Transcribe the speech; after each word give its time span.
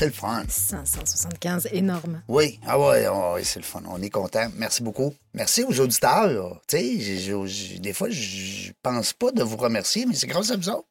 C'est 0.00 0.06
le 0.06 0.12
fun. 0.12 0.44
575, 0.48 1.68
énorme. 1.72 2.22
Oui, 2.26 2.58
ah 2.66 2.80
ouais, 2.80 3.06
oh, 3.12 3.32
oui, 3.34 3.42
c'est 3.44 3.58
le 3.58 3.66
fun. 3.66 3.82
On 3.86 4.00
est 4.00 4.08
content. 4.08 4.48
Merci 4.56 4.82
beaucoup. 4.82 5.12
Merci 5.34 5.62
aux 5.62 5.78
auditeurs. 5.78 6.58
Tu 6.66 7.02
sais, 7.02 7.78
des 7.78 7.92
fois, 7.92 8.08
je 8.08 8.72
pense 8.82 9.12
pas 9.12 9.30
de 9.30 9.42
vous 9.42 9.58
remercier, 9.58 10.06
mais 10.06 10.14
c'est 10.14 10.26
grâce 10.26 10.52
à 10.52 10.56
vous 10.56 10.70
autres. 10.70 10.88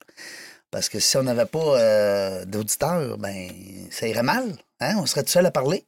Parce 0.70 0.90
que 0.90 1.00
si 1.00 1.18
on 1.18 1.24
n'avait 1.24 1.48
pas 1.48 1.80
euh, 1.80 2.46
d'auditeurs, 2.46 3.18
ben, 3.18 3.50
ça 3.90 4.08
irait 4.08 4.22
mal. 4.22 4.46
Hein? 4.80 4.98
On 5.00 5.08
serait 5.08 5.24
tout 5.24 5.32
seul 5.32 5.48
à 5.48 5.50
parler. 5.50 5.88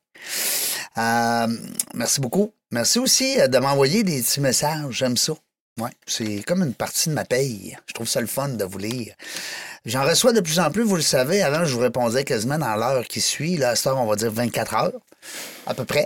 Euh, 0.98 1.48
merci 1.94 2.22
beaucoup. 2.22 2.56
Merci 2.72 2.98
aussi 2.98 3.40
euh, 3.40 3.48
de 3.48 3.60
m'envoyer 3.60 4.02
des 4.02 4.20
petits 4.20 4.42
messages. 4.42 4.96
J'aime 4.96 5.16
ça. 5.16 5.34
Ouais, 5.80 5.92
c'est 6.08 6.42
comme 6.42 6.64
une 6.64 6.74
partie 6.74 7.10
de 7.10 7.14
ma 7.14 7.24
paye. 7.24 7.78
Je 7.86 7.94
trouve 7.94 8.08
ça 8.08 8.20
le 8.20 8.26
fun 8.26 8.50
de 8.50 8.64
vous 8.64 8.80
lire. 8.80 9.14
J'en 9.86 10.04
reçois 10.04 10.32
de 10.32 10.42
plus 10.42 10.60
en 10.60 10.70
plus, 10.70 10.84
vous 10.84 10.96
le 10.96 11.02
savez. 11.02 11.42
Avant, 11.42 11.66
je 11.66 11.74
vous 11.74 11.80
répondais 11.80 12.24
quasiment 12.24 12.60
dans 12.60 12.76
l'heure 12.76 13.04
qui 13.06 13.20
suit. 13.20 13.58
Là, 13.58 13.76
cette 13.76 13.88
heure, 13.88 13.98
on 13.98 14.06
va 14.06 14.16
dire 14.16 14.32
24 14.32 14.76
heures, 14.76 14.92
à 15.66 15.74
peu 15.74 15.86
près. 15.86 16.06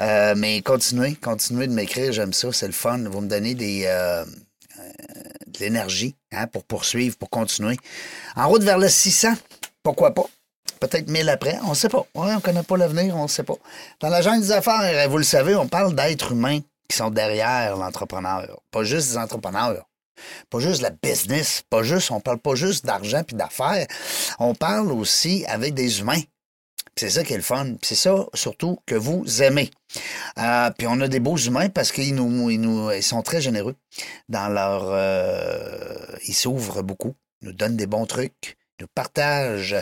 Euh, 0.00 0.34
mais 0.36 0.62
continuez, 0.62 1.14
continuez 1.14 1.66
de 1.66 1.72
m'écrire. 1.72 2.12
J'aime 2.12 2.32
ça, 2.32 2.50
c'est 2.52 2.66
le 2.66 2.72
fun. 2.72 2.98
Vous 3.10 3.20
me 3.20 3.28
donnez 3.28 3.54
des, 3.54 3.84
euh, 3.84 4.24
euh, 4.24 4.24
de 5.46 5.58
l'énergie 5.60 6.16
hein, 6.32 6.46
pour 6.46 6.64
poursuivre, 6.64 7.16
pour 7.16 7.28
continuer. 7.28 7.76
En 8.36 8.48
route 8.48 8.62
vers 8.62 8.78
le 8.78 8.88
600, 8.88 9.34
pourquoi 9.82 10.14
pas? 10.14 10.24
Peut-être 10.80 11.08
1000 11.08 11.28
après, 11.28 11.58
on 11.64 11.70
ne 11.70 11.74
sait 11.74 11.90
pas. 11.90 12.06
On 12.14 12.24
ne 12.24 12.40
connaît 12.40 12.62
pas 12.62 12.76
l'avenir, 12.78 13.16
on 13.16 13.24
ne 13.24 13.28
sait 13.28 13.42
pas. 13.42 13.54
Dans 14.00 14.08
la 14.08 14.22
jungle 14.22 14.40
des 14.40 14.52
affaires, 14.52 15.08
vous 15.10 15.18
le 15.18 15.24
savez, 15.24 15.54
on 15.54 15.68
parle 15.68 15.94
d'êtres 15.94 16.32
humains 16.32 16.60
qui 16.88 16.96
sont 16.96 17.10
derrière 17.10 17.76
l'entrepreneur. 17.76 18.60
Pas 18.70 18.82
juste 18.82 19.10
des 19.10 19.18
entrepreneurs. 19.18 19.84
Pas 20.50 20.60
juste 20.60 20.82
la 20.82 20.90
business, 20.90 21.62
pas 21.68 21.82
juste, 21.82 22.10
on 22.10 22.20
parle 22.20 22.38
pas 22.38 22.54
juste 22.54 22.84
d'argent 22.84 23.22
puis 23.24 23.36
d'affaires. 23.36 23.86
On 24.38 24.54
parle 24.54 24.92
aussi 24.92 25.44
avec 25.46 25.74
des 25.74 26.00
humains. 26.00 26.22
C'est 26.96 27.10
ça 27.10 27.24
qui 27.24 27.32
est 27.32 27.36
le 27.36 27.42
fun. 27.42 27.74
C'est 27.82 27.96
ça, 27.96 28.26
surtout, 28.34 28.78
que 28.86 28.94
vous 28.94 29.42
aimez. 29.42 29.70
Euh, 30.38 30.70
puis 30.78 30.86
on 30.86 31.00
a 31.00 31.08
des 31.08 31.18
beaux 31.18 31.36
humains 31.36 31.68
parce 31.68 31.90
qu'ils 31.90 32.14
nous, 32.14 32.50
ils 32.50 32.60
nous, 32.60 32.92
ils 32.92 33.02
sont 33.02 33.22
très 33.22 33.40
généreux 33.40 33.74
dans 34.28 34.48
leur... 34.48 34.84
euh, 34.86 36.16
ils 36.28 36.34
s'ouvrent 36.34 36.82
beaucoup, 36.82 37.14
nous 37.42 37.52
donnent 37.52 37.76
des 37.76 37.88
bons 37.88 38.06
trucs, 38.06 38.56
nous 38.80 38.86
partagent 38.94 39.76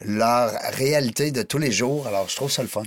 leur 0.00 0.52
réalité 0.72 1.32
de 1.32 1.42
tous 1.42 1.58
les 1.58 1.72
jours. 1.72 2.06
Alors, 2.06 2.28
je 2.28 2.36
trouve 2.36 2.50
ça 2.50 2.62
le 2.62 2.68
fun. 2.68 2.84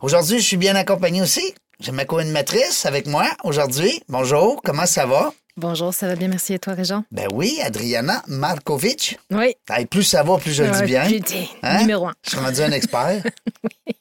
Aujourd'hui, 0.00 0.38
je 0.38 0.46
suis 0.46 0.56
bien 0.56 0.76
accompagné 0.76 1.20
aussi. 1.20 1.54
J'ai 1.80 1.92
ma 1.92 2.04
co-animatrice 2.04 2.86
avec 2.86 3.06
moi 3.06 3.28
aujourd'hui. 3.42 4.00
Bonjour, 4.08 4.60
comment 4.62 4.86
ça 4.86 5.06
va? 5.06 5.32
Bonjour, 5.58 5.92
ça 5.92 6.06
va 6.06 6.14
bien, 6.14 6.28
merci. 6.28 6.54
Et 6.54 6.60
toi, 6.60 6.74
Régent? 6.74 7.02
Ben 7.10 7.26
oui, 7.32 7.58
Adriana 7.64 8.22
Markovic. 8.28 9.18
Oui. 9.32 9.56
Hey, 9.68 9.86
plus 9.86 10.04
ça 10.04 10.22
va, 10.22 10.38
plus 10.38 10.52
je 10.52 10.62
le 10.62 10.70
dis 10.70 10.82
bien. 10.84 11.04
putain, 11.08 11.44
Hein? 11.64 11.80
numéro 11.80 12.06
un. 12.06 12.14
Je 12.22 12.30
suis 12.30 12.38
rendu 12.38 12.60
un 12.60 12.70
expert. 12.70 13.24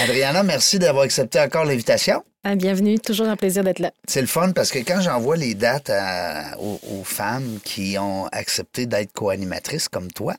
Adriana, 0.00 0.42
merci 0.42 0.78
d'avoir 0.78 1.04
accepté 1.04 1.40
encore 1.40 1.64
l'invitation. 1.64 2.22
Ah, 2.44 2.54
bienvenue, 2.54 2.98
toujours 2.98 3.28
un 3.28 3.36
plaisir 3.36 3.62
d'être 3.64 3.80
là. 3.80 3.90
C'est 4.08 4.20
le 4.22 4.26
fun 4.26 4.52
parce 4.52 4.70
que 4.70 4.78
quand 4.78 5.00
j'envoie 5.02 5.36
les 5.36 5.54
dates 5.54 5.90
à- 5.90 6.56
aux, 6.58 6.80
aux 6.90 7.04
femmes 7.04 7.58
qui 7.64 7.98
ont 7.98 8.26
accepté 8.32 8.86
d'être 8.86 9.12
co-animatrices 9.12 9.88
comme 9.88 10.10
toi, 10.10 10.34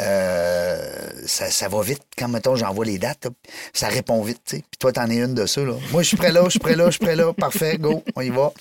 euh, 0.00 1.10
ça, 1.26 1.50
ça 1.50 1.68
va 1.68 1.82
vite. 1.82 2.02
Quand, 2.16 2.28
mettons, 2.28 2.54
j'envoie 2.54 2.84
les 2.84 2.98
dates, 2.98 3.24
là, 3.24 3.30
ça 3.72 3.88
répond 3.88 4.22
vite. 4.22 4.40
Puis 4.50 4.62
toi, 4.78 4.92
t'en 4.92 5.10
es 5.10 5.16
une 5.16 5.34
de 5.34 5.46
ça. 5.46 5.62
Là. 5.62 5.74
Moi, 5.90 6.02
je 6.02 6.08
suis 6.08 6.16
prêt 6.16 6.30
là, 6.32 6.42
je 6.44 6.50
suis 6.50 6.58
prêt 6.60 6.76
là, 6.76 6.86
je 6.86 6.90
suis 6.92 7.04
prêt 7.04 7.16
là. 7.16 7.32
Parfait, 7.32 7.78
go, 7.78 8.04
on 8.14 8.20
y 8.20 8.30
va. 8.30 8.52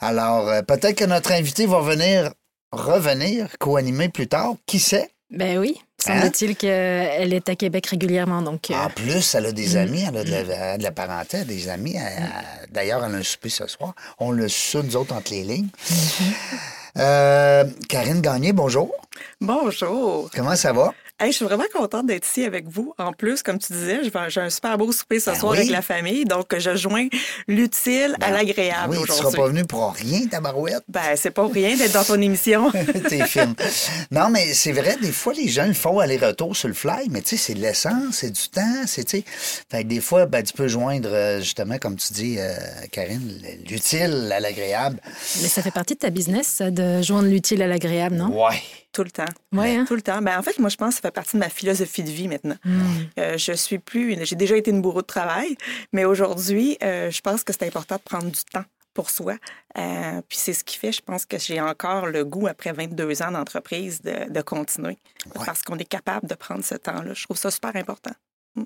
Alors, 0.00 0.48
euh, 0.48 0.62
peut-être 0.62 0.96
que 0.96 1.04
notre 1.04 1.32
invité 1.32 1.66
va 1.66 1.80
venir 1.80 2.32
revenir, 2.72 3.48
co-animer 3.58 4.08
plus 4.08 4.28
tard. 4.28 4.54
Qui 4.66 4.80
sait? 4.80 5.10
Ben 5.32 5.58
oui, 5.58 5.76
Hein? 6.06 6.20
semble-t-il 6.20 6.56
qu'elle 6.56 7.32
est 7.32 7.48
à 7.48 7.54
Québec 7.56 7.86
régulièrement, 7.86 8.42
donc... 8.42 8.70
euh, 8.70 8.74
En 8.74 8.90
plus, 8.90 9.34
elle 9.34 9.46
a 9.46 9.52
des 9.52 9.76
amis, 9.76 10.04
elle 10.06 10.16
a 10.18 10.24
de 10.24 10.30
la, 10.30 10.38
elle 10.40 10.52
a 10.52 10.78
de 10.78 10.82
la 10.82 10.90
parenté, 10.92 11.38
elle 11.38 11.42
a 11.42 11.44
des 11.46 11.68
amis. 11.68 11.94
Elle- 11.96 12.02
elle- 12.24 12.68
D'ailleurs, 12.72 13.04
elle 13.04 13.14
a 13.14 13.18
un 13.18 13.22
souper 13.22 13.48
ce 13.48 13.66
soir. 13.66 13.94
On 14.18 14.30
le 14.30 14.48
sait, 14.48 14.82
nous 14.82 14.96
autres, 14.96 15.14
entre 15.14 15.30
les 15.32 15.42
lignes. 15.44 15.68
Euh, 16.98 17.64
Karine 17.88 18.20
Gagné, 18.20 18.52
bonjour. 18.52 18.90
Bonjour. 19.40 20.28
Comment 20.34 20.56
ça 20.56 20.72
va? 20.72 20.92
Hey, 21.22 21.30
je 21.30 21.36
suis 21.36 21.44
vraiment 21.44 21.62
contente 21.72 22.06
d'être 22.06 22.26
ici 22.26 22.44
avec 22.44 22.66
vous. 22.68 22.94
En 22.98 23.12
plus, 23.12 23.44
comme 23.44 23.56
tu 23.56 23.72
disais, 23.72 24.00
j'ai 24.28 24.40
un 24.40 24.50
super 24.50 24.76
beau 24.76 24.90
souper 24.90 25.20
ce 25.20 25.30
Ben 25.30 25.36
soir 25.38 25.52
oui. 25.52 25.58
avec 25.58 25.70
la 25.70 25.80
famille. 25.80 26.24
Donc, 26.24 26.52
je 26.58 26.74
joins 26.74 27.06
l'utile 27.46 28.16
à 28.20 28.32
l'agréable 28.32 28.96
oui, 28.96 29.04
tu 29.06 29.12
seras 29.12 29.20
aujourd'hui. 29.28 29.38
pas 29.40 29.46
venu 29.46 29.64
pour 29.64 29.92
rien, 29.92 30.26
ta 30.26 30.40
barouette. 30.40 30.82
Ben, 30.88 31.14
c'est 31.14 31.30
pas 31.30 31.46
rien 31.46 31.76
d'être 31.76 31.92
dans 31.92 32.02
ton 32.02 32.20
émission. 32.20 32.72
Tes 33.08 33.24
films. 33.26 33.54
Non, 34.10 34.30
mais 34.30 34.52
c'est 34.52 34.72
vrai, 34.72 34.96
des 35.00 35.12
fois, 35.12 35.32
les 35.32 35.46
gens 35.46 35.66
le 35.66 35.74
font 35.74 36.00
aller-retour 36.00 36.56
sur 36.56 36.66
le 36.66 36.74
fly, 36.74 37.08
mais 37.08 37.22
tu 37.22 37.28
sais, 37.28 37.36
c'est 37.36 37.54
de 37.54 37.60
l'essence, 37.60 38.16
c'est 38.16 38.32
du 38.32 38.48
temps, 38.48 38.82
c'est, 38.86 39.04
tu 39.04 39.18
sais. 39.18 39.24
Fait 39.70 39.84
que 39.84 39.88
des 39.88 40.00
fois, 40.00 40.26
ben, 40.26 40.42
tu 40.42 40.52
peux 40.54 40.66
joindre, 40.66 41.08
euh, 41.12 41.38
justement, 41.38 41.78
comme 41.78 41.94
tu 41.94 42.12
dis, 42.14 42.34
euh, 42.40 42.52
Karine, 42.90 43.40
l'utile 43.70 44.28
à 44.34 44.40
l'agréable. 44.40 44.98
Mais 45.40 45.46
ça 45.46 45.62
fait 45.62 45.70
partie 45.70 45.94
de 45.94 46.00
ta 46.00 46.10
business, 46.10 46.48
ça, 46.48 46.72
de 46.72 47.00
joindre 47.00 47.28
l'utile 47.28 47.62
à 47.62 47.68
l'agréable, 47.68 48.16
non? 48.16 48.44
Ouais. 48.44 48.60
Tout 48.92 49.04
le 49.04 49.10
temps. 49.10 49.24
Ouais, 49.52 49.76
hein? 49.76 49.84
Tout 49.88 49.94
le 49.94 50.02
temps. 50.02 50.20
Ben, 50.20 50.38
en 50.38 50.42
fait, 50.42 50.58
moi, 50.58 50.68
je 50.68 50.76
pense 50.76 50.90
que 50.90 50.94
ça 50.96 51.00
fait 51.02 51.10
partie 51.10 51.32
de 51.36 51.38
ma 51.40 51.48
philosophie 51.48 52.02
de 52.02 52.10
vie 52.10 52.28
maintenant. 52.28 52.56
Hmm. 52.64 52.80
Euh, 53.18 53.38
je 53.38 53.52
suis 53.54 53.78
plus. 53.78 54.16
J'ai 54.24 54.36
déjà 54.36 54.56
été 54.56 54.70
une 54.70 54.82
bourreau 54.82 55.00
de 55.02 55.06
travail, 55.06 55.56
mais 55.92 56.04
aujourd'hui, 56.04 56.76
euh, 56.82 57.10
je 57.10 57.20
pense 57.22 57.42
que 57.42 57.52
c'est 57.52 57.66
important 57.66 57.96
de 57.96 58.02
prendre 58.02 58.26
du 58.30 58.40
temps 58.52 58.64
pour 58.92 59.08
soi. 59.08 59.36
Euh, 59.78 60.20
puis 60.28 60.36
c'est 60.36 60.52
ce 60.52 60.62
qui 60.62 60.76
fait, 60.76 60.92
je 60.92 61.00
pense 61.00 61.24
que 61.24 61.38
j'ai 61.38 61.58
encore 61.62 62.06
le 62.06 62.26
goût, 62.26 62.46
après 62.46 62.72
22 62.72 63.22
ans 63.22 63.30
d'entreprise, 63.30 64.02
de, 64.02 64.30
de 64.30 64.40
continuer. 64.42 64.98
Ouais. 65.34 65.46
Parce 65.46 65.62
qu'on 65.62 65.78
est 65.78 65.86
capable 65.88 66.28
de 66.28 66.34
prendre 66.34 66.62
ce 66.62 66.74
temps-là. 66.74 67.14
Je 67.14 67.24
trouve 67.24 67.38
ça 67.38 67.50
super 67.50 67.74
important. 67.76 68.12
22 68.56 68.64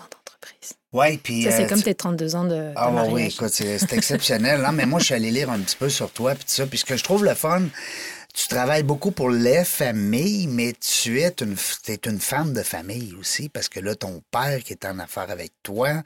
ans 0.00 0.04
d'entreprise. 0.10 0.74
Ouais, 0.92 1.18
puis. 1.22 1.44
Ça, 1.44 1.50
c'est 1.52 1.64
euh, 1.64 1.68
comme 1.68 1.78
tu- 1.78 1.84
tes 1.84 1.94
32 1.94 2.36
ans 2.36 2.44
de, 2.44 2.50
de 2.50 2.72
Ah 2.76 2.90
mariage. 2.90 3.12
oui, 3.14 3.22
écoute, 3.34 3.48
c'est 3.48 3.92
exceptionnel. 3.94 4.60
Non, 4.60 4.72
mais 4.72 4.84
moi, 4.84 5.00
je 5.00 5.06
suis 5.06 5.14
allé 5.14 5.30
lire 5.30 5.50
un 5.50 5.58
petit 5.60 5.76
peu 5.76 5.88
sur 5.88 6.10
toi, 6.10 6.34
puis 6.34 6.44
tout 6.44 6.50
ça. 6.52 6.66
Puis 6.66 6.78
ce 6.78 6.84
que 6.84 6.96
je 6.96 7.04
trouve 7.04 7.24
le 7.24 7.34
fun, 7.34 7.62
tu 8.40 8.46
travailles 8.46 8.84
beaucoup 8.84 9.10
pour 9.10 9.30
les 9.30 9.64
familles, 9.64 10.46
mais 10.46 10.72
tu 10.74 11.20
es 11.20 11.34
une, 11.40 11.56
es 11.88 12.00
une 12.06 12.20
femme 12.20 12.52
de 12.52 12.62
famille 12.62 13.12
aussi, 13.18 13.48
parce 13.48 13.68
que 13.68 13.80
là, 13.80 13.96
ton 13.96 14.22
père 14.30 14.62
qui 14.62 14.74
est 14.74 14.84
en 14.84 15.00
affaires 15.00 15.28
avec 15.30 15.50
toi, 15.64 16.04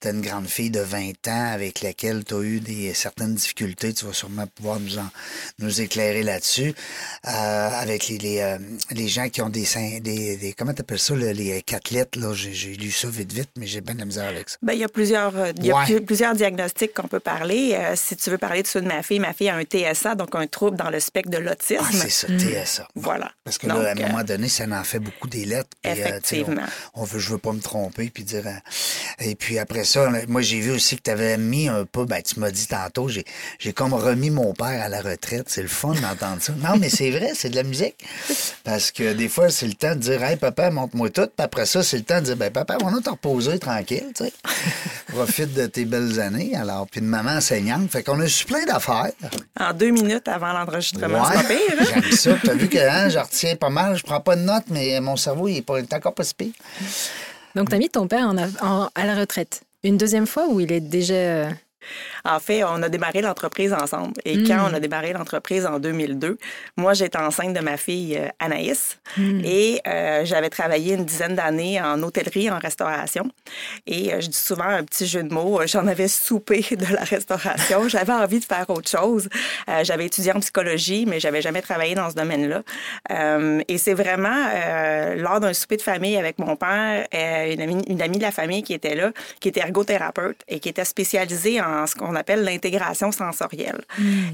tu 0.00 0.08
as 0.08 0.10
une 0.10 0.20
grande 0.20 0.48
fille 0.48 0.70
de 0.70 0.80
20 0.80 1.28
ans 1.28 1.52
avec 1.52 1.80
laquelle 1.80 2.24
tu 2.24 2.34
as 2.34 2.40
eu 2.42 2.60
des, 2.60 2.92
certaines 2.92 3.34
difficultés. 3.36 3.94
Tu 3.94 4.04
vas 4.04 4.12
sûrement 4.12 4.46
pouvoir 4.48 4.80
nous, 4.80 4.98
en, 4.98 5.08
nous 5.60 5.80
éclairer 5.80 6.22
là-dessus. 6.22 6.74
Euh, 7.26 7.30
avec 7.30 8.08
les, 8.08 8.18
les, 8.18 8.40
euh, 8.40 8.58
les 8.90 9.08
gens 9.08 9.30
qui 9.30 9.40
ont 9.40 9.48
des, 9.48 9.66
des, 10.00 10.36
des 10.36 10.52
comment 10.52 10.74
t'appelles 10.74 10.98
ça, 10.98 11.16
là, 11.16 11.32
les 11.32 11.62
catlettes, 11.62 12.16
là, 12.16 12.34
j'ai 12.34 12.74
lu 12.74 12.90
ça 12.90 13.08
vite, 13.08 13.32
vite, 13.32 13.50
mais 13.56 13.66
j'ai 13.66 13.80
bien 13.80 13.94
de 13.94 14.00
la 14.00 14.04
misère 14.06 14.28
avec 14.28 14.50
ça. 14.50 14.58
Ben, 14.60 14.74
il 14.74 14.80
y 14.80 14.84
a 14.84 14.88
plusieurs, 14.88 15.34
euh, 15.38 15.52
il 15.56 15.66
y 15.66 15.70
a 15.70 15.76
Ouais. 15.76 16.00
plusieurs 16.00 16.34
diagnostics 16.34 16.92
qu'on 16.92 17.08
peut 17.08 17.20
parler. 17.20 17.74
Euh, 17.78 17.94
si 17.96 18.14
tu 18.16 18.28
veux 18.28 18.36
parler 18.38 18.62
de 18.62 18.66
ceux 18.66 18.82
de 18.82 18.88
ma 18.88 19.02
fille, 19.02 19.20
ma 19.20 19.32
fille 19.32 19.48
a 19.48 19.56
un 19.56 19.62
TSA, 19.64 20.16
donc 20.16 20.34
un 20.34 20.46
trouble 20.46 20.76
dans 20.76 20.90
le 20.90 21.00
spectre 21.00 21.30
de 21.30 21.38
l'autisme. 21.38 21.61
Ah, 21.78 21.84
c'est 21.92 22.10
ça, 22.10 22.26
TSA. 22.28 22.88
Voilà. 22.94 23.30
Parce 23.44 23.58
que 23.58 23.66
Donc, 23.66 23.78
là, 23.82 23.90
à 23.90 23.92
un 23.92 23.96
euh, 23.96 24.08
moment 24.08 24.24
donné, 24.24 24.48
ça 24.48 24.64
en 24.68 24.84
fait 24.84 24.98
beaucoup 24.98 25.28
des 25.28 25.44
lettres. 25.44 25.70
puis, 25.82 25.90
euh, 25.92 25.94
Effectivement. 25.94 26.62
on, 26.94 27.02
on 27.02 27.04
veut, 27.04 27.18
je 27.18 27.30
veux 27.30 27.38
pas 27.38 27.52
me 27.52 27.60
tromper, 27.60 28.10
puis 28.12 28.24
dire. 28.24 28.46
euh, 28.46 28.50
et 29.20 29.34
puis 29.34 29.58
après 29.58 29.84
ça, 29.84 30.08
moi, 30.28 30.42
j'ai 30.42 30.60
vu 30.60 30.70
aussi 30.72 30.96
que 30.96 31.02
tu 31.02 31.10
avais 31.10 31.36
mis 31.38 31.68
un 31.68 31.84
peu, 31.84 32.04
ben, 32.04 32.20
tu 32.22 32.40
m'as 32.40 32.50
dit 32.50 32.66
tantôt, 32.66 33.08
j'ai, 33.08 33.24
j'ai 33.58 33.72
comme 33.72 33.94
remis 33.94 34.30
mon 34.30 34.52
père 34.54 34.82
à 34.82 34.88
la 34.88 35.00
retraite. 35.00 35.44
C'est 35.48 35.62
le 35.62 35.68
fun 35.68 35.94
d'entendre 35.94 36.40
ça. 36.40 36.52
Non, 36.58 36.76
mais 36.78 36.88
c'est 36.88 37.10
vrai, 37.10 37.32
c'est 37.34 37.50
de 37.50 37.56
la 37.56 37.62
musique. 37.62 37.96
Parce 38.64 38.90
que 38.90 39.12
des 39.12 39.28
fois, 39.28 39.50
c'est 39.50 39.66
le 39.66 39.74
temps 39.74 39.94
de 39.94 40.00
dire, 40.00 40.22
hey, 40.22 40.36
papa, 40.36 40.70
montre-moi 40.70 41.10
tout. 41.10 41.26
Puis 41.26 41.44
après 41.44 41.66
ça, 41.66 41.82
c'est 41.82 41.96
le 41.98 42.04
temps 42.04 42.18
de 42.20 42.26
dire, 42.26 42.36
ben, 42.36 42.50
papa, 42.50 42.76
on 42.82 42.90
va 42.90 43.00
te 43.00 43.10
reposer 43.10 43.58
tranquille, 43.58 44.06
tu 44.16 44.24
sais. 44.24 44.32
Profite 45.06 45.52
de 45.52 45.66
tes 45.66 45.84
belles 45.84 46.20
années. 46.20 46.56
Alors, 46.56 46.86
puis 46.90 47.00
de 47.00 47.06
maman 47.06 47.32
enseignante. 47.32 47.90
Fait 47.90 48.02
qu'on 48.02 48.18
a 48.20 48.26
su 48.28 48.46
plein 48.46 48.64
d'affaires. 48.64 49.10
En 49.60 49.72
deux 49.74 49.90
minutes 49.90 50.26
avant 50.26 50.52
l'enregistrement, 50.52 51.24
c'est 51.30 51.41
pas 51.42 51.48
pire. 51.48 51.78
hein? 51.78 51.84
J'aime 52.02 52.12
ça. 52.12 52.34
Tu 52.42 52.50
as 52.50 52.54
vu 52.54 52.68
que 52.68 52.78
hein, 52.78 53.08
je 53.08 53.18
retiens 53.18 53.56
pas 53.56 53.70
mal. 53.70 53.96
Je 53.96 54.02
prends 54.02 54.20
pas 54.20 54.36
de 54.36 54.42
notes, 54.42 54.64
mais 54.68 55.00
mon 55.00 55.16
cerveau, 55.16 55.48
il 55.48 55.58
est, 55.58 55.62
pas, 55.62 55.78
il 55.78 55.84
est 55.84 55.94
encore 55.94 56.14
pas 56.14 56.24
si 56.24 56.34
pire. 56.34 56.52
Donc, 57.54 57.68
tu 57.68 57.74
as 57.74 57.78
mis 57.78 57.90
ton 57.90 58.06
père 58.08 58.26
en 58.26 58.88
à 58.94 59.06
la 59.06 59.14
retraite. 59.14 59.62
Une 59.84 59.96
deuxième 59.96 60.26
fois 60.26 60.46
ou 60.48 60.60
il 60.60 60.72
est 60.72 60.80
déjà... 60.80 61.48
En 62.24 62.38
fait, 62.40 62.64
on 62.64 62.82
a 62.82 62.88
démarré 62.88 63.20
l'entreprise 63.22 63.72
ensemble. 63.72 64.14
Et 64.24 64.36
Mm. 64.36 64.46
quand 64.48 64.58
on 64.70 64.74
a 64.74 64.80
démarré 64.80 65.12
l'entreprise 65.12 65.66
en 65.66 65.78
2002, 65.78 66.38
moi, 66.76 66.94
j'étais 66.94 67.18
enceinte 67.18 67.52
de 67.54 67.60
ma 67.60 67.76
fille 67.76 68.16
euh, 68.16 68.28
Anaïs 68.38 68.98
Mm. 69.16 69.40
et 69.44 69.80
euh, 69.86 70.24
j'avais 70.24 70.50
travaillé 70.50 70.94
une 70.94 71.04
dizaine 71.04 71.34
d'années 71.34 71.80
en 71.80 72.02
hôtellerie, 72.02 72.50
en 72.50 72.58
restauration. 72.58 73.30
Et 73.86 74.12
euh, 74.14 74.20
je 74.20 74.28
dis 74.28 74.36
souvent 74.36 74.64
un 74.68 74.84
petit 74.84 75.06
jeu 75.06 75.22
de 75.22 75.32
mots, 75.32 75.60
j'en 75.66 75.86
avais 75.86 76.08
soupé 76.08 76.60
de 76.76 76.86
la 76.94 77.02
restauration. 77.04 77.88
J'avais 77.88 78.12
envie 78.12 78.40
de 78.40 78.44
faire 78.44 78.68
autre 78.70 78.88
chose. 78.88 79.28
Euh, 79.68 79.84
j'avais 79.84 80.06
étudié 80.06 80.32
en 80.32 80.40
psychologie, 80.40 81.04
mais 81.06 81.20
j'avais 81.20 81.42
jamais 81.42 81.62
travaillé 81.62 81.94
dans 81.94 82.10
ce 82.10 82.14
domaine-là. 82.14 82.62
Et 83.68 83.78
c'est 83.78 83.94
vraiment 83.94 84.36
lors 85.16 85.40
d'un 85.40 85.52
souper 85.52 85.76
de 85.76 85.82
famille 85.82 86.16
avec 86.16 86.38
mon 86.38 86.56
père, 86.56 87.06
une, 87.12 87.60
amie, 87.60 87.82
une 87.88 88.02
amie 88.02 88.18
de 88.18 88.22
la 88.22 88.30
famille 88.32 88.62
qui 88.62 88.74
était 88.74 88.94
là, 88.94 89.12
qui 89.40 89.48
était 89.48 89.60
ergothérapeute 89.60 90.38
et 90.48 90.60
qui 90.60 90.68
était 90.68 90.84
spécialisée 90.84 91.60
en 91.60 91.86
ce 91.86 91.94
qu'on 91.94 92.11
appelle 92.14 92.44
l'intégration 92.44 93.12
sensorielle. 93.12 93.80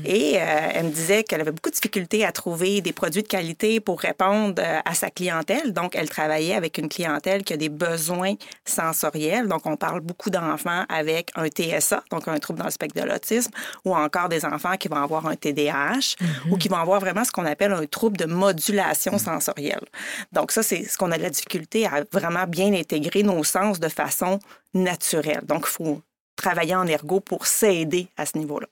Et 0.04 0.36
euh, 0.36 0.68
elle 0.74 0.86
me 0.86 0.90
disait 0.90 1.24
qu'elle 1.24 1.40
avait 1.40 1.52
beaucoup 1.52 1.70
de 1.70 1.74
difficultés 1.74 2.24
à 2.24 2.32
trouver 2.32 2.80
des 2.80 2.92
produits 2.92 3.22
de 3.22 3.28
qualité 3.28 3.80
pour 3.80 4.00
répondre 4.00 4.62
euh, 4.62 4.80
à 4.84 4.94
sa 4.94 5.10
clientèle. 5.10 5.72
Donc, 5.72 5.94
elle 5.94 6.08
travaillait 6.08 6.54
avec 6.54 6.78
une 6.78 6.88
clientèle 6.88 7.42
qui 7.44 7.52
a 7.52 7.56
des 7.56 7.68
besoins 7.68 8.34
sensoriels. 8.64 9.48
Donc, 9.48 9.66
on 9.66 9.76
parle 9.76 10.00
beaucoup 10.00 10.30
d'enfants 10.30 10.84
avec 10.88 11.30
un 11.36 11.46
TSA, 11.48 12.04
donc 12.10 12.28
un 12.28 12.38
trouble 12.38 12.58
dans 12.58 12.66
le 12.66 12.70
spectre 12.70 13.00
de 13.00 13.06
l'autisme, 13.06 13.50
ou 13.84 13.94
encore 13.94 14.28
des 14.28 14.44
enfants 14.44 14.76
qui 14.76 14.88
vont 14.88 14.96
avoir 14.96 15.26
un 15.26 15.36
TDAH 15.36 16.16
ou 16.50 16.56
qui 16.56 16.68
vont 16.68 16.76
avoir 16.76 17.00
vraiment 17.00 17.24
ce 17.24 17.32
qu'on 17.32 17.46
appelle 17.46 17.72
un 17.72 17.86
trouble 17.86 18.16
de 18.16 18.26
modulation 18.26 19.18
sensorielle. 19.18 19.84
Donc, 20.32 20.52
ça, 20.52 20.62
c'est 20.62 20.84
ce 20.84 20.96
qu'on 20.96 21.10
a 21.12 21.18
de 21.18 21.22
la 21.22 21.30
difficulté 21.30 21.86
à 21.86 22.04
vraiment 22.12 22.46
bien 22.46 22.72
intégrer 22.72 23.22
nos 23.22 23.44
sens 23.44 23.80
de 23.80 23.88
façon 23.88 24.38
naturelle. 24.74 25.42
Donc, 25.44 25.64
il 25.66 25.70
faut 25.70 26.02
travailler 26.38 26.74
en 26.74 26.86
ergo 26.86 27.20
pour 27.20 27.46
s'aider 27.46 28.08
à 28.16 28.24
ce 28.24 28.38
niveau-là. 28.38 28.66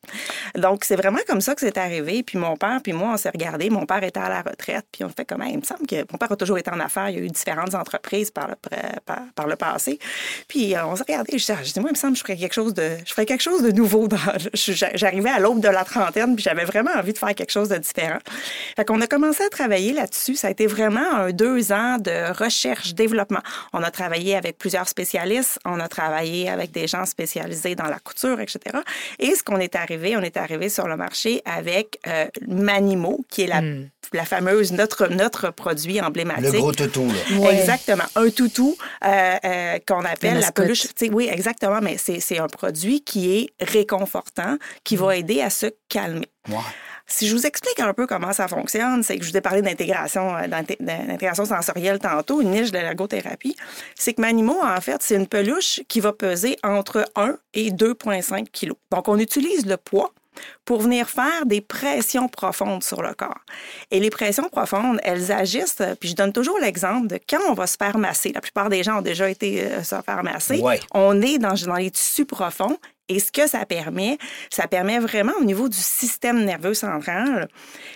Donc, 0.55 0.85
c'est 0.85 0.97
vraiment 0.97 1.19
comme 1.27 1.41
ça 1.41 1.55
que 1.55 1.61
c'est 1.61 1.77
arrivé. 1.77 2.23
Puis 2.23 2.39
mon 2.39 2.57
père, 2.57 2.81
puis 2.83 2.93
moi, 2.93 3.11
on 3.15 3.17
s'est 3.17 3.31
regardé. 3.31 3.69
Mon 3.69 3.85
père 3.85 4.03
était 4.03 4.21
à 4.21 4.29
la 4.29 4.43
retraite, 4.43 4.87
puis 4.91 5.05
on 5.05 5.11
fait 5.11 5.25
comment? 5.25 5.45
Il 5.45 5.59
me 5.59 5.65
semble 5.65 5.87
que 5.87 5.97
mon 6.11 6.19
père 6.19 6.33
a 6.33 6.37
toujours 6.37 6.59
été 6.59 6.71
en 6.71 6.81
affaires. 6.81 7.11
Il 7.11 7.17
y 7.17 7.19
a 7.19 7.23
eu 7.23 7.29
différentes 7.29 7.75
entreprises 7.75 8.31
par 8.31 8.49
le, 8.49 8.55
par, 9.35 9.47
le 9.47 9.57
passé. 9.57 9.99
Puis 10.49 10.75
euh, 10.75 10.87
on 10.87 10.97
s'est 10.97 11.05
regardé. 11.07 11.39
Je 11.39 11.73
dis, 11.73 11.81
moi, 11.81 11.91
il 11.91 11.95
me 11.95 11.99
semble 11.99 12.13
que 12.13 12.19
je 12.19 12.23
ferais 12.23 12.37
quelque 12.37 12.55
chose 12.55 12.73
de, 12.73 12.97
je 13.05 13.13
ferais 13.13 13.27
quelque 13.27 13.43
chose 13.43 13.63
de 13.63 13.73
nouveau. 13.73 14.09
J'arrivais 14.55 15.31
à 15.31 15.41
l'aube 15.41 15.61
de 15.61 15.69
la 15.69 15.85
trentaine, 15.85 16.37
puis 16.37 16.45
j'avais 16.45 16.65
vraiment 16.65 16.93
envie 16.97 17.13
de 17.13 17.19
faire 17.19 17.35
quelque 17.35 17.53
chose 17.53 17.69
de 17.69 17.77
différent. 17.77 18.19
Fait 18.77 18.85
qu'on 18.85 19.01
a 19.01 19.07
commencé 19.07 19.43
à 19.43 19.49
travailler 19.49 19.93
là-dessus. 19.93 20.37
Ça 20.37 20.49
a 20.49 20.51
été 20.51 20.67
vraiment 20.67 21.31
deux 21.31 21.73
ans 21.73 21.99
de 21.99 22.33
recherche, 22.33 22.95
développement. 22.95 23.41
On 23.73 23.83
a 23.83 23.91
travaillé 23.91 24.37
avec 24.37 24.57
plusieurs 24.57 24.89
spécialistes. 24.89 25.59
On 25.65 25.81
a 25.81 25.89
travaillé 25.89 26.49
avec 26.49 26.71
des 26.71 26.87
gens 26.87 27.05
spécialisés 27.05 27.56
dans 27.75 27.87
la 27.89 27.99
couture, 27.99 28.41
etc. 28.41 28.59
Et 29.19 29.35
ce 29.35 29.43
qu'on 29.43 29.59
est 29.59 29.75
arrivé, 29.77 30.17
on 30.17 30.23
est 30.23 30.37
arrivé 30.37 30.69
sur 30.69 30.87
le 30.87 30.97
marché 30.97 31.43
avec 31.45 31.99
euh, 32.07 32.27
Manimo, 32.47 33.25
qui 33.29 33.43
est 33.43 33.47
la, 33.47 33.63
Mm. 33.63 33.91
la 34.13 34.25
fameuse, 34.25 34.73
notre, 34.73 35.09
notre 35.09 35.51
produit 35.51 36.01
emblématique. 36.01 36.53
Le 36.53 36.59
gros 36.59 36.73
toutou, 36.73 37.07
là. 37.07 37.39
Ouais. 37.39 37.59
Exactement. 37.59 38.05
Un 38.15 38.31
toutou 38.31 38.77
euh, 39.05 39.37
euh, 39.45 39.79
qu'on 39.87 40.05
appelle 40.05 40.39
la 40.41 40.53
peluche. 40.53 40.87
Oui, 41.13 41.29
exactement, 41.31 41.81
mais 41.83 41.97
c'est 41.99 42.21
c'est 42.21 42.39
un 42.39 42.47
produit 42.47 43.03
qui 43.03 43.37
est 43.37 43.51
réconfortant, 43.61 44.57
qui 44.85 44.97
va 44.97 45.17
aider 45.17 45.41
à 45.41 45.51
se 45.51 45.67
calmer. 45.89 46.29
Ouais. 46.49 46.57
Si 47.09 47.29
je 47.29 47.35
vous 47.37 47.47
explique 47.47 47.79
un 47.81 47.93
peu 47.95 48.07
comment 48.07 48.33
ça 48.33 48.49
fonctionne, 48.49 49.03
c'est 49.03 49.17
que 49.17 49.25
je 49.25 49.31
vous 49.31 49.37
ai 49.37 49.41
parlé 49.41 49.63
d'intégration, 49.63 50.37
euh, 50.37 50.49
d'inté- 50.49 50.77
d'intégration 50.81 51.45
sensorielle 51.45 51.99
tantôt, 52.01 52.41
une 52.41 52.51
niche 52.51 52.73
de 52.73 52.79
l'ergothérapie. 52.79 53.57
C'est 53.95 54.15
que 54.15 54.21
Manimo, 54.21 54.61
en 54.63 54.81
fait, 54.81 54.97
c'est 55.03 55.15
une 55.15 55.29
peluche 55.29 55.81
qui 55.89 56.01
va 56.01 56.13
peser 56.13 56.57
entre 56.65 57.05
1 57.15 57.37
et 57.55 57.71
2,5 57.71 58.51
kilos. 58.51 58.77
Donc, 58.91 59.09
on 59.09 59.19
utilise 59.19 59.67
le 59.67 59.77
poids 59.77 60.13
pour 60.67 60.83
venir 60.83 61.09
faire 61.09 61.47
des 61.47 61.63
pressions 61.63 62.29
profondes 62.29 62.85
sur 62.85 63.01
le 63.03 63.15
corps. 63.15 63.41
Et 63.91 64.01
les 64.01 64.11
pressions 64.11 64.49
profondes, 64.51 65.01
elles 65.03 65.33
agissent, 65.33 65.81
puis 65.99 66.11
je 66.11 66.15
donne 66.15 66.33
toujours 66.33 66.59
l'exemple 66.59 67.07
de 67.07 67.19
quand 67.27 67.39
on 67.49 67.55
va 67.55 67.67
se 67.67 67.77
faire 67.79 67.97
masser. 67.97 68.33
La 68.35 68.43
plupart 68.43 68.69
des 68.69 68.83
gens 68.83 68.99
ont 68.99 69.03
déjà 69.03 69.31
été 69.31 69.63
euh, 69.65 69.83
se 69.83 69.95
faire 70.05 70.23
masser. 70.23 70.59
Ouais. 70.61 70.79
On 70.93 71.23
est 71.23 71.39
dans, 71.39 71.55
dans 71.55 71.77
les 71.77 71.91
tissus 71.91 72.27
profonds 72.27 72.77
et 73.09 73.21
ce 73.21 73.31
que 73.31 73.49
ça 73.49 73.65
permet, 73.67 74.19
ça 74.51 74.67
permet 74.67 74.99
vraiment 74.99 75.33
au 75.41 75.45
niveau 75.45 75.69
du 75.69 75.79
système 75.79 76.45
nerveux 76.45 76.75
central, 76.75 77.49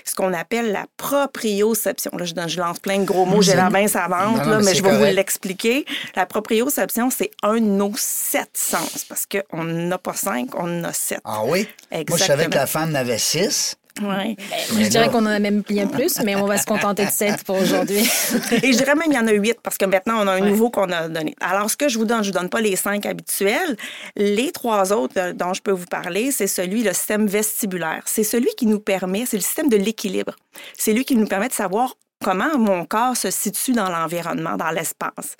ce 0.05 0.15
qu'on 0.15 0.33
appelle 0.33 0.73
la 0.73 0.87
proprioception. 0.97 2.12
Là, 2.17 2.25
je, 2.47 2.59
lance 2.59 2.79
plein 2.79 2.99
de 2.99 3.05
gros 3.05 3.27
mots, 3.27 3.43
j'ai 3.43 3.55
l'air 3.55 3.71
bien 3.71 3.89
savante, 3.89 4.39
Non, 4.39 4.45
non, 4.45 4.51
là, 4.51 4.61
mais 4.65 4.75
je 4.75 4.83
vais 4.83 4.97
vous 4.97 5.05
l'expliquer. 5.05 5.85
La 6.15 6.27
proprioception, 6.27 7.11
c'est 7.11 7.31
un 7.43 7.55
de 7.55 7.61
nos 7.61 7.93
sept 7.97 8.51
sens, 8.55 9.05
parce 9.09 9.27
qu'on 9.27 9.65
n'a 9.65 9.99
pas 9.99 10.15
cinq, 10.15 10.55
on 10.55 10.81
en 10.81 10.85
a 10.85 10.93
sept. 10.93 11.21
Ah 11.25 11.43
oui? 11.45 11.67
Moi, 11.91 12.19
je 12.19 12.25
savais 12.25 12.47
que 12.47 12.55
la 12.55 12.67
femme 12.67 12.91
en 12.91 12.95
avait 12.95 13.19
six. 13.19 13.77
Ouais. 14.00 14.37
Je 14.79 14.88
dirais 14.88 15.08
qu'on 15.08 15.19
en 15.19 15.26
a 15.26 15.38
même 15.38 15.62
bien 15.62 15.87
plus, 15.87 16.20
mais 16.25 16.37
on 16.37 16.47
va 16.47 16.58
se 16.58 16.67
contenter 16.67 17.05
de 17.05 17.11
7 17.11 17.44
pour 17.44 17.56
aujourd'hui. 17.56 17.99
Et 18.62 18.73
je 18.73 18.76
dirais 18.76 18.94
même 18.94 19.08
qu'il 19.08 19.14
y 19.14 19.19
en 19.19 19.26
a 19.26 19.32
huit 19.32 19.58
parce 19.62 19.79
que 19.79 19.85
maintenant, 19.85 20.23
on 20.23 20.26
a 20.26 20.32
un 20.32 20.41
nouveau 20.41 20.70
qu'on 20.70 20.91
a 20.91 21.08
donné. 21.08 21.35
Alors, 21.41 21.70
ce 21.70 21.76
que 21.76 21.88
je 21.88 21.99
vous 21.99 22.05
donne, 22.05 22.23
je 22.23 22.31
vous 22.31 22.38
donne 22.38 22.49
pas 22.49 22.61
les 22.61 22.76
cinq 22.76 23.06
habituels. 23.06 23.76
Les 24.17 24.52
trois 24.52 24.93
autres 24.93 25.14
euh, 25.19 25.32
dont 25.32 25.52
je 25.52 25.62
peux 25.62 25.73
vous 25.73 25.87
parler, 25.87 26.31
c'est 26.31 26.47
celui, 26.47 26.82
le 26.82 26.93
système 26.93 27.26
vestibulaire. 27.26 28.02
C'est 28.06 28.25
celui 28.25 28.50
qui 28.56 28.67
nous 28.67 28.81
permet, 28.81 29.26
c'est 29.26 29.37
le 29.37 29.43
système 29.43 29.69
de 29.69 29.76
l'équilibre. 29.76 30.35
C'est 30.76 30.93
lui 30.93 31.05
qui 31.05 31.17
nous 31.17 31.26
permet 31.26 31.49
de 31.49 31.52
savoir 31.52 31.94
comment 32.22 32.58
mon 32.58 32.84
corps 32.84 33.17
se 33.17 33.31
situe 33.31 33.72
dans 33.72 33.88
l'environnement, 33.88 34.56
dans 34.56 34.70
l'espace. 34.70 35.37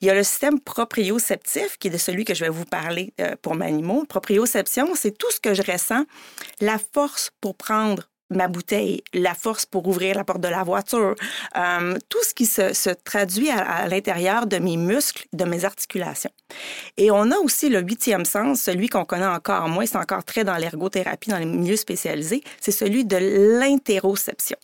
Il 0.00 0.06
y 0.06 0.10
a 0.10 0.14
le 0.14 0.22
système 0.22 0.60
proprioceptif, 0.60 1.78
qui 1.78 1.88
est 1.88 1.90
de 1.90 1.98
celui 1.98 2.24
que 2.24 2.34
je 2.34 2.44
vais 2.44 2.50
vous 2.50 2.64
parler 2.64 3.12
euh, 3.20 3.34
pour 3.40 3.54
Manimo. 3.54 4.04
Proprioception, 4.04 4.94
c'est 4.94 5.16
tout 5.16 5.30
ce 5.30 5.40
que 5.40 5.54
je 5.54 5.62
ressens, 5.62 6.04
la 6.60 6.78
force 6.78 7.30
pour 7.40 7.56
prendre 7.56 8.04
ma 8.30 8.46
bouteille, 8.46 9.02
la 9.14 9.34
force 9.34 9.64
pour 9.64 9.88
ouvrir 9.88 10.14
la 10.14 10.24
porte 10.24 10.42
de 10.42 10.48
la 10.48 10.62
voiture, 10.62 11.14
euh, 11.56 11.96
tout 12.10 12.22
ce 12.22 12.34
qui 12.34 12.44
se, 12.44 12.74
se 12.74 12.90
traduit 12.90 13.48
à, 13.48 13.60
à 13.60 13.88
l'intérieur 13.88 14.46
de 14.46 14.58
mes 14.58 14.76
muscles, 14.76 15.24
de 15.32 15.44
mes 15.46 15.64
articulations. 15.64 16.30
Et 16.98 17.10
on 17.10 17.30
a 17.30 17.36
aussi 17.38 17.70
le 17.70 17.80
huitième 17.80 18.26
sens, 18.26 18.60
celui 18.60 18.88
qu'on 18.88 19.06
connaît 19.06 19.26
encore 19.26 19.68
moins, 19.68 19.86
c'est 19.86 19.96
encore 19.96 20.24
très 20.24 20.44
dans 20.44 20.56
l'ergothérapie, 20.56 21.30
dans 21.30 21.38
les 21.38 21.46
milieux 21.46 21.76
spécialisés, 21.76 22.42
c'est 22.60 22.70
celui 22.70 23.06
de 23.06 23.16
l'interoception. 23.60 24.58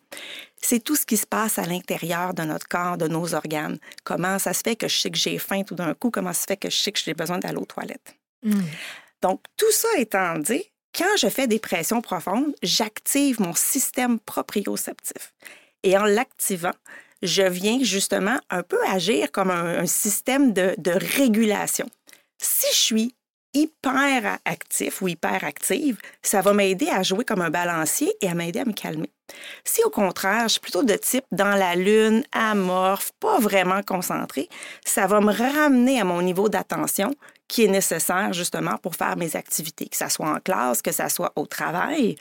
C'est 0.67 0.81
tout 0.81 0.97
ce 0.97 1.05
qui 1.05 1.19
se 1.19 1.27
passe 1.27 1.59
à 1.59 1.67
l'intérieur 1.67 2.33
de 2.33 2.43
notre 2.43 2.67
corps, 2.67 2.97
de 2.97 3.07
nos 3.07 3.35
organes. 3.35 3.79
Comment 4.03 4.39
ça 4.39 4.55
se 4.55 4.63
fait 4.65 4.77
que 4.77 4.89
je 4.89 4.97
sais 4.99 5.11
que 5.11 5.19
j'ai 5.19 5.39
faim 5.39 5.63
tout 5.63 5.75
d'un 5.75 5.93
coup? 5.93 6.11
Comment 6.11 6.33
ça 6.33 6.41
se 6.41 6.47
fait 6.47 6.57
que 6.57 6.71
je 6.71 6.77
sais 6.77 6.91
que 6.91 6.99
j'ai 7.05 7.13
besoin 7.13 7.39
d'aller 7.39 7.59
aux 7.59 7.67
toilettes? 7.67 8.17
Mm. 8.43 8.63
Donc, 9.21 9.43
tout 9.59 9.71
ça 9.71 9.89
étant 9.99 10.39
dit, 10.39 10.65
quand 10.97 11.17
je 11.19 11.29
fais 11.29 11.47
des 11.47 11.59
pressions 11.59 12.01
profondes, 12.01 12.55
j'active 12.63 13.43
mon 13.43 13.53
système 13.53 14.19
proprioceptif. 14.19 15.35
Et 15.83 15.99
en 15.99 16.05
l'activant, 16.05 16.75
je 17.21 17.43
viens 17.43 17.83
justement 17.83 18.41
un 18.49 18.63
peu 18.63 18.79
agir 18.89 19.31
comme 19.33 19.51
un, 19.51 19.81
un 19.81 19.87
système 19.87 20.55
de, 20.55 20.75
de 20.79 20.93
régulation. 20.93 21.91
Si 22.39 22.67
je 22.73 22.79
suis 22.79 23.15
hyper 23.55 24.39
actif 24.45 25.01
ou 25.01 25.09
hyper 25.09 25.45
active, 25.45 25.99
ça 26.23 26.41
va 26.41 26.53
m'aider 26.53 26.89
à 26.89 27.03
jouer 27.03 27.25
comme 27.25 27.41
un 27.41 27.51
balancier 27.51 28.13
et 28.21 28.29
à 28.29 28.35
m'aider 28.35 28.61
à 28.61 28.65
me 28.65 28.73
calmer. 28.73 29.11
Si 29.65 29.83
au 29.85 29.91
contraire, 29.91 30.45
je 30.45 30.55
suis 30.55 30.61
plutôt 30.61 30.83
de 30.83 30.95
type 30.95 31.25
dans 31.33 31.55
la 31.57 31.75
lune, 31.75 32.25
amorphe, 32.33 33.13
pas 33.21 33.39
vraiment 33.39 33.83
concentré, 33.83 34.49
ça 34.85 35.07
va 35.07 35.21
me 35.21 35.33
ramener 35.33 36.01
à 36.01 36.05
mon 36.05 36.21
niveau 36.21 36.49
d'attention 36.49 37.15
qui 37.47 37.65
est 37.65 37.69
nécessaire 37.69 38.33
justement 38.33 38.79
pour 38.79 38.97
faire 38.97 39.17
mes 39.17 39.37
activités, 39.37 39.87
que 39.87 39.97
ça 39.97 40.09
soit 40.09 40.29
en 40.31 40.41
classe, 40.41 40.81
que 40.83 40.93
ça 40.93 41.09
soit 41.09 41.33
au 41.37 41.47
travail. 41.47 42.17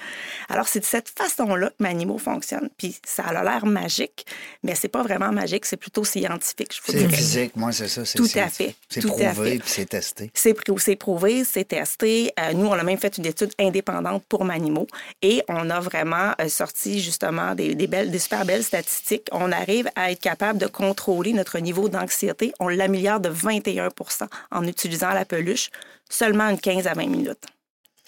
Alors 0.50 0.68
c'est 0.68 0.80
de 0.82 0.86
cette 0.86 1.10
façon-là 1.10 1.70
que 1.70 1.76
Manimo 1.80 2.18
fonctionne. 2.18 2.70
Puis 2.78 2.98
ça 3.06 3.24
a 3.24 3.44
l'air 3.44 3.66
magique, 3.66 4.26
mais 4.64 4.76
c'est 4.76 4.90
pas 4.90 5.02
vraiment 5.02 5.32
magique, 5.32 5.66
c'est 5.66 5.78
plutôt 5.78 6.04
scientifique. 6.04 6.74
Je 6.76 6.82
vous 6.92 6.98
C'est 7.00 7.16
physique, 7.16 7.56
moi, 7.56 7.72
c'est 7.72 7.88
ça. 7.88 8.04
c'est- 8.06 8.18
Tout 8.18 8.28
à 8.36 8.48
fait, 8.50 8.76
C'est 8.90 9.02
prouvé 9.34 9.60
puis 9.60 9.70
c'est 9.70 9.86
testé. 9.86 10.32
C'est 10.34 10.54
prou- 10.54 10.78
c'est 10.80 10.96
prouvé, 10.96 11.44
c'est 11.46 11.66
testé. 11.68 12.32
Euh, 12.40 12.54
nous, 12.54 12.68
on 12.68 12.74
a 12.74 12.84
même 12.84 12.98
fait 13.00 13.18
une 13.18 13.26
étude 13.26 13.52
indépendante 13.60 14.24
pour 14.28 14.44
Manimo 14.46 14.88
et 15.22 15.42
on 15.48 15.70
a 15.70 15.80
vraiment 15.80 16.34
euh, 16.42 16.50
sorti 16.50 17.02
justement 17.02 17.56
des, 17.56 17.76
des 17.76 17.88
belles, 17.88 18.12
des 18.12 18.20
super 18.20 18.46
belles 18.46 18.64
statistiques. 18.64 19.28
On 19.32 19.52
arrive 19.52 19.90
à 19.96 20.12
être 20.12 20.20
capable 20.20 20.60
de 20.60 20.68
contrôler 20.68 21.34
notre 21.34 21.60
niveau 21.60 21.90
d'anxiété. 21.90 22.54
On 22.60 22.68
l'améliore 22.68 23.20
de 23.20 23.30
21 23.30 23.90
en 24.52 24.68
utilisant 24.68 25.10
la 25.14 25.23
peluche 25.26 25.70
seulement 26.10 26.50
une 26.50 26.60
15 26.60 26.88
à 26.88 26.94
20 26.94 27.08
minutes. 27.08 27.44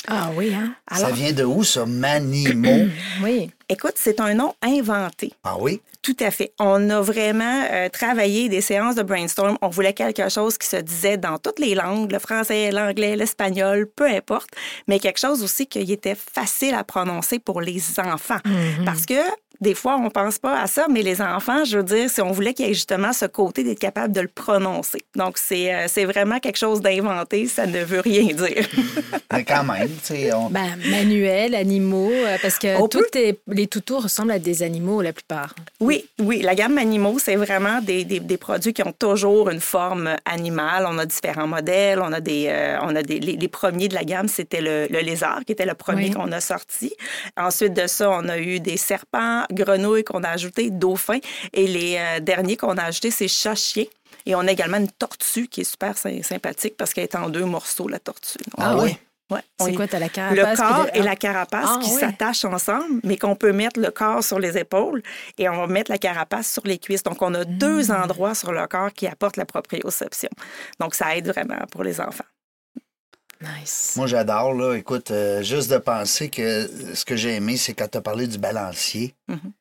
Ah 0.08 0.30
oui, 0.36 0.54
hein? 0.54 0.76
ça 0.96 1.10
vient 1.10 1.32
de 1.32 1.44
où, 1.44 1.64
ça? 1.64 1.86
Manimo? 1.86 2.70
Oui. 3.24 3.50
écoute, 3.70 3.94
c'est 3.96 4.20
un 4.20 4.36
nom 4.36 4.54
inventé. 4.62 5.34
ah 5.44 5.56
oui? 5.60 5.82
Tout 6.04 6.16
à 6.20 6.30
fait. 6.30 6.54
On 6.60 6.92
a 6.92 7.02
vraiment 7.02 7.64
euh, 7.72 7.90
travaillé 7.90 8.48
des 8.48 8.62
séances 8.62 8.94
de 8.94 9.02
brainstorm. 9.02 9.58
On 9.64 9.70
voulait 9.70 9.94
quelque 9.94 10.30
chose 10.30 10.56
qui 10.60 10.68
se 10.68 10.78
disait 10.78 11.18
dans 11.18 11.40
toutes 11.40 11.58
les 11.58 11.74
langues, 11.74 12.12
le 12.12 12.20
français, 12.20 12.70
l'anglais, 12.70 13.16
l'espagnol, 13.16 13.88
peu 13.88 14.06
importe, 14.06 14.50
mais 14.88 15.00
quelque 15.00 15.18
chose 15.20 15.42
aussi 15.42 15.66
qui 15.66 15.80
était 15.92 16.14
facile 16.14 16.76
à 16.76 16.84
prononcer 16.84 17.40
pour 17.40 17.60
les 17.60 17.82
enfants. 18.00 18.38
Parce 18.86 19.08
que 19.08 19.16
des 19.62 19.74
fois, 19.74 19.98
on 19.98 20.10
pense 20.10 20.38
pas 20.40 20.60
à 20.62 20.68
ça, 20.68 20.86
mais 20.90 21.02
les 21.02 21.22
enfants, 21.22 21.64
je 21.66 21.78
veux 21.78 21.84
dire, 21.84 22.10
si 22.10 22.22
on 22.22 22.32
voulait 22.32 22.54
qu'il 22.54 22.66
y 22.68 22.72
ait 22.72 22.74
justement 22.74 23.14
ce 23.14 23.26
côté 23.26 23.64
d'être 23.64 23.80
capable 23.80 24.14
de 24.14 24.22
le 24.22 24.28
prononcer. 24.28 25.00
Donc, 25.16 25.38
c'est 25.38 25.74
euh, 25.74 25.86
c'est 25.88 26.06
vraiment 26.06 26.40
quelque 26.40 26.58
chose 26.58 26.82
d'inventé, 26.82 27.48
ça 27.48 27.66
ne 27.66 27.84
veut 27.84 28.00
rien 28.02 28.26
dire. 28.34 28.68
Mais 29.32 29.44
quand 29.44 29.64
même, 29.64 29.88
tu 29.90 30.16
sais, 30.16 30.34
on- 30.34 30.50
Ben, 30.50 30.76
manuel, 30.90 31.56
animaux, 31.56 32.12
euh, 32.12 32.38
parce 32.42 32.58
que 32.60 32.78
On 32.82 32.88
tous 32.88 33.00
peut- 33.00 33.08
les, 33.20 33.40
les 33.48 33.68
toutous 33.68 34.00
ressemblent 34.00 34.32
à 34.32 34.40
des 34.40 34.64
animaux 34.64 35.02
la 35.02 35.14
plupart. 35.14 35.54
Oui, 35.80 36.06
oui. 36.20 36.42
La 36.42 36.56
gamme 36.56 36.78
Animaux, 36.78 37.18
c'est 37.20 37.36
vraiment 37.36 37.82
des, 37.82 38.04
des- 38.06 38.20
des 38.20 38.38
produits 38.38 38.74
qui 38.74 38.84
ont 38.84 38.94
toujours 38.98 39.50
une 39.50 39.60
forme 39.62 40.16
animale. 40.26 40.86
On 40.88 40.98
a 40.98 41.06
différents 41.06 41.48
modèles. 41.48 42.00
On 42.02 42.12
a 42.14 42.20
des, 42.22 42.48
euh, 42.50 42.78
on 42.82 42.96
a 42.96 43.02
des, 43.04 43.20
les, 43.20 43.36
les 43.38 43.48
premiers 43.48 43.88
de 43.88 43.94
la 43.96 44.04
gamme, 44.04 44.28
c'était 44.28 44.62
le, 44.62 44.88
le 44.90 45.00
lézard 45.00 45.42
qui 45.46 45.52
était 45.54 45.66
le 45.66 45.74
premier 45.74 46.06
Oui. 46.06 46.12
qu'on 46.12 46.32
a 46.32 46.40
sorti. 46.42 46.94
Ensuite 47.38 47.74
de 47.74 47.88
ça, 47.88 48.10
on 48.12 48.28
a 48.30 48.38
eu 48.38 48.60
des 48.60 48.78
serpents, 48.78 49.44
grenouilles 49.52 50.04
qu'on 50.04 50.24
a 50.24 50.30
ajouté, 50.30 50.70
dauphins. 50.70 51.20
Et 51.54 51.68
les 51.68 51.98
euh, 51.98 52.20
derniers 52.20 52.58
qu'on 52.58 52.78
a 52.78 52.84
ajoutés, 52.84 53.12
c'est 53.12 53.28
chat-chien. 53.28 53.86
Et 54.26 54.34
on 54.36 54.40
a 54.42 54.52
également 54.52 54.78
une 54.78 54.90
tortue 54.92 55.48
qui 55.48 55.62
est 55.62 55.66
super 55.66 55.98
sy- 55.98 56.24
sympathique 56.24 56.76
parce 56.78 56.94
qu'elle 56.94 57.04
est 57.04 57.16
en 57.16 57.30
deux 57.30 57.46
morceaux, 57.46 57.88
la 57.88 58.00
tortue. 58.00 58.40
Donc, 58.58 58.66
Ah 58.66 58.76
oui? 58.78 58.98
ouais, 59.32 59.40
C'est 59.60 59.74
quoi, 59.76 59.88
t'as 59.88 60.00
la 60.00 60.10
carapace? 60.10 60.38
le 60.38 60.56
corps 60.56 60.88
et 60.96 61.02
la 61.04 61.16
carapace 61.16 61.70
Ah, 61.76 61.80
qui 61.84 61.92
oui. 61.92 62.00
s'attachent 62.00 62.46
ensemble, 62.46 63.02
mais 63.04 63.18
qu'on 63.18 63.36
peut 63.36 63.52
mettre 63.52 63.80
le 63.80 63.92
corps 63.92 64.24
sur 64.24 64.40
les 64.40 64.58
épaules 64.58 65.04
et 65.38 65.48
on 65.50 65.58
va 65.58 65.68
mettre 65.68 65.92
la 65.92 65.98
carapace 66.00 66.52
sur 66.52 66.64
les 66.66 66.80
cuisses. 66.80 67.04
Donc, 67.04 67.22
on 67.22 67.34
a 67.36 67.46
deux 67.46 67.92
Hmm. 67.92 68.04
endroits 68.04 68.34
sur 68.36 68.52
le 68.52 68.66
corps 68.68 68.92
qui 68.94 69.06
apportent 69.08 69.38
la 69.38 69.46
proprioception. 69.46 70.30
Donc, 70.80 70.96
ça 70.96 71.16
aide 71.16 71.28
vraiment 71.28 71.58
pour 71.72 71.84
les 71.84 72.02
enfants. 72.02 72.24
Nice. 73.60 73.94
moi 73.96 74.08
j'adore, 74.08 74.54
là. 74.54 74.76
Écoute, 74.76 75.12
euh, 75.12 75.42
juste 75.44 75.70
de 75.72 75.78
penser 75.78 76.30
que 76.30 76.70
ce 76.94 77.06
que 77.06 77.16
j'ai 77.16 77.36
aimé, 77.36 77.58
c'est 77.58 77.74
quand 77.74 77.88
tu 77.90 77.98
as 77.98 78.02
parlé 78.02 78.28
du 78.28 78.38
balancier. 78.38 79.14
Mhm. 79.28 79.52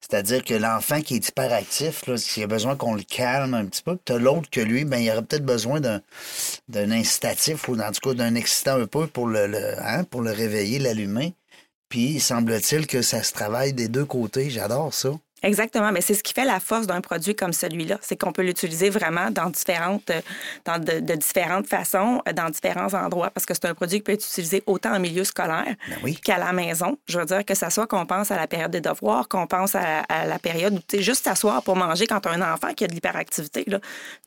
C'est-à-dire 0.00 0.42
que 0.44 0.54
l'enfant 0.54 1.00
qui 1.02 1.16
est 1.16 1.28
hyperactif, 1.28 2.06
là, 2.06 2.16
s'il 2.16 2.42
a 2.42 2.46
besoin 2.46 2.76
qu'on 2.76 2.94
le 2.94 3.02
calme 3.02 3.52
un 3.54 3.66
petit 3.66 3.82
peu, 3.82 3.96
puis 3.96 4.02
t'as 4.06 4.18
l'autre 4.18 4.48
que 4.48 4.60
lui, 4.60 4.84
ben, 4.84 4.98
il 4.98 5.10
aurait 5.10 5.22
peut-être 5.22 5.44
besoin 5.44 5.80
d'un, 5.80 6.00
d'un 6.68 6.90
incitatif 6.92 7.68
ou 7.68 7.78
en 7.78 7.92
tout 7.92 8.08
cas 8.08 8.14
d'un 8.14 8.34
excitant 8.34 8.80
un 8.80 8.86
peu 8.86 9.06
pour 9.06 9.26
le, 9.26 9.46
le- 9.46 9.78
hein, 9.82 10.04
pour 10.04 10.22
le 10.22 10.30
réveiller, 10.30 10.78
l'allumer. 10.78 11.34
Puis 11.90 12.12
il 12.14 12.20
semble-t-il 12.20 12.86
que 12.86 13.02
ça 13.02 13.22
se 13.22 13.32
travaille 13.32 13.72
des 13.72 13.88
deux 13.88 14.04
côtés. 14.04 14.50
J'adore 14.50 14.94
ça. 14.94 15.10
Exactement, 15.42 15.92
mais 15.92 16.00
c'est 16.00 16.14
ce 16.14 16.22
qui 16.22 16.32
fait 16.34 16.44
la 16.44 16.60
force 16.60 16.86
d'un 16.86 17.00
produit 17.00 17.34
comme 17.34 17.52
celui-là, 17.52 17.98
c'est 18.00 18.16
qu'on 18.16 18.32
peut 18.32 18.42
l'utiliser 18.42 18.90
vraiment 18.90 19.30
dans 19.30 19.50
différentes, 19.50 20.10
dans 20.64 20.78
de, 20.78 21.00
de 21.00 21.14
différentes 21.14 21.66
façons, 21.66 22.22
dans 22.34 22.50
différents 22.50 22.92
endroits, 22.94 23.30
parce 23.30 23.46
que 23.46 23.54
c'est 23.54 23.66
un 23.66 23.74
produit 23.74 23.98
qui 23.98 24.02
peut 24.02 24.12
être 24.12 24.24
utilisé 24.26 24.62
autant 24.66 24.92
en 24.94 24.98
milieu 25.00 25.24
scolaire 25.24 25.74
Ben 25.88 25.96
oui. 26.02 26.16
qu'à 26.16 26.38
la 26.38 26.52
maison. 26.52 26.98
Je 27.06 27.18
veux 27.18 27.24
dire 27.26 27.44
que 27.44 27.54
ça 27.54 27.70
soit 27.70 27.86
qu'on 27.86 28.06
pense 28.06 28.30
à 28.30 28.36
la 28.36 28.46
période 28.46 28.70
des 28.70 28.80
devoirs, 28.80 29.28
qu'on 29.28 29.46
pense 29.46 29.74
à, 29.74 30.00
à 30.08 30.26
la 30.26 30.38
période 30.38 30.74
où 30.74 30.78
tu 30.86 30.96
sais 30.96 31.02
juste 31.02 31.24
s'asseoir 31.24 31.62
pour 31.62 31.76
manger 31.76 32.06
quand 32.06 32.20
tu 32.20 32.28
as 32.28 32.32
un 32.32 32.42
enfant 32.54 32.74
qui 32.74 32.84
a 32.84 32.86
de 32.88 32.94
l'hyperactivité. 32.94 33.64
là. 33.66 33.78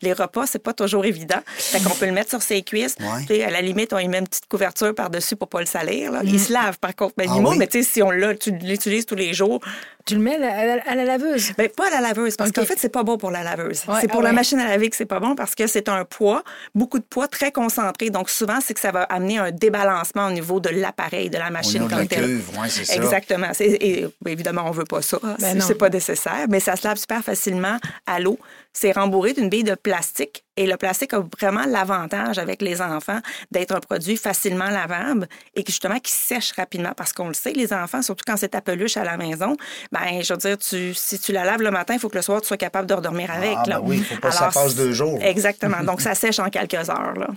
Les 0.01 0.13
repas, 0.13 0.45
c'est 0.47 0.59
pas 0.63 0.73
toujours 0.73 1.05
évident. 1.05 1.39
Fait 1.45 1.81
qu'on 1.81 1.95
peut 1.95 2.05
le 2.05 2.11
mettre 2.13 2.29
sur 2.29 2.41
ses 2.41 2.61
cuisses. 2.61 2.95
Ouais. 2.99 3.43
À 3.43 3.49
la 3.49 3.61
limite, 3.61 3.91
on 3.93 3.99
y 3.99 4.07
met 4.07 4.19
une 4.19 4.27
petite 4.27 4.47
couverture 4.47 4.95
par-dessus 4.95 5.35
pour 5.35 5.49
pas 5.49 5.59
le 5.59 5.65
salir. 5.65 6.11
là. 6.11 6.21
Il 6.23 6.39
se 6.39 6.53
lave 6.53 6.79
par 6.79 6.95
contre, 6.95 7.15
Ah 7.19 7.23
animaux, 7.23 7.51
oui? 7.51 7.57
mais 7.57 7.67
tu 7.67 7.83
sais, 7.83 7.89
si 7.91 8.01
on 8.01 8.11
l'a, 8.11 8.33
tu 8.35 8.51
l'utilises 8.51 9.05
tous 9.05 9.15
les 9.15 9.33
jours, 9.33 9.59
Tu 10.05 10.15
le 10.15 10.21
mets 10.21 10.35
à 10.35 10.65
la, 10.65 10.81
à 10.83 10.95
laveuse? 10.95 11.53
ben, 11.57 11.69
pas 11.69 11.87
à 11.87 11.89
la 11.91 12.01
laveuse, 12.07 12.35
parce 12.35 12.51
qu'en 12.51 12.65
fait, 12.65 12.77
c'est 12.77 12.89
pas 12.91 13.03
bon 13.03 13.17
pour 13.17 13.31
la 13.31 13.43
laveuse. 13.43 13.83
Ouais, 13.87 13.95
c'est 14.01 14.07
pour 14.07 14.21
ah 14.21 14.23
la 14.23 14.29
ouais. 14.29 14.35
machine 14.35 14.59
à 14.59 14.67
laver 14.67 14.89
que 14.89 14.95
c'est 14.95 15.05
pas 15.05 15.19
bon 15.19 15.35
parce 15.35 15.55
que 15.55 15.67
c'est 15.67 15.89
un 15.89 16.05
poids, 16.05 16.43
beaucoup 16.75 16.99
de 16.99 17.03
poids 17.03 17.27
très 17.27 17.51
concentré. 17.51 18.09
Donc, 18.09 18.29
souvent, 18.29 18.59
c'est 18.61 18.73
que 18.73 18.79
ça 18.79 18.91
va 18.91 19.03
amener 19.03 19.37
un 19.37 19.51
débalancement 19.51 20.27
au 20.27 20.31
niveau 20.31 20.59
de 20.59 20.69
l'appareil, 20.69 21.29
de 21.29 21.37
la 21.37 21.47
Au 21.49 21.51
machine 21.51 21.73
niveau 21.81 21.85
de 21.85 21.91
comme 21.91 21.99
la 22.01 22.07
telle. 22.07 22.25
cuve, 22.25 22.49
oui, 22.59 22.67
c'est 22.69 22.85
ça. 22.85 22.95
Exactement. 22.95 23.47
C'est- 23.53 23.77
Et, 23.81 24.07
évidemment, 24.27 24.63
on 24.65 24.71
veut 24.71 24.85
pas 24.85 25.01
ça. 25.01 25.19
Ben 25.39 25.59
c'est 25.61 25.75
pas 25.75 25.89
nécessaire, 25.89 26.45
mais 26.49 26.59
ça 26.59 26.75
se 26.75 26.87
lave 26.87 26.97
super 26.97 27.23
facilement 27.23 27.77
à 28.07 28.19
l'eau. 28.19 28.39
C'est 28.73 28.93
rembourré 28.93 29.33
d'une 29.33 29.49
bille 29.49 29.63
de 29.65 29.75
plastique. 29.75 30.43
Et 30.55 30.65
le 30.65 30.77
plastique 30.77 31.13
a 31.13 31.23
vraiment 31.39 31.65
l'avantage 31.65 32.37
avec 32.37 32.61
les 32.61 32.81
enfants 32.81 33.19
d'être 33.51 33.73
un 33.73 33.79
produit 33.79 34.15
facilement 34.15 34.69
lavable 34.69 35.27
et 35.55 35.63
qui, 35.63 35.71
justement 35.71 35.99
qui 35.99 36.11
sèche 36.11 36.53
rapidement 36.53 36.93
parce 36.95 37.11
qu'on 37.13 37.27
le 37.27 37.33
sait, 37.33 37.51
les 37.53 37.73
enfants, 37.73 38.01
surtout 38.01 38.23
quand 38.25 38.37
c'est 38.37 38.49
ta 38.49 38.61
peluche 38.61 38.95
à 38.95 39.03
la 39.03 39.17
maison, 39.17 39.57
ben 39.91 40.21
je 40.21 40.33
veux 40.33 40.37
dire, 40.37 40.57
tu, 40.57 40.93
si 40.93 41.19
tu 41.19 41.31
la 41.33 41.43
laves 41.43 41.61
le 41.61 41.71
matin, 41.71 41.95
il 41.95 41.99
faut 41.99 42.09
que 42.09 42.15
le 42.15 42.21
soir, 42.21 42.39
tu 42.41 42.47
sois 42.47 42.57
capable 42.57 42.87
de 42.87 42.93
redormir 42.93 43.29
avec. 43.31 43.55
Ah, 43.57 43.63
ben 43.65 43.69
là. 43.71 43.81
oui, 43.81 43.99
faut 44.03 44.15
pas 44.21 44.29
que 44.29 44.35
ça 44.35 44.49
passe 44.53 44.75
deux 44.75 44.93
jours. 44.93 45.17
Exactement. 45.21 45.83
Donc, 45.83 45.99
ça 46.01 46.15
sèche 46.15 46.39
en 46.39 46.49
quelques 46.49 46.89
heures. 46.89 47.13
Là. 47.17 47.27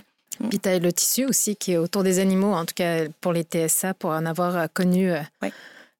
Puis 0.49 0.59
tu 0.59 0.69
as 0.69 0.79
le 0.79 0.93
tissu 0.93 1.25
aussi 1.25 1.55
qui 1.55 1.73
est 1.73 1.77
autour 1.77 2.03
des 2.03 2.19
animaux, 2.19 2.53
en 2.53 2.65
tout 2.65 2.75
cas 2.75 3.05
pour 3.21 3.33
les 3.33 3.43
TSA, 3.43 3.93
pour 3.93 4.11
en 4.11 4.25
avoir 4.25 4.55
euh, 4.55 4.65
connu 4.73 5.11
euh, 5.11 5.19
Oui. 5.41 5.49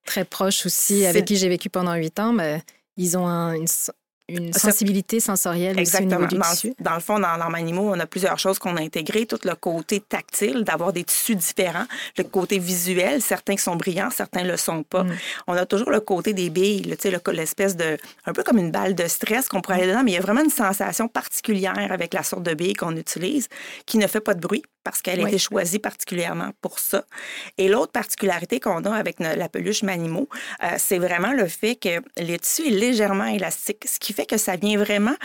très 0.06 0.26
proche 0.26 0.66
aussi, 0.66 1.06
avec 1.06 1.26
qui 1.26 1.36
j'ai 1.38 1.50
vécu 1.50 1.70
pendant 1.70 1.94
huit 1.96 2.20
ans. 2.20 2.34
ben, 2.34 2.62
ils 2.98 3.18
ont 3.18 3.28
un- 3.28 3.54
une, 3.54 3.68
une 4.28 4.54
sensibilité 4.54 5.20
sensorielle 5.20 5.72
aussi 5.74 5.80
au 5.80 5.82
Exactement. 5.82 6.28
niveau 6.28 6.28
du 6.28 6.74
Dans, 6.80 6.96
le 6.96 7.00
fond, 7.00 7.20
dans 7.20 7.36
l'arme 7.38 7.56
animaux, 7.56 7.92
on 7.94 8.00
a 8.00 8.06
plusieurs 8.06 8.40
choses 8.40 8.58
qu'on 8.60 8.76
a 8.78 8.82
intégrées. 8.82 9.26
Tout 9.26 9.40
le 9.44 9.54
côté 9.56 10.00
tactile, 10.00 10.64
d'avoir 10.64 10.94
des 10.94 11.04
tissus 11.04 11.36
différents. 11.36 11.86
Le 12.18 12.24
côté 12.24 12.58
visuel, 12.60 13.22
certains 13.22 13.56
qui 13.56 13.62
sont 13.62 13.76
brillants, 13.76 14.10
certains 14.10 14.44
ne 14.44 14.52
le 14.52 14.58
sont 14.58 14.84
pas. 14.84 15.04
Mm. 15.04 15.14
On 15.48 15.54
a 15.54 15.66
toujours 15.66 15.92
le 15.92 16.00
côté 16.00 16.34
des 16.34 16.50
billes, 16.50 16.82
le- 16.84 17.32
l'espèce 17.32 17.76
de... 17.76 17.98
Un 18.26 18.34
peu 18.34 18.44
comme 18.44 18.58
une 18.58 18.72
balle 18.72 18.96
de 18.96 19.08
stress 19.08 19.48
qu'on 19.48 19.62
pourrait 19.62 19.78
aller 19.78 19.88
dedans, 19.88 20.04
mais 20.04 20.12
il 20.12 20.16
y 20.16 20.18
a 20.18 20.22
vraiment 20.22 20.44
une 20.44 20.50
sensation 20.50 21.08
particulière 21.08 21.92
avec 21.92 22.14
la 22.14 22.24
sorte 22.24 22.44
de 22.44 22.54
bille 22.54 22.74
qu'on 22.74 22.96
utilise 22.96 23.48
qui 23.86 23.98
ne 23.98 24.08
fait 24.08 24.22
pas 24.22 24.34
de 24.34 24.40
bruit 24.40 24.64
parce 24.86 25.02
qu'elle 25.02 25.20
a 25.20 25.28
été 25.28 25.40
choisie 25.40 25.80
particulièrement 25.80 26.52
pour 26.62 26.80
ça. 26.80 27.04
Et 27.58 27.68
l'autre 27.68 27.92
particularité 27.92 28.62
qu'on 28.62 28.84
a 28.86 28.96
avec 28.96 29.20
la 29.20 29.50
peluche 29.50 29.84
Manimo, 29.84 30.30
euh, 30.64 30.68
c'est 30.78 31.00
vraiment 31.00 31.34
le 31.34 31.48
fait 31.48 31.76
que 31.76 32.02
le 32.18 32.38
tissu 32.38 32.68
est 32.68 32.72
légèrement 32.72 33.26
élastique, 33.26 33.84
ce 33.86 34.00
qui 34.00 34.14
fait 34.14 34.28
que 34.28 34.38
ça 34.38 34.56
vient 34.56 34.78
vraiment 34.78 35.16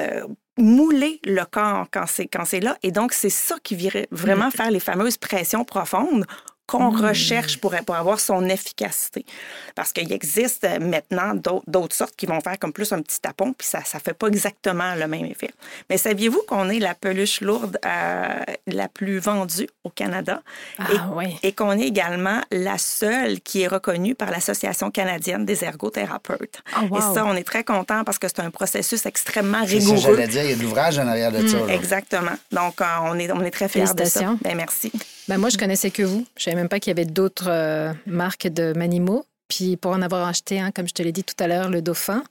euh, 0.00 0.26
mouler 0.58 1.20
le 1.24 1.44
corps 1.44 1.86
quand 1.92 2.06
c'est 2.06 2.26
quand 2.26 2.44
c'est 2.44 2.60
là. 2.60 2.76
Et 2.82 2.90
donc, 2.90 3.12
c'est 3.12 3.30
ça 3.30 3.56
qui 3.62 3.76
vient 3.76 3.90
vraiment 4.10 4.50
faire 4.50 4.70
les 4.70 4.80
fameuses 4.80 5.16
pressions 5.16 5.64
profondes 5.64 6.26
qu'on 6.66 6.90
recherche 6.90 7.58
pour, 7.60 7.74
pour 7.84 7.94
avoir 7.94 8.20
son 8.20 8.48
efficacité. 8.48 9.26
Parce 9.74 9.92
qu'il 9.92 10.10
existe 10.12 10.64
euh, 10.64 10.78
maintenant 10.80 11.34
d'autres 11.66 11.94
sortes 11.94 12.16
qui 12.16 12.26
vont 12.26 12.40
faire 12.40 12.58
comme 12.58 12.72
plus 12.72 12.92
un 12.92 13.02
petit 13.02 13.20
tapon, 13.20 13.52
puis 13.52 13.66
ça 13.66 13.78
ne 13.80 14.00
fait 14.00 14.14
pas 14.14 14.28
exactement 14.28 14.94
le 14.94 15.06
même 15.06 15.26
effet. 15.26 15.50
Mais 15.90 15.98
saviez-vous 15.98 16.42
qu'on 16.48 16.68
est 16.70 16.78
la 16.78 16.94
peluche 16.94 17.40
lourde 17.40 17.78
euh, 17.84 18.38
la 18.66 18.88
plus 18.88 19.18
vendue 19.18 19.68
au 19.84 19.90
Canada? 19.90 20.42
Ah 20.78 20.84
et, 20.92 20.96
oui. 21.14 21.36
et 21.42 21.52
qu'on 21.52 21.72
est 21.72 21.86
également 21.86 22.40
la 22.50 22.78
seule 22.78 23.40
qui 23.40 23.62
est 23.62 23.66
reconnue 23.68 24.14
par 24.14 24.30
l'Association 24.30 24.90
canadienne 24.90 25.44
des 25.44 25.64
ergothérapeutes. 25.64 26.62
Ah, 26.74 26.84
wow. 26.90 26.98
Et 26.98 27.00
ça, 27.00 27.24
on 27.26 27.34
est 27.36 27.44
très 27.44 27.64
content 27.64 28.04
parce 28.04 28.18
que 28.18 28.28
c'est 28.28 28.40
un 28.40 28.50
processus 28.50 29.04
extrêmement 29.06 29.66
C'est 29.66 29.80
ça, 29.80 29.94
rigoureux. 29.94 30.14
j'allais 30.16 30.28
dire, 30.28 30.44
il 30.44 30.50
y 30.50 30.52
a 30.52 30.56
de 30.56 30.62
l'ouvrage 30.62 30.98
en 30.98 31.06
arrière 31.06 31.30
de 31.32 31.46
ça. 31.46 31.58
là. 31.66 31.74
Exactement. 31.74 32.32
Donc, 32.52 32.80
euh, 32.80 32.84
on, 33.02 33.18
est, 33.18 33.30
on 33.30 33.42
est 33.42 33.50
très 33.50 33.68
fiers 33.68 33.82
de 33.82 33.86
ça. 33.86 33.94
Félicitations. 33.94 34.38
Ben, 34.42 34.56
merci. 34.56 34.90
Ben, 35.28 35.38
moi, 35.38 35.48
je 35.48 35.56
connaissais 35.58 35.90
que 35.90 36.02
vous. 36.02 36.26
Je 36.36 36.50
savais 36.54 36.62
même 36.62 36.68
pas 36.68 36.80
qu'il 36.80 36.90
y 36.90 36.96
avait 36.98 37.04
d'autres 37.04 37.48
euh, 37.48 37.92
marques 38.06 38.46
de 38.46 38.72
Manimo. 38.76 39.26
Puis 39.48 39.76
pour 39.76 39.92
en 39.92 40.02
avoir 40.02 40.26
acheté 40.26 40.60
un, 40.60 40.70
comme 40.70 40.88
je 40.88 40.94
te 40.94 41.02
l'ai 41.02 41.12
dit 41.12 41.24
tout 41.24 41.34
à 41.38 41.46
l'heure, 41.46 41.68
le 41.68 41.82
Dauphin, 41.82 42.24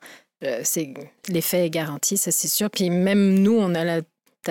euh, 0.44 0.62
c'est 0.64 0.94
l'effet 1.30 1.66
est 1.66 1.70
garanti, 1.70 2.18
ça 2.18 2.32
c'est 2.32 2.48
sûr. 2.48 2.70
Puis 2.70 2.90
même 2.90 3.40
nous, 3.40 3.56
on 3.58 3.76
a 3.76 3.84
la 3.84 4.02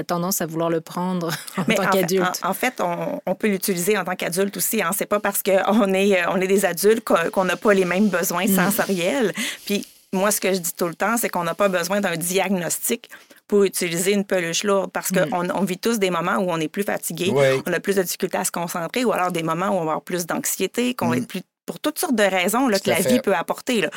tendance 0.06 0.40
à 0.40 0.46
vouloir 0.46 0.70
le 0.70 0.80
prendre 0.80 1.28
en 1.58 1.64
Mais 1.68 1.74
tant 1.74 1.90
qu'adulte. 1.90 2.40
En, 2.42 2.50
en 2.50 2.54
fait, 2.54 2.80
on, 2.80 3.20
on 3.26 3.34
peut 3.34 3.48
l'utiliser 3.48 3.98
en 3.98 4.04
tant 4.04 4.14
qu'adulte 4.14 4.56
aussi. 4.56 4.82
Hein. 4.82 4.90
C'est 4.96 5.06
pas 5.06 5.20
parce 5.20 5.42
qu'on 5.42 5.92
est, 5.92 6.26
on 6.28 6.36
est 6.36 6.46
des 6.46 6.64
adultes 6.64 7.04
qu'on 7.04 7.44
n'a 7.44 7.56
pas 7.56 7.74
les 7.74 7.84
mêmes 7.84 8.08
besoins 8.08 8.46
sensoriels. 8.46 9.34
Puis 9.66 9.86
moi, 10.12 10.30
ce 10.30 10.40
que 10.40 10.52
je 10.52 10.58
dis 10.58 10.72
tout 10.74 10.88
le 10.88 10.94
temps, 10.94 11.16
c'est 11.16 11.28
qu'on 11.28 11.44
n'a 11.44 11.54
pas 11.54 11.68
besoin 11.68 12.00
d'un 12.00 12.16
diagnostic 12.16 13.10
pour 13.52 13.64
utiliser 13.64 14.12
une 14.12 14.24
peluche 14.24 14.64
lourde 14.64 14.90
parce 14.90 15.10
qu'on 15.10 15.50
on 15.50 15.64
vit 15.64 15.76
tous 15.76 15.98
des 15.98 16.08
moments 16.08 16.36
où 16.38 16.50
on 16.50 16.56
est 16.58 16.68
plus 16.68 16.84
fatigué, 16.84 17.30
Oui. 17.34 17.60
on 17.66 17.72
a 17.74 17.80
plus 17.80 17.96
de 17.96 18.02
difficultés 18.02 18.38
à 18.38 18.44
se 18.46 18.50
concentrer 18.50 19.04
ou 19.04 19.12
alors 19.12 19.30
des 19.30 19.42
moments 19.42 19.66
où 19.68 19.72
on 19.74 19.84
va 19.84 19.90
avoir 19.92 20.00
plus 20.00 20.24
d'anxiété, 20.24 20.94
qu'on 20.94 21.08
va 21.10 21.18
être 21.18 21.28
plus 21.28 21.42
pour 21.66 21.78
toutes 21.78 21.98
sortes 21.98 22.14
de 22.14 22.22
raisons 22.22 22.66
là, 22.68 22.78
que 22.78 22.88
la 22.88 22.96
fait. 22.96 23.10
vie 23.10 23.20
peut 23.20 23.34
apporter. 23.34 23.82
Là. 23.82 23.90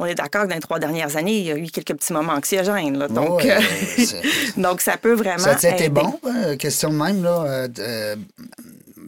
On 0.00 0.04
est 0.06 0.16
d'accord 0.16 0.42
que 0.42 0.48
dans 0.48 0.56
les 0.56 0.60
trois 0.60 0.80
dernières 0.80 1.16
années, 1.16 1.38
il 1.38 1.44
y 1.46 1.52
a 1.52 1.56
eu 1.56 1.66
quelques 1.68 1.94
petits 1.94 2.12
moments 2.12 2.32
anxiogènes. 2.32 2.98
Là. 2.98 3.06
Donc, 3.06 3.40
Ouais, 3.44 3.52
euh, 3.56 4.20
donc, 4.56 4.80
ça 4.80 4.96
peut 4.96 5.14
vraiment. 5.14 5.38
Ça 5.38 5.68
a 5.68 5.70
été 5.74 5.88
bon, 5.90 6.18
euh, 6.26 6.56
question 6.56 6.90
de 6.90 6.96
même, 6.96 7.22
là, 7.22 7.44
euh, 7.46 7.68
euh, 7.78 8.16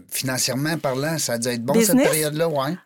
financièrement 0.08 0.78
parlant, 0.78 1.18
ça 1.18 1.32
a 1.32 1.38
dû 1.38 1.48
être 1.48 1.64
bon 1.64 1.72
Business? 1.72 1.96
cette 2.04 2.10
période-là, 2.12 2.48
ouais. 2.48 2.76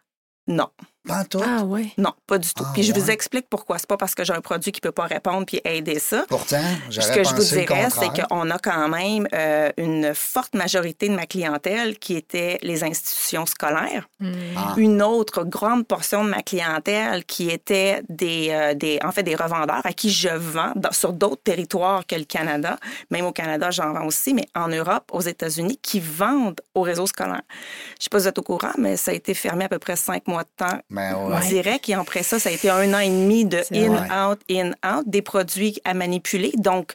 Non. 0.48 0.68
Pas 1.06 1.20
en 1.20 1.24
tout. 1.24 1.40
Ah 1.44 1.62
ouais. 1.64 1.92
Non, 1.98 2.12
pas 2.26 2.38
du 2.38 2.48
tout. 2.54 2.64
Ah, 2.66 2.70
puis 2.72 2.82
je 2.82 2.92
vous 2.94 3.10
explique 3.10 3.46
pourquoi. 3.50 3.78
C'est 3.78 3.86
pas 3.88 3.96
parce 3.98 4.14
que 4.14 4.24
j'ai 4.24 4.32
un 4.32 4.40
produit 4.40 4.72
qui 4.72 4.80
peut 4.80 4.90
pas 4.92 5.04
répondre 5.04 5.44
puis 5.46 5.60
aider 5.64 5.98
ça. 5.98 6.24
Pourtant, 6.28 6.62
Ce 6.88 7.00
j'aurais 7.00 7.14
que 7.16 7.24
je 7.24 7.34
vous 7.34 7.42
dirais, 7.42 7.88
c'est 7.90 8.22
qu'on 8.26 8.50
a 8.50 8.58
quand 8.58 8.88
même 8.88 9.28
euh, 9.34 9.70
une 9.76 10.14
forte 10.14 10.54
majorité 10.54 11.08
de 11.08 11.14
ma 11.14 11.26
clientèle 11.26 11.98
qui 11.98 12.14
était 12.16 12.58
les 12.62 12.84
institutions 12.84 13.44
scolaires. 13.46 14.08
Ah. 14.56 14.74
Une 14.78 15.02
autre 15.02 15.44
grande 15.44 15.86
portion 15.86 16.24
de 16.24 16.30
ma 16.30 16.42
clientèle 16.42 17.24
qui 17.26 17.50
était 17.50 18.02
des, 18.08 18.48
euh, 18.50 18.74
des, 18.74 18.98
en 19.04 19.12
fait, 19.12 19.22
des 19.22 19.34
revendeurs 19.36 19.82
à 19.84 19.92
qui 19.92 20.10
je 20.10 20.30
vends 20.30 20.72
dans- 20.76 20.92
sur 20.92 21.12
d'autres 21.12 21.42
territoires 21.42 22.06
que 22.06 22.14
le 22.16 22.24
Canada. 22.24 22.78
Même 23.10 23.26
au 23.26 23.32
Canada, 23.32 23.70
j'en 23.70 23.92
vends 23.92 24.06
aussi, 24.06 24.32
mais 24.32 24.46
en 24.54 24.68
Europe, 24.68 25.04
aux 25.12 25.20
États-Unis, 25.20 25.78
qui 25.82 26.00
vendent 26.00 26.60
au 26.74 26.80
réseau 26.80 27.06
scolaire. 27.06 27.42
Je 27.44 27.94
ne 27.98 28.02
sais 28.04 28.08
pas 28.10 28.18
si 28.18 28.22
vous 28.24 28.28
êtes 28.28 28.38
au 28.38 28.42
courant, 28.42 28.72
mais 28.78 28.96
ça 28.96 29.10
a 29.10 29.14
été 29.14 29.34
fermé 29.34 29.64
à 29.66 29.68
peu 29.68 29.78
près 29.78 29.96
cinq 29.96 30.26
mois 30.28 30.44
de 30.44 30.48
temps 30.56 30.78
Ben 30.94 31.16
ouais. 31.16 31.48
direct. 31.48 31.88
Et 31.88 31.94
après 31.94 32.22
ça, 32.22 32.38
ça 32.38 32.48
a 32.48 32.52
été 32.52 32.70
un 32.70 32.94
an 32.94 32.98
et 33.00 33.08
demi 33.08 33.44
de 33.44 33.62
C'est 33.68 33.84
in, 33.84 33.92
vrai. 33.92 34.08
out, 34.10 34.40
in, 34.50 34.70
out, 34.86 35.04
des 35.06 35.22
produits 35.22 35.78
à 35.84 35.92
manipuler. 35.94 36.52
Donc, 36.56 36.94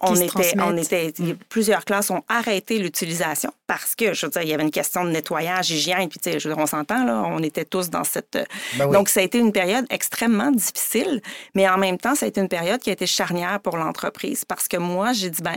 on 0.00 0.14
était, 0.14 0.54
on 0.60 0.76
était, 0.76 1.12
plusieurs 1.48 1.84
classes 1.84 2.10
ont 2.10 2.22
arrêté 2.28 2.78
l'utilisation 2.78 3.50
parce 3.66 3.96
que, 3.96 4.14
je 4.14 4.26
veux 4.26 4.30
dire, 4.30 4.42
il 4.42 4.48
y 4.48 4.54
avait 4.54 4.62
une 4.62 4.70
question 4.70 5.04
de 5.04 5.10
nettoyage, 5.10 5.70
hygiène, 5.72 6.08
puis 6.08 6.20
tu 6.20 6.30
sais, 6.30 6.38
je 6.38 6.48
veux 6.48 6.54
dire, 6.54 6.62
on 6.62 6.68
s'entend, 6.68 7.04
là, 7.04 7.24
on 7.26 7.42
était 7.42 7.64
tous 7.64 7.90
dans 7.90 8.04
cette... 8.04 8.36
euh, 8.36 8.44
Ben 8.78 8.86
oui. 8.86 8.92
Donc, 8.92 9.08
ça 9.08 9.18
a 9.18 9.22
été 9.24 9.38
une 9.38 9.50
période 9.50 9.86
extrêmement 9.90 10.52
difficile, 10.52 11.20
mais 11.56 11.68
en 11.68 11.78
même 11.78 11.98
temps, 11.98 12.14
ça 12.14 12.26
a 12.26 12.28
été 12.28 12.40
une 12.40 12.48
période 12.48 12.80
qui 12.80 12.90
a 12.90 12.92
été 12.92 13.06
charnière 13.08 13.58
pour 13.60 13.76
l'entreprise 13.76 14.44
parce 14.44 14.68
que 14.68 14.76
moi, 14.76 15.12
j'ai 15.14 15.30
dit, 15.30 15.42
ben, 15.42 15.56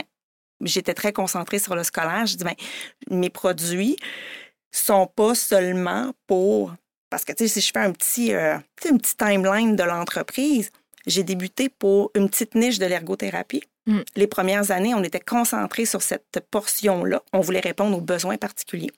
j'étais 0.62 0.94
très 0.94 1.12
concentrée 1.12 1.60
sur 1.60 1.76
le 1.76 1.84
scolaire. 1.84 2.26
J'ai 2.26 2.36
dit, 2.38 2.44
ben, 2.44 2.56
mes 3.10 3.30
produits 3.30 3.96
sont 4.72 5.06
pas 5.06 5.36
seulement 5.36 6.14
pour. 6.26 6.72
Parce 7.12 7.26
que, 7.26 7.32
tu 7.32 7.46
sais, 7.46 7.60
si 7.60 7.66
je 7.66 7.70
fais 7.74 7.78
un 7.80 7.92
petit, 7.92 8.32
euh, 8.32 8.56
une 8.88 8.98
petite 8.98 9.18
timeline 9.18 9.76
de 9.76 9.82
l'entreprise, 9.82 10.70
j'ai 11.06 11.22
débuté 11.22 11.68
pour 11.68 12.10
une 12.14 12.30
petite 12.30 12.54
niche 12.54 12.78
de 12.78 12.86
l'ergothérapie. 12.86 13.62
Mm. 13.86 13.98
Les 14.16 14.26
premières 14.26 14.70
années, 14.70 14.94
on 14.94 15.02
était 15.04 15.20
concentré 15.20 15.84
sur 15.84 16.00
cette 16.00 16.40
portion-là. 16.50 17.20
On 17.34 17.40
voulait 17.40 17.60
répondre 17.60 17.98
aux 17.98 18.00
besoins 18.00 18.38
particuliers. 18.38 18.92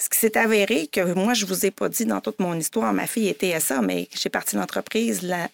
Ce 0.00 0.08
qui 0.08 0.18
s'est 0.18 0.38
avéré 0.38 0.86
que 0.86 1.12
moi, 1.12 1.34
je 1.34 1.44
vous 1.44 1.66
ai 1.66 1.70
pas 1.70 1.90
dit 1.90 2.06
dans 2.06 2.22
toute 2.22 2.38
mon 2.40 2.54
histoire, 2.54 2.94
ma 2.94 3.06
fille 3.06 3.28
était 3.28 3.60
ça, 3.60 3.82
mais 3.82 4.08
j'ai 4.14 4.30
parti 4.30 4.56
de 4.56 4.60
l'entreprise 4.60 5.20
la- 5.20 5.48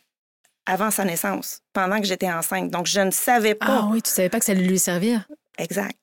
avant 0.66 0.92
sa 0.92 1.04
naissance, 1.04 1.62
pendant 1.72 2.00
que 2.00 2.06
j'étais 2.06 2.30
enceinte. 2.30 2.70
Donc, 2.70 2.86
je 2.86 3.00
ne 3.00 3.10
savais 3.10 3.56
pas 3.56 3.66
Ah 3.80 3.88
oui, 3.90 4.02
tu 4.02 4.10
savais 4.10 4.28
pas 4.28 4.38
que 4.38 4.44
ça 4.44 4.52
allait 4.52 4.62
lui 4.62 4.78
servir. 4.78 5.26
Exact. 5.58 5.96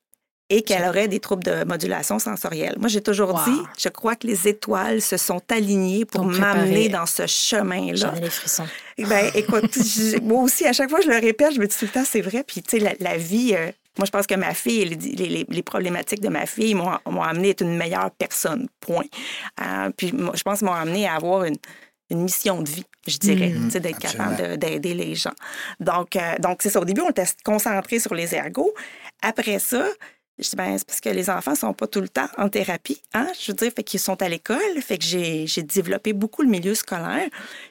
Et 0.49 0.61
qu'elle 0.61 0.87
aurait 0.87 1.09
des 1.09 1.19
troubles 1.19 1.43
de 1.43 1.65
modulation 1.65 2.19
sensorielle. 2.19 2.75
Moi, 2.79 2.87
j'ai 2.87 3.01
toujours 3.01 3.33
Wow. 3.33 3.39
dit, 3.51 3.59
je 3.77 3.89
crois 3.89 4.15
que 4.15 4.25
les 4.27 4.47
étoiles 4.47 5.01
se 5.01 5.17
sont 5.17 5.41
alignées 5.49 6.05
pour 6.05 6.23
m'amener 6.23 6.87
dans 6.87 7.05
ce 7.05 7.27
chemin-là. 7.27 7.95
J'en 7.95 8.15
ai 8.15 8.21
les 8.21 8.29
frissons. 8.29 8.65
Ben, 8.97 9.29
écoute, 9.35 9.73
je- 9.73 10.19
moi 10.21 10.41
aussi, 10.43 10.65
à 10.65 10.71
chaque 10.71 10.89
fois, 10.89 11.01
je 11.01 11.09
le 11.09 11.17
répète, 11.17 11.53
je 11.53 11.59
me 11.59 11.67
dis 11.67 11.75
tout 11.77 11.83
le 11.85 11.91
temps, 11.91 12.05
c'est 12.09 12.21
vrai. 12.21 12.45
Puis, 12.47 12.61
tu 12.61 12.77
sais, 12.77 12.79
la, 12.79 12.93
la 13.01 13.17
vie, 13.17 13.55
euh, 13.55 13.71
moi, 13.97 14.05
je 14.05 14.11
pense 14.11 14.25
que 14.25 14.35
ma 14.35 14.53
fille, 14.53 14.85
les, 14.85 15.45
les- 15.49 15.63
problématiques 15.63 16.21
de 16.21 16.29
ma 16.29 16.45
fille 16.45 16.75
m'ont 16.75 16.91
m'ont 17.09 17.23
amené 17.23 17.49
à 17.49 17.51
être 17.51 17.61
une 17.63 17.75
meilleure 17.75 18.11
personne, 18.11 18.69
point. 18.79 19.03
Euh, 19.61 19.89
puis, 19.97 20.13
moi, 20.13 20.31
je 20.33 20.43
pense 20.43 20.59
qu'ils 20.59 20.67
m'ont 20.67 20.73
amené 20.73 21.09
à 21.09 21.15
avoir 21.15 21.43
une, 21.43 21.57
une 22.09 22.21
mission 22.21 22.61
de 22.61 22.69
vie, 22.69 22.85
je 23.05 23.17
dirais, 23.17 23.51
tu 23.65 23.71
sais, 23.71 23.79
d'être 23.81 23.99
capable 23.99 24.37
de- 24.37 24.55
d'aider 24.55 24.93
les 24.93 25.13
gens. 25.13 25.33
Donc, 25.81 26.15
euh, 26.15 26.35
donc 26.39 26.59
c'est 26.61 26.69
ça. 26.69 26.79
Au 26.79 26.85
début, 26.85 27.01
on 27.01 27.09
était 27.09 27.25
concentré 27.43 27.99
sur 27.99 28.15
les 28.15 28.33
ergots. 28.33 28.73
Après 29.21 29.59
ça, 29.59 29.85
je 30.39 30.49
dis, 30.49 30.55
ben, 30.55 30.77
c'est 30.77 30.85
parce 30.85 31.01
que 31.01 31.09
les 31.09 31.29
enfants 31.29 31.55
sont 31.55 31.73
pas 31.73 31.87
tout 31.87 32.01
le 32.01 32.09
temps 32.09 32.27
en 32.37 32.47
thérapie, 32.49 33.01
hein? 33.13 33.27
Je 33.39 33.51
veux 33.51 33.55
dire, 33.55 33.71
fait 33.75 33.83
qu'ils 33.83 33.99
sont 33.99 34.21
à 34.21 34.29
l'école, 34.29 34.81
fait 34.81 34.97
que 34.97 35.05
j'ai 35.05 35.63
développé 35.63 36.13
beaucoup 36.13 36.43
le 36.43 36.49
milieu 36.49 36.75
scolaire. 36.75 37.27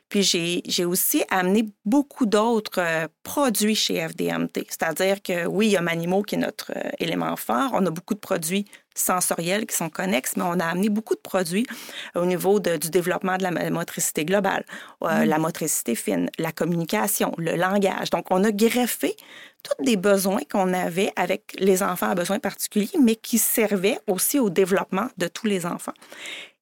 Puis 0.08 0.22
j'ai 0.22 0.62
j'ai 0.66 0.84
aussi 0.84 1.22
amené 1.30 1.66
beaucoup 1.84 2.26
d'autres 2.26 2.80
euh, 2.80 3.08
produits 3.22 3.74
chez 3.74 4.06
FDMT. 4.08 4.66
C'est-à-dire 4.68 5.22
que 5.22 5.46
oui, 5.46 5.66
il 5.66 5.72
y 5.72 5.76
a 5.76 5.80
Manimo 5.80 6.22
qui 6.22 6.34
est 6.34 6.38
notre 6.38 6.72
euh, 6.76 6.90
élément 6.98 7.36
fort. 7.36 7.70
On 7.72 7.86
a 7.86 7.90
beaucoup 7.90 8.14
de 8.14 8.20
produits 8.20 8.66
sensoriels 8.96 9.66
qui 9.66 9.76
sont 9.76 9.90
connexes, 9.90 10.36
mais 10.36 10.42
on 10.44 10.58
a 10.58 10.64
amené 10.66 10.88
beaucoup 10.88 11.14
de 11.14 11.20
produits 11.20 11.66
au 12.14 12.24
niveau 12.24 12.58
de- 12.58 12.76
du 12.76 12.90
développement 12.90 13.36
de 13.36 13.44
la 13.44 13.50
mo- 13.52 13.70
motricité 13.70 14.24
globale, 14.24 14.64
euh, 15.02 15.24
la 15.24 15.38
motricité 15.38 15.94
fine, 15.94 16.30
la 16.38 16.50
communication, 16.50 17.32
le 17.38 17.54
langage. 17.54 18.10
Donc, 18.10 18.26
on 18.30 18.42
a 18.42 18.50
greffé 18.50 19.14
tous 19.62 19.84
des 19.84 19.96
besoins 19.96 20.42
qu'on 20.50 20.72
avait 20.72 21.12
avec 21.16 21.54
les 21.58 21.82
enfants 21.82 22.10
à 22.10 22.14
besoins 22.14 22.38
particuliers, 22.38 22.98
mais 23.00 23.16
qui 23.16 23.38
servaient 23.38 23.98
aussi 24.06 24.38
au 24.38 24.50
développement 24.50 25.08
de 25.18 25.28
tous 25.28 25.46
les 25.46 25.66
enfants. 25.66 25.94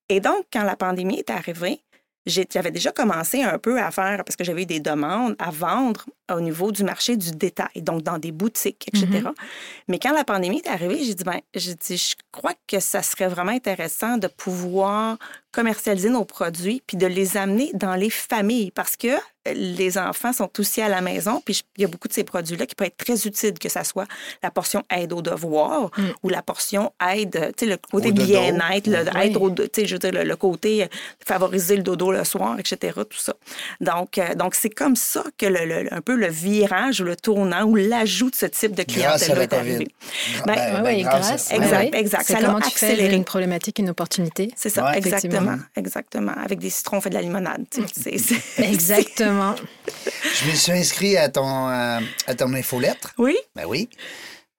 Et 0.08 0.20
donc, 0.20 0.44
quand 0.52 0.64
la 0.64 0.76
pandémie 0.76 1.18
est 1.18 1.30
arrivée, 1.30 1.80
j'avais 2.26 2.70
déjà 2.70 2.90
commencé 2.90 3.42
un 3.42 3.58
peu 3.58 3.78
à 3.78 3.90
faire, 3.90 4.24
parce 4.24 4.36
que 4.36 4.44
j'avais 4.44 4.62
eu 4.62 4.66
des 4.66 4.80
demandes 4.80 5.36
à 5.38 5.50
vendre 5.50 6.06
au 6.32 6.40
niveau 6.40 6.72
du 6.72 6.84
marché 6.84 7.16
du 7.16 7.32
détail, 7.32 7.82
donc 7.82 8.02
dans 8.02 8.18
des 8.18 8.32
boutiques, 8.32 8.88
etc. 8.88 9.28
Mais 9.88 9.98
quand 9.98 10.12
la 10.12 10.24
pandémie 10.24 10.62
est 10.64 10.68
arrivée, 10.70 11.02
j'ai 11.04 11.14
dit, 11.14 11.24
ben, 11.24 11.40
j'ai 11.54 11.74
dit, 11.74 11.96
je 11.96 12.14
crois 12.32 12.54
que 12.66 12.80
ça 12.80 13.02
serait 13.02 13.28
vraiment 13.28 13.52
intéressant 13.52 14.16
de 14.16 14.26
pouvoir 14.26 15.18
commercialiser 15.52 16.10
nos 16.10 16.24
produits 16.24 16.82
puis 16.86 16.96
de 16.96 17.06
les 17.06 17.36
amener 17.36 17.70
dans 17.74 17.94
les 17.94 18.10
familles 18.10 18.72
parce 18.72 18.96
que 18.96 19.08
les 19.54 19.98
enfants 19.98 20.32
sont 20.32 20.50
aussi 20.58 20.80
à 20.80 20.88
la 20.88 21.00
maison 21.00 21.40
puis 21.44 21.60
il 21.76 21.82
y 21.82 21.84
a 21.84 21.88
beaucoup 21.88 22.08
de 22.08 22.12
ces 22.14 22.24
produits-là 22.24 22.66
qui 22.66 22.74
peuvent 22.74 22.88
être 22.88 22.96
très 22.96 23.26
utiles, 23.28 23.56
que 23.58 23.68
ça 23.68 23.84
soit 23.84 24.06
la 24.42 24.50
portion 24.50 24.82
aide 24.90 25.12
au 25.12 25.22
devoir 25.22 25.90
ou 26.24 26.28
la 26.28 26.42
portion 26.42 26.92
aide, 27.12 27.52
tu 27.56 27.66
sais, 27.66 27.70
le 27.70 27.76
côté 27.76 28.10
bien-être, 28.10 28.86
le, 28.88 29.04
Oui. 29.14 29.26
être 29.28 29.40
au, 29.40 29.50
tu 29.50 29.62
sais, 29.72 29.86
je 29.86 29.94
veux 29.94 29.98
dire, 30.00 30.12
le, 30.12 30.24
le 30.24 30.36
côté 30.36 30.84
euh, 30.84 30.86
favoriser 31.24 31.76
le 31.76 31.82
dodo 31.84 32.10
le 32.10 32.24
soir, 32.24 32.58
etc., 32.58 32.92
tout 33.08 33.18
ça. 33.18 33.34
Donc, 33.80 34.18
euh, 34.18 34.34
donc 34.34 34.54
c'est 34.56 34.70
comme 34.70 34.96
ça 34.96 35.22
que 35.38 35.46
le, 35.46 35.66
le- 35.66 35.94
un 35.94 36.00
peu 36.00 36.13
le 36.16 36.28
virage 36.28 37.00
ou 37.00 37.04
le 37.04 37.16
tournant 37.16 37.64
ou 37.64 37.74
l'ajout 37.76 38.30
de 38.30 38.34
ce 38.36 38.46
type 38.46 38.74
de 38.74 38.82
Grâce 38.84 39.22
à 39.22 39.26
clientèle 39.26 39.36
la 39.36 39.42
est 39.44 39.52
arrivé. 39.52 39.88
Ben, 40.46 40.54
Ben, 40.54 40.82
Ouais, 40.82 40.96
ben, 40.96 41.02
grâce 41.02 41.50
Exact, 41.50 41.72
ouais. 41.78 41.90
exact. 42.00 42.24
C'est 42.26 42.32
Ça 42.34 42.40
l'a 42.40 42.46
comment 42.48 42.60
tu 42.60 42.70
fais 42.70 42.86
accéléré. 42.86 43.14
une 43.16 43.24
problématique, 43.24 43.78
une 43.78 43.90
opportunité. 43.90 44.50
C'est 44.56 44.68
ça, 44.70 44.84
Ouais. 44.90 44.98
exactement. 44.98 45.56
Exactement. 45.76 46.32
Avec 46.44 46.58
des 46.58 46.70
citrons, 46.70 46.98
on 46.98 47.00
fait 47.00 47.10
de 47.10 47.14
la 47.14 47.22
limonade. 47.22 47.64
tu 47.70 47.82
sais, 47.92 48.18
c'est- 48.18 48.58
Exactement. 48.62 49.54
Je 49.86 50.50
me 50.50 50.54
suis 50.54 50.72
inscrit 50.72 51.16
à 51.16 51.28
ton, 51.28 51.68
euh, 51.68 52.00
à 52.26 52.34
ton 52.34 52.52
infolettre. 52.54 53.12
Oui? 53.18 53.36
Ben 53.54 53.64
oui. 53.66 53.88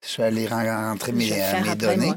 Je 0.04 0.08
suis 0.12 0.22
allé 0.22 0.46
ren- 0.46 0.90
rentrer 0.90 1.10
mes, 1.12 1.32
euh, 1.32 1.34
faire 1.34 1.62
mes 1.64 1.70
après, 1.70 1.76
données. 1.76 2.06
moi. 2.06 2.16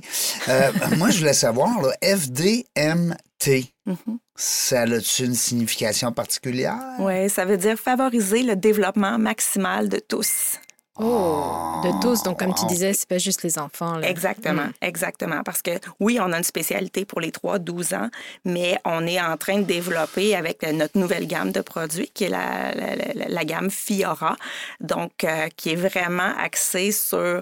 Euh, 0.50 0.72
moi, 0.98 1.10
je 1.10 1.18
voulais 1.20 1.34
savoir, 1.34 1.82
là, 1.82 1.92
FDMT, 2.04 3.74
Mhm. 3.86 4.18
Ça 4.40 4.82
a-tu 4.82 5.26
une 5.26 5.36
signification 5.36 6.12
particulière? 6.14 6.78
Oui, 7.00 7.30
ça 7.30 7.44
veut 7.46 7.58
dire 7.58 7.78
favoriser 7.78 8.44
le 8.44 8.56
développement 8.56 9.18
maximal 9.20 9.90
de 9.90 10.00
tous. 10.00 10.56
Oh, 11.02 11.82
de 11.84 12.02
tous. 12.02 12.24
Donc, 12.24 12.40
comme 12.40 12.54
tu 12.54 12.66
disais, 12.66 12.92
c'est 12.94 13.08
pas 13.08 13.18
juste 13.20 13.42
les 13.44 13.58
enfants. 13.58 13.98
là. 14.00 14.10
Exactement, 14.10 14.64
Mm. 14.64 14.74
exactement. 14.82 15.44
Parce 15.46 15.62
que 15.62 15.72
oui, 16.02 16.20
on 16.22 16.32
a 16.34 16.38
une 16.38 16.44
spécialité 16.44 17.06
pour 17.06 17.22
les 17.22 17.32
3-12 17.32 17.94
ans, 17.96 18.10
mais 18.44 18.78
on 18.84 19.08
est 19.08 19.20
en 19.22 19.38
train 19.38 19.60
de 19.60 19.64
développer 19.64 20.36
avec 20.36 20.62
euh, 20.66 20.74
notre 20.74 20.98
nouvelle 20.98 21.26
gamme 21.26 21.52
de 21.54 21.62
produits, 21.62 22.10
qui 22.14 22.26
est 22.26 22.30
la, 22.30 22.74
la- 22.76 22.96
la- 23.14 23.28
la 23.30 23.46
gamme 23.46 23.70
Fiora, 23.72 24.36
donc 24.82 25.24
euh, 25.24 25.48
qui 25.56 25.70
est 25.72 25.76
vraiment 25.78 26.34
axée 26.38 26.92
sur 26.92 27.42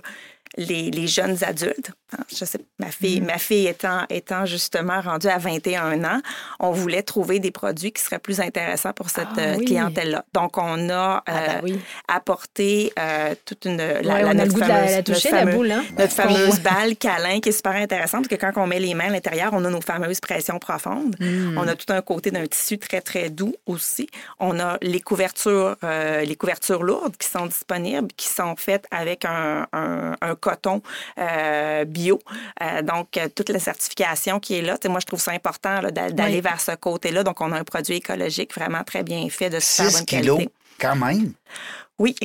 les, 0.56 0.92
les 0.92 1.08
jeunes 1.08 1.44
adultes. 1.44 1.92
Je 2.30 2.46
sais, 2.46 2.60
ma 2.80 2.88
fille, 2.88 3.20
ma 3.22 3.38
fille 3.38 3.68
étant, 3.68 4.06
étant 4.10 4.46
justement 4.46 5.02
rendue 5.02 5.28
à 5.28 5.38
21 5.38 6.04
ans, 6.06 6.22
on 6.60 6.72
voulait 6.72 7.04
trouver 7.04 7.40
des 7.40 7.52
produits 7.52 7.92
qui 7.92 8.02
seraient 8.02 8.20
plus 8.20 8.40
intéressants 8.40 8.94
pour 8.94 9.10
cette 9.10 9.28
Ah 9.38 9.42
euh, 9.42 9.56
oui. 9.58 9.66
clientèle-là. 9.66 10.24
Donc, 10.34 10.58
on 10.58 10.90
a 10.90 11.22
Ah, 11.26 11.32
bah 11.32 11.34
euh, 11.36 11.60
oui. 11.64 11.80
apporté 12.08 12.94
euh, 12.98 13.36
toute 13.46 13.66
une... 13.66 13.78
La, 13.78 13.86
Ouais, 14.02 14.22
la- 14.24 14.28
on 14.28 14.30
a 14.30 14.34
le 14.34 14.40
notre 14.40 14.54
de 14.56 14.60
la, 14.62 14.68
fameuse- 14.68 14.92
la 14.92 14.98
notre 14.98 15.32
la 15.32 15.46
boule. 15.54 15.72
Hein? 15.72 15.84
fameuse 16.08 16.60
balle 16.62 16.96
câlin 16.96 17.40
qui 17.42 17.50
est 17.50 17.52
super 17.52 17.74
intéressante 17.76 18.28
parce 18.28 18.40
que 18.40 18.46
quand 18.46 18.62
on 18.62 18.68
met 18.68 18.80
les 18.80 18.94
mains 18.94 19.08
à 19.08 19.10
l'intérieur, 19.10 19.52
on 19.54 19.64
a 19.66 19.70
nos 19.70 19.82
fameuses 19.82 20.20
pressions 20.22 20.60
profondes. 20.60 21.16
Mm. 21.20 21.58
On 21.58 21.68
a 21.68 21.76
tout 21.76 21.92
un 21.92 22.02
côté 22.02 22.32
d'un 22.32 22.46
tissu 22.48 22.78
très, 22.78 23.02
très 23.02 23.30
doux 23.30 23.54
aussi. 23.66 24.08
On 24.40 24.60
a 24.60 24.78
les 24.82 25.02
couvertures, 25.02 25.76
euh, 25.84 26.22
les 26.24 26.36
couvertures 26.36 26.84
lourdes 26.84 27.18
qui 27.18 27.28
sont 27.28 27.46
disponibles, 27.48 28.08
qui 28.16 28.28
sont 28.28 28.56
faites 28.56 28.86
avec 28.92 29.26
un, 29.26 29.68
un- 29.74 30.16
un 30.22 30.36
coton 30.36 30.82
bio. 31.98 32.20
Euh, 32.62 32.82
donc, 32.82 33.18
euh, 33.18 33.28
toute 33.34 33.50
la 33.50 33.60
certification 33.60 34.40
qui 34.40 34.56
est 34.56 34.62
là. 34.62 34.78
Moi, 34.88 35.00
je 35.02 35.06
trouve 35.06 35.22
ça 35.22 35.32
important 35.32 35.82
d'aller 35.92 36.36
Oui. 36.36 36.42
vers 36.42 36.62
ce 36.62 36.72
côté-là. 36.76 37.24
Donc, 37.24 37.42
on 37.42 37.52
a 37.52 37.58
un 37.60 37.64
produit 37.64 37.96
écologique 37.98 38.54
vraiment 38.56 38.84
très 38.84 39.04
bien 39.04 39.28
fait, 39.30 39.50
de 39.50 39.60
super 39.60 39.90
6 39.92 39.94
bonne 39.98 40.06
kilos, 40.06 40.38
qualité. 40.38 40.54
quand 40.80 40.96
même? 40.96 41.34
Oui, 42.00 42.16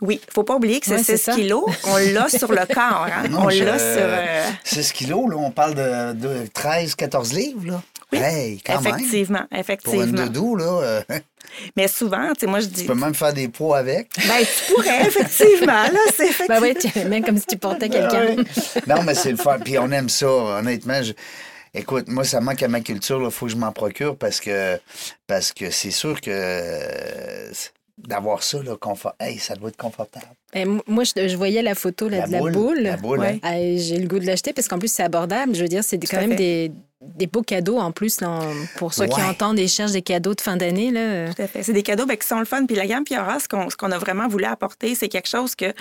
oui. 0.00 0.20
faut 0.32 0.44
pas 0.44 0.54
oublier 0.54 0.78
que 0.80 0.86
c'est 0.86 0.92
Ouais, 0.96 1.02
c'est 1.02 1.16
6 1.16 1.22
ça. 1.24 1.34
kilos. 1.34 1.64
On 1.84 1.96
l'a 1.96 2.28
sur 2.28 2.52
le 2.52 2.64
corps. 2.72 3.06
Hein? 3.12 3.28
Non, 3.30 3.46
on 3.46 3.50
je- 3.50 3.64
l'a 3.64 3.78
sur... 3.78 3.86
euh, 4.02 4.44
6 4.64 4.92
kilos, 4.92 5.28
là, 5.30 5.36
on 5.36 5.50
parle 5.50 5.74
de, 5.74 6.12
de 6.12 6.46
13, 6.54 6.94
14 6.94 7.32
livres, 7.32 7.66
là. 7.66 7.82
Oui, 8.12 8.18
Hey, 8.18 8.60
quand 8.64 8.80
même. 8.80 8.94
effectivement, 8.94 9.40
Pour 9.40 9.54
une 9.54 9.60
effectivement. 9.60 10.26
doudou, 10.26 10.56
là, 10.56 10.64
euh, 10.82 11.02
Mais 11.76 11.88
souvent, 11.88 12.28
tu 12.34 12.40
sais, 12.40 12.46
moi, 12.46 12.60
je 12.60 12.66
dis. 12.66 12.82
tu 12.82 12.86
peux 12.86 12.94
même 12.94 13.14
faire 13.14 13.32
des 13.32 13.48
poids 13.48 13.78
avec. 13.78 14.08
Ben, 14.28 14.44
tu 14.44 14.72
pourrais, 14.74 15.06
effectivement, 15.06 15.66
là, 15.84 15.98
c'est 16.14 16.24
Bah 16.48 16.58
effectivement. 16.58 16.60
ouais, 16.60 16.74
tu- 16.74 17.04
même 17.08 17.24
comme 17.24 17.38
si 17.38 17.46
tu 17.46 17.56
portais 17.56 17.88
quelqu'un. 17.88 18.36
Ouais. 18.36 18.44
Non, 18.86 19.02
mais 19.02 19.14
c'est 19.14 19.30
le 19.30 19.36
fun. 19.36 19.58
Puis 19.64 19.78
on 19.78 19.90
aime 19.90 20.08
ça, 20.08 20.26
honnêtement. 20.28 21.02
je- 21.02 21.12
Écoute, 21.74 22.08
moi, 22.08 22.24
ça 22.24 22.40
manque 22.40 22.62
à 22.62 22.68
ma 22.68 22.80
culture. 22.80 23.20
Il 23.22 23.30
faut 23.30 23.46
que 23.46 23.52
je 23.52 23.56
m'en 23.56 23.72
procure 23.72 24.16
parce 24.16 24.40
que 24.40 24.78
parce 25.26 25.52
que 25.52 25.70
c'est 25.70 25.90
sûr 25.90 26.20
que 26.20 26.30
euh, 26.30 27.50
d'avoir 27.98 28.42
ça, 28.42 28.62
là, 28.62 28.76
confort... 28.76 29.14
hey, 29.20 29.38
ça 29.38 29.54
doit 29.56 29.68
être 29.70 29.76
confortable. 29.76 30.26
Et 30.54 30.60
m- 30.62 30.80
moi, 30.86 31.04
je, 31.04 31.28
je 31.28 31.36
voyais 31.36 31.60
la 31.62 31.74
photo 31.74 32.08
là, 32.08 32.18
La 32.20 32.26
de 32.28 32.32
la 32.32 32.38
boule, 32.38 32.52
boule. 32.52 32.80
la 32.80 32.96
boule, 32.96 33.18
Ouais. 33.18 33.40
Ah, 33.42 33.58
et 33.58 33.78
J'ai 33.78 33.98
le 33.98 34.06
goût 34.08 34.18
de 34.18 34.26
l'acheter 34.26 34.52
parce 34.52 34.68
qu'en 34.68 34.78
plus, 34.78 34.90
c'est 34.92 35.02
abordable. 35.02 35.54
Je 35.54 35.62
veux 35.62 35.68
dire, 35.68 35.84
c'est 35.84 35.98
quand 35.98 36.16
même 36.20 36.34
des, 36.36 36.70
des 37.14 37.26
beaux 37.26 37.42
cadeaux 37.42 37.78
en 37.78 37.92
plus, 37.92 38.20
là, 38.20 38.40
pour 38.76 38.94
ceux 38.94 39.06
qui 39.06 39.20
entendent 39.22 39.58
et 39.58 39.68
cherchent 39.68 39.92
des 39.92 40.02
cadeaux 40.02 40.34
de 40.34 40.40
fin 40.40 40.56
d'année. 40.56 40.90
Là. 40.90 41.32
Tout 41.32 41.42
à 41.42 41.46
fait. 41.46 41.62
C'est 41.62 41.72
des 41.72 41.82
cadeaux 41.82 42.06
ben, 42.06 42.16
qui 42.16 42.26
sont 42.26 42.38
le 42.38 42.44
fun. 42.44 42.66
Puis 42.66 42.76
la 42.76 42.86
gamme 42.86 43.06
Fiora, 43.06 43.38
ce 43.38 43.48
qu'on, 43.48 43.70
ce 43.70 43.76
qu'on 43.76 43.92
a 43.92 43.98
vraiment 43.98 44.28
voulu 44.28 44.44
apporter, 44.44 44.94
c'est 44.94 45.08
quelque 45.08 45.28
chose 45.28 45.54
que, 45.54 45.66
tu 45.66 45.74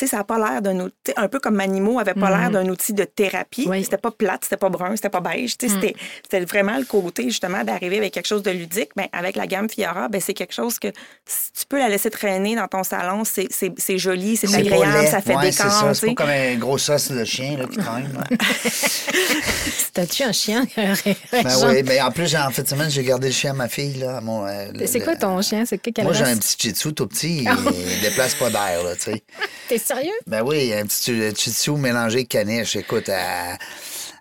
sais, 0.00 0.06
ça 0.06 0.18
n'a 0.18 0.24
pas 0.24 0.38
l'air 0.38 0.62
d'un 0.62 0.78
outil, 0.80 1.12
un 1.16 1.28
peu 1.28 1.40
comme 1.40 1.54
Manimo 1.54 1.98
avait 1.98 2.14
pas 2.14 2.30
l'air 2.36 2.50
d'un 2.50 2.68
outil 2.68 2.92
de 2.92 3.04
thérapie. 3.04 3.66
Oui. 3.68 3.84
C'était 3.84 3.96
pas 3.96 4.10
plate, 4.10 4.44
c'était 4.44 4.56
pas 4.56 4.68
brun, 4.68 4.94
c'était 4.96 5.10
pas 5.10 5.20
beige. 5.20 5.56
Tu 5.58 5.68
sais, 5.68 5.74
c'était, 5.74 5.96
c'était 6.22 6.44
vraiment 6.44 6.78
le 6.78 6.84
côté, 6.84 7.24
justement, 7.24 7.64
d'arriver 7.64 7.98
avec 7.98 8.12
quelque 8.12 8.26
chose 8.26 8.42
de 8.42 8.50
ludique. 8.50 8.90
Ben, 8.96 9.06
avec 9.12 9.36
la 9.36 9.46
gamme 9.46 9.68
Fiora, 9.68 10.08
ben, 10.08 10.20
c'est 10.20 10.34
quelque 10.34 10.54
chose 10.54 10.78
que 10.78 10.88
si 11.24 11.52
tu 11.52 11.66
peux 11.68 11.78
la 11.78 11.88
laisser 11.88 12.10
traîner 12.10 12.56
dans 12.56 12.68
ton 12.68 12.82
salon, 12.82 13.24
c'est, 13.24 13.48
c'est, 13.50 13.72
c'est 13.76 13.98
joli, 13.98 14.36
c'est, 14.36 14.46
C'est 14.46 14.58
agréable, 14.58 15.08
ça 15.08 15.20
fait 15.20 15.34
ouais, 15.36 15.46
des 15.46 15.52
c'est 15.52 15.62
camps, 15.62 15.70
ça. 15.70 15.88
tu 15.88 15.94
C'est 15.94 16.06
pas 16.08 16.14
comme 16.14 16.30
un 16.30 16.54
gros 16.56 16.78
sauce 16.78 17.10
de 17.10 17.24
chien 17.24 17.56
là, 17.58 17.66
qui 17.66 17.78
traîne. 17.78 18.12
T'as-tu 19.92 20.22
un 20.22 20.32
chien? 20.32 20.65
Ben 21.32 21.66
oui, 21.66 21.82
mais 21.84 22.00
en 22.00 22.10
plus, 22.10 22.34
en 22.36 22.50
fait, 22.50 22.68
semaine, 22.68 22.90
j'ai 22.90 23.04
gardé 23.04 23.28
le 23.28 23.32
chien 23.32 23.50
à 23.50 23.54
ma 23.54 23.68
fille. 23.68 23.94
Là, 23.94 24.20
mon, 24.20 24.46
euh, 24.46 24.66
C'est 24.86 25.00
quoi 25.00 25.16
ton 25.16 25.40
chien? 25.42 25.64
C'est 25.66 25.78
que 25.78 26.02
Moi, 26.02 26.12
j'ai 26.12 26.24
un 26.24 26.36
petit 26.36 26.56
Shih 26.58 26.70
Tzu 26.72 26.94
tout 26.94 27.06
petit. 27.06 27.44
Il 27.44 28.00
déplace 28.00 28.34
pas 28.34 28.50
d'air, 28.50 28.82
là, 28.84 28.94
tu 28.96 29.12
sais. 29.12 29.22
T'es 29.68 29.78
sérieux? 29.78 30.12
Ben 30.26 30.42
oui, 30.42 30.72
un 30.72 30.84
petit 30.84 31.34
Shih 31.36 31.50
Tzu 31.52 31.72
mélangé 31.72 32.24
caniche. 32.24 32.76
Écoute, 32.76 33.08
à, 33.08 33.56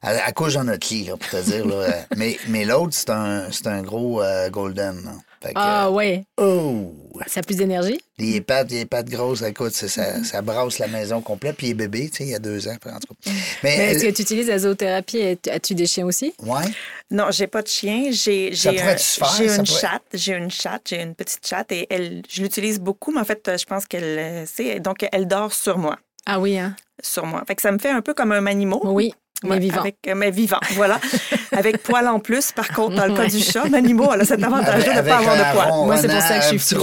à, 0.01 0.31
couche 0.31 0.53
dans 0.53 0.63
notre 0.63 0.87
lit, 0.93 1.05
là, 1.05 1.17
pour 1.17 1.29
te 1.29 1.41
dire. 1.43 1.65
Là. 1.65 2.05
mais 2.15 2.37
mais 2.47 2.65
l'autre, 2.65 2.93
c'est 2.93 3.09
un, 3.09 3.51
c'est 3.51 3.67
un 3.67 3.81
gros 3.81 4.21
euh, 4.21 4.49
golden. 4.49 5.03
là. 5.03 5.11
Fait 5.45 5.53
que, 5.53 5.59
Ah 5.59 5.91
ouais. 5.91 6.23
oh! 6.37 6.93
Ça 7.27 7.39
a 7.39 7.43
plus 7.43 7.55
d'énergie? 7.57 7.97
Les 8.17 8.41
pattes, 8.41 8.71
les 8.71 8.85
pattes 8.85 9.09
grosses, 9.09 9.41
écoute, 9.43 9.71
ça, 9.73 9.87
ça, 9.87 10.23
ça 10.23 10.41
brasse 10.41 10.79
la 10.79 10.87
maison 10.87 11.21
complète. 11.21 11.55
Puis 11.57 11.67
il 11.67 11.71
est 11.71 11.73
bébé, 11.75 12.09
tu 12.09 12.17
sais, 12.17 12.23
il 12.23 12.29
y 12.31 12.35
a 12.35 12.39
deux 12.39 12.67
ans, 12.67 12.73
en 12.85 12.99
tout 12.99 13.13
cas. 13.23 13.31
Mais, 13.63 13.77
Mais 13.77 13.77
est-ce 13.91 14.05
euh, 14.05 14.09
que 14.09 14.15
tu 14.15 14.21
utilises 14.23 14.47
la 14.47 14.59
zoothérapie? 14.59 15.37
As-tu 15.49 15.75
des 15.75 15.85
chiens 15.85 16.05
aussi? 16.05 16.33
ouais, 16.43 16.63
Non, 17.11 17.27
j'ai 17.31 17.47
pas 17.47 17.61
de 17.61 17.67
chien. 17.67 18.09
J'ai, 18.11 18.51
un- 18.65 18.71
une 18.73 18.79
pourrait- 18.79 18.97
chatte. 19.77 20.01
J'ai 20.13 20.33
une 20.35 20.51
chatte. 20.51 20.81
J'ai 20.89 21.01
une 21.01 21.15
petite 21.15 21.45
chatte 21.45 21.71
et 21.71 21.87
elle, 21.89 22.23
je 22.29 22.41
l'utilise 22.41 22.79
beaucoup, 22.79 23.11
mais 23.11 23.21
en 23.21 23.25
fait, 23.25 23.51
je 23.57 23.65
pense 23.65 23.85
qu'elle 23.85 24.03
euh, 24.03 24.45
sait. 24.45 24.79
Donc, 24.79 25.05
elle 25.11 25.27
dort 25.27 25.53
sur 25.53 25.77
moi. 25.77 25.97
Ah 26.25 26.39
oui, 26.39 26.57
hein? 26.57 26.75
Sur 27.03 27.25
moi. 27.27 27.43
Fait 27.47 27.55
que 27.55 27.61
ça 27.61 27.71
me 27.71 27.77
fait 27.77 27.91
un 27.91 28.01
peu 28.01 28.13
comme 28.13 28.31
un 28.31 28.45
animal. 28.47 28.79
Oui, 28.83 29.13
mais 29.45 29.55
Ouais, 29.55 29.59
vivant. 29.59 29.81
Avec, 29.81 29.97
euh, 30.07 30.13
mais 30.15 30.31
vivant, 30.31 30.59
voilà. 30.71 30.99
avec 31.51 31.81
poil 31.83 32.07
en 32.07 32.19
plus, 32.19 32.51
par 32.51 32.69
contre, 32.69 32.95
dans 32.95 33.05
le 33.05 33.13
cas 33.13 33.27
du 33.27 33.39
chat, 33.41 33.65
Manimo, 33.69 34.11
elle 34.13 34.21
a 34.21 34.25
cet 34.25 34.43
avantage-là 34.43 34.83
de 34.83 34.89
ne 34.93 34.97
avec 34.99 35.11
pas 35.11 35.17
avoir 35.19 35.37
de 35.37 35.55
poil. 35.55 35.85
Moi, 35.85 35.97
c'est 35.97 36.07
pour 36.07 36.21
ça 36.21 36.39
que 36.39 36.43
je 36.43 36.57
suis. 36.57 36.75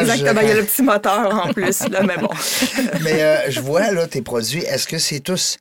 Exactement, 0.00 0.40
il 0.42 0.48
y 0.48 0.52
a 0.52 0.54
le 0.54 0.64
petit 0.64 0.82
moteur 0.82 1.46
en 1.46 1.52
plus, 1.52 1.88
là, 1.88 2.02
mais 2.02 2.16
bon. 2.16 2.28
Mais 3.02 3.22
euh, 3.22 3.50
je 3.50 3.60
vois 3.60 3.90
là 3.92 4.06
tes 4.06 4.22
produits. 4.22 4.62
Est-ce 4.62 4.86
que 4.86 4.98
c'est 4.98 5.20
tous 5.20 5.58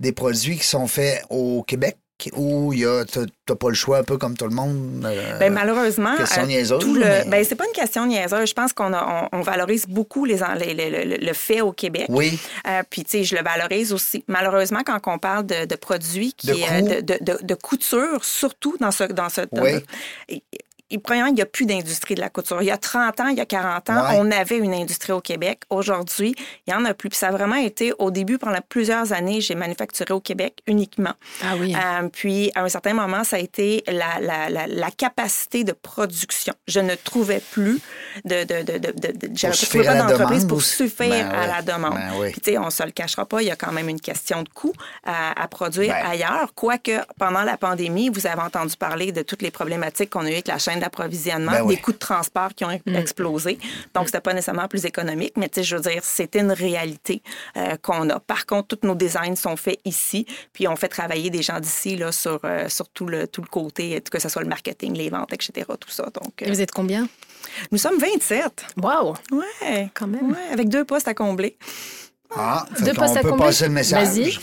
des 0.00 0.12
produits 0.12 0.56
qui 0.58 0.66
sont 0.66 0.86
faits 0.86 1.22
au 1.30 1.62
Québec? 1.62 1.96
Ou 2.36 2.72
il 2.72 2.80
y 2.80 2.84
a 2.86 3.04
t'as 3.04 3.54
pas 3.54 3.68
le 3.68 3.74
choix 3.74 3.98
un 3.98 4.02
peu 4.04 4.16
comme 4.18 4.36
tout 4.36 4.44
le 4.46 4.54
monde? 4.54 5.02
euh, 5.04 5.38
Ben, 5.38 5.52
malheureusement, 5.52 6.16
question 6.16 6.42
euh, 6.42 6.46
niaiseuse, 6.46 6.78
tout 6.80 6.94
le, 6.94 7.00
mais- 7.00 7.24
ben, 7.26 7.44
c'est 7.44 7.54
pas 7.56 7.64
une 7.66 7.72
question 7.72 8.06
niaiseuse. 8.06 8.48
Je 8.48 8.54
pense 8.54 8.72
qu'on 8.72 8.92
a- 8.92 9.28
on, 9.32 9.38
on 9.38 9.40
valorise 9.42 9.86
beaucoup 9.86 10.24
les, 10.24 10.42
en- 10.42 10.54
les- 10.54 10.74
les- 10.74 11.04
le, 11.04 11.16
le 11.16 11.32
fait 11.32 11.60
au 11.60 11.72
Québec. 11.72 12.06
Oui. 12.08 12.38
Euh, 12.68 12.82
puis, 12.88 13.04
tu 13.04 13.10
sais, 13.10 13.24
je 13.24 13.34
le 13.36 13.42
valorise 13.42 13.92
aussi. 13.92 14.24
Malheureusement, 14.28 14.80
quand 14.84 14.98
on 15.06 15.18
parle 15.18 15.46
de, 15.46 15.64
de 15.66 15.74
produits 15.76 16.32
qui, 16.36 16.48
De 16.48 16.52
euh, 16.52 17.00
de, 17.42 17.54
couture, 17.54 18.24
surtout 18.24 18.76
dans 18.80 18.90
ce. 18.90 19.04
Dans 19.04 19.28
ce 19.28 19.42
Oui. 19.52 19.84
Et 20.90 20.98
premièrement, 20.98 21.30
il 21.30 21.34
n'y 21.34 21.42
a 21.42 21.46
plus 21.46 21.66
d'industrie 21.66 22.14
de 22.14 22.20
la 22.20 22.28
couture. 22.30 22.60
Il 22.62 22.66
y 22.66 22.70
a 22.70 22.76
30 22.78 23.20
ans, 23.20 23.28
il 23.28 23.36
y 23.36 23.40
a 23.40 23.46
40 23.46 23.90
ans, 23.90 23.94
Ouais. 24.08 24.16
on 24.18 24.30
avait 24.30 24.58
une 24.58 24.74
industrie 24.74 25.12
au 25.12 25.20
Québec. 25.20 25.62
Aujourd'hui, 25.70 26.34
il 26.66 26.72
n'y 26.72 26.74
en 26.78 26.84
a 26.84 26.94
plus. 26.94 27.08
Puis 27.08 27.18
ça 27.18 27.28
a 27.28 27.30
vraiment 27.30 27.54
été, 27.56 27.92
au 27.98 28.10
début, 28.10 28.38
pendant 28.38 28.60
plusieurs 28.68 29.12
années, 29.12 29.40
j'ai 29.40 29.54
manufacturé 29.54 30.12
au 30.14 30.20
Québec 30.20 30.58
uniquement. 30.66 31.12
Ah 31.42 31.54
oui. 31.58 31.74
Euh, 31.74 32.08
puis, 32.08 32.50
à 32.54 32.62
un 32.62 32.68
certain 32.68 32.94
moment, 32.94 33.24
ça 33.24 33.36
a 33.36 33.38
été 33.38 33.82
la, 33.86 34.20
la, 34.20 34.48
la, 34.50 34.66
la 34.66 34.90
capacité 34.90 35.64
de 35.64 35.72
production. 35.72 36.54
Je 36.66 36.80
ne 36.80 36.94
trouvais 36.94 37.40
plus 37.52 37.80
de... 38.24 38.44
de, 38.44 38.62
de, 38.62 38.78
de, 38.78 38.92
de- 38.92 39.12
de- 39.28 39.30
j'avais 39.34 39.54
suffire 39.54 39.84
pas 39.84 39.94
d'entreprise 39.94 40.38
demande 40.44 40.48
pour 40.48 40.62
suffire 40.62 41.08
Ben 41.08 41.28
à 41.30 41.46
la 41.46 41.62
demande. 41.62 41.94
Ben 41.94 42.10
oui. 42.18 42.32
Puis, 42.32 42.40
tu 42.40 42.50
sais, 42.52 42.58
on 42.58 42.70
se 42.70 42.82
le 42.82 42.90
cachera 42.90 43.26
pas, 43.26 43.42
il 43.42 43.48
y 43.48 43.50
a 43.50 43.56
quand 43.56 43.72
même 43.72 43.88
une 43.88 44.00
question 44.00 44.42
de 44.42 44.48
coût 44.48 44.72
à, 45.04 45.40
à 45.40 45.48
produire 45.48 45.92
Ben. 45.94 46.10
ailleurs. 46.10 46.52
Quoique, 46.54 46.98
pendant 47.18 47.42
la 47.42 47.56
pandémie, 47.56 48.08
vous 48.08 48.26
avez 48.26 48.40
entendu 48.42 48.76
parler 48.76 49.12
de 49.12 49.22
toutes 49.22 49.42
les 49.42 49.50
problématiques 49.50 50.10
qu'on 50.10 50.24
a 50.24 50.28
eues 50.30 50.32
avec 50.32 50.48
la 50.48 50.58
chaîne 50.58 50.79
d'approvisionnement, 50.80 51.52
Ben 51.52 51.62
oui. 51.62 51.76
des 51.76 51.80
coûts 51.80 51.92
de 51.92 51.98
transport 51.98 52.54
qui 52.54 52.64
ont 52.64 52.70
explosé. 52.70 53.58
Donc, 53.94 54.06
c'était 54.06 54.20
pas 54.20 54.32
nécessairement 54.34 54.66
plus 54.68 54.84
économique, 54.84 55.34
mais 55.36 55.48
tu 55.48 55.60
sais, 55.60 55.62
je 55.62 55.76
veux 55.76 55.82
dire, 55.82 56.02
c'était 56.02 56.40
une 56.40 56.50
réalité 56.52 57.22
euh, 57.56 57.76
qu'on 57.80 58.10
a. 58.10 58.18
Par 58.18 58.46
contre, 58.46 58.76
tous 58.76 58.86
nos 58.86 58.94
designs 58.94 59.36
sont 59.36 59.56
faits 59.56 59.78
ici, 59.84 60.26
puis 60.52 60.66
on 60.66 60.74
fait 60.76 60.88
travailler 60.88 61.30
des 61.30 61.42
gens 61.42 61.60
d'ici 61.60 61.96
là 61.96 62.10
sur, 62.12 62.40
euh, 62.44 62.68
sur 62.68 62.88
tout, 62.88 63.06
le, 63.06 63.28
tout 63.28 63.42
le 63.42 63.46
côté, 63.48 64.00
que 64.10 64.18
ce 64.18 64.28
soit 64.28 64.42
le 64.42 64.48
marketing, 64.48 64.94
les 64.96 65.10
ventes, 65.10 65.32
etc., 65.32 65.66
tout 65.78 65.90
ça. 65.90 66.04
Donc, 66.04 66.42
euh, 66.42 66.46
Et 66.46 66.50
vous 66.50 66.60
êtes 66.60 66.72
combien? 66.72 67.08
nous 67.72 67.78
sommes 67.78 67.98
27. 67.98 68.64
Wow! 68.82 69.14
Ouais, 69.32 69.90
Quand 69.94 70.06
même. 70.06 70.30
Ouais, 70.32 70.52
avec 70.52 70.68
deux 70.68 70.84
postes 70.84 71.08
à 71.08 71.14
combler. 71.14 71.56
Ah, 72.36 72.64
qu'on 72.78 72.94
postes 72.94 73.16
à 73.16 73.20
peut 73.22 73.30
combler? 73.30 73.46
passer 73.46 73.64
le 73.64 73.70
message. 73.72 74.08
Vas-y. 74.08 74.38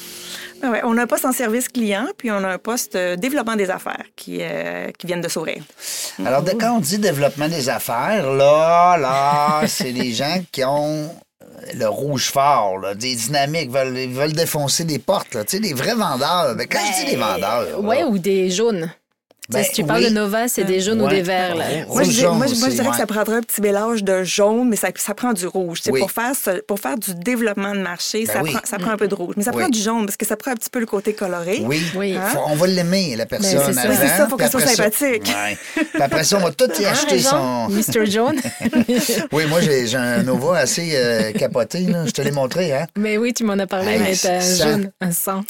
Ah 0.64 0.72
ouais, 0.72 0.82
on 0.84 0.98
a 0.98 1.04
un 1.04 1.08
poste 1.08 1.26
en 1.26 1.32
service 1.32 1.70
client, 1.70 2.08
puis 2.18 2.32
on 2.32 2.44
a 2.44 2.48
un 2.54 2.58
poste 2.58 2.96
euh, 2.96 3.16
développement 3.16 3.56
des 3.56 3.70
affaires 3.70 4.04
qui, 4.16 4.40
euh, 4.42 4.90
qui 4.98 5.06
viennent 5.06 5.22
de 5.22 5.28
s'ouvrir. 5.30 5.62
Alors, 6.26 6.42
de- 6.42 6.52
quand 6.52 6.76
on 6.78 6.80
dit 6.80 6.98
développement 6.98 7.48
des 7.48 7.70
affaires, 7.70 8.32
là, 8.32 8.98
là, 8.98 9.62
c'est 9.68 9.92
les 9.92 10.14
gens 10.14 10.42
qui 10.52 10.64
ont 10.66 11.12
le 11.76 11.86
rouge 11.88 12.32
fort, 12.32 12.80
là, 12.80 12.96
des 12.96 13.16
dynamiques, 13.16 13.70
veulent, 13.72 13.96
ils 13.98 14.14
veulent 14.14 14.34
défoncer 14.34 14.84
des 14.84 14.98
portes, 15.00 15.36
là, 15.36 15.44
tu 15.44 15.58
sais, 15.58 15.60
des 15.60 15.74
vrais 15.74 15.94
vendeurs. 15.96 16.56
Mais 16.56 16.66
quand 16.66 16.80
je 16.80 17.06
dis 17.06 17.12
des 17.12 17.18
vendeurs, 17.18 17.62
là, 17.72 17.80
Ouais, 17.80 18.04
ou 18.04 18.18
des 18.18 18.50
jaunes. 18.50 18.92
Ben, 19.50 19.64
si 19.64 19.72
tu 19.72 19.84
parles 19.86 20.00
oui. 20.04 20.10
de 20.10 20.14
Nova, 20.14 20.48
c'est 20.50 20.66
des 20.66 20.82
jaunes 20.82 21.02
ou 21.02 21.08
des 21.08 21.22
verts. 21.22 21.56
Là. 21.56 21.64
Ouais. 21.66 21.86
Moi, 21.88 22.04
je, 22.04 22.22
moi, 22.26 22.34
moi, 22.36 22.48
je 22.48 22.54
dirais 22.76 22.90
que 22.90 22.98
ça 22.98 23.06
prendrait 23.06 23.38
un 23.38 23.42
petit 23.42 23.62
mélange 23.62 24.04
de 24.04 24.24
jaune, 24.24 24.68
mais 24.68 24.76
ça, 24.76 24.90
ça 24.96 25.14
prend 25.14 25.32
du 25.32 25.48
rouge. 25.48 25.80
Oui. 25.90 26.02
Pour, 26.02 26.12
faire 26.12 26.34
ce- 26.36 26.62
pour 26.64 26.80
faire 26.82 26.98
du 26.98 27.16
développement 27.16 27.74
de 27.74 27.80
marché, 27.80 28.26
Ben 28.26 28.34
ça, 28.34 28.42
oui. 28.44 28.52
prend, 28.52 28.60
ça 28.66 28.78
prend 28.78 28.92
un 28.92 28.98
peu 28.98 29.08
de 29.08 29.16
rouge. 29.16 29.36
Mais 29.38 29.44
ça 29.44 29.52
Oui. 29.54 29.62
prend 29.62 29.70
du 29.70 29.80
jaune 29.80 30.06
parce 30.06 30.18
que 30.18 30.26
ça 30.26 30.36
prend 30.36 30.52
un 30.52 30.56
petit 30.56 30.70
peu 30.70 30.80
le 30.82 30.86
côté 30.86 31.14
coloré. 31.14 31.62
Oui. 31.64 31.82
Oui. 31.96 32.18
Hein? 32.18 32.28
Faut- 32.34 32.42
on 32.48 32.56
va 32.56 32.68
l'aimer, 32.68 33.16
la 33.16 33.26
personne. 33.26 33.54
Ben, 33.58 33.64
c'est 33.68 33.74
ça. 33.74 33.82
avant, 33.82 33.90
Mais 33.90 33.96
c'est 33.96 34.18
ça, 34.18 34.28
faut 34.28 34.36
qu'elle 34.36 34.50
soit 34.52 34.62
après 34.62 34.76
ça- 34.76 34.84
sympathique. 34.84 35.24
Ouais. 35.34 35.58
Puis 35.94 36.02
après 36.02 36.24
ça, 36.26 36.38
on 36.38 36.42
va 36.42 36.52
tout 36.52 36.70
y 36.82 36.86
Hein, 36.86 36.90
acheter 36.92 37.20
son. 37.20 37.70
Mr. 37.70 38.06
Jaune. 38.06 38.36
Oui, 39.32 39.46
moi, 39.48 39.62
j'ai 39.62 39.96
un 39.96 40.24
Nova 40.24 40.58
assez 40.58 40.92
euh, 40.96 41.32
capoté, 41.32 41.80
là. 41.82 42.06
Je 42.06 42.12
te 42.12 42.22
l'ai 42.22 42.32
montré, 42.32 42.74
hein? 42.74 42.86
mais 42.98 43.18
oui, 43.18 43.34
tu 43.34 43.44
m'en 43.44 43.54
as 43.60 43.68
parlé, 43.68 43.98
mais 44.00 44.14
t'as 44.16 44.38
un 44.38 44.56
jaune, 44.56 44.92
un 45.02 45.12
sang. 45.12 45.44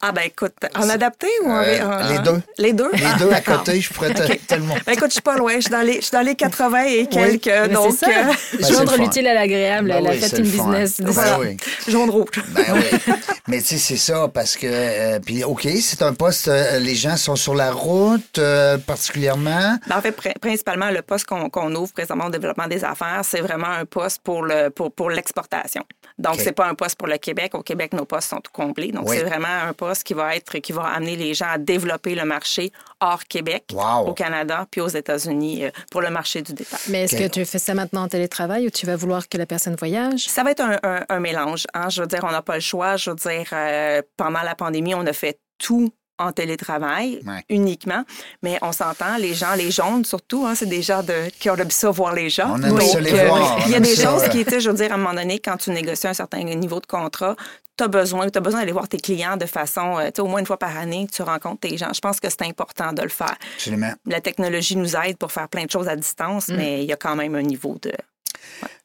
Ah 0.00 0.12
ben 0.12 0.22
écoute, 0.26 0.52
en 0.76 0.88
adapté 0.88 1.26
ou 1.44 1.50
en... 1.50 1.56
Euh, 1.60 1.82
en- 1.82 2.08
les 2.12 2.18
deux. 2.20 2.42
Les 2.58 2.72
deux? 2.72 2.90
Les 2.92 3.18
deux 3.18 3.32
à 3.32 3.40
côté, 3.40 3.80
je 3.80 3.92
pourrais 3.92 4.14
te, 4.14 4.32
te 4.32 4.54
le 4.54 4.60
montrer. 4.62 4.82
Ben 4.86 4.92
écoute, 4.92 5.08
je 5.08 5.14
suis 5.14 5.22
pas 5.22 5.36
loin. 5.36 5.54
Je 5.56 5.62
suis 5.62 5.70
dans 5.70 5.80
les, 5.80 5.96
je 5.96 6.00
suis 6.02 6.12
dans 6.12 6.20
les 6.20 6.36
80 6.36 6.84
et 6.84 7.06
quelques. 7.06 7.72
Donc, 7.72 7.92
c'est 7.98 8.06
ça. 8.06 8.10
euh, 8.12 8.32
Ben, 8.60 8.72
Joindre 8.72 8.96
l'utile 8.96 9.26
à 9.26 9.34
l'agréable, 9.34 9.88
Ben 9.88 9.96
elle 9.98 10.06
a 10.06 10.10
oui, 10.10 10.18
fait 10.18 10.28
c'est 10.28 10.38
une 10.38 10.44
le 10.44 10.50
fun. 10.50 10.70
business. 10.70 11.00
Ben 11.00 11.12
ça. 11.12 11.40
oui. 11.40 11.56
jaune 11.88 12.10
rouge. 12.10 12.28
Ben 12.50 12.64
oui. 12.74 13.14
Mais 13.48 13.58
tu 13.60 13.66
sais, 13.66 13.78
c'est 13.78 13.96
ça, 13.96 14.28
parce 14.32 14.56
que. 14.56 14.66
euh, 14.70 15.18
puis, 15.18 15.42
OK, 15.42 15.66
c'est 15.82 16.02
un 16.02 16.14
poste, 16.14 16.46
euh, 16.46 16.78
les 16.78 16.94
gens 16.94 17.16
sont 17.16 17.34
sur 17.34 17.56
la 17.56 17.72
route, 17.72 18.38
euh, 18.38 18.78
particulièrement. 18.78 19.78
Ben, 19.88 19.96
en 19.96 20.00
fait, 20.00 20.16
pr- 20.16 20.38
principalement, 20.38 20.90
le 20.90 21.02
poste 21.02 21.26
qu'on 21.26 21.50
qu'on 21.50 21.74
ouvre 21.74 21.92
présentement 21.92 22.26
au 22.26 22.30
développement 22.30 22.68
des 22.68 22.84
affaires, 22.84 23.22
c'est 23.24 23.40
vraiment 23.40 23.66
un 23.68 23.84
poste 23.84 24.20
pour 24.22 24.42
le 24.44 24.68
pour, 24.70 24.92
pour 24.92 25.10
l'exportation. 25.10 25.82
Donc, 26.18 26.34
OK. 26.34 26.40
c'est 26.42 26.52
pas 26.52 26.66
un 26.66 26.74
poste 26.74 26.96
pour 26.96 27.06
le 27.06 27.16
Québec. 27.18 27.54
Au 27.54 27.62
Québec, 27.62 27.92
nos 27.92 28.04
postes 28.04 28.30
sont 28.30 28.40
tout 28.40 28.50
complets. 28.52 28.88
Donc, 28.90 29.08
Oui. 29.08 29.16
c'est 29.18 29.24
vraiment 29.24 29.46
un 29.68 29.72
poste 29.72 30.02
qui 30.04 30.14
va 30.14 30.34
être 30.34 30.58
qui 30.58 30.72
va 30.72 30.82
amener 30.84 31.14
les 31.16 31.32
gens 31.34 31.46
à 31.48 31.58
développer 31.58 32.14
le 32.16 32.24
marché 32.24 32.72
hors 33.00 33.24
Québec, 33.24 33.66
Wow. 33.72 34.08
au 34.08 34.14
Canada, 34.14 34.66
puis 34.70 34.80
aux 34.80 34.88
États-Unis 34.88 35.64
euh, 35.66 35.70
pour 35.92 36.00
le 36.00 36.10
marché 36.10 36.42
du 36.42 36.52
détail. 36.52 36.80
Mais 36.88 37.04
est-ce 37.04 37.16
que 37.16 37.28
tu 37.28 37.44
fais 37.44 37.58
ça 37.60 37.72
maintenant 37.74 38.02
en 38.02 38.08
télétravail 38.08 38.66
ou 38.66 38.70
tu 38.70 38.84
vas 38.86 38.96
vouloir 38.96 39.28
que 39.28 39.38
la 39.38 39.46
personne 39.46 39.76
voyage? 39.76 40.26
Ça 40.28 40.42
va 40.42 40.50
être 40.50 40.60
un, 40.62 40.78
un- 40.82 41.04
un 41.08 41.20
mélange. 41.20 41.66
Hein? 41.74 41.88
Je 41.88 42.00
veux 42.00 42.08
dire, 42.08 42.20
on 42.24 42.32
n'a 42.32 42.42
pas 42.42 42.54
le 42.56 42.60
choix. 42.60 42.96
Je 42.96 43.10
veux 43.10 43.16
dire, 43.16 43.46
euh, 43.52 44.02
pendant 44.16 44.42
la 44.42 44.54
pandémie, 44.56 44.94
on 44.94 45.06
a 45.06 45.12
fait 45.12 45.38
tout 45.58 45.92
en 46.18 46.32
télétravail 46.32 47.20
Ouais. 47.26 47.44
uniquement. 47.48 48.04
Mais 48.42 48.58
on 48.62 48.72
s'entend, 48.72 49.16
les 49.18 49.34
gens, 49.34 49.54
les 49.54 49.70
jaunes 49.70 50.04
surtout, 50.04 50.46
hein, 50.46 50.54
c'est 50.54 50.66
des 50.66 50.82
gens 50.82 51.02
de, 51.02 51.30
qui 51.38 51.48
ont 51.50 51.54
le 51.54 51.64
ça 51.70 51.90
voir 51.90 52.14
les 52.14 52.28
gens. 52.30 52.54
On 52.56 52.62
aime 52.62 52.80
ça 52.80 53.00
les 53.00 53.12
voir, 53.26 53.56
on 53.58 53.66
Il 53.66 53.72
y 53.72 53.74
a 53.74 53.80
des 53.80 53.94
ça, 53.96 54.10
choses 54.10 54.22
ouais. 54.22 54.28
qui 54.30 54.40
étaient, 54.40 54.60
je 54.60 54.70
veux 54.70 54.76
dire, 54.76 54.90
à 54.92 54.94
un 54.94 54.98
moment 54.98 55.14
donné, 55.14 55.38
quand 55.38 55.56
tu 55.56 55.70
négocies 55.70 56.06
un 56.08 56.14
certain 56.14 56.42
niveau 56.42 56.80
de 56.80 56.86
contrat, 56.86 57.36
tu 57.76 57.84
as 57.84 57.88
besoin, 57.88 58.26
as 58.26 58.40
besoin 58.40 58.60
d'aller 58.60 58.72
voir 58.72 58.88
tes 58.88 58.98
clients 58.98 59.36
de 59.36 59.46
façon, 59.46 59.98
euh, 59.98 60.06
tu 60.06 60.12
sais, 60.16 60.20
au 60.22 60.26
moins 60.26 60.40
une 60.40 60.46
fois 60.46 60.58
par 60.58 60.76
année, 60.76 61.06
tu 61.12 61.22
rencontres 61.22 61.60
tes 61.60 61.76
gens. 61.76 61.92
Je 61.94 62.00
pense 62.00 62.18
que 62.18 62.28
c'est 62.28 62.42
important 62.42 62.92
de 62.92 63.02
le 63.02 63.08
faire. 63.08 63.36
Absolument. 63.54 63.92
La 64.06 64.20
technologie 64.20 64.74
nous 64.76 64.96
aide 64.96 65.16
pour 65.16 65.30
faire 65.30 65.48
plein 65.48 65.64
de 65.64 65.70
choses 65.70 65.86
à 65.88 65.94
distance, 65.94 66.48
mais 66.48 66.82
il 66.82 66.88
y 66.88 66.92
a 66.92 66.96
quand 66.96 67.14
même 67.14 67.34
un 67.36 67.42
niveau 67.42 67.76
de... 67.80 67.92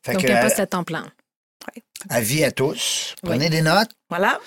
Fait 0.03 0.13
Donc, 0.13 0.23
que, 0.25 0.31
un 0.31 0.35
euh, 0.37 0.41
poste 0.43 0.59
à 0.59 0.67
temps 0.67 0.83
plein. 0.83 1.05
avis 2.09 2.43
à 2.43 2.51
tous. 2.51 3.15
Oui. 3.23 3.29
Prenez 3.29 3.49
des 3.49 3.61
notes. 3.61 3.89
Voilà. 4.09 4.39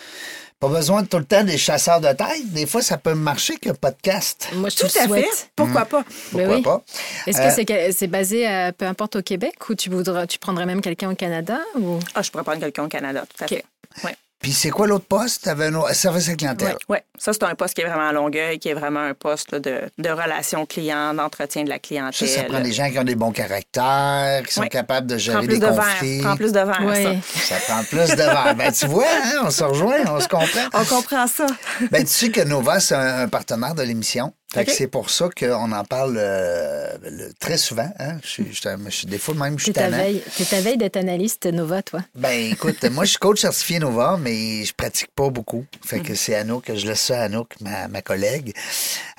Pas 0.59 0.69
besoin 0.69 1.03
de 1.03 1.07
tout 1.09 1.19
le 1.19 1.25
temps 1.27 1.45
des 1.45 1.59
chasseurs 1.59 2.01
de 2.01 2.09
tête. 2.13 2.51
Des 2.53 2.65
fois, 2.65 2.81
ça 2.81 2.97
peut 2.97 3.13
marcher 3.15 3.57
que 3.59 3.71
podcast. 3.73 4.49
Moi, 4.55 4.71
je 4.71 4.77
Tout 4.77 4.87
à 4.87 5.07
souhaite. 5.07 5.27
fait. 5.27 5.51
Pourquoi 5.55 5.85
pas? 5.85 6.03
Ben 6.33 6.49
Pourquoi 6.49 6.57
oui. 6.57 6.63
pas? 6.63 6.83
Est-ce 7.27 7.39
Euh, 7.39 7.49
que 7.49 7.55
c'est 7.55 7.65
que- 7.67 7.93
c'est 7.93 8.07
basé 8.07 8.47
à, 8.47 8.73
peu 8.73 8.87
importe 8.87 9.17
au 9.17 9.23
Québec 9.23 9.69
ou 9.69 9.75
tu, 9.75 9.91
voudras, 9.91 10.27
tu 10.27 10.39
prendrais 10.39 10.65
même 10.65 10.81
quelqu'un 10.81 11.11
au 11.11 11.15
Canada? 11.15 11.59
Ou... 11.79 11.99
Ah, 12.15 12.23
je 12.23 12.31
pourrais 12.31 12.43
prendre 12.45 12.61
quelqu'un 12.61 12.85
au 12.85 12.89
Canada, 12.89 13.25
tout 13.37 13.45
à 13.45 13.49
fait. 13.49 13.65
Ouais. 14.03 14.17
Puis 14.41 14.53
c'est 14.53 14.71
quoi 14.71 14.87
l'autre 14.87 15.07
poste? 15.07 15.45
Tu 15.45 15.49
avais 15.49 15.67
un 15.67 15.93
service 15.95 16.29
à 16.29 16.33
la 16.33 16.37
clientèle. 16.37 16.77
Oui, 16.89 16.99
ça, 17.19 17.33
c'est 17.33 17.43
un 17.43 17.55
poste 17.55 17.75
qui 17.75 17.81
est 17.81 17.87
vraiment 17.87 18.09
à 18.09 18.13
Longueuil, 18.13 18.59
qui 18.59 18.69
est 18.69 18.75
vraiment 18.75 19.01
un 19.01 19.15
poste 19.15 19.53
là, 19.53 19.59
de, 19.61 19.81
de 19.99 20.09
relation 20.11 20.67
client, 20.67 21.15
d'entretien 21.15 21.65
de 21.65 21.69
la 21.71 21.79
clientèle. 21.79 22.29
Ça, 22.29 22.43
ça 22.43 22.45
prend 22.45 22.61
des 22.61 22.73
gens 22.73 22.91
qui 22.91 22.99
ont 22.99 23.05
des 23.05 23.15
bons 23.15 23.33
caractères, 23.33 24.43
qui 24.47 24.53
sont 24.53 24.67
capables 24.69 25.07
de 25.07 25.17
gérer 25.19 25.47
des 25.47 25.59
de 25.59 25.67
conflits. 25.67 26.19
verre. 26.19 26.27
Prends 26.29 26.37
plus 26.37 26.53
de 26.53 26.61
verre, 26.61 26.83
Oui. 26.85 27.19
Ça 27.25 27.57
prend 27.67 27.83
plus 27.85 28.11
de 28.11 28.17
verre. 28.17 28.55
Ben, 28.57 28.73
tu 28.73 28.87
vois, 28.87 29.05
hein, 29.07 29.41
on 29.45 29.51
se 29.51 29.65
rejoint, 29.65 30.05
on 30.09 30.21
se 30.21 30.29
comprend. 30.29 30.47
ça. 30.47 30.69
On 30.75 30.85
comprend 30.85 31.27
ça. 31.27 31.47
Ben, 31.91 32.05
tu 32.05 32.11
sais 32.13 32.31
que 32.31 32.43
Nova, 32.43 32.79
c'est 32.79 32.95
un, 32.95 33.21
un 33.23 33.29
partenaire 33.29 33.75
de 33.75 33.83
l'émission. 33.83 34.33
C'est 34.69 34.87
pour 34.89 35.11
ça 35.11 35.29
qu'on 35.39 35.73
en 35.73 35.85
parle 35.85 36.17
euh, 36.19 36.89
le- 37.03 37.33
très 37.39 37.57
souvent. 37.57 37.89
Hein? 37.99 38.19
Je, 38.23 38.29
suis- 38.29 38.47
je 38.53 38.61
je 38.91 39.07
des 39.07 39.19
fois, 39.19 39.35
même, 39.35 39.59
je 39.59 39.65
suis 39.65 39.73
tannant. 39.73 39.99
t'es 40.37 40.45
ta 40.45 40.61
veille 40.61 40.77
d'être 40.79 40.97
analyste 40.97 41.47
Nova, 41.47 41.83
toi. 41.83 42.01
Ben, 42.15 42.53
écoute, 42.53 42.83
moi, 42.91 43.05
je 43.05 43.11
suis 43.11 43.19
coach 43.19 43.41
certifié 43.41 43.79
Nova, 43.79 44.19
mais 44.21 44.65
je 44.65 44.73
pratique 44.75 45.11
pas 45.15 45.29
beaucoup. 45.31 45.65
Fait 45.85 46.01
que 46.01 46.15
c'est 46.15 46.35
Anouk, 46.35 46.71
je 46.75 46.87
laisse 46.87 47.01
ça 47.01 47.21
à 47.21 47.25
Anouk, 47.25 47.55
ma, 47.61 47.89
ma 47.89 48.03
collègue. 48.03 48.55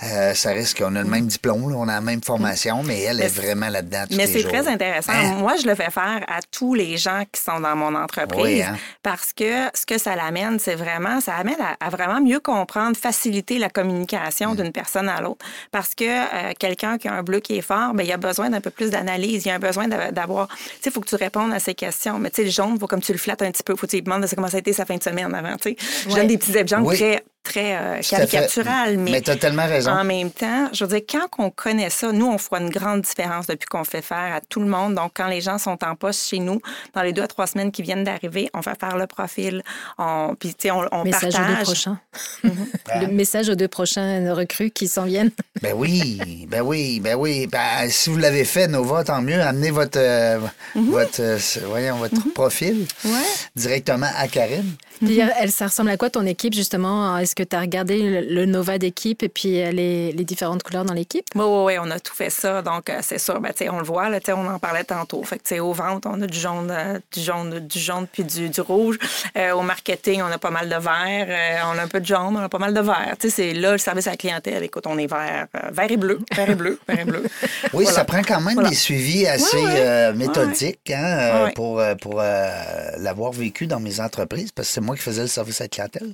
Euh, 0.04 0.34
ça 0.34 0.52
risque 0.52 0.80
qu'on 0.80 0.96
a 0.96 1.02
le 1.04 1.10
même 1.10 1.28
diplôme, 1.28 1.70
là, 1.70 1.76
on 1.78 1.88
a 1.88 1.94
la 1.96 2.02
même 2.02 2.22
formation, 2.24 2.84
mais 2.84 3.02
elle 3.02 3.22
est 3.22 3.28
vraiment 3.28 3.70
là-dedans 3.70 4.04
tous 4.10 4.16
Mais 4.16 4.28
c'est 4.28 4.44
très 4.44 4.68
intéressant. 4.68 5.14
Hein? 5.14 5.36
Moi, 5.38 5.56
je 5.62 5.68
le 5.68 5.76
fais 5.76 5.90
faire 5.92 6.24
à 6.28 6.40
tous 6.52 6.74
les 6.74 6.98
gens 6.98 7.24
qui 7.32 7.42
sont 7.42 7.60
dans 7.60 7.76
mon 7.76 7.96
entreprise 7.96 8.42
Oui, 8.44 8.62
hein? 8.62 8.78
parce 9.04 9.34
que 9.34 9.68
ce 9.74 9.86
que 9.86 9.98
ça 9.98 10.16
l'amène, 10.16 10.60
c'est 10.60 10.76
vraiment, 10.76 11.20
ça 11.22 11.36
amène 11.36 11.60
à, 11.60 11.86
à 11.86 11.90
vraiment 11.90 12.22
mieux 12.22 12.40
comprendre, 12.40 12.96
faciliter 12.98 13.58
la 13.60 13.70
communication 13.70 14.54
Mm. 14.54 14.56
d'une 14.58 14.72
personne 14.72 15.10
à 15.10 15.22
l'autre. 15.22 15.27
Parce 15.72 15.94
que 15.96 16.06
euh, 16.06 16.54
quelqu'un 16.58 16.98
qui 16.98 17.08
a 17.08 17.14
un 17.14 17.24
bleu 17.24 17.40
qui 17.40 17.58
est 17.58 17.62
fort, 17.62 17.94
ben, 17.94 18.04
il 18.04 18.12
a 18.12 18.18
besoin 18.18 18.50
d'un 18.50 18.62
peu 18.62 18.70
plus 18.70 18.90
d'analyse. 18.92 19.46
Il 19.46 19.50
a 19.52 19.60
besoin 19.60 19.88
d'a- 19.88 20.12
d'avoir, 20.12 20.48
tu 20.48 20.56
sais, 20.56 20.80
il 20.86 20.92
faut 20.92 21.02
que 21.02 21.10
tu 21.10 21.16
répondes 21.16 21.52
à 21.54 21.60
ces 21.60 21.74
questions. 21.76 22.20
Mais 22.20 22.30
tu 22.30 22.38
sais, 22.38 22.44
le 22.46 22.52
jaune, 22.52 22.80
faut 22.80 22.88
comme 22.88 23.02
tu 23.02 23.12
le 23.12 23.18
flattes 23.18 23.42
un 23.42 23.52
petit 23.52 23.64
peu, 23.64 23.76
faut 23.76 23.88
que 23.88 23.92
tu 23.92 23.98
lui 23.98 24.04
demandes 24.04 24.22
de 24.24 24.28
comment 24.36 24.48
ça 24.48 24.58
a 24.58 24.60
été 24.60 24.74
sa 24.74 24.86
fin 24.86 24.96
de 24.96 25.04
semaine 25.04 25.34
avant. 25.34 25.58
Tu 25.58 25.72
sais, 25.72 25.76
je 26.04 26.10
Ouais. 26.10 26.16
donne 26.20 26.28
des 26.28 26.38
petits 26.38 26.56
exemples 26.56 26.84
Oui. 26.88 26.96
très, 26.96 27.24
très 27.48 27.76
euh, 27.78 28.02
caricaturales, 28.02 28.98
mais 28.98 29.12
Mais 29.12 29.22
tu 29.22 29.32
as 29.32 29.36
tellement 29.38 29.66
raison. 29.66 29.92
en 29.92 30.04
même 30.04 30.32
temps, 30.32 30.70
je 30.74 30.84
veux 30.86 30.90
dire, 31.00 31.06
quand 31.10 31.44
on 31.44 31.50
connaît 31.50 31.90
ça, 31.90 32.12
nous, 32.12 32.26
on 32.26 32.36
voit 32.36 32.60
une 32.60 32.70
grande 32.70 33.02
différence 33.02 33.48
depuis 33.48 33.66
qu'on 33.68 33.84
fait 33.84 34.02
faire 34.02 34.36
à 34.36 34.42
tout 34.42 34.60
le 34.60 34.68
monde. 34.68 34.96
Donc, 34.96 35.12
quand 35.16 35.28
les 35.28 35.42
gens 35.42 35.58
sont 35.58 35.78
en 35.84 35.96
poste 35.96 36.28
chez 36.30 36.40
nous, 36.40 36.60
dans 36.94 37.02
les 37.02 37.14
deux 37.14 37.22
à 37.24 37.28
trois 37.28 37.48
semaines 37.48 37.72
qui 37.72 37.82
viennent 37.82 38.04
d'arriver, 38.04 38.50
on 38.54 38.62
fait 38.62 38.80
faire 38.80 38.98
le 38.98 39.08
profil, 39.08 39.64
on, 39.98 40.36
puis, 40.40 40.50
tu 40.50 40.64
sais, 40.68 40.72
on, 40.72 40.84
on 40.92 41.04
Message 41.04 41.34
aux 41.36 41.38
deux 41.38 41.44
partage. 41.46 41.64
prochains. 41.64 42.00
Ah. 42.44 43.00
Le 43.02 43.08
message 43.08 43.50
aux 43.50 43.56
deux 43.56 43.68
prochains 43.68 44.34
recrues 44.34 44.72
qui 44.72 44.88
s'en 44.88 45.04
viennent. 45.06 45.32
Ben 45.62 45.74
oui, 45.76 46.46
ben 46.48 46.62
oui, 46.62 47.00
ben 47.00 47.16
oui. 47.16 47.48
Ben, 47.48 47.90
si 47.90 48.12
vous 48.12 48.18
l'avez 48.18 48.46
fait, 48.46 48.68
Nova, 48.68 49.04
tant 49.04 49.22
mieux. 49.24 49.42
Amenez 49.42 49.72
votre, 49.72 49.98
euh, 50.00 50.40
Mhm. 50.76 50.92
votre, 50.92 51.20
euh, 51.22 51.38
voyons, 51.66 51.96
votre 51.98 52.32
profil 52.34 52.86
Ouais. 53.04 53.12
directement 53.56 54.10
à 54.16 54.28
Karine. 54.28 54.76
Puis, 55.04 55.20
elle, 55.20 55.52
ça 55.52 55.68
ressemble 55.68 55.90
à 55.90 55.98
quoi 55.98 56.10
ton 56.10 56.26
équipe, 56.26 56.54
justement? 56.54 57.18
Est-ce 57.18 57.36
que 57.36 57.44
tu 57.44 57.56
as 57.56 57.60
regardé 57.62 58.02
le, 58.22 58.34
le 58.34 58.46
Nova 58.46 58.78
d'équipe 58.78 59.24
et 59.24 59.30
puis 59.30 59.62
euh, 59.62 59.72
les, 59.72 60.12
les 60.12 60.24
différentes 60.24 60.64
couleurs 60.64 60.86
dans 60.86 60.94
l'équipe? 60.94 61.26
Oui, 61.36 61.44
oui, 61.46 61.64
oui, 61.66 61.74
on 61.82 61.90
a 61.92 62.00
tout 62.00 62.14
fait 62.16 62.30
ça. 62.30 62.62
Donc, 62.62 62.90
euh, 62.90 63.00
c'est 63.02 63.20
sûr, 63.20 63.40
ben, 63.40 63.50
tu 63.52 63.66
sais, 63.66 63.70
on 63.70 63.80
le 63.80 63.86
voit, 63.86 64.10
là, 64.10 64.20
tu 64.20 64.28
sais, 64.28 64.34
on 64.34 64.48
en 64.48 64.60
parlait 64.60 64.84
tantôt. 64.84 65.24
Fait 65.24 65.38
que, 65.38 65.44
tu 65.44 65.56
sais, 65.56 65.60
au 65.60 65.74
ventre, 65.74 66.08
on 66.12 66.22
a 66.22 66.28
du 66.28 66.40
jaune, 66.40 66.70
euh, 66.72 67.00
du 67.14 67.22
jaune, 67.22 67.60
du 67.60 67.80
jaune 67.80 68.08
puis 68.12 68.24
du, 68.24 68.50
du 68.50 68.62
rouge. 68.62 68.98
Euh, 69.38 69.52
au 69.54 69.62
marketing, 69.62 70.22
on 70.22 70.32
a 70.32 70.38
pas 70.38 70.52
mal 70.52 70.68
de 70.70 70.76
vert. 70.76 71.28
Euh, 71.30 71.58
on 71.74 71.78
a 71.78 71.84
un 71.84 71.88
peu 71.88 72.00
de 72.00 72.06
jaune, 72.06 72.36
on 72.36 72.40
a 72.44 72.50
pas 72.50 72.58
mal 72.60 72.74
de 72.74 72.82
vert. 72.82 73.16
Tu 73.20 73.30
sais, 73.30 73.36
c'est 73.36 73.54
là, 73.54 73.72
le 73.74 73.78
service 73.78 74.08
à 74.08 74.12
la 74.12 74.18
clientèle. 74.18 74.64
Écoute, 74.64 74.86
on 74.88 74.98
est 74.98 75.08
vert, 75.08 75.48
euh, 75.56 75.70
vert 75.72 75.92
et 75.92 75.98
bleu, 75.98 76.20
vert 76.36 76.50
et 76.50 76.56
bleu, 76.56 76.80
vert 76.88 77.00
et 77.00 77.06
bleu. 77.06 77.24
Oui, 77.74 77.84
Voilà. 77.84 77.92
ça 77.92 78.06
prend 78.06 78.22
quand 78.24 78.42
même 78.42 78.56
Voilà. 78.56 78.70
des 78.70 78.76
suivis 78.76 79.28
assez 79.28 79.56
Ouais, 79.58 79.64
ouais. 79.66 79.74
euh, 79.78 80.14
méthodiques 80.14 80.90
hein, 80.92 81.04
euh, 81.04 81.46
Ouais, 81.46 81.52
pour, 81.54 81.80
euh, 81.80 81.96
pour 81.96 82.20
euh, 82.22 82.50
l'avoir 82.98 83.32
vécu 83.32 83.68
dans 83.68 83.80
mes 83.80 84.00
entreprises, 84.00 84.52
parce 84.52 84.68
que 84.70 84.74
c'est 84.76 84.82
moi 84.88 84.96
qui 84.96 85.02
faisais 85.04 85.22
le 85.22 85.28
service 85.28 85.62
à 85.62 85.66
la 85.66 85.68
clientèle. 85.68 86.14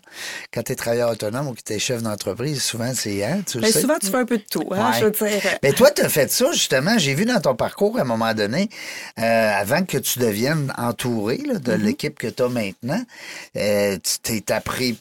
Quand 0.54 0.64
tu 0.64 0.72
es 0.72 0.76
travailleur 0.76 1.12
autonome 1.12 1.48
ou 1.48 1.54
que 1.54 1.62
tu 1.66 1.74
es 1.74 1.80
chef 1.80 2.02
d'entreprise, 2.04 2.62
souvent, 2.62 2.92
c'est... 2.94 3.24
Hein, 3.24 3.42
tu 3.50 3.58
le 3.60 3.62
Mais 3.64 3.72
sais. 3.72 3.82
souvent, 3.82 3.98
tu 4.02 4.08
fais 4.08 4.18
un 4.18 4.26
peu 4.26 4.38
de 4.38 4.44
tout. 4.50 4.68
Hein, 4.72 4.92
Ouais. 4.92 5.00
Je 5.00 5.06
veux 5.06 5.12
dire. 5.12 5.58
Mais 5.62 5.72
toi, 5.74 5.92
tu 5.92 6.02
as 6.02 6.10
fait 6.10 6.30
ça, 6.32 6.52
justement. 6.52 6.98
J'ai 6.98 7.14
vu 7.14 7.26
dans 7.26 7.40
ton 7.40 7.56
parcours, 7.56 7.98
à 7.98 8.02
un 8.02 8.06
moment 8.06 8.34
donné, 8.34 8.70
euh, 9.20 9.52
avant 9.56 9.84
que 9.86 9.98
tu 9.98 10.20
deviennes 10.20 10.74
entouré 10.78 11.38
là, 11.46 11.60
de 11.60 11.72
Mm-hmm. 11.74 11.78
l'équipe 11.78 12.20
que 12.20 12.28
tu 12.28 12.44
as 12.44 12.50
maintenant, 12.50 13.02
euh, 13.58 13.98
tu 14.24 14.42
t'es 14.42 14.54
appris, 14.54 14.98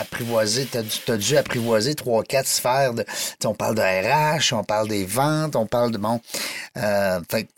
apprivoisé, 0.00 0.66
tu 0.66 0.78
as, 1.12 1.16
dû 1.16 1.36
apprivoiser 1.36 1.94
trois, 1.94 2.22
quatre 2.24 2.46
sphères. 2.48 2.94
De, 2.94 3.04
on 3.44 3.54
parle 3.54 3.74
de 3.74 3.82
RH, 3.82 4.52
on 4.54 4.64
parle 4.64 4.88
des 4.88 5.04
ventes, 5.04 5.56
on 5.56 5.66
parle 5.66 5.90
de... 5.92 5.98
Bon, 5.98 6.20
euh, 6.76 7.20
fait 7.30 7.48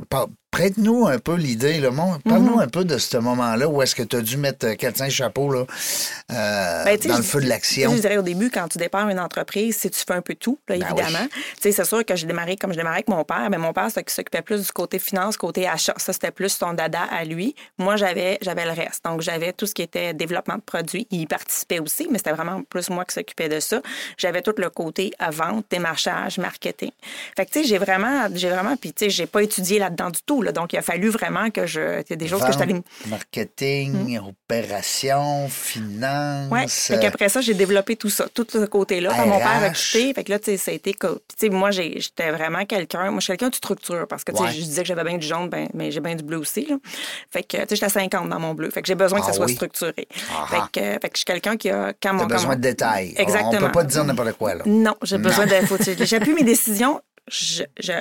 Prête-nous 0.56 1.06
un 1.06 1.18
peu 1.18 1.34
l'idée, 1.34 1.80
là. 1.80 1.90
Mon- 1.90 2.06
Mm-hmm. 2.06 2.30
Parle-nous 2.30 2.60
un 2.60 2.68
peu 2.68 2.84
de 2.84 2.98
ce 2.98 3.16
moment-là 3.18 3.68
où 3.68 3.82
est-ce 3.82 3.94
que 3.94 4.02
tu 4.02 4.16
as 4.16 4.20
dû 4.20 4.36
mettre 4.36 4.66
4-5 4.66 5.10
chapeaux 5.10 5.52
là, 5.52 5.64
euh, 6.32 6.84
Ben, 6.84 6.98
dans 6.98 7.16
le 7.16 7.22
feu 7.22 7.40
de 7.40 7.46
l'action. 7.46 7.94
Je 7.94 8.00
dirais 8.00 8.16
au 8.16 8.22
début, 8.22 8.50
quand 8.50 8.68
tu 8.68 8.78
départs 8.78 9.08
une 9.08 9.20
entreprise, 9.20 9.76
c'est 9.78 9.90
tu 9.90 10.00
fais 10.06 10.14
un 10.14 10.22
peu 10.22 10.34
tout, 10.34 10.58
là, 10.68 10.76
Ben 10.76 10.86
évidemment. 10.86 11.26
Tu 11.30 11.40
sais, 11.60 11.72
c'est 11.72 11.84
sûr 11.84 12.04
que 12.04 12.16
j'ai 12.16 12.26
démarré 12.26 12.56
comme 12.56 12.72
je 12.72 12.76
démarrais 12.78 12.96
avec 12.96 13.08
mon 13.08 13.24
père. 13.24 13.48
Mais 13.50 13.58
mon 13.58 13.72
père, 13.72 13.90
s'occupait 13.90 14.42
plus 14.42 14.62
du 14.64 14.72
côté 14.72 14.98
finance, 14.98 15.36
côté 15.36 15.66
achat. 15.68 15.94
Ça, 15.96 16.12
c'était 16.12 16.30
plus 16.30 16.48
son 16.50 16.72
dada 16.72 17.02
à 17.02 17.24
lui. 17.24 17.54
Moi, 17.78 17.96
j'avais, 17.96 18.38
le 18.42 18.74
reste. 18.74 19.04
Donc, 19.04 19.20
j'avais 19.20 19.52
tout 19.52 19.66
ce 19.66 19.74
qui 19.74 19.82
était 19.82 20.14
développement 20.14 20.56
de 20.56 20.62
produits. 20.62 21.06
Il 21.10 21.20
y 21.20 21.26
participait 21.26 21.80
aussi, 21.80 22.08
mais 22.10 22.18
c'était 22.18 22.32
vraiment 22.32 22.62
plus 22.62 22.88
moi 22.90 23.04
qui 23.04 23.14
s'occupais 23.14 23.48
de 23.48 23.60
ça. 23.60 23.80
J'avais 24.16 24.42
tout 24.42 24.54
le 24.56 24.70
côté 24.70 25.12
vente, 25.30 25.66
démarchage, 25.70 26.38
marketing. 26.38 26.90
Fait 27.36 27.46
que, 27.46 27.50
tu 27.50 27.62
sais, 27.62 27.68
j'ai 27.68 27.78
vraiment, 27.78 28.28
vraiment, 28.28 28.76
puis, 28.76 28.92
tu 28.92 29.04
sais, 29.04 29.10
j'ai 29.10 29.26
pas 29.26 29.42
étudié 29.42 29.78
là-dedans 29.78 30.10
du 30.10 30.20
tout, 30.24 30.42
là. 30.46 30.52
Donc, 30.52 30.72
il 30.72 30.78
a 30.78 30.82
fallu 30.82 31.08
vraiment 31.10 31.50
que 31.50 31.66
je, 31.66 32.00
il 32.00 32.10
y 32.10 32.12
a 32.12 32.16
des 32.16 32.28
choses 32.28 32.42
que 32.44 32.52
je 32.52 32.58
Vente, 32.58 32.84
marketing, 33.06 34.18
opération, 34.18 35.48
finance. 35.48 36.50
Ouais. 36.50 36.66
Fait 36.68 36.98
qu'après 37.00 37.28
ça, 37.28 37.40
j'ai 37.40 37.54
développé 37.54 37.96
tout 37.96 38.08
ça, 38.10 38.26
tout 38.32 38.46
ce 38.50 38.64
côté-là. 38.64 39.12
Mon 39.26 39.38
père 39.38 39.62
a 39.64 39.70
quitté, 39.70 40.14
fait 40.14 40.24
que 40.24 40.32
là, 40.32 40.38
tu 40.38 40.46
sais, 40.46 40.56
ça 40.56 40.70
a 40.70 40.74
été. 40.74 40.94
co- 40.94 41.16
Puis, 41.28 41.36
tu 41.38 41.46
sais, 41.46 41.48
moi, 41.50 41.70
j'étais 41.70 42.30
vraiment 42.30 42.64
quelqu'un. 42.64 43.10
Moi, 43.10 43.20
je 43.20 43.24
suis 43.24 43.32
quelqu'un 43.32 43.50
de 43.50 43.54
structure 43.54 44.06
parce 44.08 44.24
que, 44.24 44.32
tu 44.32 44.38
sais, 44.38 44.44
Ouais. 44.44 44.50
je 44.52 44.60
disais 44.62 44.82
que 44.82 44.88
j'avais 44.88 45.04
bien 45.04 45.18
du 45.18 45.26
jaune, 45.26 45.48
ben, 45.48 45.68
mais 45.74 45.90
j'ai 45.90 46.00
bien 46.00 46.14
du 46.14 46.22
bleu 46.24 46.38
aussi, 46.38 46.66
là. 46.66 46.76
Fait 47.30 47.42
que, 47.42 47.56
tu 47.56 47.62
sais, 47.62 47.66
j'étais 47.76 47.86
à 47.86 47.88
50 47.90 48.28
dans 48.28 48.40
mon 48.40 48.54
bleu. 48.54 48.70
Fait 48.70 48.82
que 48.82 48.88
j'ai 48.88 48.94
besoin 48.94 49.18
que 49.20 49.24
Ah 49.26 49.28
ça 49.28 49.34
soit 49.34 49.46
oui? 49.46 49.54
structuré. 49.54 50.08
Ah 50.32 50.46
Fait 50.48 50.80
que, 50.80 50.86
fait 50.92 51.00
que 51.00 51.14
je 51.14 51.18
suis 51.18 51.24
quelqu'un 51.24 51.56
qui 51.56 51.70
a. 51.70 51.92
Quand 52.02 52.14
mon, 52.14 52.26
besoin 52.26 52.56
de 52.56 52.60
détails. 52.60 53.14
Exactement. 53.16 53.52
On 53.54 53.66
peut 53.66 53.72
pas 53.72 53.84
te 53.84 53.90
dire 53.90 54.04
n'importe 54.04 54.32
quoi, 54.32 54.54
là. 54.54 54.62
Non, 54.66 54.94
j'ai 55.02 55.18
besoin 55.18 55.46
de. 55.46 55.54
J'appuie 56.04 56.34
mes 56.34 56.44
décisions. 56.44 57.00
Je, 57.28 57.64
je, 57.80 57.92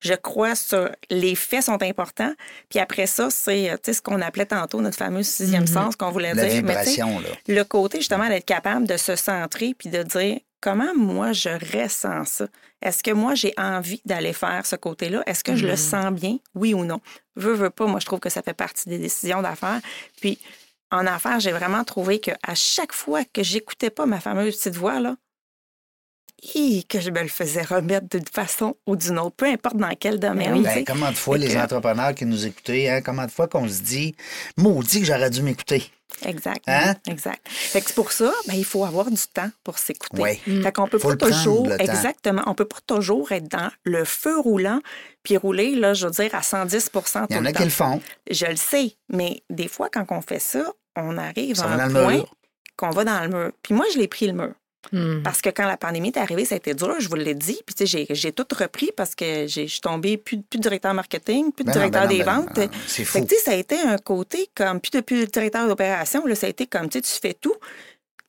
je 0.00 0.14
crois 0.14 0.54
sur 0.54 0.90
les 1.10 1.34
faits 1.34 1.64
sont 1.64 1.82
importants. 1.82 2.32
Puis 2.68 2.78
après 2.78 3.06
ça, 3.06 3.30
c'est 3.30 3.70
euh, 3.70 3.76
ce 3.84 4.00
qu'on 4.00 4.20
appelait 4.20 4.46
tantôt 4.46 4.80
notre 4.80 4.96
fameux 4.96 5.22
sixième 5.22 5.66
sens 5.66 5.96
qu'on 5.96 6.10
voulait 6.10 6.34
La 6.34 6.48
dire. 6.48 6.62
Mais 6.62 6.74
là. 6.74 7.18
le 7.46 7.62
côté 7.62 7.98
justement 7.98 8.28
d'être 8.28 8.46
capable 8.46 8.86
de 8.86 8.96
se 8.96 9.16
centrer 9.16 9.74
puis 9.78 9.90
de 9.90 10.02
dire 10.02 10.40
comment 10.60 10.94
moi 10.96 11.32
je 11.32 11.50
ressens 11.50 12.24
ça? 12.24 12.46
Est-ce 12.82 13.02
que 13.02 13.10
moi 13.10 13.34
j'ai 13.34 13.52
envie 13.58 14.00
d'aller 14.04 14.32
faire 14.32 14.64
ce 14.64 14.76
côté-là? 14.76 15.22
Est-ce 15.26 15.44
que 15.44 15.54
je 15.54 15.66
le 15.66 15.76
sens 15.76 16.12
bien? 16.12 16.38
Oui 16.54 16.72
ou 16.74 16.84
non? 16.84 17.00
Veux, 17.36 17.54
veux 17.54 17.70
pas, 17.70 17.86
moi 17.86 18.00
je 18.00 18.06
trouve 18.06 18.20
que 18.20 18.30
ça 18.30 18.42
fait 18.42 18.54
partie 18.54 18.88
des 18.88 18.98
décisions 18.98 19.42
d'affaires. 19.42 19.80
Puis 20.20 20.38
en 20.90 21.06
affaires, 21.06 21.40
j'ai 21.40 21.52
vraiment 21.52 21.84
trouvé 21.84 22.20
que 22.20 22.32
à 22.46 22.54
chaque 22.54 22.92
fois 22.92 23.22
que 23.24 23.42
j'écoutais 23.42 23.90
pas 23.90 24.06
ma 24.06 24.20
fameuse 24.20 24.56
petite 24.56 24.76
voix, 24.76 24.98
là, 24.98 25.16
hi, 26.42 26.84
que 26.86 27.00
je 27.00 27.10
me 27.10 27.22
le 27.22 27.28
faisais 27.28 27.62
remettre 27.62 28.08
d'une 28.08 28.26
façon 28.26 28.76
ou 28.86 28.96
d'une 28.96 29.18
autre, 29.18 29.36
peu 29.36 29.46
importe 29.46 29.76
dans 29.76 29.94
quel 29.98 30.18
domaine. 30.18 30.52
oui. 30.54 30.62
tu 30.62 30.68
sais. 30.68 30.74
Ben, 30.76 30.84
comment 30.84 31.10
de 31.10 31.16
fois 31.16 31.38
les 31.38 31.48
que- 31.54 31.58
entrepreneurs 31.58 32.14
qui 32.14 32.24
nous 32.26 32.46
écoutaient, 32.46 32.88
hein, 32.88 33.00
comment 33.02 33.26
de 33.26 33.30
fois 33.30 33.48
qu'on 33.48 33.68
se 33.68 33.82
dit, 33.82 34.14
maudit 34.56 35.00
que 35.00 35.06
j'aurais 35.06 35.30
dû 35.30 35.42
m'écouter. 35.42 35.90
Exact. 36.26 36.62
Hein? 36.66 36.94
Exact. 37.08 37.40
Fait 37.48 37.80
que 37.80 37.86
c'est 37.86 37.94
pour 37.94 38.12
ça, 38.12 38.30
ben, 38.46 38.54
il 38.54 38.64
faut 38.64 38.84
avoir 38.84 39.10
du 39.10 39.22
temps 39.32 39.50
pour 39.64 39.78
s'écouter. 39.78 40.20
Oui. 40.46 40.62
Fait 40.62 40.72
qu'on 40.72 40.86
peut 40.86 40.98
Faut 40.98 41.10
pas 41.10 41.16
prendre, 41.16 41.34
toujours, 41.34 41.72
exactement, 41.78 42.42
on 42.46 42.54
peut 42.54 42.66
pas 42.66 42.80
toujours 42.86 43.32
être 43.32 43.48
dans 43.48 43.70
le 43.84 44.04
feu 44.04 44.38
roulant 44.38 44.80
puis 45.22 45.36
rouler, 45.36 45.74
là, 45.76 45.94
je 45.94 46.06
veux 46.06 46.12
dire, 46.12 46.34
à 46.34 46.42
110 46.42 46.90
tout 46.92 47.00
Il 47.30 47.36
y 47.36 47.38
en 47.38 47.44
a 47.44 47.52
qui 47.52 47.64
le 47.64 47.70
font. 47.70 48.00
Je 48.30 48.46
le 48.46 48.56
sais, 48.56 48.96
mais 49.08 49.42
des 49.50 49.68
fois, 49.68 49.88
quand 49.90 50.04
on 50.10 50.20
fait 50.20 50.40
ça, 50.40 50.64
on 50.96 51.16
arrive 51.16 51.56
Ça 51.56 51.64
à 51.66 51.84
un 51.84 51.90
point 51.90 52.24
qu'on 52.76 52.90
va 52.90 53.04
dans 53.04 53.20
le 53.22 53.28
mur. 53.28 53.52
Puis 53.62 53.74
moi, 53.74 53.86
je 53.94 53.98
l'ai 53.98 54.08
pris 54.08 54.26
le 54.26 54.32
mur. 54.32 54.52
Hmm. 54.92 55.22
Parce 55.22 55.42
que 55.42 55.50
quand 55.50 55.66
la 55.66 55.76
pandémie 55.76 56.08
est 56.08 56.16
arrivée, 56.16 56.44
ça 56.44 56.54
a 56.54 56.58
été 56.58 56.72
dur, 56.74 56.96
je 57.00 57.08
vous 57.08 57.14
l'ai 57.14 57.34
dit. 57.34 57.60
Puis, 57.66 57.74
tu 57.74 57.86
sais, 57.86 58.06
j'ai- 58.10 58.32
tout 58.32 58.46
repris 58.58 58.90
parce 58.96 59.14
que 59.14 59.46
je 59.46 59.66
suis 59.66 59.80
tombée 59.80 60.16
plus, 60.16 60.40
plus 60.42 60.56
de 60.58 60.62
directeur 60.62 60.94
marketing, 60.94 61.52
plus 61.52 61.64
de 61.64 61.68
Ben 61.68 61.72
directeur 61.74 62.02
ben 62.02 62.08
des 62.08 62.24
ben 62.24 62.40
ventes. 62.46 62.70
c'est 62.86 63.04
Fait 63.04 63.18
fou. 63.20 63.24
que, 63.24 63.28
tu 63.30 63.36
sais, 63.36 63.42
ça 63.42 63.50
a 63.52 63.54
été 63.56 63.78
un 63.78 63.98
côté 63.98 64.48
comme, 64.54 64.80
plus 64.80 64.90
depuis 64.90 65.20
le 65.20 65.26
directeur 65.26 65.68
d'opération, 65.68 66.24
ça 66.34 66.46
a 66.46 66.50
été 66.50 66.66
comme, 66.66 66.88
tu 66.88 66.98
sais, 66.98 67.02
tu 67.02 67.20
fais 67.20 67.34
tout. 67.34 67.54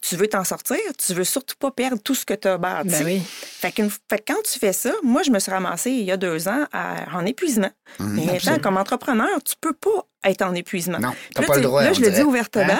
Tu 0.01 0.15
veux 0.15 0.27
t'en 0.27 0.43
sortir, 0.43 0.77
tu 0.97 1.13
veux 1.13 1.23
surtout 1.23 1.55
pas 1.59 1.69
perdre 1.69 2.01
tout 2.01 2.15
ce 2.15 2.25
que 2.25 2.33
tu 2.33 2.47
as 2.47 2.57
bâti. 2.57 2.95
Oui. 3.05 3.21
Fait, 3.23 3.71
fait 3.71 4.17
que 4.19 4.23
quand 4.33 4.41
tu 4.43 4.57
fais 4.57 4.73
ça, 4.73 4.91
moi, 5.03 5.21
je 5.21 5.29
me 5.29 5.37
suis 5.37 5.51
ramassée 5.51 5.91
il 5.91 6.03
y 6.03 6.11
a 6.11 6.17
deux 6.17 6.47
ans 6.47 6.65
à- 6.73 7.05
en 7.15 7.23
épuisement. 7.25 7.69
Hum, 7.99 8.15
Mais 8.15 8.39
comme 8.63 8.77
entrepreneur, 8.77 9.29
tu 9.45 9.53
peux 9.61 9.73
pas 9.73 10.05
être 10.25 10.41
en 10.41 10.55
épuisement. 10.55 10.97
Non, 10.99 11.11
Puis 11.11 11.19
t'as 11.35 11.41
là, 11.41 11.47
pas 11.47 11.55
le 11.57 11.61
droit, 11.61 11.83
Là, 11.83 11.93
je 11.93 12.01
le 12.01 12.07
dis 12.07 12.13
dirait. 12.15 12.23
ouvertement, 12.23 12.73
Hein? 12.73 12.79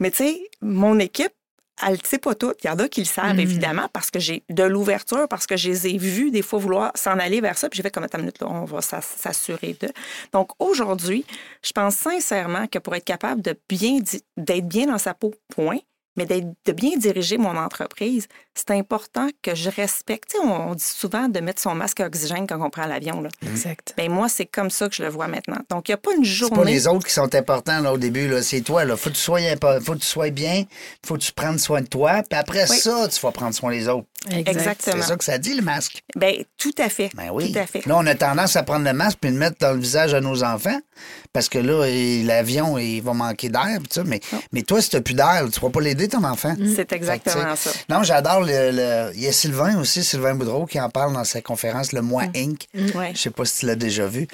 mais 0.00 0.10
tu 0.10 0.16
sais, 0.24 0.40
mon 0.62 0.98
équipe 0.98 1.32
elle 1.82 1.92
ne 1.94 1.98
sait 2.04 2.18
pas 2.18 2.34
tout. 2.34 2.52
Il 2.62 2.66
y 2.66 2.70
en 2.70 2.78
a 2.78 2.88
qui 2.88 3.00
le 3.00 3.06
savent, 3.06 3.34
Mhm. 3.34 3.40
évidemment, 3.40 3.88
parce 3.92 4.10
que 4.10 4.18
j'ai 4.20 4.42
de 4.48 4.62
l'ouverture, 4.62 5.26
parce 5.28 5.46
que 5.46 5.56
je 5.56 5.68
les 5.70 5.86
ai 5.88 5.98
vus 5.98 6.30
des 6.30 6.42
fois 6.42 6.58
vouloir 6.58 6.92
s'en 6.94 7.18
aller 7.18 7.40
vers 7.40 7.58
ça. 7.58 7.68
Puis 7.68 7.76
j'ai 7.78 7.82
fait 7.82 7.90
comme, 7.90 8.04
attends 8.04 8.18
une 8.18 8.24
minute, 8.24 8.40
là, 8.40 8.46
on 8.48 8.64
va 8.64 8.80
s'ass- 8.80 9.14
s'assurer 9.16 9.76
de. 9.80 9.88
Donc 10.32 10.50
aujourd'hui, 10.60 11.24
je 11.62 11.72
pense 11.72 11.96
sincèrement 11.96 12.66
que 12.68 12.78
pour 12.78 12.94
être 12.94 13.04
capable 13.04 13.42
de 13.42 13.58
bien, 13.68 13.98
d'être 14.36 14.68
bien 14.68 14.86
dans 14.86 14.98
sa 14.98 15.14
peau, 15.14 15.34
point, 15.54 15.78
mais 16.16 16.26
d'être, 16.26 16.46
de 16.64 16.72
bien 16.72 16.96
diriger 16.96 17.38
mon 17.38 17.56
entreprise, 17.56 18.26
c'est 18.54 18.70
important 18.70 19.28
que 19.42 19.54
je 19.54 19.68
respecte. 19.68 20.30
Tu 20.30 20.36
sais, 20.38 20.44
on, 20.44 20.70
on 20.70 20.74
dit 20.74 20.84
souvent 20.84 21.28
de 21.28 21.40
mettre 21.40 21.60
son 21.60 21.74
masque 21.74 22.00
à 22.00 22.06
oxygène 22.06 22.46
quand 22.46 22.60
on 22.64 22.70
prend 22.70 22.86
l'avion. 22.86 23.20
Là. 23.20 23.28
Exact. 23.42 23.94
Ben 23.96 24.10
moi, 24.10 24.28
c'est 24.28 24.46
comme 24.46 24.70
ça 24.70 24.88
que 24.88 24.94
je 24.94 25.02
le 25.02 25.08
vois 25.08 25.26
maintenant. 25.26 25.58
Donc, 25.70 25.88
il 25.88 25.92
n'y 25.92 25.94
a 25.94 25.98
pas 25.98 26.12
une 26.12 26.24
C'est 26.24 26.30
journée. 26.30 26.56
pas 26.56 26.64
les 26.64 26.86
autres 26.86 27.06
qui 27.06 27.12
sont 27.12 27.34
importants 27.34 27.80
là, 27.80 27.92
au 27.92 27.98
début, 27.98 28.28
là. 28.28 28.42
c'est 28.42 28.60
toi. 28.60 28.84
Là. 28.84 28.96
Faut 28.96 29.10
que 29.10 29.14
tu 29.16 29.20
sois 29.20 29.40
faut 29.80 29.94
que 29.94 29.98
tu 29.98 30.06
sois 30.06 30.30
bien, 30.30 30.64
faut 31.04 31.14
que 31.14 31.20
tu 31.22 31.32
prennes 31.32 31.58
soin 31.58 31.80
de 31.80 31.86
toi, 31.88 32.22
puis 32.28 32.38
après 32.38 32.70
Oui. 32.70 32.78
ça, 32.78 33.08
tu 33.08 33.20
vas 33.20 33.32
prendre 33.32 33.54
soin 33.54 33.72
des 33.72 33.88
autres. 33.88 34.06
Exact. 34.30 34.48
Exactement. 34.48 34.96
C'est 35.02 35.08
ça 35.08 35.16
que 35.16 35.24
ça 35.24 35.38
dit, 35.38 35.54
le 35.54 35.62
masque. 35.62 36.02
Ben, 36.16 36.44
tout 36.56 36.72
à 36.78 36.88
fait. 36.88 37.10
Ben 37.14 37.30
oui. 37.32 37.52
Tout 37.52 37.58
à 37.58 37.66
fait. 37.66 37.84
Là, 37.86 37.96
on 37.98 38.06
a 38.06 38.14
tendance 38.14 38.56
à 38.56 38.62
prendre 38.62 38.84
le 38.84 38.92
masque 38.92 39.18
puis 39.20 39.30
le 39.30 39.36
mettre 39.36 39.58
dans 39.60 39.72
le 39.72 39.80
visage 39.80 40.14
à 40.14 40.20
nos 40.20 40.42
enfants 40.44 40.78
parce 41.32 41.48
que 41.48 41.58
là, 41.58 41.84
l'avion, 42.24 42.78
il 42.78 43.00
va 43.00 43.12
manquer 43.12 43.48
d'air. 43.48 43.78
Mais, 44.06 44.20
mais 44.52 44.62
toi, 44.62 44.80
si 44.80 44.90
tu 44.90 45.00
plus 45.02 45.14
d'air, 45.14 45.44
tu 45.52 45.60
vas 45.60 45.70
pas 45.70 45.80
l'aider, 45.80 46.03
ton 46.08 46.24
enfant. 46.24 46.54
C'est 46.74 46.92
exactement 46.92 47.56
ça. 47.56 47.70
Non, 47.88 48.02
j'adore 48.02 48.40
le, 48.42 48.70
le- 48.72 49.12
Il 49.14 49.22
y 49.22 49.26
a 49.26 49.32
Sylvain 49.32 49.78
aussi, 49.80 50.02
Sylvain 50.04 50.34
Boudreau, 50.34 50.66
qui 50.66 50.80
en 50.80 50.88
parle 50.90 51.12
dans 51.12 51.24
sa 51.24 51.40
conférence 51.40 51.92
Le 51.92 52.02
Mois 52.02 52.24
Inc. 52.36 52.66
Ouais. 52.94 53.12
Je 53.14 53.20
sais 53.20 53.30
pas 53.30 53.44
si 53.44 53.60
tu 53.60 53.66
l'as 53.66 53.76
déjà 53.76 54.06
vu. 54.06 54.26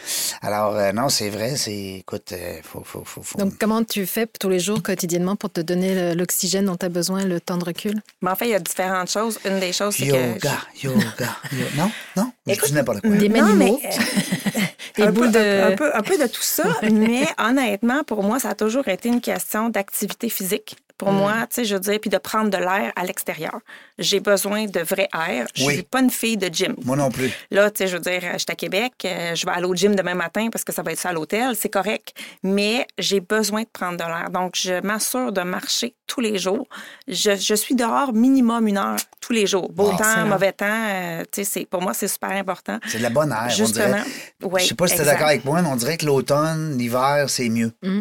Alors, 0.43 0.77
euh, 0.77 0.93
non, 0.93 1.09
c'est 1.09 1.31
vrai, 1.31 1.57
c'est. 1.57 1.71
Écoute, 2.01 2.33
euh, 2.33 2.59
faut, 2.63 2.83
faut, 2.85 3.03
faut, 3.05 3.23
faut- 3.23 3.39
Donc, 3.39 3.55
comment 3.59 3.83
tu 3.85 4.07
fais 4.07 4.27
tous 4.27 4.49
les 4.49 4.61
jours, 4.61 4.83
quotidiennement, 4.83 5.37
pour 5.37 5.51
te 5.51 5.61
donner 5.61 6.15
l'oxygène 6.15 6.67
dont 6.67 6.77
tu 6.77 6.87
as 6.87 6.89
besoin, 6.91 7.25
le 7.25 7.41
temps 7.41 7.57
de 7.59 7.65
recul? 7.65 8.01
Mais 8.23 8.31
en 8.31 8.37
fait, 8.37 8.47
il 8.47 8.51
y 8.51 8.55
a 8.55 8.59
différentes 8.61 9.11
choses. 9.11 9.39
Une 9.45 9.61
des 9.61 9.73
choses, 9.73 9.95
c'est 9.97 10.07
que. 10.07 10.11
Yoga, 10.13 10.53
yoga, 10.83 10.97
yoga. 11.53 11.67
Non, 11.77 11.91
non, 12.17 12.33
je 12.47 12.53
Écoute, 12.53 12.69
dis 12.69 12.75
n'importe 12.75 13.01
quoi. 13.01 13.11
Des 13.11 13.29
Non, 13.29 13.55
mais, 13.55 13.71
euh, 13.71 14.61
Des 14.97 15.03
un, 15.05 15.13
peu, 15.13 15.29
de- 15.29 15.73
un, 15.73 15.77
peu, 15.77 15.95
un 15.97 16.03
peu 16.03 16.19
de 16.19 16.27
tout 16.27 16.43
ça, 16.43 16.65
mais 16.91 17.25
honnêtement, 17.39 18.03
pour 18.05 18.23
moi, 18.23 18.39
ça 18.41 18.51
a 18.51 18.55
toujours 18.55 18.89
été 18.89 19.09
une 19.09 19.21
question 19.21 19.69
d'activité 19.69 20.29
physique. 20.29 20.77
Mm. 21.01 21.05
Pour 21.05 21.13
moi, 21.13 21.33
tu 21.49 21.57
sais, 21.57 21.65
je 21.65 21.75
veux 21.75 21.81
dire, 21.81 21.99
puis 22.01 22.11
de 22.11 22.19
prendre 22.19 22.51
de 22.51 22.57
l'air 22.59 22.93
à 22.95 23.05
l'extérieur. 23.05 23.59
J'ai 23.99 24.21
besoin 24.21 24.67
de 24.67 24.81
vrai 24.81 25.09
air. 25.15 25.47
Je 25.55 25.65
Oui. 25.65 25.75
suis 25.75 25.83
pas 25.83 26.01
une 26.01 26.11
fille 26.11 26.37
de 26.37 26.49
gym. 26.53 26.75
Moi 26.85 26.97
non 26.97 27.11
plus. 27.11 27.31
Là, 27.51 27.71
tu 27.71 27.79
sais, 27.79 27.87
je 27.89 27.97
veux 27.97 28.03
dire, 28.03 28.21
je 28.35 28.39
suis 28.39 28.47
à 28.51 28.55
Québec, 28.55 28.93
euh, 29.05 29.35
je 29.35 29.47
vais 29.47 29.53
aller 29.53 29.65
au 29.67 29.75
gym 29.75 29.95
demain 29.95 30.15
matin 30.15 30.49
parce 30.53 30.65
que 30.65 30.73
ça 30.73 30.83
va 30.83 30.93
être 30.93 30.99
ça 31.01 31.11
à 31.11 31.13
l'hôtel, 31.13 31.55
c'est 31.57 31.69
correct. 31.69 32.13
Mais 32.43 32.87
j'ai 32.99 33.21
besoin 33.21 33.63
de 33.63 33.69
prendre 33.73 33.97
de 33.99 34.05
l'air. 34.05 34.31
Donc, 34.31 34.55
je 34.57 34.81
m'assure 34.83 35.33
de 35.33 35.41
marcher 35.43 35.95
tous 36.07 36.21
les 36.21 36.39
jours. 36.39 36.67
Je, 37.09 37.37
je 37.37 37.55
suis 37.55 37.75
dehors 37.75 38.13
minimum 38.13 38.67
une 38.69 38.79
heure 38.79 38.97
tous 39.21 39.33
les 39.33 39.47
jours. 39.47 39.71
Beau 39.73 39.91
Wow. 39.91 39.97
temps, 39.97 40.27
mauvais 40.27 40.53
temps, 40.53 40.67
euh, 40.69 41.23
tu 41.31 41.45
sais, 41.45 41.65
pour 41.67 41.83
moi, 41.83 41.95
c'est 41.95 42.09
super 42.09 42.31
important. 42.31 42.79
C'est 42.89 42.99
de 42.99 43.03
la 43.03 43.11
bonne 43.11 43.31
air, 43.33 43.47
on 43.47 43.49
Justement. 43.51 43.87
dirait. 43.89 44.03
Oui, 44.43 44.61
je 44.63 44.67
sais 44.69 44.75
pas 44.75 44.87
si 44.89 44.97
tu 44.97 45.03
es 45.03 45.05
d'accord 45.05 45.29
avec 45.29 45.45
moi, 45.45 45.61
mais 45.63 45.69
on 45.69 45.77
dirait 45.77 45.97
que 45.97 46.07
l'automne, 46.07 46.77
l'hiver, 46.79 47.27
c'est 47.29 47.49
mieux. 47.49 47.73
Mm. 47.83 48.01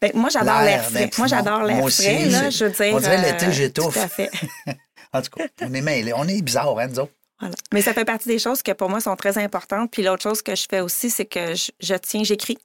Ben, 0.00 0.10
moi, 0.14 0.28
j'adore 0.30 0.62
l'air 0.62 0.64
L'air, 0.64 0.90
ben, 0.90 1.10
frais. 1.10 1.10
Moi, 1.18 1.26
j'adore 1.26 1.62
l'air 1.64 1.88
frais. 1.88 2.26
Là, 2.26 2.50
je 2.50 2.64
veux 2.64 2.70
dire, 2.70 2.94
on 2.94 3.00
dirait 3.00 3.18
euh, 3.18 3.32
l'été, 3.32 3.52
j'étouffe. 3.52 3.94
Tout 3.94 4.00
à 4.00 4.08
fait. 4.08 4.30
En 5.12 5.22
tout 5.22 5.30
cas, 5.30 5.46
on 5.62 5.74
est 5.74 5.80
mêlés. 5.80 6.12
On 6.14 6.28
est 6.28 6.40
bizarre, 6.40 6.78
hein, 6.78 6.86
nous 6.86 7.00
autres? 7.00 7.12
Voilà. 7.40 7.56
Mais 7.74 7.82
ça 7.82 7.92
fait 7.92 8.04
partie 8.04 8.28
des 8.28 8.38
choses 8.38 8.62
qui, 8.62 8.72
pour 8.74 8.88
moi, 8.88 9.00
sont 9.00 9.16
très 9.16 9.38
importantes. 9.38 9.90
Puis 9.90 10.04
l'autre 10.04 10.22
chose 10.22 10.40
que 10.40 10.54
je 10.54 10.66
fais 10.70 10.78
aussi, 10.78 11.10
c'est 11.10 11.24
que 11.24 11.56
je, 11.56 11.72
je 11.80 11.94
tiens, 11.94 12.22
j'écris. 12.22 12.58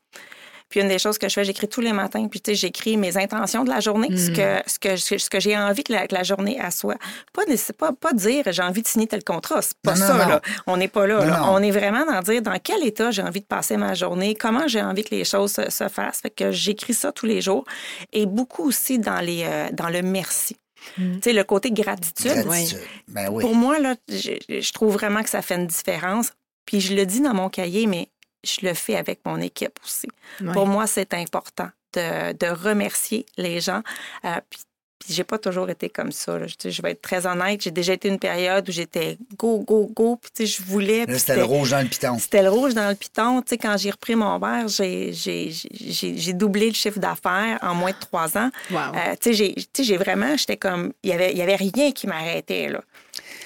Puis 0.76 0.82
une 0.82 0.90
des 0.90 1.00
choses 1.00 1.18
que 1.18 1.30
je 1.30 1.34
fais, 1.34 1.46
j'écris 1.46 1.70
tous 1.70 1.80
les 1.80 1.94
matins. 1.94 2.28
Puis 2.28 2.42
tu 2.42 2.52
sais, 2.52 2.56
j'écris 2.56 2.98
mes 2.98 3.16
intentions 3.16 3.64
de 3.64 3.70
la 3.70 3.80
journée, 3.80 4.10
ce 4.18 4.30
que 4.30 4.62
ce 4.70 4.78
que 4.78 4.98
ce 4.98 5.30
que 5.30 5.40
j'ai 5.40 5.58
envie 5.58 5.86
que 5.86 5.94
la, 5.94 6.06
que 6.06 6.14
la 6.14 6.24
journée 6.24 6.60
à 6.60 6.70
soit. 6.70 6.98
Pas 7.32 7.44
pas 7.78 7.94
pas 7.94 8.12
dire 8.12 8.44
j'ai 8.52 8.62
envie 8.62 8.82
de 8.82 8.88
signer 8.88 9.08
tel 9.08 9.24
contrat, 9.24 9.62
c'est 9.62 9.78
pas 9.82 9.94
Non, 9.94 10.06
ça 10.06 10.14
non. 10.16 10.28
là. 10.28 10.42
On 10.68 10.76
n'est 10.76 10.90
pas 10.90 11.08
là, 11.08 11.20
Non, 11.20 11.32
là. 11.32 11.40
non. 11.40 11.46
On 11.52 11.64
est 11.64 11.72
vraiment 11.72 12.06
dans 12.06 12.20
dire 12.22 12.42
dans 12.42 12.60
quel 12.62 12.86
état 12.86 13.10
j'ai 13.12 13.22
envie 13.22 13.40
de 13.40 13.46
passer 13.46 13.78
ma 13.78 13.94
journée, 13.94 14.36
comment 14.36 14.68
j'ai 14.68 14.82
envie 14.82 15.06
que 15.06 15.16
les 15.16 15.24
choses 15.24 15.54
se, 15.54 15.72
se 15.72 15.88
fassent. 15.88 16.20
Fait 16.20 16.30
que 16.30 16.52
j'écris 16.52 16.94
ça 16.94 17.14
tous 17.14 17.26
les 17.26 17.40
jours 17.40 17.64
et 18.12 18.26
beaucoup 18.26 18.68
aussi 18.68 19.00
dans 19.00 19.22
les 19.22 19.46
euh, 19.46 19.70
dans 19.72 19.88
le 19.88 20.02
merci. 20.02 20.58
Tu 20.98 21.04
sais 21.24 21.32
le 21.32 21.46
côté 21.46 21.72
gratitude. 21.72 22.44
Gratitude. 22.46 22.80
Ben 23.08 23.30
oui. 23.32 23.42
Pour 23.42 23.56
moi, 23.56 23.80
là, 23.80 23.96
je, 24.10 24.32
je 24.50 24.74
trouve 24.74 24.92
vraiment 24.92 25.24
que 25.24 25.30
ça 25.30 25.42
fait 25.42 25.56
une 25.56 25.68
différence. 25.68 26.34
Puis 26.66 26.82
je 26.82 26.96
le 26.96 27.06
dis 27.06 27.22
dans 27.22 27.34
mon 27.36 27.48
cahier, 27.48 27.86
mais 27.86 28.10
je 28.46 28.66
le 28.66 28.74
fais 28.74 28.96
avec 28.96 29.20
mon 29.26 29.40
équipe 29.42 29.78
aussi. 29.84 30.08
Pour 30.54 30.68
moi, 30.68 30.88
c'est 30.88 31.14
important 31.14 31.70
de, 31.94 32.34
de 32.34 32.48
remercier 32.48 33.26
les 33.38 33.60
gens. 33.62 33.82
Euh, 34.26 34.36
puis, 34.50 34.60
puis 34.98 35.14
j'ai 35.14 35.24
pas 35.26 35.38
toujours 35.38 35.70
été 35.70 35.90
comme 35.90 36.12
ça. 36.12 36.40
là. 36.40 36.46
Je, 36.48 36.82
vais 36.82 36.92
être 36.92 37.02
très 37.02 37.28
honnête. 37.28 37.62
J'ai 37.62 37.70
déjà 37.72 37.94
été 37.94 38.08
une 38.08 38.18
période 38.18 38.68
où 38.68 38.72
j'étais 38.72 39.18
go, 39.38 39.60
go, 39.60 39.92
go. 39.94 40.16
Puis 40.16 40.32
tu 40.34 40.48
sais, 40.48 40.54
je 40.58 40.64
voulais. 40.68 41.06
C'était 41.18 41.36
le 41.36 41.44
rouge 41.44 41.72
dans 41.72 41.82
le 41.82 41.88
piton. 41.88 42.18
c'était 42.18 42.42
le 42.42 42.50
rouge 42.50 42.74
dans 42.74 42.90
le 42.90 42.96
piton. 42.96 43.42
Tu 43.42 43.50
sais, 43.50 43.58
quand 43.58 43.76
j'ai 43.78 43.92
repris 43.92 44.16
mon 44.16 44.40
verre, 44.40 44.68
j'ai- 44.68 45.12
j'ai 45.14 45.52
j'ai- 45.52 46.18
j'ai 46.18 46.34
doublé 46.34 46.70
le 46.70 46.74
chiffre 46.74 46.98
d'affaires 47.00 47.60
en 47.62 47.76
moins 47.76 47.92
de 47.92 47.98
trois 48.00 48.36
ans. 48.38 48.50
Wow. 48.72 48.78
Euh, 48.78 49.16
tu 49.22 49.30
sais, 49.30 49.34
j'ai- 49.34 49.54
tu 49.56 49.64
sais, 49.74 49.84
j'ai 49.84 49.98
vraiment, 49.98 50.36
j'étais 50.38 50.58
comme, 50.58 50.94
il 51.04 51.10
y 51.10 51.14
avait, 51.14 51.32
il 51.34 51.38
y 51.38 51.42
avait 51.42 51.56
rien 51.58 51.92
qui 51.92 52.08
m'arrêtait, 52.08 52.70
là. 52.70 52.82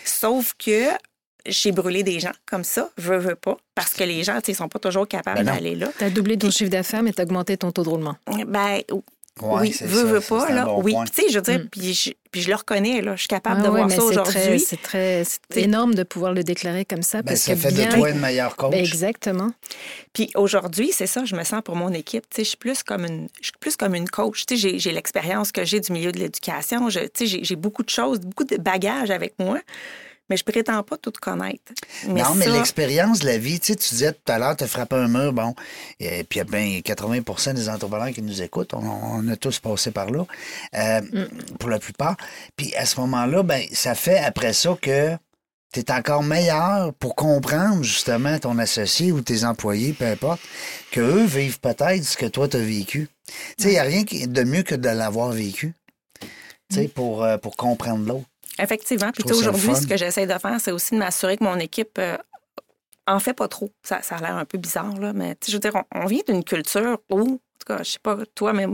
Sauf 0.05 0.53
que 0.57 0.89
j'ai 1.45 1.71
brûlé 1.71 2.03
des 2.03 2.19
gens 2.19 2.31
comme 2.45 2.63
ça, 2.63 2.89
veux, 2.97 3.17
veux 3.17 3.35
pas, 3.35 3.57
parce 3.75 3.93
que 3.93 4.03
les 4.03 4.23
gens, 4.23 4.35
tu 4.35 4.47
sais, 4.47 4.51
ils 4.51 4.55
sont 4.55 4.69
pas 4.69 4.79
toujours 4.79 5.07
capables 5.07 5.43
Ben 5.43 5.53
d'aller 5.53 5.75
là. 5.75 5.89
Tu 5.97 6.03
as 6.03 6.09
doublé 6.09 6.37
ton 6.37 6.51
chiffre 6.51 6.71
d'affaires, 6.71 7.03
mais 7.03 7.13
tu 7.13 7.21
as 7.21 7.23
augmenté 7.23 7.57
ton 7.57 7.71
taux 7.71 7.83
de 7.83 7.89
roulement. 7.89 8.15
Ben, 8.47 8.81
Ouais, 9.41 9.61
oui, 9.61 9.73
c'est 9.73 9.85
veux, 9.85 10.01
ça, 10.01 10.05
veux 10.05 10.21
pas, 10.21 10.51
là. 10.51 10.65
bon 10.65 10.81
oui, 10.83 10.93
tu 11.13 11.21
sais, 11.21 11.29
je 11.29 11.35
veux 11.35 11.41
dire, 11.41 11.65
puis, 11.71 11.93
je, 11.93 12.11
puis 12.29 12.41
je 12.41 12.49
le 12.49 12.55
reconnais, 12.55 13.01
là. 13.01 13.15
Je 13.15 13.21
suis 13.21 13.27
capable 13.27 13.61
Ah 13.61 13.67
de 13.67 13.69
ouais, 13.69 13.85
voir 13.85 13.91
ça 13.91 14.03
aujourd'hui. 14.03 14.59
C'est 14.59 14.81
très, 14.81 15.23
énorme 15.55 15.95
de 15.95 16.03
pouvoir 16.03 16.33
le 16.33 16.43
déclarer 16.43 16.83
comme 16.83 17.03
ça. 17.03 17.21
Ben, 17.21 17.29
parce 17.29 17.41
ça 17.41 17.53
que 17.53 17.59
fait 17.59 17.71
bien... 17.71 17.87
de 17.87 17.95
toi 17.95 18.09
une 18.09 18.19
meilleure 18.19 18.55
coach. 18.57 18.71
Ben, 18.71 18.79
exactement. 18.79 19.51
Puis 20.13 20.29
aujourd'hui, 20.35 20.91
c'est 20.91 21.07
ça, 21.07 21.23
je 21.23 21.35
me 21.35 21.43
sens 21.43 21.61
pour 21.63 21.75
mon 21.75 21.93
équipe. 21.93 22.23
Tu 22.29 22.37
sais, 22.37 22.43
je 22.43 22.49
suis 22.49 22.57
plus 22.57 22.83
comme 22.83 23.05
une, 23.05 23.29
je 23.39 23.45
suis 23.45 23.53
plus 23.59 23.77
comme 23.77 23.95
une 23.95 24.09
coach. 24.09 24.45
Tu 24.45 24.55
sais, 24.55 24.61
j'ai, 24.61 24.79
j'ai 24.79 24.91
l'expérience 24.91 25.51
que 25.51 25.63
j'ai 25.63 25.79
du 25.79 25.93
milieu 25.93 26.11
de 26.11 26.19
l'éducation. 26.19 26.89
Je, 26.89 26.99
tu 26.99 27.09
sais, 27.13 27.25
j'ai, 27.27 27.43
j'ai 27.43 27.55
beaucoup 27.55 27.83
de 27.83 27.89
choses, 27.89 28.19
beaucoup 28.19 28.43
de 28.43 28.57
bagages 28.57 29.11
avec 29.11 29.35
moi, 29.39 29.59
mais 30.29 30.37
je 30.37 30.43
prétends 30.43 30.81
pas 30.83 30.97
tout 30.97 31.11
connaître. 31.21 31.73
Mais 32.07 32.21
non, 32.21 32.35
mais 32.35 32.45
ça- 32.45 32.51
l'expérience 32.51 33.19
de 33.19 33.25
la 33.27 33.37
vie, 33.37 33.59
tu 33.59 33.67
sais, 33.67 33.75
tu 33.75 33.89
disais 33.89 34.13
tout 34.13 34.31
à 34.31 34.37
l'heure, 34.39 34.55
tu 34.55 34.63
as 34.63 34.67
frappé 34.67 34.95
un 34.95 35.07
mur, 35.07 35.33
bon, 35.33 35.55
et 35.99 36.23
puis 36.23 36.37
il 36.37 36.37
y 36.37 36.41
a 36.41 36.43
bien 36.43 36.79
80% 36.81 37.53
des 37.53 37.69
entrepreneurs 37.69 38.11
qui 38.13 38.21
nous 38.21 38.41
écoutent, 38.41 38.73
on, 38.73 38.79
on 38.79 39.27
a 39.27 39.35
tous 39.35 39.59
passé 39.59 39.91
par 39.91 40.09
là, 40.11 40.25
euh, 40.75 41.01
pour 41.59 41.69
la 41.69 41.79
plupart. 41.79 42.15
Puis 42.55 42.73
à 42.75 42.85
ce 42.85 42.99
moment-là, 43.01 43.43
ben, 43.43 43.63
ça 43.71 43.95
fait 43.95 44.19
après 44.19 44.53
ça 44.53 44.77
que 44.81 45.15
tu 45.71 45.81
es 45.81 45.91
encore 45.91 46.23
meilleur 46.23 46.93
pour 46.95 47.15
comprendre 47.15 47.83
justement 47.83 48.39
ton 48.39 48.57
associé 48.57 49.11
ou 49.11 49.21
tes 49.21 49.43
employés, 49.43 49.93
peu 49.93 50.05
importe, 50.05 50.41
qu'eux 50.91 51.23
vivent 51.25 51.59
peut-être 51.59 52.03
ce 52.03 52.17
que 52.17 52.25
toi 52.25 52.47
tu 52.47 52.57
as 52.57 52.61
vécu. 52.61 53.07
Tu 53.27 53.63
sais, 53.63 53.69
il 53.69 53.73
n'y 53.73 53.77
a 53.77 53.83
rien 53.83 54.03
de 54.03 54.43
mieux 54.43 54.63
que 54.63 54.73
de 54.73 54.89
l'avoir 54.89 55.29
vécu, 55.31 55.73
tu 56.21 56.27
sais, 56.75 56.87
pour, 56.87 57.23
euh, 57.23 57.37
pour 57.37 57.55
comprendre 57.55 58.03
l'autre. 58.07 58.25
Effectivement. 58.59 59.11
Puis 59.11 59.23
aujourd'hui, 59.31 59.75
ce 59.75 59.87
que 59.87 59.97
j'essaie 59.97 60.27
de 60.27 60.37
faire, 60.37 60.59
c'est 60.59 60.71
aussi 60.71 60.93
de 60.93 60.99
m'assurer 60.99 61.37
que 61.37 61.43
mon 61.43 61.57
équipe 61.57 61.97
euh, 61.97 62.17
en 63.07 63.19
fait 63.19 63.33
pas 63.33 63.47
trop. 63.47 63.71
Ça, 63.83 64.01
ça 64.01 64.17
a 64.17 64.21
l'air 64.21 64.35
un 64.35 64.45
peu 64.45 64.57
bizarre, 64.57 64.97
là, 64.99 65.13
mais 65.13 65.35
tu 65.35 65.45
sais, 65.45 65.51
je 65.51 65.57
veux 65.57 65.61
dire, 65.61 65.75
on, 65.75 66.01
on 66.03 66.05
vient 66.05 66.21
d'une 66.27 66.43
culture 66.43 66.99
où, 67.09 67.39
cas, 67.73 67.83
je 67.83 67.91
sais 67.91 67.99
pas, 68.01 68.17
toi, 68.35 68.53
mais 68.53 68.65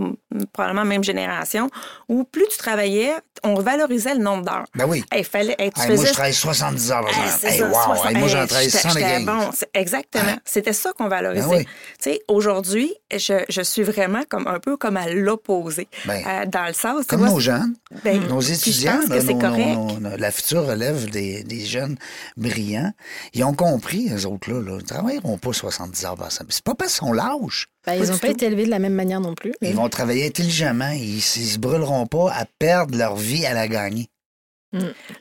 probablement 0.54 0.86
même 0.86 1.04
génération, 1.04 1.70
où 2.10 2.24
plus 2.24 2.46
tu 2.52 2.58
travaillais, 2.58 3.14
on 3.44 3.56
valorisait 3.56 4.16
le 4.16 4.22
nombre 4.22 4.44
d'heures. 4.46 4.66
Ben 4.76 4.86
oui. 4.88 5.04
Il 5.16 5.24
fallait, 5.24 5.56
hey, 5.60 5.72
tu 5.72 5.82
Hey, 5.82 5.88
moi, 5.88 5.96
faisais 5.98 6.08
je 6.08 6.14
travaille 6.14 6.34
70 6.34 6.92
heures 6.92 7.02
par 7.02 7.10
Hey, 7.10 7.16
semaine. 7.16 7.38
c'est 7.40 7.48
Hey, 7.56 7.62
wow. 7.64 7.74
60 7.74 8.06
Hey, 8.12 8.16
moi, 8.18 8.28
j'en 8.28 8.42
hey, 8.42 8.48
travaille 8.48 8.66
j'étais- 8.70 8.78
100 8.80 8.90
j'étais 8.90 9.20
les 9.20 9.26
bon. 9.26 9.50
Exactement. 9.74 10.36
C'était 10.46 10.74
ça 10.74 10.94
qu'on 10.94 11.08
valorisait. 11.08 11.48
Ben 11.48 11.56
oui. 11.58 11.66
Tu 11.66 11.72
sais, 12.00 12.20
aujourd'hui, 12.28 12.94
je, 13.14 13.44
je 13.50 13.62
suis 13.62 13.84
vraiment 13.84 14.22
comme 14.30 14.48
un 14.48 14.60
peu 14.60 14.78
comme 14.78 14.98
à 14.98 15.08
l'opposé. 15.10 15.88
Ben, 16.06 16.24
Euh, 16.26 16.46
dans 16.46 16.66
le 16.68 16.74
sens, 16.74 17.06
Comme 17.06 17.20
moi, 17.22 17.30
nos 17.30 17.40
jeunes, 17.40 17.76
ben, 18.04 18.20
nos 18.28 18.42
je 18.42 18.54
étudiants, 18.54 18.98
pense 19.00 19.10
là, 19.10 19.18
que 19.20 19.24
nos- 19.32 19.40
correct. 19.40 19.76
nos- 19.76 20.00
nos- 20.00 20.18
la 20.18 20.32
future 20.32 20.66
relève 20.66 21.10
des, 21.10 21.44
des 21.44 21.66
jeunes 21.66 21.98
brillants, 22.38 22.92
ils 23.34 23.44
ont 23.44 23.54
compris, 23.54 24.10
eux 24.14 24.26
autres-là, 24.26 24.62
là, 24.62 24.72
ils 24.80 24.84
ne 24.84 24.88
travailleront 24.88 25.38
pas 25.38 25.54
70 25.54 26.06
heures 26.06 26.16
par 26.16 26.32
semaine. 26.32 26.48
C'est 26.52 26.64
pas 26.64 26.76
parce 26.76 26.98
qu'ils 27.00 27.08
sont 27.08 27.14
lâches. 27.14 27.68
Ben, 27.86 27.94
ils 28.02 28.10
n'ont 28.10 28.18
pas 28.18 28.30
été 28.30 28.46
élevés 28.48 28.66
de 28.66 28.70
la 28.72 28.80
même 28.80 28.94
manière 28.94 29.20
non 29.22 29.36
plus. 29.36 29.54
Ils 29.62 29.76
vont 29.76 29.90
travailler 29.90 30.26
intelligemment. 30.28 30.90
Ils 30.92 31.16
ne 31.16 31.20
se 31.22 31.58
brûleront 31.60 32.08
pas 32.08 32.32
à 32.34 32.46
perdre 32.60 32.98
leur 32.98 33.16
vie 33.16 33.46
à 33.46 33.54
la 33.54 33.68
gagner. 33.68 34.10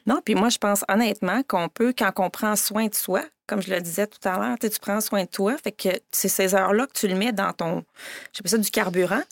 Non, 0.07 0.21
puis 0.25 0.35
moi, 0.35 0.49
je 0.49 0.59
pense 0.59 0.85
honnêtement 0.89 1.43
qu'on 1.47 1.69
peut, 1.69 1.95
quand 1.97 2.11
on 2.19 2.29
prend 2.29 2.57
soin 2.57 2.87
de 2.87 2.95
soi, 2.95 3.23
comme 3.47 3.63
je 3.63 3.71
le 3.73 3.81
disais 3.81 4.07
tout 4.09 4.19
à 4.29 4.37
l'heure, 4.39 4.57
tu 4.59 4.69
prends 4.81 5.01
soin 5.01 5.23
de 5.25 5.29
toi, 5.29 5.55
fait 5.63 5.71
que 5.71 5.91
c'est 6.11 6.29
ces 6.29 6.57
heures-là 6.57 6.87
que 6.89 6.93
tu 6.99 7.07
le 7.07 7.15
mets 7.15 7.31
dans 7.33 7.53
ton, 7.53 7.85
je 8.33 8.39
sais 8.39 8.43
pas 8.43 8.49
ça, 8.49 8.59
du 8.59 8.71
carburant. 8.71 9.23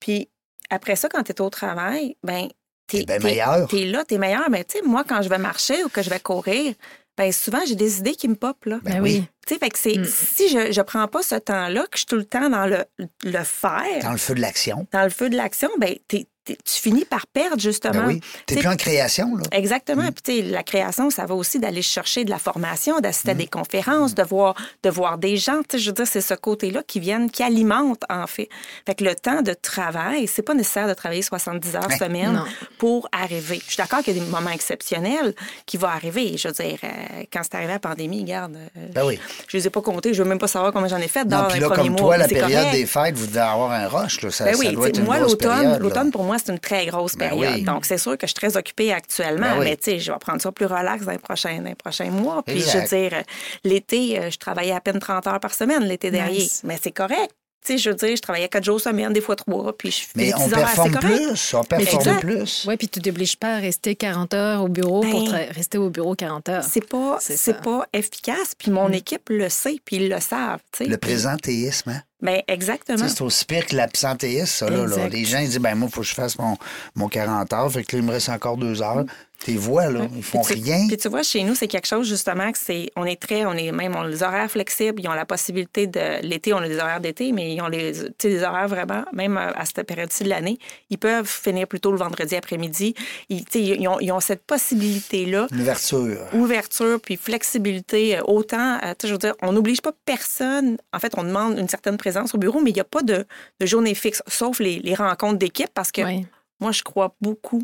Puis 0.00 0.28
après 0.70 0.96
ça, 0.96 1.08
quand 1.08 1.22
tu 1.22 1.30
es 1.32 1.40
au 1.40 1.50
travail, 1.50 2.16
ben 2.24 2.48
T'es 2.88 3.04
t'es- 3.04 3.18
meilleur. 3.20 3.68
T'es 3.68 3.84
là, 3.84 4.04
t'es 4.04 4.18
meilleur. 4.18 4.48
Mais 4.50 4.64
tu 4.64 4.78
sais, 4.78 4.84
moi, 4.84 5.04
quand 5.06 5.22
je 5.22 5.28
vais 5.28 5.38
marcher 5.38 5.84
ou 5.84 5.88
que 5.90 6.02
je 6.02 6.10
vais 6.10 6.18
courir, 6.20 6.74
ben 7.18 7.30
souvent, 7.32 7.60
j'ai 7.66 7.74
des 7.74 7.98
idées 7.98 8.14
qui 8.14 8.28
me 8.28 8.34
popent, 8.36 8.64
là. 8.66 8.78
Ben 8.84 8.94
Ben 8.94 9.02
oui. 9.02 9.24
Tu 9.46 9.54
sais, 9.54 9.58
fait 9.60 9.68
que 9.70 9.78
c'est, 9.78 9.98
Mm. 9.98 10.04
si 10.04 10.48
je 10.48 10.58
ne 10.78 10.82
prends 10.82 11.08
pas 11.08 11.22
ce 11.22 11.34
temps-là, 11.34 11.82
que 11.82 11.88
je 11.94 11.98
suis 11.98 12.06
tout 12.06 12.16
le 12.16 12.24
temps 12.24 12.48
dans 12.48 12.66
le, 12.66 12.84
le 13.24 13.44
faire, 13.44 14.02
Dans 14.02 14.12
le 14.12 14.18
feu 14.18 14.34
de 14.34 14.40
l'action. 14.40 14.86
dans 14.92 15.02
le 15.04 15.10
feu 15.10 15.28
de 15.28 15.36
l'action, 15.36 15.68
ben 15.78 15.94
t'es 16.06 16.26
tu 16.56 16.80
finis 16.80 17.04
par 17.04 17.26
perdre, 17.26 17.60
justement. 17.60 17.92
Ben 18.02 18.06
oui. 18.06 18.20
Tu 18.46 18.54
T'sais, 18.54 18.60
plus 18.60 18.68
en 18.68 18.76
création, 18.76 19.36
là. 19.36 19.42
Exactement. 19.52 20.02
Mm. 20.04 20.12
Puis, 20.12 20.22
tu 20.22 20.36
sais, 20.36 20.42
la 20.42 20.62
création, 20.62 21.10
ça 21.10 21.26
va 21.26 21.34
aussi 21.34 21.58
d'aller 21.58 21.82
chercher 21.82 22.24
de 22.24 22.30
la 22.30 22.38
formation, 22.38 23.00
d'assister 23.00 23.30
à 23.30 23.34
Mm. 23.34 23.38
des 23.38 23.46
conférences, 23.46 24.14
de 24.14 24.22
voir, 24.22 24.54
de 24.82 24.90
voir 24.90 25.18
des 25.18 25.36
gens. 25.36 25.60
Tu 25.68 25.76
sais, 25.76 25.78
je 25.78 25.90
veux 25.90 25.94
dire, 25.94 26.06
c'est 26.06 26.20
ce 26.20 26.34
côté-là 26.34 26.82
qui 26.86 27.00
viennent, 27.00 27.30
qui 27.30 27.42
alimente, 27.42 28.02
en 28.08 28.26
fait. 28.26 28.48
Fait 28.86 28.94
que 28.94 29.04
le 29.04 29.14
temps 29.14 29.42
de 29.42 29.52
travail, 29.54 30.26
c'est 30.26 30.42
pas 30.42 30.54
nécessaire 30.54 30.88
de 30.88 30.94
travailler 30.94 31.22
70 31.22 31.76
heures 31.76 31.88
Ben, 31.88 31.98
semaine 31.98 32.32
non. 32.32 32.44
pour 32.78 33.08
arriver. 33.12 33.60
Je 33.66 33.72
suis 33.72 33.76
d'accord 33.76 34.00
qu'il 34.02 34.16
y 34.16 34.20
a 34.20 34.24
des 34.24 34.30
moments 34.30 34.50
exceptionnels 34.50 35.34
qui 35.66 35.76
vont 35.76 35.88
arriver. 35.88 36.36
Je 36.36 36.48
veux 36.48 36.54
dire, 36.54 36.78
euh, 36.84 36.88
quand 37.32 37.40
c'est 37.42 37.54
arrivé 37.56 37.72
la 37.72 37.78
pandémie, 37.78 38.22
regarde, 38.22 38.56
euh, 38.56 38.86
Ben 38.94 39.04
oui. 39.04 39.18
je 39.48 39.56
les 39.56 39.66
ai 39.66 39.70
pas 39.70 39.80
comptés. 39.82 40.14
Je 40.14 40.22
veux 40.22 40.28
même 40.28 40.38
pas 40.38 40.48
savoir 40.48 40.72
combien 40.72 40.88
j'en 40.88 40.98
ai 40.98 41.08
fait 41.08 41.24
Non, 41.24 41.38
dans 41.42 41.44
puis 41.48 41.54
les 41.54 41.60
là, 41.60 41.66
premiers 41.70 41.88
comme 41.88 41.90
mois. 42.00 42.00
toi, 42.00 42.16
la 42.16 42.28
période 42.28 42.50
correct. 42.64 42.72
des 42.72 42.86
fêtes, 42.86 43.16
vous 43.16 43.26
devez 43.26 43.38
avoir 43.40 43.70
un 43.72 43.88
rush, 43.88 44.22
là. 44.22 44.30
Ça, 44.30 44.44
Ben 44.44 44.54
ça 44.54 44.58
oui, 44.60 44.72
doit 44.72 44.84
tu 44.84 44.88
être 44.90 44.98
une 44.98 45.04
moi, 45.04 45.18
l'automne, 45.18 46.10
pour 46.10 46.24
moi, 46.24 46.37
c'est 46.38 46.52
une 46.52 46.58
très 46.58 46.86
grosse 46.86 47.16
Ben 47.16 47.30
période. 47.30 47.54
oui. 47.56 47.62
Donc, 47.62 47.84
c'est 47.84 47.98
sûr 47.98 48.12
que 48.16 48.26
je 48.26 48.28
suis 48.28 48.34
très 48.34 48.56
occupée 48.56 48.92
actuellement, 48.92 49.50
Ben 49.54 49.58
oui. 49.58 49.64
mais 49.66 49.76
tu 49.76 49.84
sais, 49.90 49.98
je 49.98 50.12
vais 50.12 50.18
prendre 50.18 50.40
ça 50.40 50.50
plus 50.52 50.66
relax 50.66 51.04
dans 51.04 51.12
les 51.12 51.18
prochains, 51.18 51.58
dans 51.58 51.68
les 51.68 51.74
prochains 51.74 52.10
mois. 52.10 52.42
Puis, 52.46 52.56
Exact. 52.56 52.72
je 52.72 52.78
veux 52.96 53.08
dire, 53.10 53.22
l'été, 53.64 54.18
euh, 54.20 54.30
je 54.30 54.38
travaillais 54.38 54.72
à 54.72 54.80
peine 54.80 54.98
30 54.98 55.26
heures 55.26 55.40
par 55.40 55.54
semaine 55.54 55.84
l'été 55.84 56.10
dernier. 56.10 56.38
Nice. 56.38 56.62
Mais 56.64 56.78
c'est 56.82 56.92
correct. 56.92 57.32
Tu 57.66 57.72
sais, 57.72 57.78
je 57.78 57.90
veux 57.90 57.96
dire, 57.96 58.14
je 58.16 58.22
travaillais 58.22 58.48
quatre 58.48 58.62
jours 58.64 58.80
semaine, 58.80 59.12
des 59.12 59.20
fois 59.20 59.34
trois, 59.34 59.76
puis 59.76 59.90
je 59.90 60.02
fais 60.02 60.06
Mais 60.14 60.26
des 60.26 60.34
on 60.34 60.48
performe 60.48 60.92
plus, 60.92 61.54
on 61.54 61.64
performe 61.64 61.98
exact. 62.00 62.20
plus. 62.20 62.64
Oui, 62.68 62.76
puis 62.76 62.88
tu 62.88 63.00
t'obliges 63.00 63.36
pas 63.36 63.56
à 63.56 63.58
rester 63.58 63.96
40 63.96 64.32
heures 64.32 64.62
au 64.62 64.68
bureau 64.68 65.00
pour 65.00 65.28
Ben, 65.32 65.50
rester 65.52 65.76
au 65.76 65.90
bureau 65.90 66.14
40 66.14 66.48
heures. 66.50 66.62
C'est 66.64 66.88
pas, 66.88 67.18
C'est 67.20 67.60
pas 67.60 67.84
efficace. 67.92 68.54
Puis 68.56 68.70
mon 68.70 68.92
équipe 68.92 69.28
le 69.28 69.48
sait, 69.48 69.80
puis 69.84 69.96
ils 69.96 70.08
le 70.08 70.20
savent. 70.20 70.60
tu 70.70 70.84
sais. 70.84 70.90
Le 70.90 70.96
présentéisme, 70.98 71.90
hein? 71.90 72.02
Ben, 72.20 72.42
exactement. 72.48 73.06
C'est 73.06 73.22
aussi 73.22 73.44
pire 73.44 73.64
que 73.66 73.76
l'absentéisme, 73.76 74.46
ça. 74.46 74.70
Là. 74.70 75.08
Les 75.08 75.24
gens 75.24 75.38
ils 75.38 75.46
disent 75.46 75.58
ben 75.58 75.74
moi, 75.76 75.88
il 75.90 75.94
faut 75.94 76.00
que 76.00 76.06
je 76.06 76.14
fasse 76.14 76.38
mon, 76.38 76.56
mon 76.96 77.08
40 77.08 77.52
heures. 77.52 77.70
Fait 77.70 77.84
que 77.84 77.94
là, 77.96 78.02
il 78.02 78.06
me 78.06 78.12
reste 78.12 78.28
encore 78.28 78.56
deux 78.56 78.82
heures. 78.82 79.04
Tes 79.44 79.54
voix, 79.56 79.86
là, 79.88 80.08
ils 80.16 80.22
font 80.24 80.42
Puis 80.42 80.56
tu- 80.60 80.64
rien. 80.64 80.88
Puis 80.88 80.96
tu 80.96 81.08
vois, 81.08 81.22
chez 81.22 81.44
nous, 81.44 81.54
c'est 81.54 81.68
quelque 81.68 81.86
chose 81.86 82.08
justement 82.08 82.50
que 82.50 82.58
c'est. 82.58 82.90
On 82.96 83.04
est 83.04 83.20
très. 83.22 83.46
On 83.46 83.52
est 83.52 83.70
même. 83.70 83.94
On 83.94 84.00
a 84.00 84.08
les 84.08 84.24
horaires 84.24 84.50
flexibles. 84.50 85.00
Ils 85.00 85.06
ont 85.08 85.12
la 85.12 85.26
possibilité 85.26 85.86
de. 85.86 86.20
L'été, 86.26 86.52
on 86.52 86.58
a 86.58 86.66
des 86.66 86.78
horaires 86.80 86.98
d'été, 87.00 87.30
mais 87.30 87.54
ils 87.54 87.60
ont 87.62 87.68
les, 87.68 87.92
des 88.20 88.42
horaires 88.42 88.66
vraiment, 88.66 89.04
même 89.12 89.36
à 89.36 89.64
cette 89.64 89.86
période-ci 89.86 90.24
de 90.24 90.28
l'année. 90.28 90.58
Ils 90.90 90.98
peuvent 90.98 91.24
finir 91.28 91.68
plus 91.68 91.78
tôt 91.78 91.92
le 91.92 91.98
vendredi 91.98 92.34
après-midi. 92.34 92.94
Ils, 93.28 93.44
tu 93.44 93.52
sais, 93.52 93.62
ils, 93.78 93.86
ont, 93.86 94.00
ils 94.00 94.10
ont 94.10 94.18
cette 94.18 94.42
possibilité-là. 94.44 95.46
Ouverture. 95.52 96.18
Ouverture 96.32 96.98
puis 97.00 97.16
flexibilité, 97.16 98.18
euh, 98.18 98.22
autant, 98.26 98.78
euh, 98.82 98.88
tu 98.98 99.02
sais, 99.02 99.08
je 99.08 99.12
veux 99.12 99.18
dire, 99.18 99.34
on 99.42 99.52
n'oblige 99.52 99.80
pas 99.82 99.92
personne. 100.04 100.78
En 100.92 100.98
fait, 100.98 101.12
on 101.16 101.22
demande 101.22 101.56
une 101.60 101.68
certaine 101.68 101.96
présence 102.10 102.34
au 102.34 102.38
bureau, 102.38 102.60
mais 102.60 102.70
il 102.70 102.74
n'y 102.74 102.80
a 102.80 102.84
pas 102.84 103.02
de, 103.02 103.26
de 103.60 103.66
journée 103.66 103.94
fixe, 103.94 104.22
sauf 104.26 104.60
les, 104.60 104.78
les 104.78 104.94
rencontres 104.94 105.38
d'équipe, 105.38 105.70
parce 105.74 105.92
que 105.92 106.02
Oui. 106.02 106.26
moi, 106.60 106.72
je 106.72 106.82
crois 106.82 107.14
beaucoup 107.20 107.62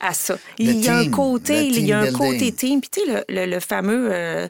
à 0.00 0.12
ça. 0.12 0.38
Il 0.58 0.84
y 0.84 0.88
a 0.88 1.02
team, 1.02 1.12
un 1.12 1.16
côté, 1.16 1.70
le 1.70 1.76
il 1.78 1.86
y 1.86 1.92
a 1.92 2.00
un 2.00 2.06
team 2.08 2.18
côté 2.18 2.52
team. 2.52 2.80
Puis 2.80 2.90
tu 2.90 3.00
sais, 3.00 3.06
le, 3.28 3.34
le- 3.34 3.50
le 3.50 3.60
fameux, 3.60 4.08
euh, 4.12 4.48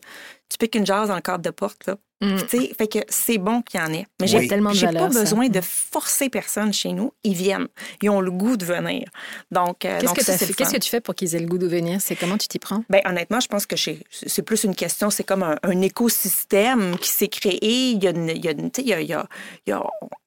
tu 0.49 0.59
piques 0.59 0.74
une 0.74 0.86
jazz 0.86 1.09
dans 1.09 1.14
le 1.14 1.20
cadre 1.20 1.42
de 1.44 1.51
porte, 1.51 1.86
là. 1.86 1.97
Mm. 2.23 2.39
Fait 2.79 2.87
que 2.89 2.99
c'est 3.09 3.37
bon 3.37 3.61
qu'il 3.61 3.79
y 3.79 3.83
en 3.83 3.93
ait. 3.93 4.07
Mais 4.21 4.27
Oui. 4.27 4.29
j'ai 4.29 4.49
Tellement 4.49 4.73
de 4.73 4.79
valeur, 4.79 5.09
pas 5.09 5.12
ça. 5.12 5.21
besoin 5.21 5.49
de 5.49 5.61
forcer 5.61 6.31
personne 6.31 6.73
chez 6.73 6.93
nous. 6.93 7.12
Ils 7.25 7.35
viennent. 7.35 7.69
Ils 8.01 8.09
ont 8.09 8.23
le 8.23 8.31
goût 8.31 8.57
de 8.57 8.64
venir. 8.64 9.05
Donc, 9.51 9.85
euh, 9.85 9.95
Qu'est-ce 9.99 10.05
donc 10.07 10.17
que, 10.17 10.25
ça, 10.25 10.39
fait- 10.39 10.55
qu'est-ce 10.55 10.73
que 10.73 10.79
tu 10.79 10.89
fais 10.89 11.01
pour 11.03 11.14
qu'ils 11.14 11.35
aient 11.35 11.41
le 11.41 11.47
goût 11.47 11.59
de 11.59 11.67
venir? 11.67 12.01
C'est 12.01 12.17
comment 12.17 12.39
tu 12.39 12.49
t'y 12.49 12.59
prends? 12.59 12.83
Ben, 12.89 13.03
honnêtement, 13.05 13.41
je 13.41 13.49
pense 13.49 13.67
que 13.67 13.77
c'est 13.77 14.43
plus 14.43 14.64
une 14.64 14.75
question, 14.75 15.11
c'est 15.11 15.25
comme 15.25 15.43
un, 15.43 15.57
un 15.62 15.83
écosystème 15.83 16.97
qui 16.99 17.11
s'est 17.11 17.29
créé. 17.29 17.59
Il 17.91 18.03
y 18.03 18.07
a, 18.07 18.11
une- 18.11 18.31
il 18.31 18.45
y 18.45 18.49
a 18.49 18.53
une- 18.53 18.71
tu 18.71 18.81
sais, 18.81 18.87
il 18.87 18.89
y 18.89 18.95
a- 18.95 19.01
il 19.01 19.09
y 19.09 19.12
a- 19.12 19.27
il 19.67 19.71
y 19.71 19.73
a- 19.75 19.83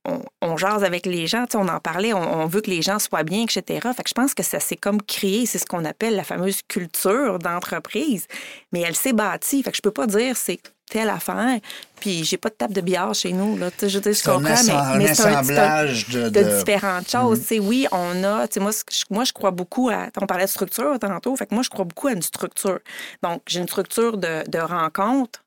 on, 0.05 0.21
on 0.41 0.57
jase 0.57 0.83
avec 0.83 1.05
les 1.05 1.27
gens, 1.27 1.45
tu 1.45 1.51
sais, 1.51 1.57
on 1.57 1.67
en 1.67 1.79
parlait, 1.79 2.13
on, 2.13 2.41
on 2.41 2.45
veut 2.47 2.61
que 2.61 2.69
les 2.69 2.81
gens 2.81 2.99
soient 2.99 3.23
bien, 3.23 3.43
etc. 3.43 3.63
Fait 3.95 4.03
que 4.03 4.09
je 4.09 4.13
pense 4.13 4.33
que 4.33 4.43
ça 4.43 4.59
s'est 4.59 4.75
comme 4.77 5.01
créé, 5.01 5.45
c'est 5.45 5.57
ce 5.57 5.65
qu'on 5.65 5.85
appelle 5.85 6.15
la 6.15 6.23
fameuse 6.23 6.61
culture 6.67 7.39
d'entreprise, 7.39 8.27
mais 8.71 8.81
elle 8.81 8.95
s'est 8.95 9.13
bâtie. 9.13 9.61
Fait 9.63 9.71
que 9.71 9.77
je 9.77 9.81
peux 9.81 9.91
pas 9.91 10.07
dire 10.07 10.35
c'est 10.37 10.59
telle 10.89 11.09
affaire, 11.09 11.59
puis 11.99 12.23
j'ai 12.23 12.37
pas 12.37 12.49
de 12.49 12.55
table 12.55 12.73
de 12.73 12.81
billard 12.81 13.13
chez 13.13 13.31
nous. 13.33 13.57
Là. 13.57 13.71
Tu 13.71 13.77
sais, 13.79 13.89
Je 13.89 13.97
veux 13.97 14.01
dire, 14.01 14.13
je 14.13 14.23
comprends, 14.23 14.49
mais, 14.97 14.97
mais 14.97 15.13
c'est 15.15 15.23
un- 15.23 15.41
de. 15.41 16.29
de 16.29 16.29
de- 16.29 16.57
différentes 16.57 17.09
choses. 17.09 17.39
Tu 17.41 17.45
sais, 17.45 17.59
Oui, 17.59 17.87
on 17.91 18.23
a, 18.23 18.47
tu 18.47 18.55
sais, 18.55 18.59
moi, 18.59 18.71
moi, 19.09 19.23
je 19.23 19.33
crois 19.33 19.51
beaucoup 19.51 19.89
à, 19.89 20.07
on 20.21 20.25
parlait 20.27 20.45
de 20.45 20.49
structure 20.49 20.97
tantôt, 20.99 21.35
fait 21.35 21.45
que 21.45 21.53
moi, 21.53 21.63
je 21.63 21.69
crois 21.69 21.85
beaucoup 21.85 22.07
à 22.07 22.13
une 22.13 22.21
structure. 22.21 22.79
Donc, 23.23 23.41
j'ai 23.47 23.59
une 23.59 23.67
structure 23.67 24.17
de, 24.17 24.49
de 24.49 24.57
rencontre, 24.59 25.43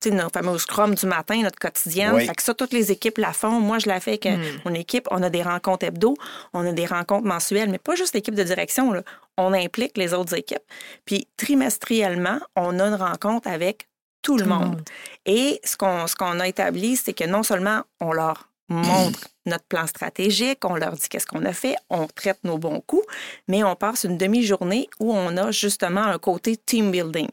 tu 0.00 0.08
sais, 0.08 0.14
notre 0.14 0.32
fameux 0.32 0.56
Scrum 0.58 0.94
du 0.94 1.06
matin, 1.06 1.40
notre 1.42 1.58
quotidienne. 1.58 2.12
Oui. 2.14 2.26
Fait 2.26 2.34
que 2.34 2.42
ça, 2.42 2.54
toutes 2.54 2.72
les 2.72 2.92
équipes 2.92 3.18
la 3.18 3.32
font. 3.32 3.58
Moi, 3.60 3.78
je 3.78 3.88
la 3.88 3.98
fais 4.00 4.12
avec 4.12 4.26
euh, 4.26 4.36
mon 4.64 4.72
équipe. 4.74 5.08
On 5.10 5.22
a 5.22 5.30
des 5.30 5.42
rencontres 5.42 5.84
hebdo, 5.86 6.14
on 6.52 6.64
a 6.66 6.72
des 6.72 6.86
rencontres 6.86 7.26
mensuelles, 7.26 7.68
mais 7.70 7.78
pas 7.78 7.94
juste 7.94 8.14
l'équipe 8.14 8.34
de 8.34 8.42
direction, 8.44 8.92
là. 8.92 9.02
On 9.36 9.52
implique 9.52 9.96
les 9.98 10.14
autres 10.14 10.34
équipes. 10.34 10.62
Puis, 11.04 11.26
trimestriellement, 11.36 12.38
on 12.56 12.78
a 12.78 12.84
une 12.84 12.94
rencontre 12.94 13.48
avec 13.48 13.88
tout 14.24 14.36
le 14.36 14.42
Tout 14.42 14.48
le 14.48 14.54
monde. 14.54 14.64
monde. 14.68 14.82
Et 15.26 15.60
ce 15.62 15.76
qu'on 15.76 16.06
ce 16.08 16.16
qu'on 16.16 16.40
a 16.40 16.48
établi, 16.48 16.96
c'est 16.96 17.12
que 17.12 17.24
non 17.24 17.42
seulement 17.44 17.82
on 18.00 18.12
leur 18.12 18.48
montre 18.68 19.28
notre 19.46 19.64
plan 19.64 19.86
stratégique, 19.86 20.58
on 20.64 20.74
leur 20.76 20.92
dit 20.92 21.08
qu'est-ce 21.08 21.26
qu'on 21.26 21.44
a 21.44 21.52
fait, 21.52 21.76
on 21.90 22.06
traite 22.06 22.38
nos 22.44 22.58
bons 22.58 22.80
coups, 22.86 23.04
mais 23.48 23.62
on 23.64 23.76
passe 23.76 24.04
une 24.04 24.16
demi-journée 24.16 24.88
où 25.00 25.12
on 25.14 25.36
a 25.36 25.50
justement 25.50 26.02
un 26.04 26.18
côté 26.18 26.56
team 26.56 26.90
building. 26.90 27.28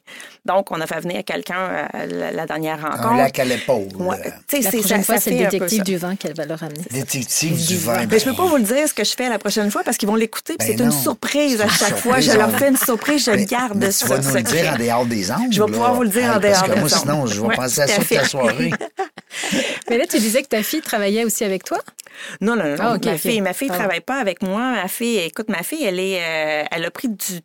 Donc, 0.46 0.72
on 0.72 0.82
a 0.82 0.88
fait 0.88 1.00
venir 1.00 1.24
quelqu'un 1.24 1.88
à 1.94 2.06
la, 2.06 2.32
la 2.32 2.46
dernière 2.46 2.82
rencontre. 2.82 3.08
Un 3.08 3.18
lac 3.18 3.40
à 3.40 3.46
l'épaule. 3.46 3.88
Ouais, 3.96 4.18
La 4.24 4.32
c'est- 4.50 4.62
prochaine 4.78 5.00
ça- 5.00 5.04
fois, 5.04 5.18
c'est 5.20 5.32
le 5.32 5.38
détective 5.50 5.84
du 5.84 5.98
vin 5.98 6.16
qu'elle 6.16 6.34
va 6.36 6.46
leur 6.46 6.60
ramener. 6.60 6.84
Détective 6.92 7.66
du 7.68 7.78
vin. 7.78 8.06
Mais 8.10 8.20
je 8.20 8.26
peux 8.26 8.34
pas 8.36 8.46
vous 8.46 8.58
le 8.58 8.64
dire 8.64 8.88
ce 8.88 8.94
que 8.94 9.04
je 9.04 9.14
fais 9.16 9.30
la 9.30 9.40
prochaine 9.40 9.72
fois 9.72 9.84
parce 9.84 9.98
qu'ils 9.98 10.10
vont 10.10 10.16
l'écouter. 10.16 10.56
Ben 10.60 10.66
c'est 10.68 10.84
une 10.84 10.92
surprise 10.92 11.62
à 11.62 11.68
chaque 11.70 11.98
fois. 11.98 12.20
Je 12.20 12.30
surprise, 12.32 12.38
leur 12.50 12.60
fais 12.60 12.70
une 12.70 12.78
surprise, 12.78 13.26
je 13.26 13.32
Mais- 13.32 13.46
garde 13.46 13.78
mais 13.78 13.92
ça. 13.92 14.06
tu 14.06 14.12
vas 14.12 14.18
nous 14.20 14.34
le 14.36 14.42
dire 14.44 14.74
en 14.74 14.78
dehors 14.78 15.06
des 15.06 15.32
ondes. 15.32 15.38
Je 15.52 15.62
vais 15.64 15.72
pouvoir 15.72 15.92
là. 15.92 15.96
vous 15.96 16.04
le 16.04 16.10
dire 16.10 16.24
en 16.36 16.40
dehors 16.40 16.52
Parce 16.52 16.62
que 16.64 16.68
des 16.74 16.80
moi, 16.82 16.84
ondes. 16.84 16.90
sinon, 17.00 17.26
je 17.28 17.42
vais 17.42 17.48
Ouais, 17.48 17.56
penser 17.56 17.82
à 17.82 17.88
ça 17.88 17.96
toute 18.02 18.10
la 18.12 18.26
soirée. 18.26 18.72
Mais 19.90 19.98
là, 19.98 20.06
tu 20.08 20.20
disais 20.20 20.42
que 20.44 20.48
ta 20.48 20.64
fille 20.64 20.82
travaillait 20.82 21.24
aussi 21.24 21.44
avec 21.44 21.64
toi? 21.64 21.78
Non, 22.42 22.56
non, 22.56 22.64
non. 22.64 22.76
Ah, 22.80 22.98
ma 23.04 23.18
fille, 23.18 23.42
ma 23.42 23.54
fille 23.54 23.70
travaille 23.70 24.02
pas 24.02 24.20
avec 24.20 24.42
moi. 24.42 24.72
Ma 24.72 24.88
fille, 24.88 25.18
écoute, 25.18 25.50
ma 25.50 25.64
fille, 25.64 25.84
elle 25.84 26.00
est, 26.00 26.22
euh, 26.22 26.66
elle 26.72 26.86
a 26.86 26.92
pris 26.92 27.10
du 27.10 27.42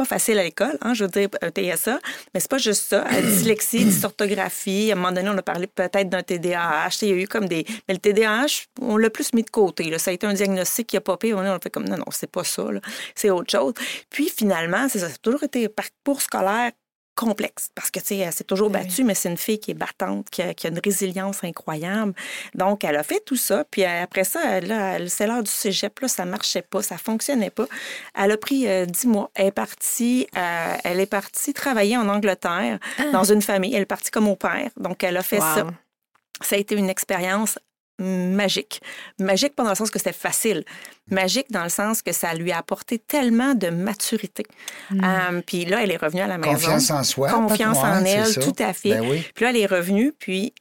pas 0.00 0.06
facile 0.06 0.38
à 0.38 0.42
l'école, 0.42 0.78
hein, 0.80 0.94
je 0.94 1.04
veux 1.04 1.10
dire, 1.10 1.28
un 1.42 1.50
TSA, 1.50 1.98
mais 2.32 2.40
c'est 2.40 2.50
pas 2.50 2.56
juste 2.56 2.88
ça. 2.88 3.04
Elle 3.10 3.18
a 3.18 3.22
dyslexie, 3.28 3.84
dysorthographie. 3.84 4.90
À 4.90 4.94
un 4.94 4.96
moment 4.96 5.12
donné, 5.12 5.28
on 5.28 5.36
a 5.36 5.42
parlé 5.42 5.66
peut-être 5.66 6.08
d'un 6.08 6.22
TDAH. 6.22 6.88
Il 7.02 7.08
y 7.08 7.12
a 7.12 7.16
eu 7.16 7.28
comme 7.28 7.46
des. 7.46 7.66
Mais 7.86 7.94
le 7.94 7.98
TDAH, 8.00 8.64
on 8.80 8.96
l'a 8.96 9.10
plus 9.10 9.34
mis 9.34 9.42
de 9.42 9.50
côté. 9.50 9.90
là. 9.90 9.98
Ça 9.98 10.10
a 10.10 10.14
été 10.14 10.26
un 10.26 10.32
diagnostic 10.32 10.86
qui 10.86 10.96
a 10.96 11.02
popé. 11.02 11.34
On 11.34 11.40
a 11.40 11.58
fait 11.58 11.68
comme 11.68 11.86
non, 11.86 11.98
non, 11.98 12.06
c'est 12.12 12.30
pas 12.30 12.44
ça. 12.44 12.64
C'est 13.14 13.28
autre 13.28 13.50
chose. 13.50 13.74
Puis 14.08 14.30
finalement, 14.34 14.88
c'est 14.88 15.00
ça. 15.00 15.08
Ça 15.08 15.16
a 15.16 15.18
toujours 15.18 15.42
été 15.42 15.68
parcours 15.68 16.22
scolaire 16.22 16.72
complexe 17.20 17.70
parce 17.74 17.90
que 17.90 18.00
tu 18.00 18.06
sais 18.06 18.16
elle 18.18 18.32
s'est 18.32 18.44
toujours 18.52 18.68
Oui. 18.68 18.72
battue 18.78 19.04
mais 19.04 19.14
c'est 19.14 19.28
une 19.30 19.36
fille 19.36 19.60
qui 19.60 19.70
est 19.72 19.80
battante 19.86 20.30
qui 20.30 20.40
a, 20.42 20.54
qui 20.54 20.66
a 20.66 20.70
une 20.70 20.80
résilience 20.82 21.44
incroyable. 21.44 22.14
Donc 22.54 22.82
elle 22.84 22.96
a 22.96 23.02
fait 23.02 23.22
tout 23.24 23.36
ça 23.36 23.64
puis 23.70 23.84
euh, 23.84 24.02
après 24.04 24.24
ça 24.24 24.40
elle- 24.58 25.08
c'est 25.10 25.26
l'heure 25.26 25.42
du 25.42 25.50
cégep 25.50 26.00
là 26.00 26.08
ça 26.08 26.24
marchait 26.24 26.62
pas 26.62 26.82
ça 26.82 26.96
fonctionnait 26.98 27.50
pas. 27.50 27.66
Elle 28.14 28.30
a 28.32 28.36
pris 28.36 28.66
euh, 28.68 28.86
dix 28.86 29.06
mois. 29.06 29.30
Elle 29.34 29.46
est 29.48 29.52
partie 29.52 30.26
euh, 30.36 30.74
elle 30.84 30.98
est 31.00 31.06
partie 31.20 31.52
travailler 31.54 31.96
en 31.96 32.08
Angleterre 32.08 32.78
dans 33.12 33.24
une 33.24 33.42
famille. 33.42 33.74
Elle 33.74 33.82
est 33.82 33.86
partie 33.96 34.10
comme 34.10 34.28
au 34.28 34.36
père. 34.36 34.70
Donc 34.78 35.04
elle 35.04 35.16
a 35.16 35.22
fait 35.22 35.38
Wow. 35.40 35.54
ça 35.54 35.66
ça 36.42 36.56
a 36.56 36.58
été 36.58 36.74
une 36.74 36.88
expérience 36.88 37.58
magique. 38.00 38.80
Magique 39.18 39.54
pas 39.54 39.64
dans 39.64 39.70
le 39.70 39.76
sens 39.76 39.90
que 39.90 39.98
c'était 39.98 40.12
facile. 40.12 40.64
Magique 41.10 41.50
dans 41.50 41.62
le 41.62 41.68
sens 41.68 42.02
que 42.02 42.12
ça 42.12 42.34
lui 42.34 42.52
a 42.52 42.58
apporté 42.58 42.98
tellement 42.98 43.54
de 43.54 43.68
maturité. 43.68 44.44
Euh, 44.92 45.42
puis 45.46 45.64
là, 45.64 45.82
elle 45.82 45.90
est 45.90 45.96
revenue 45.96 46.22
à 46.22 46.26
la 46.26 46.38
maison. 46.38 46.52
Confiance 46.52 46.90
en 46.90 47.02
soi. 47.04 47.30
Confiance 47.30 47.78
en 47.78 48.04
elle, 48.04 48.34
tout 48.34 48.56
à 48.58 48.72
fait. 48.72 48.90
Ben 48.90 49.08
oui. 49.08 49.24
Puis 49.34 49.44
là, 49.44 49.50
elle 49.50 49.56
est 49.58 49.66
revenue, 49.66 50.12
puis 50.18 50.54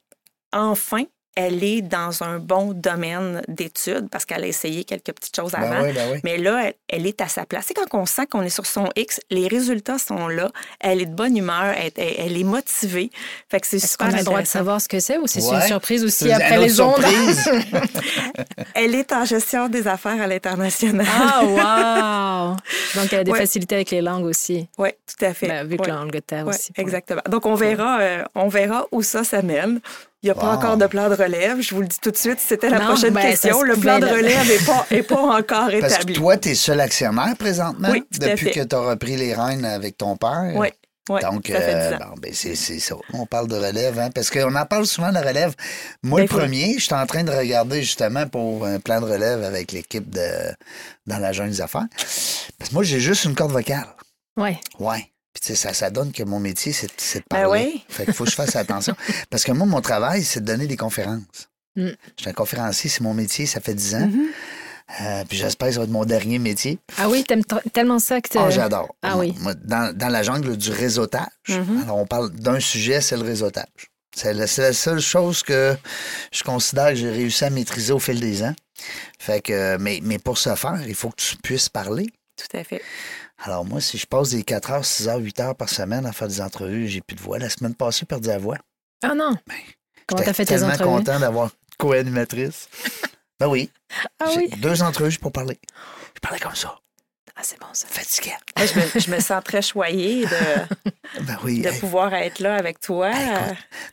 enfin, 0.52 1.04
elle 1.42 1.64
est 1.64 1.82
dans 1.82 2.22
un 2.22 2.38
bon 2.38 2.74
domaine 2.74 3.42
d'études 3.48 4.10
parce 4.10 4.26
qu'elle 4.26 4.44
a 4.44 4.48
essayé 4.48 4.84
quelques 4.84 5.14
petites 5.14 5.34
choses 5.34 5.54
Ben 5.54 5.64
avant. 5.64 5.84
oui, 5.86 5.94
ben 5.94 6.10
oui. 6.12 6.20
Mais 6.26 6.38
là, 6.38 6.64
elle, 6.66 6.74
elle 6.90 7.08
est 7.08 7.22
à 7.22 7.30
sa 7.30 7.46
place. 7.46 7.66
C'est 7.68 7.74
quand 7.74 7.98
on 7.98 8.06
sent 8.06 8.26
qu'on 8.28 8.42
est 8.42 8.50
sur 8.50 8.66
son 8.66 8.90
X, 8.98 9.22
les 9.30 9.48
résultats 9.48 9.98
sont 10.00 10.28
là. 10.28 10.50
Elle 10.82 11.02
est 11.02 11.06
de 11.06 11.16
bonne 11.16 11.38
humeur, 11.38 11.74
elle, 11.78 11.92
elle- 11.96 12.14
elle 12.18 12.38
est 12.38 12.44
motivée. 12.44 13.10
Fait 13.50 13.62
que 13.62 13.68
c'est 13.68 13.78
Est-ce 13.78 13.88
super 13.94 14.08
qu'on 14.10 14.16
a 14.16 14.18
le 14.18 14.24
droit 14.26 14.42
de 14.42 14.48
savoir 14.48 14.82
ce 14.82 14.90
que 14.90 15.00
c'est 15.00 15.18
ou 15.18 15.28
c'est 15.28 15.42
Ouais. 15.42 15.56
une 15.56 15.62
surprise 15.62 16.04
aussi 16.04 16.26
C'est 16.26 16.34
après 16.34 16.58
les 16.60 16.82
ondes? 16.82 17.00
Elle 18.76 18.96
est 18.96 19.12
en 19.14 19.26
gestion 19.26 19.70
des 19.70 19.88
affaires 19.88 20.22
à 20.22 20.28
l'international. 20.28 21.06
Ah, 21.10 22.56
wow! 22.56 23.00
Donc, 23.02 23.14
elle 23.14 23.20
a 23.20 23.24
des 23.24 23.32
Ouais. 23.32 23.40
facilités 23.40 23.76
avec 23.76 23.92
les 23.92 24.02
langues 24.02 24.26
aussi. 24.26 24.68
Oui, 24.78 24.90
tout 25.08 25.26
à 25.26 25.34
fait. 25.34 25.48
Ben, 25.48 25.66
vu 25.68 25.78
que 25.78 25.84
Ouais. 25.84 25.88
l'Angleterre 25.90 26.46
Ouais, 26.48 26.54
aussi. 26.56 26.72
exactement. 26.78 27.22
Donc, 27.30 27.46
on 27.46 27.56
verra, 27.56 28.00
euh, 28.02 28.24
on 28.36 28.48
verra 28.48 28.88
où 28.92 29.02
ça, 29.04 29.24
ça 29.24 29.42
mène. 29.42 29.80
Il 30.22 30.26
n'y 30.26 30.32
a 30.32 30.36
pas 30.36 30.52
encore 30.54 30.76
de 30.76 30.86
plan 30.88 31.10
de 31.10 31.16
relève. 31.16 31.62
Je 31.62 31.74
vous 31.74 31.82
le 31.82 31.88
dis 31.88 31.98
tout 32.02 32.12
de 32.12 32.18
suite, 32.18 32.40
c'était 32.40 32.70
la 32.70 32.80
Non, 32.80 32.86
prochaine 32.88 33.14
ben, 33.14 33.22
question. 33.22 33.62
Le 33.62 33.76
plan 33.78 34.00
de 34.00 34.06
relève 34.06 34.48
n'est 34.48 34.66
pas, 34.66 34.86
est 34.92 35.04
pas 35.04 35.16
encore 35.22 35.70
Parce 35.80 35.94
que 35.98 36.02
établi. 36.02 36.14
toi, 36.14 36.38
tu 36.38 36.50
es 36.50 36.56
seul 36.56 36.82
actionnaire 36.82 37.36
présentement 37.38 37.90
Oui, 37.92 38.04
depuis 38.20 38.52
que 38.52 38.60
tu 38.64 38.76
as 38.76 38.80
repris 38.80 39.16
les 39.16 39.34
rênes 39.34 39.64
avec 39.64 39.98
ton 39.98 40.18
père. 40.18 40.52
Oui, 40.56 40.68
Ouais, 41.10 41.22
Donc, 41.22 41.50
euh, 41.50 41.90
10 41.90 41.96
ans. 41.96 42.10
bon, 42.10 42.16
ben, 42.22 42.32
c'est 42.36 42.54
c'est 42.54 42.78
ça. 42.80 42.96
On 43.14 43.26
parle 43.26 43.48
de 43.48 43.56
relève, 43.56 43.98
hein, 43.98 44.10
parce 44.14 44.30
qu'on 44.30 44.54
en 44.54 44.66
parle 44.68 44.86
souvent 44.86 45.12
de 45.12 45.18
relève. 45.18 45.56
Moi, 46.04 46.20
Ben, 46.20 46.24
le 46.26 46.30
premier, 46.30 46.76
je 46.78 46.84
suis 46.84 46.94
en 46.94 47.06
train 47.08 47.24
de 47.24 47.32
regarder 47.32 47.82
justement 47.82 48.28
pour 48.28 48.64
un 48.68 48.80
plan 48.80 49.02
de 49.02 49.06
relève 49.08 49.44
avec 49.44 49.72
l'équipe 49.72 50.08
de 50.08 50.28
dans 51.08 51.18
la 51.18 51.32
jungle 51.32 51.50
des 51.50 51.62
affaires. 51.62 51.88
Parce 51.96 52.70
que 52.70 52.74
moi, 52.76 52.84
j'ai 52.84 53.00
juste 53.00 53.26
une 53.26 53.34
corde 53.34 53.52
vocale. 53.54 53.88
Ouais. 54.38 54.60
Ouais. 54.78 55.10
Puis, 55.34 55.42
tu 55.42 55.48
sais, 55.48 55.56
ça, 55.56 55.74
ça 55.74 55.90
donne 55.92 56.12
que 56.12 56.24
mon 56.24 56.40
métier, 56.40 56.72
c'est 56.74 56.88
de 56.88 57.24
Ben 57.30 57.44
parler. 57.44 57.72
oui. 57.76 57.84
Fait 57.88 58.06
qu'il 58.06 58.14
faut 58.14 58.24
que 58.26 58.32
je 58.32 58.36
fasse 58.36 58.56
attention. 58.56 58.96
Parce 59.30 59.44
que 59.44 59.52
moi, 59.52 59.68
mon 59.68 59.82
travail, 59.82 60.24
c'est 60.24 60.40
de 60.42 60.46
donner 60.46 60.66
des 60.68 60.78
conférences. 60.78 61.50
Mm. 61.76 61.90
Je 62.18 62.22
suis 62.22 62.30
un 62.30 62.34
conférencier, 62.34 62.90
c'est 62.90 63.02
mon 63.02 63.14
métier, 63.14 63.46
ça 63.46 63.60
fait 63.62 63.76
10 63.76 63.96
ans. 63.96 64.08
Mhm. 64.08 64.26
Euh, 65.02 65.24
puis 65.30 65.38
j'espère 65.38 65.68
que 65.68 65.74
ça 65.76 65.80
va 65.82 65.84
être 65.86 65.92
mon 65.92 66.04
dernier 66.04 66.40
métier. 66.40 66.80
Ah 66.98 67.08
oui, 67.10 67.24
t'aimes 67.24 67.44
tellement 67.72 68.00
ça 68.00 68.20
que 68.22 68.28
t'es- 68.30 68.40
Oh, 68.42 68.50
j'adore. 68.50 68.96
Ah 69.04 69.18
oui. 69.18 69.36
dans, 69.64 69.96
dans 69.96 70.08
la 70.08 70.24
jungle 70.24 70.58
du 70.58 70.72
réseautage, 70.72 71.28
Mhm. 71.48 71.84
alors 71.84 71.98
on 71.98 72.08
parle 72.08 72.32
d'un 72.32 72.60
sujet, 72.60 73.00
c'est 73.00 73.16
le 73.16 73.22
réseautage. 73.22 73.68
C'est 74.16 74.34
la, 74.34 74.48
c'est 74.48 74.64
la 74.64 74.74
seule 74.74 75.00
chose 75.00 75.44
que 75.44 75.78
je 76.34 76.42
considère 76.42 76.88
que 76.90 76.96
j'ai 76.96 77.12
réussi 77.12 77.46
à 77.46 77.52
maîtriser 77.52 77.94
au 77.94 78.00
fil 78.00 78.20
des 78.20 78.42
ans. 78.42 78.56
Fait 79.20 79.42
que, 79.42 79.78
mais, 79.78 80.00
mais 80.02 80.18
pour 80.18 80.40
ce 80.40 80.56
faire, 80.56 80.82
il 80.88 80.96
faut 80.96 81.10
que 81.10 81.22
tu 81.22 81.36
puisses 81.38 81.70
parler. 81.70 82.08
Tout 82.36 82.58
à 82.58 82.64
fait. 82.64 82.82
Alors 83.42 83.64
moi, 83.66 83.80
si 83.82 83.98
je 83.98 84.06
passe 84.06 84.32
des 84.32 84.44
4 84.44 84.72
heures, 84.72 84.86
6 84.86 85.08
heures, 85.08 85.20
8 85.20 85.40
heures 85.40 85.56
par 85.56 85.70
semaine 85.70 86.06
à 86.06 86.12
faire 86.12 86.28
des 86.28 86.42
entrevues, 86.42 86.88
j'ai 86.88 87.02
plus 87.02 87.16
de 87.16 87.22
voix. 87.22 87.40
La 87.40 87.50
semaine 87.50 87.74
passée, 87.76 88.00
j'ai 88.02 88.06
perdu 88.06 88.28
la 88.28 88.38
voix. 88.38 88.58
Ah 89.04 89.14
non? 89.16 89.36
Comment 90.08 90.22
J'étais 90.22 90.24
t'as 90.26 90.34
fait 90.34 90.46
tes 90.46 90.56
tellement 90.56 90.68
entrevues? 90.74 90.90
content 90.98 91.20
d'avoir 91.20 91.52
co-animatrice. 91.78 92.68
ben 93.40 93.48
oui. 93.48 93.70
Ah 94.20 94.26
J'ai 94.34 94.40
oui. 94.40 94.50
deux 94.58 94.82
entrevues 94.84 95.18
pour 95.20 95.32
parler. 95.32 95.58
Je 96.16 96.20
parlais 96.20 96.40
comme 96.40 96.56
ça. 96.56 96.78
Ah, 97.36 97.42
c'est 97.44 97.58
bon 97.62 97.68
ça. 97.72 97.88
Fatigué. 97.88 98.32
Moi, 98.58 98.66
je, 98.66 98.80
me, 98.80 99.00
je 99.02 99.12
me 99.12 99.20
sens 99.22 99.42
très 99.42 99.62
choyée 99.62 100.26
de, 100.26 100.92
Ben 101.22 101.38
oui. 101.46 101.62
de 101.62 101.70
hey, 101.70 101.80
pouvoir 101.80 102.14
être 102.14 102.40
là 102.40 102.56
avec 102.56 102.82
toi. 102.82 103.14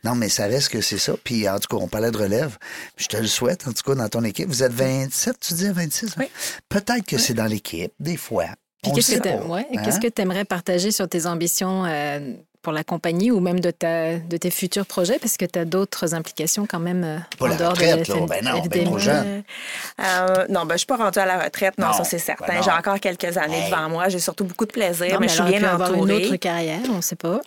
Non, 0.02 0.16
mais 0.16 0.28
ça 0.28 0.46
reste 0.46 0.70
que 0.70 0.80
c'est 0.80 0.98
ça. 0.98 1.12
Puis, 1.22 1.48
en 1.48 1.60
tout 1.60 1.68
cas, 1.68 1.80
on 1.80 1.86
parlait 1.86 2.10
de 2.10 2.16
relève. 2.18 2.58
Je 2.96 3.06
te 3.06 3.16
le 3.16 3.28
souhaite, 3.28 3.68
en 3.68 3.72
tout 3.72 3.84
cas, 3.84 3.94
dans 3.94 4.08
ton 4.08 4.24
équipe. 4.24 4.48
Vous 4.48 4.64
êtes 4.64 4.72
27, 4.72 5.38
tu 5.38 5.54
dis 5.54 5.70
26? 5.70 6.06
hein? 6.06 6.12
Oui. 6.18 6.30
Peut-être 6.68 7.06
que 7.06 7.18
c'est 7.18 7.34
dans 7.34 7.46
l'équipe, 7.46 7.92
des 8.00 8.16
fois. 8.16 8.46
Qu'est-ce 8.82 9.16
que 9.18 9.28
ouais, 9.48 9.66
hein? 9.74 9.82
qu'est-ce 9.84 9.98
que 10.00 10.06
tu 10.08 10.22
aimerais 10.22 10.44
partager 10.44 10.90
sur 10.90 11.08
tes 11.08 11.26
ambitions 11.26 11.84
euh, 11.86 12.34
pour 12.62 12.72
la 12.72 12.84
compagnie 12.84 13.30
ou 13.30 13.40
même 13.40 13.58
de, 13.60 13.70
ta, 13.70 14.18
de 14.18 14.36
tes 14.36 14.50
futurs 14.50 14.86
projets? 14.86 15.18
Parce 15.18 15.36
que 15.36 15.44
tu 15.44 15.58
as 15.58 15.64
d'autres 15.64 16.14
implications 16.14 16.66
quand 16.66 16.78
même 16.78 17.02
euh, 17.04 17.18
Pas 17.38 17.46
en 17.46 17.48
la 17.48 17.56
dehors 17.56 17.70
retraite, 17.70 18.08
de 18.08 18.12
la 18.14 18.26
Ben 18.26 18.44
non, 18.44 18.52
ben 18.58 18.62
FDM. 18.64 18.84
trop 18.84 18.98
jeune. 18.98 19.26
Euh, 19.26 20.02
euh, 20.02 20.46
non, 20.50 20.66
ben, 20.66 20.74
je 20.74 20.78
suis 20.78 20.86
pas 20.86 20.96
rendue 20.96 21.18
à 21.18 21.26
la 21.26 21.42
retraite. 21.42 21.74
Non, 21.78 21.86
Non, 21.88 21.92
ça, 21.94 22.04
c'est 22.04 22.16
ben 22.18 22.22
certain. 22.22 22.62
J'ai 22.62 22.70
encore 22.70 23.00
quelques 23.00 23.36
années 23.36 23.58
Hey. 23.64 23.70
devant 23.70 23.88
moi. 23.88 24.08
J'ai 24.08 24.18
surtout 24.20 24.44
beaucoup 24.44 24.66
de 24.66 24.72
plaisir, 24.72 25.06
Non, 25.06 25.12
mais, 25.14 25.26
mais 25.26 25.28
je 25.28 25.34
suis 25.34 25.44
bien 25.44 25.64
avoir 25.64 25.92
une 25.94 26.10
autre 26.12 26.36
carrière, 26.36 26.80
on 26.90 26.96
ne 26.96 27.00
sait 27.00 27.16
pas. 27.16 27.40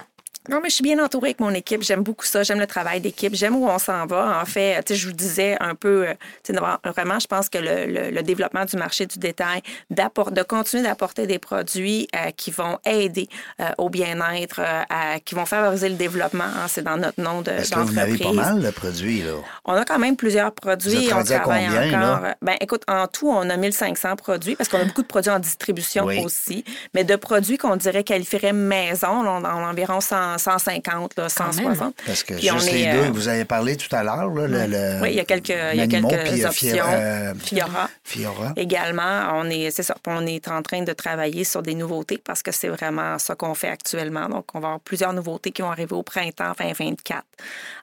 Non, 0.49 0.59
mais 0.63 0.69
je 0.69 0.75
suis 0.75 0.83
bien 0.83 1.03
entourée 1.03 1.29
avec 1.29 1.39
mon 1.39 1.51
équipe. 1.53 1.83
J'aime 1.83 2.01
beaucoup 2.03 2.25
ça. 2.25 2.43
J'aime 2.43 2.59
le 2.59 2.67
travail 2.67 3.01
d'équipe. 3.01 3.33
J'aime 3.35 3.55
où 3.55 3.67
on 3.67 3.77
s'en 3.79 4.05
va. 4.05 4.39
En 4.41 4.45
fait, 4.45 4.81
tu 4.83 4.93
sais, 4.93 4.99
je 4.99 5.07
vous 5.07 5.13
disais 5.13 5.55
un 5.59 5.75
peu, 5.75 6.07
euh, 6.07 6.13
tu 6.43 6.53
sais, 6.53 6.59
vraiment, 6.91 7.19
je 7.19 7.27
pense 7.27 7.49
que 7.49 7.57
le, 7.59 7.85
le- 7.85 8.09
le 8.09 8.23
développement 8.23 8.65
du 8.65 8.75
marché 8.75 9.05
du 9.05 9.19
détail, 9.19 9.61
de 9.91 10.43
continuer 10.43 10.83
d'apporter 10.83 11.27
des 11.27 11.37
produits 11.39 12.07
euh, 12.15 12.31
qui 12.35 12.51
vont 12.51 12.79
aider 12.85 13.27
euh, 13.61 13.65
au 13.77 13.89
bien-être, 13.89 14.59
euh, 14.59 15.17
qui 15.23 15.35
vont 15.35 15.45
favoriser 15.45 15.89
le 15.89 15.95
développement, 15.95 16.43
hein, 16.45 16.65
c'est 16.67 16.83
dans 16.83 16.97
notre 16.97 17.21
nom 17.21 17.41
de 17.41 17.51
Parce 17.51 17.69
que 17.69 17.79
vous 17.79 17.93
en 17.93 17.97
avez 17.97 18.17
pas 18.17 18.31
mal 18.33 18.61
de 18.61 18.71
produits, 18.71 19.21
là? 19.21 19.33
On 19.65 19.73
a 19.73 19.85
quand 19.85 19.99
même 19.99 20.15
plusieurs 20.15 20.51
Vous 20.63 20.69
êtes 20.71 20.79
produits. 20.79 21.09
On 21.13 21.17
à 21.19 21.23
travaille 21.23 21.65
combien, 21.67 21.87
encore. 21.99 22.21
là? 22.23 22.35
Ben, 22.41 22.55
écoute, 22.59 22.83
en 22.87 23.07
tout, 23.07 23.29
on 23.29 23.47
a 23.49 23.55
1500 23.57 24.15
produits 24.15 24.55
parce 24.55 24.67
qu'on 24.69 24.79
a 24.79 24.85
beaucoup 24.85 25.03
de 25.03 25.07
produits 25.07 25.31
en 25.31 25.39
distribution 25.39 26.05
Oui. 26.05 26.21
aussi. 26.25 26.63
Mais 26.95 27.03
de 27.03 27.15
produits 27.15 27.57
qu'on 27.57 27.75
dirait 27.75 28.03
qualifieraient 28.03 28.53
maison, 28.53 29.21
là, 29.21 29.39
on 29.39 29.45
a 29.45 29.53
environ 29.69 30.01
100, 30.01 30.38
150, 30.39 31.15
là, 31.17 31.29
160. 31.29 31.93
Parce 32.05 32.23
que 32.23 32.33
Puis 32.33 32.49
on 32.51 32.57
juste 32.57 32.71
les 32.71 32.81
est, 32.83 32.91
deux 32.93 32.99
euh, 32.99 33.07
que 33.07 33.11
vous 33.13 33.27
avez 33.27 33.45
parlé 33.45 33.75
tout 33.75 33.93
à 33.95 34.03
l'heure, 34.03 34.29
là, 34.29 34.47
le, 34.47 34.65
le- 34.67 35.01
Oui, 35.01 35.09
il 35.11 35.15
y 35.15 35.19
a 35.19 35.25
quelques, 35.25 35.49
il 35.49 35.77
y 35.77 35.81
a 35.81 35.87
quelques 35.87 36.07
puis, 36.25 36.43
euh, 36.43 36.47
options. 36.47 36.85
Euh, 36.87 37.33
Fiora. 37.39 37.89
Fiora. 38.03 38.53
Également, 38.55 39.29
on 39.33 39.49
est, 39.49 39.69
c'est 39.71 39.83
ça, 39.83 39.95
on 40.07 40.25
est 40.25 40.47
en 40.47 40.61
train 40.63 40.81
de 40.81 40.93
travailler 40.93 41.43
sur 41.43 41.61
des 41.61 41.75
nouveautés 41.75 42.17
parce 42.17 42.41
que 42.41 42.51
c'est 42.51 42.69
vraiment 42.69 43.19
ça 43.19 43.35
qu'on 43.35 43.53
fait 43.53 43.69
actuellement. 43.69 44.27
Donc, 44.29 44.45
on 44.55 44.59
va 44.59 44.67
avoir 44.69 44.79
plusieurs 44.79 45.13
nouveautés 45.13 45.51
qui 45.51 45.61
vont 45.61 45.71
arriver 45.71 45.93
au 45.93 46.03
printemps, 46.03 46.53
fin 46.57 46.71
24, 46.71 47.23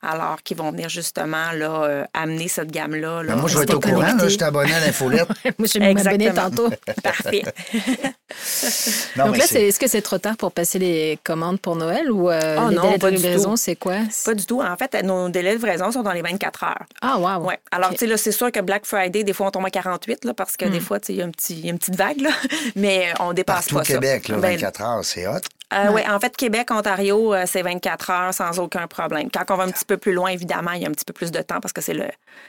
alors 0.02 0.42
qui 0.42 0.54
vont 0.54 0.70
venir 0.72 0.88
justement 0.88 1.52
là, 1.52 1.82
euh, 1.84 2.04
amener 2.14 2.48
cette 2.48 2.70
gamme-là. 2.70 3.22
là, 3.22 3.34
Ben, 3.34 3.40
moi, 3.40 3.48
je 3.48 3.56
vais 3.58 3.64
être 3.64 3.74
au 3.74 3.80
courant, 3.80 4.00
là, 4.00 4.16
je 4.24 4.28
suis 4.28 4.42
abonné 4.42 4.72
à 4.72 4.80
l'infolette. 4.80 5.28
Moi, 5.58 5.68
je 5.72 5.78
vais 5.78 5.92
m'abonner 5.94 6.26
Exactement. 6.26 6.50
tantôt. 6.50 6.70
Parfait. 7.02 7.42
Non, 9.16 9.26
Donc 9.26 9.38
là, 9.38 9.44
est-ce 9.44 9.78
que 9.78 9.86
c'est 9.86 10.02
trop 10.02 10.18
tard 10.18 10.36
pour 10.36 10.52
passer 10.52 10.78
les 10.78 11.18
commandes 11.24 11.60
pour 11.60 11.76
Noël 11.76 12.10
ou 12.10 12.30
euh, 12.30 12.56
Oh 12.58 12.68
les 12.68 12.76
non, 12.76 12.82
délais 12.82 12.94
de 12.96 13.00
pas 13.00 13.10
du 13.10 13.16
livraison, 13.16 13.56
c'est 13.56 13.76
quoi? 13.76 13.98
Pas 14.24 14.34
du 14.34 14.44
tout. 14.44 14.60
En 14.60 14.76
fait, 14.76 15.02
nos 15.04 15.28
délais 15.28 15.50
de 15.50 15.54
livraison 15.56 15.90
sont 15.92 16.02
dans 16.02 16.12
les 16.12 16.22
24 16.22 16.64
heures. 16.64 16.84
Ah, 17.00 17.18
wow. 17.18 17.46
Ouais. 17.46 17.58
Alors, 17.70 17.90
tu 17.90 17.98
sais, 17.98 18.06
là, 18.06 18.16
c'est 18.16 18.32
sûr 18.32 18.50
que 18.52 18.60
Black 18.60 18.84
Friday, 18.84 19.24
des 19.24 19.32
fois, 19.32 19.46
on 19.46 19.50
tombe 19.50 19.64
à 19.66 19.70
48, 19.70 20.24
là, 20.24 20.34
parce 20.34 20.56
que 20.56 20.66
Hmm. 20.66 20.70
des 20.70 20.80
fois, 20.80 20.98
tu 21.00 21.06
sais, 21.06 21.12
il 21.14 21.18
y, 21.18 21.22
a 21.68 21.70
une 21.72 21.78
petite 21.78 21.96
vague, 21.96 22.20
là. 22.20 22.30
Mais 22.76 23.12
on 23.20 23.32
dépasse 23.32 23.66
Partout 23.68 23.76
au 23.76 23.78
pas 23.78 23.84
ça. 23.84 23.94
Québec, 23.94 24.28
là, 24.28 24.36
Ben, 24.38 24.52
24 24.52 24.80
heures, 24.82 25.04
c'est 25.04 25.26
hot. 25.26 25.38
Euh, 25.74 25.90
ouais, 25.90 26.08
en 26.08 26.20
fait, 26.20 26.36
Québec, 26.36 26.70
Ontario, 26.70 27.34
euh, 27.34 27.42
c'est 27.44 27.60
24 27.62 28.10
heures 28.10 28.32
sans 28.34 28.60
aucun 28.60 28.86
problème. 28.86 29.28
Quand 29.32 29.52
on 29.52 29.56
va 29.56 29.64
un 29.64 29.70
petit 29.72 29.84
peu 29.84 29.96
plus 29.96 30.12
loin, 30.12 30.28
évidemment, 30.30 30.70
il 30.70 30.82
y 30.82 30.84
a 30.86 30.88
un 30.88 30.92
petit 30.92 31.04
peu 31.04 31.12
plus 31.12 31.32
de 31.32 31.42
temps 31.42 31.58
parce 31.60 31.72
que 31.72 31.80
c'est 31.80 31.92
le 31.94 32.06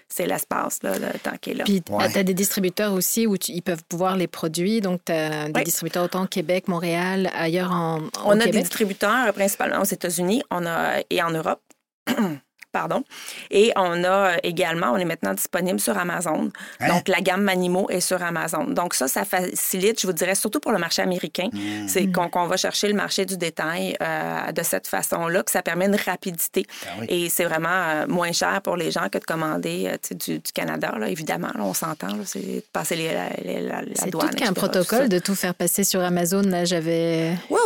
c'est 0.07 0.27
l'espace, 0.27 0.83
là, 0.83 0.99
le 0.99 1.17
temps 1.17 1.35
qui 1.41 1.49
est 1.49 1.53
là. 1.55 1.63
Puis 1.63 1.81
Ouais. 1.89 2.11
tu 2.11 2.19
as 2.19 2.23
des 2.23 2.35
distributeurs 2.35 2.93
aussi 2.93 3.25
où 3.25 3.35
tu- 3.37 3.53
ils 3.53 3.63
peuvent 3.63 3.83
pouvoir 3.89 4.17
les 4.17 4.27
produits. 4.27 4.81
Donc, 4.81 5.01
tu 5.05 5.11
as 5.13 5.47
des 5.47 5.51
Oui. 5.55 5.63
distributeurs 5.63 6.03
autant 6.03 6.25
au 6.25 6.27
Québec, 6.27 6.67
Montréal, 6.67 7.31
ailleurs 7.35 7.71
en, 7.71 8.01
au 8.01 8.09
on 8.25 8.39
a 8.39 8.45
des 8.45 8.51
distributeurs 8.51 9.27
euh, 9.27 9.31
principalement 9.31 9.81
aux 9.81 9.85
États-Unis 9.85 10.43
on 10.51 10.65
a, 10.67 10.99
et 11.09 11.23
en 11.23 11.31
Europe. 11.31 11.61
Pardon. 12.77 13.03
Et 13.49 13.71
on 13.75 14.03
a 14.03 14.33
également, 14.43 14.91
on 14.91 14.97
est 14.97 15.05
maintenant 15.05 15.33
disponible 15.33 15.79
sur 15.79 15.97
Amazon. 15.97 16.51
Hein? 16.79 16.87
Donc, 16.89 17.07
la 17.07 17.21
gamme 17.21 17.41
Manimo 17.41 17.89
est 17.89 18.01
sur 18.01 18.21
Amazon. 18.21 18.65
Donc, 18.65 18.93
ça, 18.93 19.07
ça 19.07 19.25
facilite, 19.25 19.99
je 19.99 20.05
vous 20.05 20.13
dirais, 20.13 20.35
surtout 20.35 20.59
pour 20.59 20.71
le 20.71 20.77
marché 20.77 21.01
américain. 21.01 21.47
Mmh. 21.51 21.87
C'est 21.87 22.05
qu'on 22.11 22.45
va 22.45 22.55
chercher 22.57 22.87
le 22.87 22.93
marché 22.93 23.25
du 23.25 23.35
détail 23.37 23.97
euh, 24.01 24.51
de 24.51 24.61
cette 24.61 24.85
façon-là, 24.87 25.41
que 25.41 25.49
ça 25.49 25.63
permet 25.63 25.85
une 25.87 25.95
rapidité. 25.95 26.67
Ah 26.85 26.89
oui. 26.99 27.05
Et 27.09 27.29
c'est 27.29 27.45
vraiment 27.45 27.67
euh, 27.69 28.05
moins 28.07 28.31
cher 28.31 28.61
pour 28.61 28.75
les 28.77 28.91
gens 28.91 29.07
que 29.11 29.17
de 29.17 29.23
commander 29.25 29.87
euh, 29.87 30.15
du, 30.15 30.37
du 30.37 30.51
Canada, 30.53 30.93
là, 30.99 31.09
évidemment. 31.09 31.47
là, 31.55 31.61
on 31.63 31.73
s'entend, 31.73 32.09
c'est 32.25 32.39
de 32.39 32.63
passer 32.71 32.95
les, 32.95 33.11
la, 33.13 33.29
les- 33.43 33.61
la- 33.61 33.81
la 33.81 33.87
C'est 33.95 34.05
tout 34.11 34.19
douane. 34.19 34.35
qu'un 34.35 34.53
protocole 34.53 35.03
tout 35.03 35.07
de 35.09 35.19
tout 35.19 35.35
faire 35.35 35.55
passer 35.55 35.83
sur 35.83 36.01
Amazon. 36.01 36.41
Là, 36.43 36.63
j'avais. 36.65 37.31
Oui, 37.49 37.59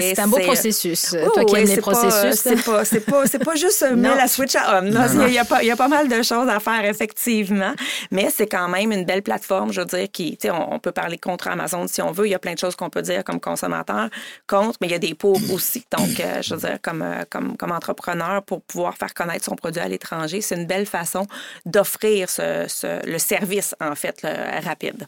c'est 0.00 0.20
un 0.20 0.28
beau 0.28 0.38
processus. 0.38 1.12
Oui, 1.12 1.28
Toi 1.34 1.44
qui 1.44 1.54
aimes 1.56 1.60
les 1.66 1.74
c'est 1.74 1.82
pas- 1.82 1.90
processus. 1.92 2.40
C'est 2.40 2.64
pas, 2.64 2.84
c'est 2.86 3.00
pas, 3.00 3.26
c'est 3.26 3.44
pas 3.44 3.54
juste 3.56 3.82
mettre 3.94 4.16
la 4.16 4.28
switch 4.28 4.53
là. 4.54 4.80
Non. 4.80 5.26
Il, 5.26 5.32
y 5.32 5.38
a 5.38 5.44
pas, 5.44 5.62
il 5.62 5.66
y 5.66 5.70
a 5.70 5.76
pas 5.76 5.88
mal 5.88 6.08
de 6.08 6.22
choses 6.22 6.48
à 6.48 6.60
faire, 6.60 6.84
effectivement. 6.84 7.74
Mais 8.10 8.30
c'est 8.30 8.46
quand 8.46 8.68
même 8.68 8.92
une 8.92 9.04
belle 9.04 9.22
plateforme, 9.22 9.72
je 9.72 9.80
veux 9.80 9.86
dire, 9.86 10.08
qui, 10.12 10.36
tu 10.36 10.48
sais, 10.48 10.50
on, 10.50 10.74
on 10.74 10.78
peut 10.78 10.92
parler 10.92 11.18
contre 11.18 11.48
Amazon 11.48 11.86
si 11.88 12.00
on 12.02 12.12
veut. 12.12 12.26
Il 12.26 12.30
y 12.30 12.34
a 12.34 12.38
plein 12.38 12.54
de 12.54 12.58
choses 12.58 12.76
qu'on 12.76 12.90
peut 12.90 13.02
dire 13.02 13.24
comme 13.24 13.40
consommateur 13.40 14.08
contre, 14.46 14.78
mais 14.80 14.88
il 14.88 14.90
y 14.92 14.94
a 14.94 14.98
des 14.98 15.14
pour 15.14 15.38
aussi. 15.52 15.84
Donc, 15.96 16.20
euh, 16.20 16.42
je 16.42 16.54
veux 16.54 16.60
dire, 16.60 16.78
comme, 16.82 17.02
euh, 17.02 17.22
comme, 17.30 17.56
comme 17.56 17.72
entrepreneur, 17.72 18.42
pour 18.42 18.62
pouvoir 18.62 18.96
faire 18.96 19.14
connaître 19.14 19.44
son 19.44 19.56
produit 19.56 19.80
à 19.82 19.88
l'étranger, 19.88 20.40
c'est 20.40 20.56
une 20.56 20.66
belle 20.66 20.86
façon 20.86 21.26
d'offrir 21.66 22.28
ce, 22.30 22.64
ce- 22.68 23.06
le 23.06 23.18
service, 23.18 23.74
en 23.80 23.94
fait, 23.94 24.22
le- 24.22 24.64
rapide. 24.64 25.06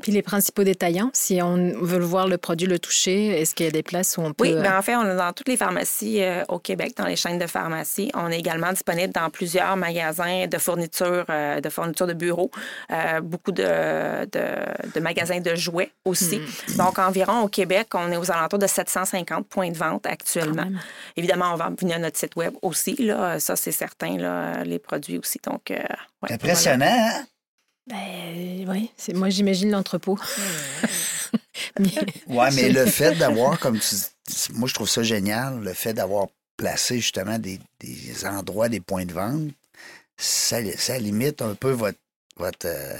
Puis 0.00 0.12
les 0.12 0.22
principaux 0.22 0.64
détaillants, 0.64 1.10
si 1.12 1.40
on 1.42 1.56
veut 1.80 1.98
le 1.98 2.04
voir 2.04 2.26
le 2.28 2.38
produit, 2.38 2.66
le 2.66 2.78
toucher, 2.78 3.40
est-ce 3.40 3.54
qu'il 3.54 3.66
y 3.66 3.68
a 3.68 3.72
des 3.72 3.82
places 3.82 4.16
où 4.16 4.22
on 4.22 4.32
peut. 4.32 4.44
Oui, 4.44 4.52
euh, 4.54 4.62
bien, 4.62 4.78
en 4.78 4.82
fait, 4.82 4.96
on 4.96 5.04
est 5.04 5.16
dans 5.16 5.32
toutes 5.32 5.48
les 5.48 5.56
pharmacies 5.56 6.22
euh, 6.22 6.44
au 6.48 6.58
Québec, 6.58 6.94
dans 6.96 7.06
les 7.06 7.16
chaînes 7.16 7.38
de 7.38 7.46
pharmacie. 7.46 8.10
On 8.14 8.28
est 8.30 8.38
également 8.38 8.70
disponible 8.72 9.12
dans 9.12 9.28
plusieurs 9.30 9.76
magasins 9.76 10.46
de 10.46 10.58
fourniture, 10.58 11.24
euh, 11.28 11.60
de 11.60 11.68
fourniture 11.68 12.06
de 12.06 12.12
bureaux, 12.14 12.50
euh, 12.90 13.20
beaucoup 13.20 13.52
de, 13.52 14.24
de- 14.26 14.92
de 14.94 15.00
magasins 15.00 15.40
de 15.40 15.54
jouets 15.54 15.90
aussi. 16.04 16.38
Hmm. 16.38 16.76
Donc, 16.76 16.98
environ 16.98 17.40
au 17.42 17.48
Québec, 17.48 17.88
on 17.94 18.10
est 18.12 18.16
aux 18.16 18.30
alentours 18.30 18.58
de 18.58 18.66
750 18.66 19.46
points 19.48 19.70
de 19.70 19.76
vente 19.76 20.06
actuellement. 20.06 20.66
Évidemment, 21.16 21.52
on 21.52 21.56
va 21.56 21.70
venir 21.78 21.96
à 21.96 21.98
notre 21.98 22.16
site 22.18 22.36
web 22.36 22.54
aussi, 22.62 22.94
là, 22.96 23.38
ça 23.40 23.56
c'est 23.56 23.72
certain, 23.72 24.16
là, 24.16 24.64
les 24.64 24.78
produits 24.78 25.18
aussi. 25.18 25.38
Donc, 25.44 25.70
euh, 25.70 25.74
ouais, 25.76 26.28
C'est 26.28 26.34
impressionnant, 26.34 26.86
hein? 26.88 27.24
Ben, 27.86 28.68
oui, 28.68 28.90
c'est- 28.96 29.12
moi 29.12 29.28
j'imagine 29.28 29.70
l'entrepôt. 29.70 30.18
Mais- 31.78 31.88
Ouais, 32.28 32.50
mais 32.52 32.68
le 32.68 32.86
fait 32.86 33.14
d'avoir, 33.16 33.58
comme 33.58 33.78
tu 33.78 33.94
dis, 33.94 34.48
moi 34.52 34.68
je 34.68 34.74
trouve 34.74 34.88
ça 34.88 35.02
génial, 35.02 35.60
le 35.60 35.72
fait 35.72 35.94
d'avoir 35.94 36.26
placé 36.56 36.96
justement 37.00 37.38
des, 37.38 37.58
des 37.80 38.26
endroits, 38.26 38.68
des 38.68 38.80
points 38.80 39.06
de 39.06 39.12
vente, 39.12 39.50
ça, 40.16 40.58
ça 40.76 40.98
limite 40.98 41.40
un 41.42 41.54
peu 41.54 41.70
votre, 41.70 41.98
votre, 42.36 42.66
euh, 42.66 42.98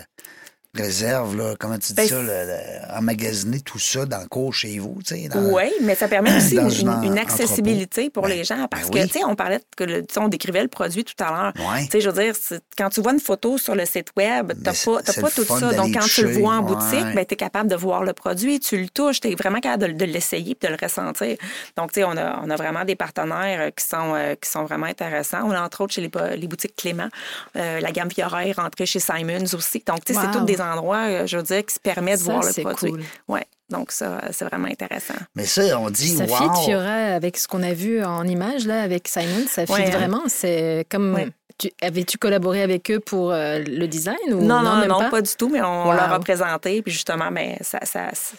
réserve, 0.77 1.37
là, 1.37 1.55
comment 1.59 1.77
tu 1.79 1.89
dis 1.89 1.95
Ben, 1.95 2.09
ça, 2.09 2.17
le- 2.23 2.27
le- 2.27 2.97
emmagasiner 2.99 3.61
tout 3.61 3.79
ça 3.79 4.07
dans 4.07 4.21
le 4.23 4.27
cours 4.27 4.55
chez 4.55 4.79
vous, 4.79 4.99
tu 5.07 5.15
sais. 5.15 5.29
dans- 5.29 5.41
Oui, 5.53 5.65
mais 5.83 5.95
ça 5.95 6.09
permet 6.09 6.35
aussi 6.35 6.55
une, 6.57 6.61
un 6.89 7.03
une 7.03 7.13
entrepôt. 7.13 7.19
accessibilité 7.21 8.09
pour 8.09 8.23
Ben, 8.23 8.31
les 8.31 8.45
gens. 8.45 8.67
Parce 8.71 8.89
ben 8.89 8.95
oui. 8.95 9.01
que, 9.03 9.13
tu 9.13 9.19
sais, 9.19 9.25
on 9.25 9.37
parlait 9.37 9.61
que 9.77 9.85
le, 9.85 10.01
tu 10.07 10.15
sais, 10.15 10.21
on 10.21 10.29
décrivait 10.29 10.63
le 10.63 10.69
produit 10.69 11.05
tout 11.05 11.15
à 11.23 11.31
l'heure. 11.31 11.53
Ouais. 11.71 11.85
Tu 11.85 11.91
sais, 11.91 12.01
je 12.01 12.09
veux 12.09 12.23
dire, 12.23 12.35
quand 12.79 12.89
tu 12.89 13.03
vois 13.03 13.13
une 13.13 13.21
photo 13.21 13.59
sur 13.59 13.75
le 13.75 13.85
site 13.85 14.09
Web, 14.17 14.53
tu 14.55 14.63
pas, 14.63 15.03
t'as 15.03 15.21
pas 15.21 15.31
tout 15.31 15.45
ça. 15.45 15.73
Donc, 15.75 15.93
quand 15.93 16.07
tu 16.07 16.23
le 16.23 16.33
vois 16.39 16.55
en 16.55 16.63
ouais. 16.65 16.75
boutique, 16.75 17.15
ben, 17.15 17.27
tu 17.27 17.35
es 17.35 17.37
capable 17.37 17.69
de 17.69 17.77
voir 17.77 18.03
le 18.03 18.15
produit, 18.15 18.59
tu 18.59 18.79
le 18.81 18.89
touches, 18.89 19.21
tu 19.21 19.29
es 19.31 19.35
vraiment 19.35 19.61
capable 19.61 19.93
de, 19.95 20.07
de 20.07 20.11
l'essayer 20.11 20.57
et 20.61 20.67
de 20.67 20.73
le 20.73 20.79
ressentir. 20.83 21.37
Donc, 21.77 21.93
tu 21.93 22.01
sais, 22.01 22.05
on 22.05 22.17
a, 22.17 22.41
on 22.43 22.49
a 22.49 22.57
vraiment 22.57 22.85
des 22.87 22.97
partenaires 22.97 23.61
euh, 23.61 23.71
qui 23.71 23.85
sont, 23.85 24.15
euh, 24.15 24.35
qui 24.41 24.49
sont 24.51 24.65
vraiment 24.65 24.87
intéressants. 24.87 25.43
On 25.45 25.51
a 25.51 25.61
entre 25.61 25.83
autres 25.83 25.93
chez 25.93 26.01
les, 26.01 26.09
bo- 26.09 26.21
les 26.35 26.47
boutiques 26.49 26.77
Clément, 26.77 27.09
euh, 27.57 27.81
la 27.81 27.93
gamme 27.93 28.11
Fiora 28.11 28.47
est 28.47 28.53
rentrée 28.53 28.87
chez 28.87 29.01
Simons 29.01 29.45
aussi. 29.53 29.83
Donc, 29.87 30.05
tu 30.05 30.15
sais, 30.15 30.21
c'est 30.21 30.31
tous 30.39 30.45
des 30.47 30.61
endroits, 30.63 31.07
euh, 31.09 31.27
je 31.27 31.37
veux 31.37 31.43
dire, 31.43 31.65
qui 31.67 31.75
se 31.75 31.81
permettent 31.81 32.21
de 32.21 32.25
Ça, 32.25 32.33
voir 32.33 32.45
le 32.45 32.63
produit. 32.63 32.91
cool. 32.93 33.03
Oui, 33.29 33.41
donc 33.69 33.93
ça, 33.93 34.21
c'est 34.31 34.45
vraiment 34.45 34.69
intéressant. 34.69 35.15
Mais 35.35 35.45
ça, 35.47 35.79
on 35.81 35.91
dit, 35.91 36.09
Ça 36.17 36.25
wow. 36.25 36.37
fit, 36.55 36.65
Fiora, 36.67 36.93
avec 37.15 37.37
ce 37.37 37.47
qu'on 37.49 37.63
a 37.63 37.73
vu 37.75 38.03
en 38.05 38.25
image 38.27 38.67
là, 38.67 38.83
avec 38.83 39.09
Simon, 39.09 39.45
ça 39.49 39.67
fit 39.67 39.73
Ouais, 39.73 39.87
hein. 39.87 39.91
vraiment. 39.91 40.23
C'est 40.29 40.87
comme. 40.91 41.15
Ouais. 41.15 41.29
Tu, 41.59 41.71
avais-tu 41.83 42.17
collaboré 42.17 42.63
avec 42.63 42.91
eux 42.91 42.99
pour 42.99 43.31
euh, 43.31 43.59
le 43.59 43.87
design 43.87 44.17
ou 44.33 44.41
Non, 44.43 44.63
non, 44.63 44.77
même 44.77 44.89
non, 44.89 44.99
pas? 44.99 45.11
pas? 45.11 45.21
du 45.23 45.31
tout, 45.37 45.49
mais 45.51 45.61
on 45.61 45.85
Wow. 45.89 45.93
leur 45.93 46.11
a 46.13 46.19
présenté, 46.19 46.81
puis 46.83 46.91
justement, 46.93 47.31
mais 47.31 47.59
ça, 47.61 47.79
ça, 47.83 48.09
ça- 48.15 48.37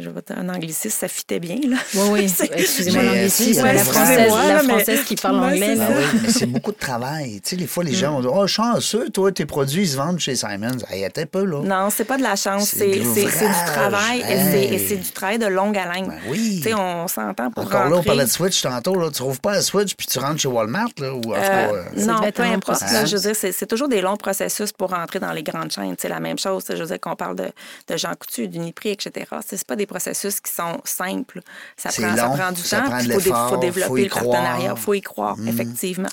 je 0.00 0.10
vais 0.10 0.20
un 0.36 0.48
anglicisme, 0.48 0.96
ça 1.00 1.08
fitait 1.08 1.40
bien, 1.40 1.56
là. 1.68 1.76
Oui, 1.94 2.08
oui. 2.12 2.34
Excusez-moi 2.52 3.02
l'anglicisme, 3.02 3.50
tu 3.50 3.54
sais, 3.54 3.62
la 3.62 3.72
ouais, 3.72 3.78
française, 3.78 4.32
la 4.48 4.62
mais- 4.62 4.68
française 4.74 5.04
qui 5.04 5.14
parle 5.16 5.36
Ouais, 5.40 5.46
anglais. 5.52 5.76
Ben 5.76 5.88
oui, 5.96 6.20
mais 6.22 6.28
c'est 6.32 6.46
beaucoup 6.46 6.72
de 6.72 6.76
travail. 6.78 7.40
Tu 7.42 7.50
sais, 7.50 7.56
des 7.56 7.66
fois, 7.66 7.84
les 7.84 7.94
gens 7.94 8.12
vont 8.14 8.20
dire 8.20 8.32
Oh, 8.34 8.46
chanceux, 8.46 9.08
toi, 9.10 9.32
tes 9.32 9.46
produits 9.46 9.82
ils 9.82 9.88
se 9.88 9.96
vendent 9.96 10.18
chez 10.18 10.36
Simons. 10.36 10.78
Hey, 10.90 11.04
attends 11.04 11.22
peu, 11.30 11.44
là. 11.44 11.60
Non, 11.62 11.90
c'est 11.90 12.04
pas 12.04 12.16
de 12.16 12.22
la 12.22 12.36
chance, 12.36 12.68
C'est 12.70 12.78
c'est 12.78 12.98
de 13.00 13.14
c'est- 13.14 13.28
c'est 13.28 13.48
du 13.48 13.72
travail 13.72 14.20
et 14.20 14.24
c'est- 14.24 14.64
et 14.64 14.74
Hey. 14.74 14.86
c'est 14.88 14.96
du 14.96 15.10
travail 15.10 15.38
de 15.38 15.46
longue 15.46 15.76
haleine. 15.76 16.06
Ben 16.08 16.18
oui. 16.28 16.56
Tu 16.62 16.68
sais, 16.70 16.74
on 16.74 17.08
s'entend 17.08 17.50
pour 17.50 17.64
Encore 17.64 17.88
là, 17.88 17.96
on 17.96 18.02
parlait 18.02 18.24
de 18.24 18.30
Switch 18.30 18.60
tantôt. 18.62 18.94
Là. 18.98 19.08
Tu 19.08 19.14
trouves 19.18 19.40
pas 19.40 19.56
un 19.56 19.60
Switch 19.62 19.94
puis 19.94 20.06
tu 20.06 20.18
rentres 20.18 20.40
chez 20.40 20.48
Walmart. 20.48 20.88
Là, 20.98 21.12
ou, 21.14 21.18
en 21.18 21.20
tout 21.20 21.30
cas, 21.32 21.68
Euh, 21.72 21.82
euh, 21.96 22.04
non, 22.04 22.20
peu 22.32 22.42
long 22.42 22.52
importe. 22.52 22.80
là, 22.82 23.04
je 23.04 23.16
veux 23.16 23.22
dire, 23.32 23.36
c'est 23.52 23.66
toujours 23.66 23.88
des 23.88 24.00
longs 24.00 24.16
processus 24.16 24.72
pour 24.72 24.90
rentrer 24.90 25.18
dans 25.18 25.32
les 25.32 25.42
grandes 25.42 25.70
chaînes. 25.72 25.94
C'est 25.98 26.08
la 26.08 26.20
même 26.20 26.38
chose. 26.38 26.64
Je 26.68 26.74
veux 26.76 26.86
dire, 26.86 27.00
qu'on 27.00 27.16
parle 27.16 27.36
de, 27.36 27.44
de 27.88 27.96
Jean 27.96 28.12
Coutu, 28.18 28.48
d'Uniprix, 28.48 28.90
etc. 28.92 29.26
C'est 29.46 29.64
pas 29.66 29.76
des 29.76 29.86
processus 29.88 30.38
qui 30.40 30.52
sont 30.52 30.80
simples. 30.84 31.40
Ça 31.76 31.88
prend, 31.90 32.14
ça 32.16 32.26
long, 32.28 32.34
prend 32.36 32.52
du 32.52 32.62
ça 32.62 32.80
temps. 32.82 32.98
Il 32.98 33.12
faut, 33.12 33.18
dé- 33.18 33.24
l'effort, 33.24 33.48
faut 33.48 33.56
développer 33.56 33.86
faut 33.88 33.96
le 33.96 34.08
partenariat. 34.08 34.74
Il 34.76 34.80
faut 34.80 34.94
y 34.94 35.00
croire, 35.00 35.36
effectivement. 35.48 36.08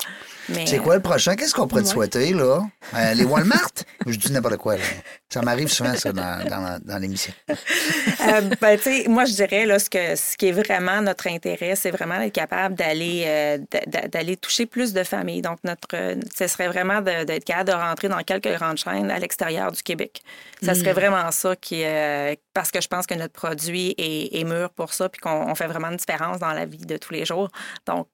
C'est 0.65 0.77
quoi 0.77 0.95
le 0.95 1.01
prochain? 1.01 1.35
Qu'est-ce 1.35 1.53
qu'on 1.53 1.67
pourrait 1.67 1.83
te 1.83 1.87
souhaiter, 1.87 2.33
là? 2.33 2.61
Euh, 2.95 3.13
les 3.15 3.23
Walmart? 3.23 3.71
Je 4.05 4.15
dis 4.15 4.31
n'importe 4.31 4.57
quoi, 4.57 4.75
là. 4.77 4.83
Ça 5.27 5.41
m'arrive 5.41 5.69
souvent, 5.69 5.95
ça, 5.95 6.13
dans, 6.13 6.47
dans, 6.47 6.79
dans 6.83 6.97
l'émission. 6.99 7.33
Euh, 8.27 8.41
ben, 8.59 8.75
tu 8.77 8.83
sais, 8.83 9.05
moi, 9.07 9.25
je 9.25 9.33
dirais, 9.33 9.65
là, 9.67 9.77
ce, 9.77 9.87
que, 9.89 10.15
ce 10.15 10.35
qui 10.35 10.47
est 10.47 10.51
vraiment 10.51 10.99
notre 11.01 11.27
intérêt, 11.27 11.75
c'est 11.75 11.91
vraiment 11.91 12.17
d'être 12.17 12.33
capable 12.33 12.73
d'aller 12.73 13.23
euh, 13.27 13.57
d'a- 13.85 14.07
d'aller 14.07 14.35
toucher 14.35 14.65
plus 14.65 14.93
de 14.93 15.03
familles. 15.03 15.41
Donc, 15.43 15.59
notre, 15.63 15.87
euh, 15.93 16.15
ce 16.35 16.47
serait 16.47 16.67
vraiment 16.67 17.01
d'être 17.01 17.43
capable 17.43 17.69
de 17.69 17.75
rentrer 17.75 18.07
dans 18.09 18.21
quelques 18.23 18.51
grandes 18.55 18.77
chaînes 18.77 19.11
à 19.11 19.19
l'extérieur 19.19 19.71
du 19.71 19.83
Québec. 19.83 20.21
Ça 20.63 20.73
serait 20.73 20.93
vraiment 20.93 21.29
ça 21.31 21.55
qui, 21.55 21.83
parce 22.53 22.71
que 22.71 22.81
je 22.81 22.87
pense 22.87 23.05
que 23.05 23.13
notre 23.13 23.33
produit 23.33 23.93
est, 23.99 24.39
est 24.39 24.43
mûr 24.43 24.71
pour 24.71 24.93
ça, 24.93 25.09
puis 25.09 25.21
qu'on 25.21 25.29
on 25.51 25.53
fait 25.53 25.67
vraiment 25.67 25.89
une 25.89 25.97
différence 25.97 26.39
dans 26.39 26.53
la 26.53 26.65
vie 26.65 26.77
de 26.85 26.97
tous 26.97 27.13
les 27.13 27.25
jours. 27.25 27.49
Donc, 27.85 28.07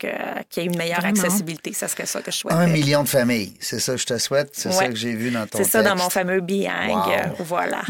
qu'il 0.50 0.64
y 0.64 0.66
ait 0.66 0.70
une 0.70 0.78
meilleure 0.78 1.00
Vraiment. 1.00 1.22
accessibilité, 1.22 1.72
ça 1.72 1.88
serait 1.88 2.06
ça 2.08 2.21
que 2.22 2.32
je 2.32 2.38
souhaite. 2.38 2.54
Un 2.54 2.68
million 2.68 3.04
de 3.04 3.10
familles. 3.10 3.54
C'est 3.60 3.80
ça 3.80 3.94
que 3.94 3.98
je 4.00 4.06
te 4.06 4.18
souhaite. 4.18 4.50
C'est 4.54 4.72
ça 4.72 4.88
que 4.88 4.96
j'ai 4.96 5.14
vu 5.14 5.32
dans 5.32 5.46
ton 5.48 5.58
C'est 5.58 5.64
ça 5.66 5.84
dans 5.84 5.96
mon 5.96 6.10
fameux 6.10 6.42
biang. 6.42 6.90
Wow. 6.90 7.12
euh, 7.12 7.16
voilà. 7.40 7.82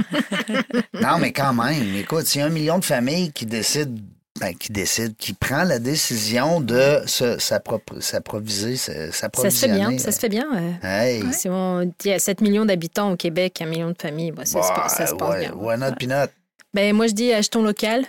Non, 1.01 1.17
mais 1.19 1.31
quand 1.31 1.53
même, 1.53 1.95
écoute, 1.95 2.25
s'il 2.27 2.41
y 2.41 2.43
a 2.43 2.47
un 2.47 2.49
million 2.49 2.79
de 2.79 2.85
familles 2.85 3.31
qui 3.31 3.45
décident, 3.45 3.99
ben, 4.39 4.55
qui 4.55 4.71
décident, 4.71 5.13
qui 5.17 5.33
prend 5.33 5.63
la 5.63 5.77
décision 5.79 6.61
de 6.61 7.01
s'approviser, 7.07 8.77
se- 8.77 8.91
Ça 8.91 8.97
se 8.97 9.01
fait 9.05 9.11
s'approvisionner. 9.11 9.87
bien, 9.87 9.97
ça 9.99 10.11
se 10.11 10.19
fait 10.19 10.29
bien. 10.29 10.45
ouais. 10.51 10.87
Hey. 10.87 11.33
Si 11.33 11.49
on 11.49 11.83
dit 11.85 11.93
il 12.05 12.11
y 12.11 12.13
a 12.13 12.19
7 12.19 12.41
millions 12.41 12.65
d'habitants 12.65 13.11
au 13.11 13.15
Québec, 13.15 13.61
un 13.61 13.65
million 13.65 13.89
de 13.89 13.97
familles, 13.99 14.31
bah, 14.31 14.45
ça, 14.45 14.61
se, 14.61 14.95
ça 14.95 15.07
se 15.07 15.13
passe 15.15 15.29
ouais, 15.29 15.39
bien. 15.41 15.53
Why 15.55 15.77
not 15.77 15.93
peanut? 15.99 16.29
Ben, 16.73 16.95
moi, 16.95 17.07
je 17.07 17.13
dis 17.13 17.33
achetons 17.33 17.63
local. 17.63 18.05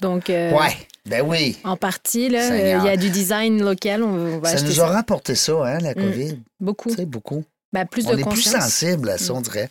Donc, 0.00 0.30
euh, 0.30 0.52
Ouais, 0.52 0.76
ben 1.06 1.22
oui. 1.22 1.56
en 1.64 1.76
partie, 1.76 2.28
là, 2.28 2.42
Seigneur. 2.48 2.80
euh, 2.82 2.84
il 2.84 2.90
y 2.90 2.92
a 2.92 2.96
du 2.96 3.10
design 3.10 3.62
local. 3.62 4.02
On 4.02 4.38
va 4.40 4.56
Ça 4.56 4.62
nous 4.62 4.80
a 4.80 4.86
rapporté 4.86 5.34
ça, 5.34 5.52
hein, 5.64 5.78
la 5.78 5.94
COVID. 5.94 6.38
Beaucoup. 6.60 6.90
Tu 6.90 6.96
sais, 6.96 7.06
beaucoup. 7.06 7.44
Ben, 7.72 7.84
plus 7.86 8.06
On 8.06 8.14
de 8.14 8.20
est 8.20 8.24
plus 8.28 8.42
sensible 8.42 9.10
à 9.10 9.18
ça, 9.18 9.32
on 9.34 9.40
dirait. 9.40 9.70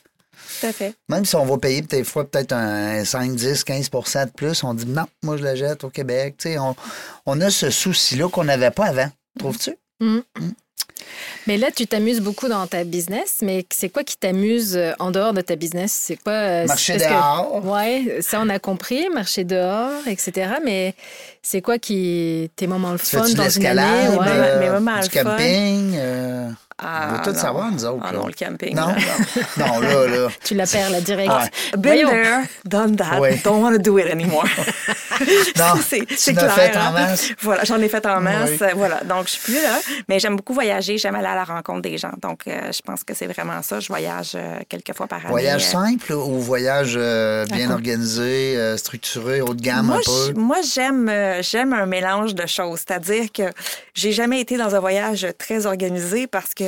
Tout 0.60 0.68
à 0.68 0.74
fait. 0.74 0.94
Même 1.10 1.26
si 1.26 1.36
on 1.36 1.46
va 1.46 1.58
payer 1.58 1.82
peut-être 1.82 2.06
fois 2.06 2.30
peut-être 2.30 2.52
un 2.54 3.04
5, 3.04 3.36
10, 3.36 3.64
15% 3.64 4.26
de 4.26 4.32
plus, 4.32 4.64
on 4.64 4.74
dit 4.74 4.86
non, 4.86 5.06
moi 5.24 5.38
je 5.38 5.44
la 5.44 5.56
jette 5.56 5.84
au 5.84 5.90
Québec. 5.90 6.36
Tu 6.38 6.50
sais, 6.50 6.58
on, 6.60 6.76
on 7.26 7.42
a 7.42 7.50
ce 7.50 7.70
souci-là 7.70 8.30
qu'on 8.30 8.44
n'avait 8.44 8.72
pas 8.72 8.86
avant. 8.86 9.10
Trouves-tu? 9.40 9.76
Mais 11.48 11.58
là, 11.58 11.68
tu 11.76 11.86
t'amuses 11.88 12.22
beaucoup 12.22 12.48
dans 12.48 12.66
ta 12.68 12.84
business, 12.84 13.38
mais 13.42 13.66
c'est 13.70 13.90
quoi 13.90 14.04
qui 14.04 14.18
t'amuse 14.18 14.76
euh, 14.76 14.94
en 15.00 15.12
dehors 15.12 15.34
de 15.34 15.42
ta 15.42 15.56
business? 15.56 15.92
C'est 15.92 16.16
quoi? 16.16 16.34
euh, 16.34 16.66
Marcher 16.68 16.94
parce 16.94 17.06
que- 17.06 17.10
dehors. 17.10 17.66
Ouais, 17.66 18.18
ça 18.22 18.40
on 18.42 18.50
a 18.50 18.58
compris, 18.60 19.08
marcher 19.14 19.44
dehors, 19.44 19.92
etc. 20.08 20.54
Mais 20.64 20.96
c'est 21.42 21.62
quoi 21.62 21.78
qui 21.78 22.50
tes 22.56 22.66
moments 22.68 22.92
le 22.94 22.98
fun 22.98 23.28
dans 23.36 23.50
une 23.50 23.66
année? 23.66 24.18
Ouais. 24.18 24.26
euh, 24.28 24.60
mais 24.60 24.70
du 25.02 25.10
le 25.18 25.24
fun. 25.24 25.32
camping? 25.32 25.94
euh, 25.98 26.50
Ah, 26.78 27.08
on 27.10 27.14
veut 27.14 27.24
tout 27.24 27.32
non. 27.32 27.40
savoir, 27.40 27.72
nous 27.72 27.86
autres. 27.86 28.04
Ah 28.04 28.12
là. 28.12 28.20
non, 28.20 28.28
le 28.28 28.34
camping. 28.34 28.76
Non? 28.76 28.88
là. 28.88 28.96
non, 29.58 29.80
là, 29.80 30.08
là. 30.08 30.28
Tu 30.44 30.56
la 30.56 30.66
perds 30.68 30.90
là 30.90 31.00
direct. 31.02 31.30
Ouais. 31.32 31.78
Been 31.78 32.06
Voyons. 32.06 32.10
there, 32.10 32.40
done 32.66 32.96
that. 32.98 33.20
Ouais. 33.20 33.40
Don't 33.44 33.62
want 33.62 33.72
to 33.74 33.80
do 33.80 33.98
it 33.98 34.08
anymore. 34.08 34.46
Non, 35.58 35.76
c'est 35.82 36.02
clair. 36.34 36.54
fait 36.54 36.76
en 36.76 36.88
hein. 36.88 36.92
masse. 36.92 37.30
Voilà, 37.42 37.64
j'en 37.64 37.80
ai 37.80 37.88
fait 37.88 38.06
en 38.06 38.20
masse. 38.20 38.52
Oui. 38.60 38.68
Voilà, 38.76 39.02
donc 39.06 39.28
je 39.28 39.32
suis 39.32 39.42
plus 39.54 39.62
là, 39.62 39.80
mais 40.10 40.20
j'aime 40.20 40.36
beaucoup 40.36 40.54
voyager. 40.54 40.98
J'aime 40.98 41.16
aller 41.16 41.28
à 41.28 41.36
la 41.36 41.46
rencontre 41.46 41.82
des 41.84 41.98
gens. 41.98 42.12
Donc, 42.22 42.42
euh, 42.48 42.72
je 42.72 42.82
pense 42.82 43.04
que 43.06 43.14
c'est 43.14 43.28
vraiment 43.28 43.62
ça. 43.62 43.80
Je 43.80 43.88
voyage 43.88 44.34
euh, 44.36 44.60
quelques 44.68 44.94
fois 44.94 45.08
par 45.08 45.20
année. 45.20 45.30
Voyage 45.30 45.64
Euh, 45.64 45.72
simple 45.72 46.12
ou 46.14 46.40
voyage 46.42 46.96
euh, 46.98 47.46
bien 47.46 47.72
organisé, 47.72 48.58
euh, 48.58 48.76
structuré, 48.78 49.40
haut 49.42 49.54
de 49.54 49.62
gamme 49.62 49.86
Moi, 49.86 49.98
un 49.98 50.32
peu? 50.34 50.40
moi, 50.40 50.58
j'aime 50.74 51.08
euh, 51.10 51.42
j'aime 51.42 51.72
un 51.74 51.86
mélange 51.86 52.36
de 52.36 52.46
choses. 52.46 52.80
C'est-à-dire 52.86 53.32
que 53.34 53.44
j'ai 53.94 54.12
jamais 54.12 54.42
été 54.42 54.58
dans 54.58 54.76
un 54.76 54.80
voyage 54.80 55.26
très 55.38 55.66
organisé 55.66 56.28
parce 56.28 56.54
que, 56.54 56.65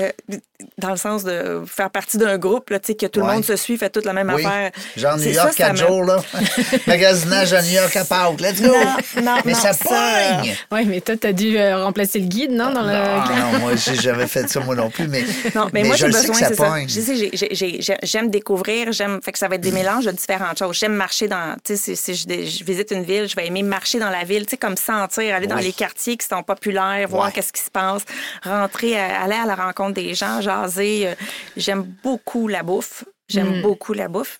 dans 0.79 0.89
le 0.91 0.97
sens 0.97 1.23
de 1.23 1.61
faire 1.67 1.89
partie 1.89 2.17
d'un 2.17 2.37
groupe, 2.37 2.69
là, 2.71 2.79
tu 2.79 2.87
sais, 2.87 2.95
que 2.95 3.05
tout 3.05 3.19
Ouais. 3.21 3.27
le 3.27 3.33
monde 3.33 3.45
se 3.45 3.55
suit, 3.55 3.77
fait 3.77 3.89
toute 3.89 4.05
la 4.05 4.13
même 4.13 4.31
Oui. 4.33 4.43
affaire. 4.45 4.71
Genre 4.95 5.17
New 5.17 5.31
York, 5.31 5.49
ça, 5.49 5.51
ça 5.51 5.57
quatre 5.73 5.77
jours, 5.77 6.03
là. 6.03 6.17
Magasinage 6.87 7.53
à 7.53 7.61
New 7.61 7.71
York 7.73 7.95
à 7.95 8.05
Pâques. 8.05 8.39
Let's 8.41 8.61
go! 8.61 8.67
Non, 8.73 9.21
non, 9.23 9.37
Mais 9.45 9.51
non, 9.53 9.59
ça 9.59 9.71
pogne! 9.73 10.55
Ouais, 10.71 10.83
mais 10.85 11.01
toi, 11.01 11.15
t'as 11.19 11.31
dû 11.33 11.57
euh, 11.57 11.83
remplacer 11.83 12.19
le 12.19 12.25
guide, 12.27 12.51
non? 12.51 12.71
Dans 12.71 12.81
le... 12.81 12.91
Ah, 12.93 13.25
non, 13.53 13.59
moi, 13.59 13.75
j'ai 13.75 13.95
jamais 13.95 14.27
fait 14.27 14.47
ça, 14.49 14.59
moi 14.59 14.75
non 14.75 14.89
plus, 14.89 15.07
mais, 15.07 15.23
Non, 15.55 15.67
mais, 15.73 15.83
moi, 15.83 15.95
je 15.95 16.01
j'ai 16.01 16.07
le 16.07 16.13
sais 16.13 16.27
besoin, 16.27 16.47
que 16.47 16.55
ça 16.55 16.55
ça. 16.55 17.97
j'aime 18.03 18.29
découvrir, 18.29 18.91
j'aime, 18.91 19.19
fait 19.23 19.31
que 19.31 19.39
ça 19.39 19.47
va 19.47 19.55
être 19.55 19.61
des 19.61 19.71
mélanges 19.71 20.05
de 20.05 20.11
différentes 20.11 20.57
choses. 20.59 20.77
J'aime 20.77 20.93
marcher 20.95 21.27
dans, 21.27 21.55
tu 21.63 21.75
sais, 21.75 21.95
si, 21.95 21.95
si 21.95 22.15
je, 22.15 22.27
je 22.27 22.63
visite 22.63 22.91
une 22.91 23.03
ville, 23.03 23.27
je 23.27 23.35
vais 23.35 23.47
aimer 23.47 23.63
marcher 23.63 23.99
dans 23.99 24.09
la 24.09 24.23
ville, 24.23 24.45
tu 24.45 24.51
sais, 24.51 24.57
comme 24.57 24.77
sentir, 24.77 25.35
aller 25.35 25.47
dans 25.47 25.55
Oui. 25.57 25.63
les 25.65 25.73
quartiers 25.73 26.17
qui 26.17 26.27
sont 26.27 26.43
populaires, 26.43 27.07
voir 27.09 27.25
Ouais. 27.27 27.31
qu'est-ce 27.31 27.51
qui 27.53 27.61
se 27.61 27.71
passe, 27.71 28.03
rentrer, 28.43 28.97
euh, 28.97 29.23
aller 29.23 29.35
à 29.35 29.45
la 29.45 29.55
rencontre 29.55 29.86
des 29.89 30.13
gens, 30.13 30.41
jaser. 30.41 31.07
euh, 31.09 31.15
J'aime 31.55 31.83
beaucoup 32.03 32.47
la 32.47 32.63
bouffe. 32.63 33.03
J'aime 33.29 33.59
Mm. 33.59 33.61
beaucoup 33.61 33.93
la 33.93 34.07
bouffe. 34.07 34.39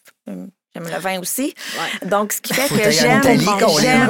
J'aime 0.84 0.94
le 0.94 1.00
vin 1.00 1.20
aussi. 1.20 1.54
Ouais. 2.02 2.08
Donc, 2.08 2.34
ce 2.34 2.42
qui 2.42 2.54
fait 2.54 2.68
Faut 2.68 2.76
que 2.76 2.92
j'aime. 2.92 3.22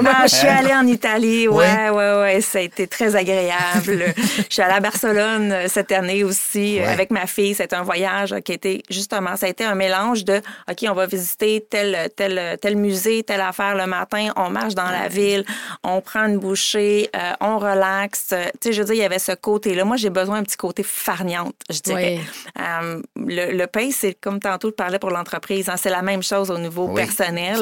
Ah, 0.06 0.24
Je 0.28 0.36
suis 0.36 0.48
allée 0.48 0.74
en 0.74 0.86
Italie, 0.88 1.48
Oui. 1.48 1.58
ouais, 1.58 1.90
ouais, 1.90 2.20
ouais. 2.22 2.42
Ça 2.42 2.60
a 2.60 2.62
été 2.62 2.88
très 2.88 3.16
agréable. 3.16 4.04
Je 4.16 4.44
suis 4.54 4.62
allée 4.62 4.74
à 4.74 4.80
Barcelone 4.80 5.52
euh, 5.52 5.68
cette 5.68 5.92
année 5.92 6.24
aussi 6.24 6.80
euh, 6.80 6.84
Ouais. 6.84 6.88
avec 6.88 7.12
ma 7.12 7.26
fille. 7.28 7.56
C'était 7.56 7.76
un 7.76 7.84
voyage 7.84 8.36
qui 8.44 8.54
était 8.54 8.82
justement, 8.90 9.36
ça 9.36 9.46
a 9.46 9.50
été 9.50 9.64
un 9.64 9.76
mélange 9.76 10.24
de 10.26 10.42
OK, 10.70 10.86
on 10.90 10.94
va 10.94 11.06
visiter 11.06 11.66
tel, 11.70 12.10
tel, 12.16 12.58
tel 12.62 12.76
musée, 12.76 13.24
telle 13.24 13.42
affaire 13.42 13.76
le 13.76 13.86
matin, 13.88 14.30
on 14.36 14.50
marche 14.50 14.76
dans 14.76 14.90
la 14.90 15.08
ville, 15.08 15.46
on 15.84 16.02
prend 16.02 16.26
une 16.26 16.38
bouchée, 16.38 17.10
euh, 17.16 17.34
on 17.42 17.58
relaxe. 17.60 18.30
Euh, 18.34 18.44
Tu 18.62 18.70
sais, 18.70 18.74
je 18.74 18.80
veux 18.82 18.86
dire, 18.86 18.96
il 18.96 19.02
y 19.02 19.04
avait 19.06 19.20
ce 19.20 19.32
côté-là. 19.34 19.86
Moi, 19.86 19.98
j'ai 19.98 20.10
besoin 20.10 20.38
d'un 20.38 20.44
petit 20.44 20.58
côté 20.58 20.84
farniante, 20.84 21.56
je 21.70 21.80
dirais. 21.80 22.20
Euh, 22.60 23.02
le, 23.16 23.52
le 23.58 23.68
pain, 23.68 23.90
c'est 23.92 24.14
comme 24.20 24.40
tantôt 24.40 24.70
je 24.70 24.74
parlais 24.74 25.00
pour 25.00 25.12
l'entreprise, 25.12 25.70
hein, 25.70 25.76
c'est 25.78 25.90
la 25.90 26.02
même 26.02 26.24
chose 26.24 26.50
au 26.58 26.62
niveau 26.62 26.88
Oui, 26.88 26.96
personnel. 26.96 27.58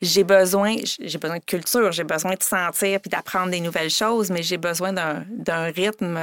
J'ai 0.00 0.24
besoin, 0.24 0.76
j'ai 1.00 1.18
besoin 1.18 1.38
de 1.38 1.44
culture, 1.44 1.92
j'ai 1.92 2.04
besoin 2.04 2.34
de 2.34 2.42
sentir 2.42 3.00
puis 3.00 3.10
d'apprendre 3.10 3.50
des 3.50 3.60
nouvelles 3.60 3.90
choses, 3.90 4.30
mais 4.30 4.42
j'ai 4.42 4.58
besoin 4.58 4.92
d'un 4.92 5.24
d'un 5.30 5.64
rythme, 5.64 6.18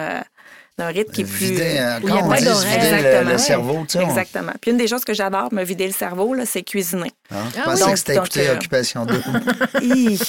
euh, 0.82 0.88
rythme 0.88 1.11
qui 1.13 1.21
est 1.21 1.25
plus. 1.25 1.45
Vider, 1.51 1.77
euh, 1.79 1.99
il 2.03 2.09
quand 2.09 2.23
on 2.23 2.32
dit 2.34 2.43
se 2.45 2.65
vider 2.65 3.23
le- 3.32 3.38
cerveau, 3.38 3.86
tu 3.88 3.97
sais. 3.97 4.03
on- 4.03 4.09
Exactement. 4.09 4.51
Puis 4.59 4.71
une 4.71 4.77
des 4.77 4.88
choses 4.88 5.05
que 5.05 5.13
j'adore 5.13 5.53
me 5.53 5.63
vider 5.63 5.88
le 5.88 5.93
cerveau, 5.93 6.34
là, 6.34 6.43
c'est 6.45 6.63
cuisiner. 6.63 7.11
hein, 7.32 7.36
Je 7.55 7.59
Ah 7.61 7.63
pensais 7.65 7.84
oui. 7.86 7.91
que 7.91 7.97
c'était 7.97 8.15
écouter 8.15 8.49
euh, 8.49 8.55
Occupation 8.55 9.05
Double. 9.05 9.23
Hi. 9.82 10.19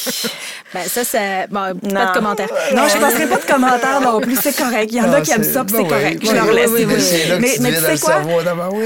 Ben, 0.74 0.84
ça, 0.86 1.05
ça. 1.05 1.46
Bon, 1.48 1.55
pas 1.55 1.88
Non. 1.88 2.09
de 2.11 2.14
commentaire. 2.14 2.48
Non, 2.74 2.88
je 2.88 2.96
ne 2.96 3.00
passerai 3.00 3.26
pas 3.26 3.36
de 3.38 3.46
commentaires 3.46 4.00
non 4.00 4.20
plus. 4.20 4.36
C'est 4.40 4.57
correct. 4.57 4.88
Il 4.92 4.98
y 4.98 5.00
en 5.00 5.07
Non, 5.09 5.14
a 5.14 5.20
qui 5.22 5.32
aiment 5.32 5.42
c'est- 5.42 5.53
ça, 5.53 5.64
puis 5.64 5.74
ben 5.74 5.82
c'est 5.82 5.88
correct. 5.88 6.18
oui, 6.22 6.28
je 6.28 6.34
leur 6.34 6.46
oui, 6.48 6.55
laisse. 6.86 7.05
C'est 7.09 7.26
là 7.28 7.36
que 7.36 7.40
Mais, 7.40 7.55
mais 7.61 7.72
tu 7.72 7.80
sais 7.80 7.98
quoi? 7.98 8.22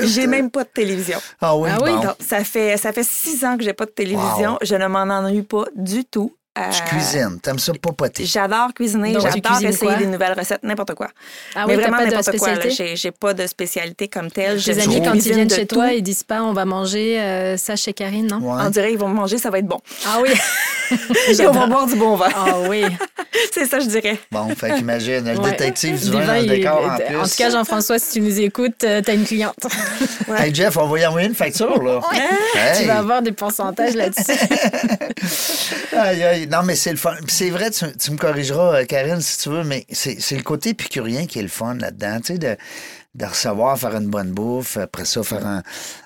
J'ai 0.03 0.09
c'est- 0.09 0.27
même 0.27 0.51
pas 0.51 0.65
de 0.65 0.69
télévision. 0.69 1.19
Ah 1.41 1.57
oui, 1.57 1.69
Ah 1.73 1.79
oui, 1.83 1.91
bon. 1.91 2.01
Donc, 2.03 2.15
ça 2.27 2.43
fait, 2.45 2.77
ça 2.77 2.93
fait 2.93 3.05
six 3.05 3.45
ans 3.45 3.57
que 3.57 3.65
j'ai 3.65 3.73
pas 3.73 3.85
de 3.87 3.91
télévision. 3.91 4.59
Je 4.63 4.75
ne 4.75 4.87
m'en 4.87 5.01
ennuie 5.03 5.43
pas 5.43 5.65
du 5.75 6.05
tout. 6.05 6.35
Euh, 6.59 6.63
Tu 6.71 6.83
cuisines, 6.85 7.39
t'aimes 7.43 7.59
ça 7.59 7.73
papoter. 7.81 8.25
J'adore 8.25 8.73
cuisiner, 8.75 9.13
j'adore 9.13 9.37
essayer 9.63 9.77
quoi? 9.77 9.95
des 9.97 10.07
nouvelles 10.07 10.33
recettes, 10.39 10.63
n'importe 10.63 10.95
quoi. 10.95 11.09
Ah 11.55 11.65
Mais 11.67 11.77
oui, 11.77 11.83
t'as 11.83 11.91
vraiment 11.91 11.97
pas 11.99 12.07
de 12.07 12.11
n'importe 12.17 12.39
quoi. 12.39 12.95
J'ai 12.95 13.11
pas 13.11 13.35
de 13.35 13.47
spécialité 13.47 14.09
comme 14.09 14.31
telle. 14.31 14.63
Tes 14.63 14.81
amis, 14.81 15.03
quand 15.03 15.13
ils 15.15 15.21
viennent 15.21 15.51
chez 15.51 15.67
tout. 15.67 15.77
toi, 15.77 15.93
ils 15.93 16.03
disent 16.03 16.23
pas 16.25 16.43
on 16.43 16.53
va 16.55 16.65
manger 16.65 17.21
euh, 17.21 17.57
ça 17.57 17.77
chez 17.77 17.93
Karine, 17.93 18.27
non? 18.27 18.39
Ouais. 18.39 18.63
On 18.67 18.71
dirait 18.71 18.89
qu'ils 18.91 18.99
vont 18.99 19.09
manger, 19.09 19.39
ça 19.39 19.51
va 19.51 19.59
être 19.59 19.67
bon. 19.67 19.81
Ah 20.07 20.19
oui. 20.23 20.31
Et 21.39 21.47
on 21.47 21.51
va 21.53 21.67
boire 21.67 21.87
du 21.87 21.97
bon 21.97 22.15
vin. 22.17 22.29
Ah 22.35 22.59
oui. 22.69 22.85
C'est 23.53 23.67
ça, 23.67 23.81
je 23.81 23.87
dirais. 23.87 24.19
Bon, 24.31 24.49
fait 24.55 24.75
qu'imagine, 24.77 25.25
le 25.33 25.39
Ouais. 25.41 25.51
détective 25.51 25.99
du 25.99 26.07
Du 26.07 26.13
vin 26.13 26.21
dans 26.21 26.27
vin, 26.27 26.35
le 26.39 26.43
il- 26.45 26.49
décor 26.49 26.85
en 26.91 26.97
plus. 26.97 27.17
En 27.17 27.23
tout 27.25 27.31
cas, 27.37 27.51
Jean-François, 27.51 27.99
si 27.99 28.13
tu 28.13 28.21
nous 28.21 28.41
écoutes, 28.41 28.85
euh, 28.85 29.03
t'as 29.05 29.15
une 29.15 29.25
cliente. 29.25 29.57
Hey 30.39 30.55
Jeff, 30.55 30.77
on 30.77 30.87
va 30.87 30.99
y 30.99 31.07
envoyer 31.07 31.29
une 31.29 31.35
facture, 31.35 31.83
là. 31.83 32.01
Hey. 32.13 32.81
tu 32.83 32.87
vas 32.89 32.99
avoir 32.99 33.23
des 33.23 33.33
pourcentages 33.33 33.95
là-dessus. 33.95 34.33
Aïe, 35.99 36.23
aïe. 36.23 36.47
Non, 36.47 36.63
mais 36.63 36.77
c'est 36.77 36.91
le 36.91 36.97
fun. 36.99 37.17
C'est 37.27 37.49
vrai, 37.51 37.71
tu, 37.71 37.85
tu 37.97 38.11
me 38.11 38.19
corrigeras, 38.19 38.83
euh, 38.83 38.85
Karine, 38.85 39.21
si 39.21 39.39
tu 39.39 39.49
veux, 39.49 39.65
mais 39.65 39.87
c'est 39.91 40.21
c'est 40.21 40.37
le 40.37 40.43
côté 40.43 40.71
épicurien 40.71 41.27
qui 41.27 41.39
est 41.39 41.43
le 41.43 41.49
fun 41.49 41.75
là-dedans. 41.75 42.19
Tu 42.21 42.35
sais, 42.35 42.39
de, 42.39 42.57
de 43.17 43.25
recevoir, 43.25 43.79
faire 43.79 43.97
une 43.97 44.09
bonne 44.09 44.31
bouffe, 44.33 44.77
après 44.77 45.05
ça, 45.07 45.23
faire 45.23 45.47
un. 45.47 45.63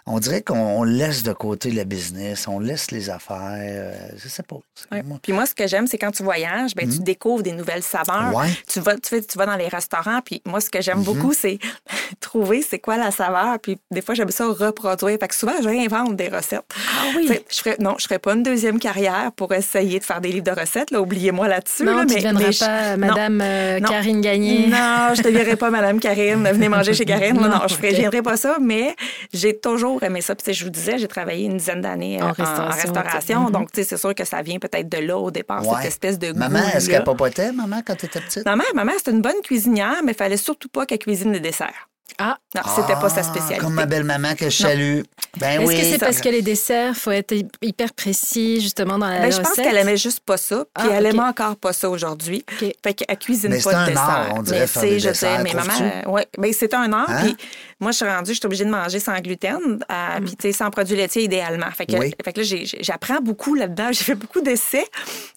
On 0.07 0.19
dirait 0.21 0.43
qu'on 0.43 0.57
on 0.59 0.85
laisse 0.85 1.23
de 1.25 1.33
côté 1.33 1.71
le 1.71 1.83
business, 1.85 2.47
on 2.49 2.61
laisse 2.61 2.91
les 2.93 3.11
affaires. 3.11 3.37
euh, 3.59 3.95
je 4.17 4.29
sais 4.29 4.43
pas. 4.45 4.57
C'est 4.75 4.91
Ouais. 4.95 5.03
moi. 5.03 5.19
Puis 5.23 5.33
moi, 5.33 5.45
ce 5.47 5.55
que 5.55 5.67
j'aime, 5.67 5.87
c'est 5.87 5.99
quand 5.99 6.13
tu 6.13 6.23
voyages, 6.23 6.75
ben, 6.75 6.89
tu 6.89 7.01
découvres 7.01 7.43
des 7.43 7.53
nouvelles 7.53 7.83
saveurs. 7.83 8.35
Ouais. 8.35 8.47
Tu, 8.69 8.81
vas, 8.81 8.97
tu, 8.97 9.21
tu 9.23 9.39
vas 9.39 9.47
dans 9.47 9.57
les 9.57 9.69
restaurants, 9.69 10.21
puis 10.25 10.41
moi, 10.47 10.61
ce 10.61 10.71
que 10.71 10.81
j'aime 10.81 11.03
beaucoup, 11.03 11.33
c'est 11.33 11.59
trouver 12.21 12.63
c'est 12.63 12.79
quoi 12.79 12.97
la 12.97 13.11
saveur. 13.11 13.59
Puis 13.61 13.79
des 13.91 14.03
fois, 14.03 14.15
j'aime 14.15 14.31
ça 14.31 14.47
reproduire. 14.47 15.19
Fait 15.21 15.29
que 15.29 15.35
souvent, 15.35 15.53
je 15.63 15.69
réinvente 15.69 16.17
des 16.17 16.29
recettes. 16.29 16.63
Ah 16.77 17.05
oui. 17.17 17.27
Tu 17.27 17.33
sais, 17.35 17.45
Je 17.51 17.57
ferais, 17.59 17.77
non, 17.81 17.97
je 17.99 18.05
ferais 18.05 18.19
pas 18.19 18.35
une 18.35 18.43
deuxième 18.43 18.79
carrière 18.79 19.33
pour 19.35 19.53
essayer 19.53 19.99
de 19.99 20.05
faire 20.05 20.21
des 20.21 20.31
livres 20.31 20.45
de 20.55 20.59
recettes. 20.61 20.91
Là, 20.91 21.01
oubliez-moi 21.01 21.49
là-dessus. 21.49 21.85
Non, 21.85 21.97
là, 21.99 22.05
tu 22.05 22.07
ne 22.07 22.11
mais, 22.11 22.17
deviendras 22.17 22.47
mais 22.47 22.53
je- 22.53 22.59
pas 22.61 22.97
non. 22.97 23.07
Madame 23.09 23.41
euh, 23.43 23.81
Non. 23.81 23.89
Karine 23.89 24.21
Gagné. 24.21 24.67
Non, 24.69 25.09
je 25.15 25.21
ne 25.21 25.25
deviendrai 25.25 25.57
pas 25.57 25.71
Madame 25.71 25.99
Karine. 26.01 26.43
Venez 26.53 26.69
manger 26.69 26.95
chez 27.01 27.05
Karine. 27.07 27.35
Non, 27.35 27.43
Non, 27.43 27.49
non, 27.49 27.61
je 27.69 27.75
ne 27.75 27.79
ok. 27.89 27.95
viendrai 27.95 28.23
pas 28.23 28.37
ça, 28.37 28.57
mais 28.61 28.95
j'ai 29.33 29.59
toujours 29.59 30.03
aimé 30.03 30.21
ça. 30.21 30.35
Puis, 30.35 30.45
tu 30.45 30.55
je 30.59 30.65
vous 30.65 30.71
disais, 30.71 30.99
j'ai 30.99 31.09
travaillé 31.09 31.47
une 31.47 31.57
dizaine 31.57 31.81
d'années 31.81 32.23
En 32.23 32.27
euh, 32.29 32.31
en 32.31 32.69
restauration, 32.71 33.45
ok. 33.47 33.53
Donc, 33.53 33.73
tu 33.73 33.81
sais, 33.83 33.89
c'est 33.89 33.97
sûr 33.97 34.15
que 34.15 34.25
ça 34.25 34.43
vient 34.43 34.59
peut-être 34.59 34.89
de 34.89 34.99
là 34.99 35.17
au 35.19 35.31
départ, 35.31 35.67
Ouais. 35.67 35.77
cette 35.79 35.87
espèce 35.87 36.19
de 36.19 36.33
goût. 36.33 36.39
Maman, 36.39 36.61
est-ce 36.75 36.89
qu'elle 36.91 37.05
papotait, 37.05 37.53
maman, 37.53 37.81
quand 37.87 37.97
t'étais 37.97 38.21
petite? 38.21 38.45
Ma 38.45 38.57
mère, 38.57 38.67
ma 38.75 38.85
mère, 38.85 38.95
c'était 38.99 39.13
une 39.13 39.23
bonne 39.23 39.41
cuisinière, 39.43 39.97
mais 40.05 40.13
il 40.13 40.17
fallait 40.17 40.37
surtout 40.37 40.69
pas 40.69 40.87
qu'elle 40.87 40.99
cuisine 40.99 41.33
des 41.33 41.41
desserts. 41.41 41.89
Ah. 42.19 42.39
Non, 42.55 42.63
c'était 42.77 42.95
pas 43.01 43.09
sa 43.09 43.21
Ah, 43.21 43.23
spécialité. 43.23 43.59
Comme 43.59 43.75
ma 43.75 43.87
belle-maman 43.87 44.35
que 44.35 44.51
je 44.51 44.57
salue. 44.63 45.01
Ben 45.39 45.61
Est-ce 45.61 45.69
oui. 45.69 45.77
que 45.77 45.85
c'est 45.85 45.99
parce 45.99 46.21
que 46.21 46.29
les 46.29 46.43
desserts, 46.43 46.97
faut 46.97 47.11
être 47.13 47.33
hy- 47.33 47.47
hyper 47.63 47.93
précis 47.93 48.61
justement 48.61 48.99
dans 48.99 49.09
la 49.09 49.21
Ben, 49.21 49.33
je 49.33 49.39
pense 49.39 49.51
recette? 49.51 49.65
qu'elle 49.65 49.77
aimait 49.77 49.97
juste 49.97 50.21
pas 50.21 50.37
ça, 50.37 50.65
puis 50.75 50.89
Ah, 50.91 50.95
elle 50.97 51.07
ok. 51.07 51.15
aime 51.15 51.21
encore 51.21 51.57
pas 51.57 51.73
ça 51.73 51.89
aujourd'hui. 51.89 52.45
Ok. 52.53 52.73
Fait 52.83 52.95
qu'elle 52.95 53.19
cuisine 53.19 53.51
Mais 53.51 53.61
pas 53.63 53.71
c'est 53.71 53.77
de 53.77 53.81
un 53.83 53.87
dessert. 53.87 54.03
art, 54.03 54.35
on 54.37 54.43
dirait, 54.43 54.61
mais 54.61 54.67
faire 54.67 54.83
tu 54.83 54.89
sais, 54.89 54.95
des 54.95 55.01
je 55.01 55.09
desserts, 55.09 55.37
sais, 55.39 55.43
mais 55.45 55.55
maman, 55.55 55.73
euh, 56.07 56.11
ouais, 56.11 56.27
ben, 56.37 56.53
c'est 56.53 56.75
un 56.75 56.93
art. 56.93 57.09
Hein? 57.09 57.23
Puis 57.23 57.37
moi, 57.79 57.93
je 57.93 57.97
suis 57.99 58.07
rendue, 58.07 58.31
je 58.33 58.39
suis 58.39 58.47
obligée 58.47 58.65
de 58.65 58.71
manger 58.71 58.99
sans 59.01 59.17
gluten, 59.21 59.59
euh, 59.91 60.21
puis 60.25 60.37
tu 60.37 60.49
sais, 60.49 60.53
sans 60.53 60.71
produits 60.71 60.97
laitiers 60.97 61.25
idéalement. 61.25 61.71
Fait 61.71 61.87
que, 61.87 61.97
Oui. 61.97 62.13
fait 62.25 62.33
que 62.33 62.41
là, 62.41 62.65
j'apprends 62.81 63.21
beaucoup 63.21 63.55
là-dedans. 63.55 63.89
J'ai 63.93 64.05
fait 64.05 64.15
beaucoup 64.15 64.41
d'essais. 64.41 64.87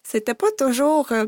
C'était 0.03 0.33
pas 0.33 0.47
toujours 0.57 1.07
euh, 1.11 1.25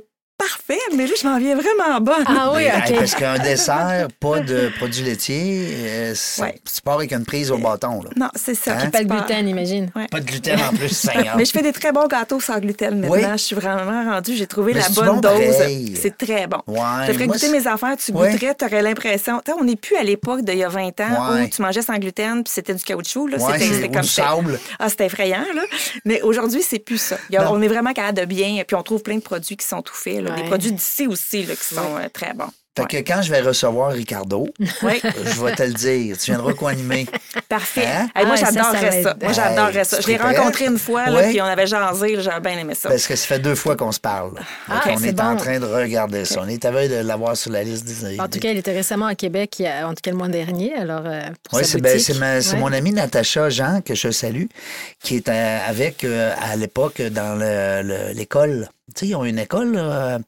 parfait, 0.48 0.80
mais 0.96 1.08
là, 1.08 1.14
je 1.20 1.28
m'en 1.28 1.38
viens 1.40 1.56
vraiment 1.56 2.00
bonne. 2.02 2.24
Ah 2.28 2.52
oui, 2.54 2.64
Mais, 2.66 2.78
OK. 2.78 2.90
hey, 2.92 2.96
parce 2.98 3.16
qu'un 3.16 3.40
dessert, 3.40 4.08
pas 4.20 4.40
de 4.40 4.70
produits 4.78 5.04
laitiers, 5.04 5.68
euh, 5.74 6.14
Ouais. 6.40 6.56
tu 6.64 6.82
pars 6.82 6.96
avec 6.96 7.12
une 7.14 7.26
prise 7.26 7.52
au 7.52 7.58
bâton. 7.58 8.02
Là. 8.04 8.10
Non, 8.16 8.30
c'est 8.36 8.56
ça. 8.56 8.78
Hein? 8.78 8.90
Pas 8.90 9.04
de 9.04 9.10
gluten, 9.10 9.48
imagine. 9.48 9.92
Ouais. 9.96 10.08
Pas 10.10 10.20
de 10.20 10.26
gluten 10.26 10.60
en 10.62 10.76
plus, 10.76 10.90
Seigneur. 10.96 11.36
Mais 11.38 11.46
je 11.46 11.52
fais 11.52 11.62
des 11.62 11.72
très 11.74 11.92
bons 11.92 12.08
gâteaux 12.08 12.40
sans 12.40 12.60
gluten 12.60 13.00
maintenant. 13.00 13.16
Oui. 13.16 13.22
Je 13.34 13.38
suis 13.38 13.56
vraiment 13.56 14.12
rendue. 14.12 14.36
J'ai 14.36 14.48
trouvé 14.48 14.74
Mais 14.74 14.82
la 14.82 14.90
bonne 14.90 15.22
bon 15.22 15.22
dose. 15.22 15.56
C'est 16.02 16.18
très 16.18 16.48
bon. 16.48 16.62
Ouais, 16.68 16.80
je 17.08 17.14
ferais 17.14 17.28
goûter 17.28 17.50
mes 17.50 17.66
affaires, 17.68 17.96
tu 17.98 18.12
Ouais. 18.12 18.32
goûterais, 18.32 18.56
tu 18.56 18.66
aurais 18.66 18.82
l'impression. 18.82 19.42
On 19.60 19.64
n'est 19.64 19.76
plus 19.76 19.96
à 19.96 20.04
l'époque 20.04 20.42
d'il 20.44 20.58
y 20.58 20.64
a 20.64 20.70
20 20.70 21.00
ans 21.02 21.34
Ouais. 21.34 21.44
où 21.44 21.48
tu 21.50 21.62
mangeais 21.62 21.82
sans 21.82 21.96
gluten 21.98 22.44
puis 22.44 22.54
c'était 22.54 22.74
du 22.74 22.84
caoutchouc. 22.84 23.28
Là. 23.28 23.38
Ouais, 23.38 23.60
c'était, 23.60 23.90
comme 23.90 24.04
sable. 24.04 24.60
Ah, 24.80 24.90
c'était 24.90 25.06
effrayant. 25.06 25.44
Là. 25.56 25.62
Mais 26.06 26.22
aujourd'hui, 26.22 26.62
c'est 26.62 26.80
plus 26.80 26.98
ça. 27.00 27.18
A- 27.38 27.52
on 27.52 27.62
est 27.62 27.68
vraiment 27.68 27.94
capable 27.94 28.20
de 28.20 28.26
bien. 28.26 28.64
Puis 28.68 28.76
on 28.76 28.84
trouve 28.84 29.02
plein 29.02 29.16
de 29.16 29.22
produits 29.22 29.58
qui 29.58 29.66
sont 29.68 29.82
tout 29.82 29.94
faits. 29.96 30.22
là. 30.22 30.35
Des 30.36 30.44
produits 30.44 30.72
d'ici 30.72 31.08
aussi 31.08 31.46
là, 31.46 31.56
qui 31.56 31.64
sont 31.74 31.98
euh, 31.98 32.10
très 32.10 32.34
bons. 32.34 32.52
Fait 32.78 32.86
que 32.86 32.98
quand 32.98 33.22
je 33.22 33.32
vais 33.32 33.40
recevoir 33.42 33.92
Ricardo, 33.94 34.48
Oui, 34.84 35.02
je 35.04 35.42
vais 35.44 35.56
te 35.56 35.64
le 35.64 35.74
dire. 35.74 36.18
Tu 36.18 36.32
viendras 36.32 36.54
co-animer. 36.54 37.06
parfait. 37.48 37.86
Hein? 37.86 38.10
Hey, 38.16 38.26
moi, 38.26 38.36
Ah, 38.38 38.46
ça 38.46 38.52
j'adorerais 38.54 39.04
ça. 39.04 39.16
Moi, 39.22 39.32
j'adorerais 39.34 39.80
Hey, 39.80 39.86
ça. 39.86 40.02
Je 40.02 40.08
l'ai 40.08 40.18
rencontré 40.18 40.66
une 40.66 40.78
fois, 40.78 41.06
là, 41.10 41.24
puis 41.24 41.42
on 41.42 41.46
avait 41.46 41.68
jasé. 41.68 42.18
J'avais 42.22 42.42
bien 42.42 42.60
aimé 42.60 42.76
ça. 42.76 42.90
Parce 42.90 43.08
que 43.08 43.16
ça 43.16 43.28
fait 43.28 43.40
deux 43.40 43.56
fois 43.56 43.76
qu'on 43.78 43.92
se 43.94 44.00
parle. 44.00 44.32
Ah, 44.70 44.82
Donc, 44.86 44.98
on 45.00 45.04
est 45.04 45.20
en 45.22 45.36
train 45.38 45.60
de 45.60 45.66
regarder 45.66 46.26
ça. 46.26 46.42
On 46.44 46.48
est 46.50 46.66
à 46.66 46.72
veille 46.72 46.90
de 46.90 46.96
l'avoir 46.96 47.38
sur 47.38 47.52
la 47.52 47.64
liste 47.64 47.86
des 47.86 48.20
En 48.20 48.28
tout 48.28 48.40
cas, 48.40 48.50
il 48.52 48.58
était 48.58 48.74
récemment 48.74 49.06
à 49.06 49.16
Québec, 49.16 49.62
en 49.84 49.90
tout 49.90 50.02
cas 50.04 50.12
le 50.12 50.18
mois 50.18 50.28
dernier. 50.28 50.74
Alors, 50.76 51.04
euh, 51.06 51.22
pour 51.50 51.60
Oui, 51.60 51.66
c'est 51.66 51.80
ben, 51.82 51.96
Ouais. 51.98 52.60
mon 52.60 52.74
amie 52.74 52.92
Natacha 52.92 53.50
Jean, 53.50 53.82
que 53.82 53.96
je 53.96 54.12
salue, 54.12 54.46
qui 55.02 55.16
est 55.18 55.30
euh, 55.30 55.60
avec, 55.68 56.04
euh, 56.04 56.34
à 56.42 56.56
l'époque, 56.56 57.02
dans 57.02 57.36
le- 57.40 57.82
le- 57.88 58.14
l'école. 58.14 58.68
Tu 58.94 59.00
sais, 59.00 59.08
ils 59.08 59.16
ont 59.16 59.24
une 59.26 59.40
école, 59.40 59.74
là, 59.76 59.82
euh, 59.82 60.20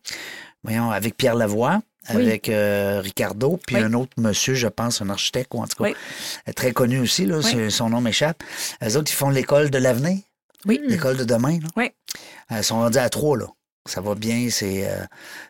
voyons, 0.64 0.92
avec 0.92 1.16
Pierre 1.18 1.36
Lavoie, 1.36 1.80
Oui. 2.16 2.24
avec 2.24 2.50
euh, 2.50 3.02
Ricardo, 3.04 3.60
puis 3.66 3.76
Oui. 3.76 3.82
un 3.84 3.94
autre 3.94 4.12
monsieur, 4.18 4.54
je 4.54 4.68
pense, 4.68 5.02
un 5.02 5.10
architecte, 5.10 5.52
ou 5.54 5.62
en 5.62 5.68
tout 5.68 5.78
cas, 5.84 5.90
Oui. 5.90 5.96
euh, 6.48 6.54
très 6.54 6.72
connu 6.72 7.00
aussi, 7.00 7.26
là, 7.26 7.40
son 7.70 7.90
nom 7.90 8.02
m'échappe. 8.02 8.44
Eux 8.84 8.98
autres, 8.98 9.12
ils 9.12 9.16
font 9.16 9.30
l'école 9.30 9.70
de 9.70 9.78
l'avenir, 9.78 10.20
Oui. 10.66 10.80
l'école 10.88 11.18
de 11.18 11.24
demain. 11.24 11.60
Là. 11.62 11.68
Oui. 11.76 11.92
Elles 12.50 12.64
sont 12.64 12.78
rendus 12.80 12.98
à 12.98 13.10
trois, 13.10 13.38
là. 13.38 13.46
Ça 13.88 14.02
va 14.02 14.14
bien, 14.16 14.48
c'est... 14.52 14.88
euh, 14.90 14.98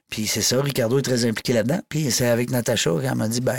Puis 0.10 0.28
c'est 0.28 0.42
ça, 0.42 0.62
Ricardo 0.62 1.00
est 1.00 1.02
très 1.02 1.26
impliqué 1.26 1.54
là-dedans. 1.54 1.80
Puis 1.90 2.12
c'est 2.12 2.28
avec 2.28 2.50
Natacha 2.50 2.92
qu'elle 3.02 3.16
m'a 3.16 3.28
dit, 3.28 3.42
ben, 3.42 3.58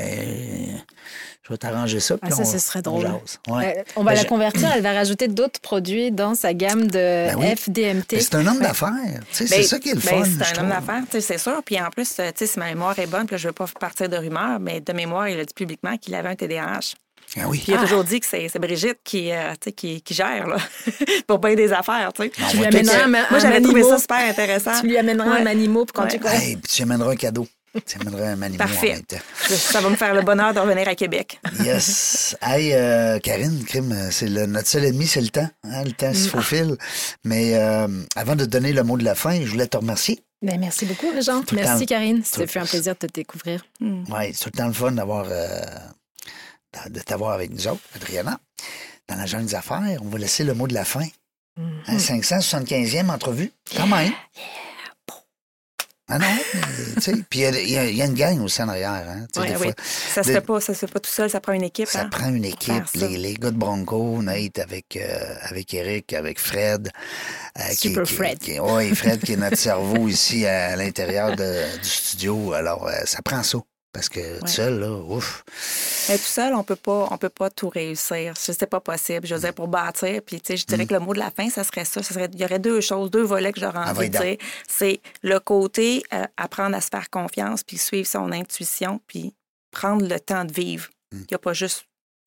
je 1.43 1.53
vais 1.53 1.59
t'arranger 1.59 2.01
ça. 2.01 2.17
puis 2.19 2.31
Ah, 2.33 2.37
ça, 2.37 2.43
on- 2.43 2.45
ce 2.53 2.59
serait 2.59 2.81
on 2.81 2.83
drôle. 3.01 3.07
Ouais. 3.49 3.79
Euh, 3.79 3.83
on 3.97 4.03
va 4.05 4.11
Ben, 4.13 4.17
la 4.17 4.23
je- 4.23 4.29
convertir, 4.29 4.71
elle 4.75 4.83
va 4.83 4.93
rajouter 4.93 5.29
d'autres 5.29 5.61
produits 5.61 6.11
dans 6.11 6.35
sa 6.35 6.55
gamme 6.55 6.87
de 6.89 7.35
oui. 7.37 7.47
FDMT. 7.57 8.21
C'est 8.21 8.35
un 8.35 8.47
homme 8.47 8.61
d'affaires. 8.61 8.91
C'est 9.31 9.49
Ben, 9.51 9.63
ça 9.63 9.79
qui 9.79 9.91
est 9.91 9.95
le 9.95 10.01
ben, 10.01 10.25
fun. 10.25 10.45
C'est 10.45 10.59
un 10.59 10.63
homme 10.63 10.69
d'affaires, 10.71 11.03
c'est 11.21 11.39
sûr. 11.39 11.63
Puis 11.65 11.81
en 11.81 11.91
plus, 11.91 12.09
euh, 12.21 12.29
tu 12.31 12.39
sais, 12.39 12.47
si 12.47 12.59
ma 12.59 12.67
mémoire 12.67 12.99
est 12.99 13.07
bonne, 13.07 13.27
puis 13.27 13.35
là, 13.35 13.39
je 13.39 13.47
ne 13.47 13.51
veux 13.51 13.55
pas 13.55 13.67
partir 13.81 14.09
de 14.09 14.17
rumeurs, 14.17 14.61
mais 14.61 14.81
de 14.81 14.93
mémoire, 14.93 15.29
il 15.29 15.39
a 15.41 15.45
dit 15.45 15.55
publiquement 15.55 15.97
qu'il 15.97 16.15
avait 16.15 16.29
un 16.29 16.37
TDAH. 16.37 16.95
Ah 17.37 17.49
oui. 17.49 17.59
Puis 17.59 17.73
il 17.73 17.75
a 17.75 17.79
toujours 17.83 18.05
dit 18.05 18.21
que 18.21 18.27
c'est 18.27 18.49
c'est 18.49 18.59
Brigitte 18.59 18.99
qui, 19.05 19.31
euh, 19.33 19.53
tu 19.53 19.57
sais, 19.65 19.73
qui, 19.73 20.01
qui 20.03 20.15
gère, 20.15 20.47
là, 20.47 20.57
pour 21.27 21.39
bien 21.39 21.55
des 21.55 21.73
affaires, 21.73 22.11
tu 22.15 22.23
lui 22.23 22.65
amèneras 22.65 23.05
un, 23.05 23.09
Moi, 23.09 23.21
un 23.31 23.39
j'avais 23.39 23.61
trouvé 23.61 23.81
animaux. 23.81 23.91
ça 23.97 23.99
super 23.99 24.29
intéressant. 24.29 24.81
Tu 24.81 24.87
lui 24.89 24.97
amèneras 24.97 25.37
un 25.39 25.47
animaux 25.47 25.85
pour 25.85 25.93
quand 25.93 26.05
Ouais. 26.05 26.09
tu 26.13 26.21
cours? 26.21 26.31
Hey, 26.31 26.57
puis 26.57 26.73
tu 26.73 26.83
amèneras 26.83 27.13
un 27.13 27.17
cadeau. 27.17 27.47
Tu 27.87 27.99
amèneras 28.01 28.29
un 28.31 28.43
animal 28.43 28.67
en 28.67 28.71
Parfait. 28.71 28.93
même 28.95 29.03
temps. 29.03 29.19
Ça 29.47 29.81
va 29.83 29.91
me 29.91 29.95
faire 29.97 30.15
le 30.15 30.23
bonheur 30.23 30.55
de 30.55 30.59
revenir 30.59 30.89
à 30.89 30.95
Québec. 30.95 31.39
Yes. 31.63 32.35
Hey, 32.41 32.73
euh, 32.73 33.19
Karine, 33.21 33.63
crime, 33.65 33.95
c'est 34.11 34.27
le- 34.29 34.47
notre 34.47 34.67
seul 34.69 34.87
ennemi, 34.87 35.07
c'est 35.07 35.21
le 35.21 35.29
temps. 35.29 35.49
hein, 35.65 35.85
Le 35.85 35.93
temps 35.93 36.13
se 36.15 36.29
faufile. 36.31 36.77
Mais 37.25 37.57
euh, 37.57 37.87
avant 38.17 38.37
de 38.37 38.47
te 38.47 38.51
donner 38.51 38.73
le 38.73 38.83
mot 38.85 38.97
de 38.97 39.05
la 39.05 39.15
fin, 39.15 39.39
je 39.45 39.51
voulais 39.51 39.67
te 39.67 39.77
remercier. 39.77 40.19
Ben, 40.41 40.59
merci 40.59 40.87
beaucoup. 40.87 41.09
Tout 41.09 41.55
le 41.55 41.57
Merci, 41.57 41.81
temps. 41.87 41.95
Karine. 41.95 42.23
Tout- 42.23 42.41
Ça 42.41 42.47
fait 42.47 42.59
un 42.61 42.65
plaisir 42.65 42.95
de 42.95 43.07
te 43.07 43.13
découvrir. 43.13 43.65
Ouais, 43.81 44.33
c'est 44.33 44.45
tout 44.45 44.51
le 44.55 44.59
temps 44.59 44.67
le 44.69 44.73
fun 44.73 44.93
d'avoir 44.93 45.27
euh, 45.29 45.61
de 46.91 47.01
t'avoir 47.01 47.33
avec 47.33 47.51
nous 47.51 47.67
autres, 47.69 47.83
Adriana. 47.97 48.39
Dans 49.09 49.17
la 49.17 49.27
jungle 49.27 49.47
des 49.47 49.55
affaires, 49.55 49.99
on 50.03 50.09
va 50.09 50.19
laisser 50.19 50.45
le 50.45 50.55
mot 50.55 50.67
de 50.67 50.75
la 50.75 50.85
fin. 50.85 51.07
Hein, 51.59 51.97
575e 51.99 53.11
entrevue, 53.11 53.51
quand 53.77 53.87
même. 53.87 54.13
Ah 56.11 56.19
non, 56.19 56.27
tu 56.95 57.01
sais, 57.03 57.13
puis 57.29 57.41
il 57.41 57.69
y 57.71 57.77
a- 57.77 57.85
y, 57.91 57.97
y 57.97 58.03
une 58.03 58.15
gang 58.15 58.41
aussi 58.41 58.63
en 58.63 58.69
arrière. 58.71 58.93
Hein, 58.93 59.27
Ouais, 59.37 59.49
des 59.49 59.57
oui. 59.57 59.63
fois, 59.65 59.75
Ça 60.15 60.23
se 60.23 60.33
de- 60.33 60.39
pas, 60.41 60.59
ça 60.61 60.73
se 60.73 60.87
fait 60.87 60.93
pas 60.93 61.01
tout 61.01 61.11
seul, 61.11 61.29
ça 61.29 61.39
prend 61.41 61.53
une 61.53 61.65
équipe. 61.65 61.87
Ça 61.87 62.01
hein. 62.03 62.09
prend 62.09 62.31
une 62.31 62.47
équipe. 62.47 62.83
Les, 62.95 63.19
les 63.19 63.35
gars 63.35 63.51
de 63.51 63.57
Bronco, 63.59 64.23
Nate 64.23 64.59
avec, 64.59 64.97
euh, 64.97 65.35
avec 65.43 65.75
Eric, 65.75 66.15
avec 66.15 66.39
Fred. 66.41 66.91
euh, 67.59 67.63
Super 67.75 68.07
Fred. 68.09 68.39
Oui, 68.63 68.95
Fred 68.95 69.23
qui 69.23 69.35
est 69.35 69.37
notre 69.37 69.59
cerveau 69.59 70.09
ici 70.09 70.47
à, 70.47 70.77
l'intérieur 70.77 71.37
du 71.37 71.45
studio. 71.89 72.55
Alors, 72.55 72.87
euh, 72.87 72.93
ça 73.05 73.21
prend 73.21 73.43
ça. 73.43 73.59
Parce 73.93 74.09
que 74.09 74.41
tout 74.41 74.47
seul, 74.47 74.81
là, 74.81 74.91
ouf. 74.91 75.45
Mais 76.09 76.19
tout 76.19 76.25
seul, 76.25 76.55
on 76.55 76.63
peut 76.63 76.77
pas, 76.77 77.09
on 77.11 77.17
peut 77.17 77.31
pas 77.31 77.49
tout 77.51 77.69
réussir. 77.69 78.35
C'est 78.37 78.67
pas 78.67 78.81
possible. 78.81 79.27
Je 79.27 79.35
veux 79.35 79.41
dire, 79.41 79.55
pour 79.55 79.69
bâtir, 79.69 80.21
puis 80.23 80.41
tu 80.41 80.49
sais, 80.49 80.57
je 80.57 80.67
dirais 80.67 80.87
que 80.87 80.93
le 80.95 81.01
mot 81.01 81.15
de 81.15 81.19
la 81.19 81.31
fin, 81.31 81.49
ça 81.49 81.65
serait 81.65 81.85
ça. 81.87 82.03
ça 82.03 82.15
serait, 82.15 82.29
il 82.33 82.39
y 82.41 82.45
aurait 82.45 82.59
deux 82.59 82.81
choses, 82.81 83.11
deux 83.11 83.23
volets 83.23 83.53
que 83.53 83.61
j'aurais 83.61 83.81
Ah, 83.83 83.93
envie 83.93 84.11
de 84.11 84.19
dire. 84.19 84.37
C'est 84.69 85.01
le 85.23 85.41
côté 85.41 86.03
euh, 86.13 86.25
apprendre 86.37 86.77
à 86.77 86.81
se 86.81 86.89
faire 86.89 87.09
confiance, 87.11 87.65
puis 87.65 87.79
suivre 87.79 88.07
son 88.07 88.31
intuition, 88.31 89.01
puis 89.07 89.35
prendre 89.71 90.07
le 90.07 90.21
temps 90.21 90.45
de 90.45 90.53
vivre. 90.53 90.89
Il 91.13 91.21
n'y 91.21 91.35
a 91.35 91.39
pas 91.39 91.55
juste 91.55 91.85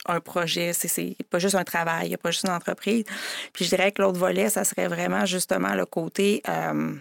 un 0.08 0.20
projet, 0.20 0.74
c'est 0.74 1.16
pas 1.30 1.38
juste 1.38 1.54
un 1.56 1.64
travail, 1.64 2.08
il 2.08 2.10
n'y 2.10 2.16
a 2.16 2.18
pas 2.18 2.32
juste 2.32 2.46
une 2.46 2.54
entreprise. 2.54 3.04
Puis 3.54 3.66
je 3.66 3.70
dirais 3.70 3.92
que 3.92 4.02
l'autre 4.02 4.18
volet, 4.20 4.50
ça 4.50 4.64
serait 4.64 4.88
vraiment 4.88 5.28
justement 5.28 5.76
le 5.76 5.86
côté 5.86 6.42
euh, 6.50 6.96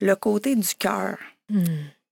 le 0.00 0.14
côté 0.14 0.54
du 0.54 0.74
cœur, 0.76 1.18
Hmm. 1.50 1.64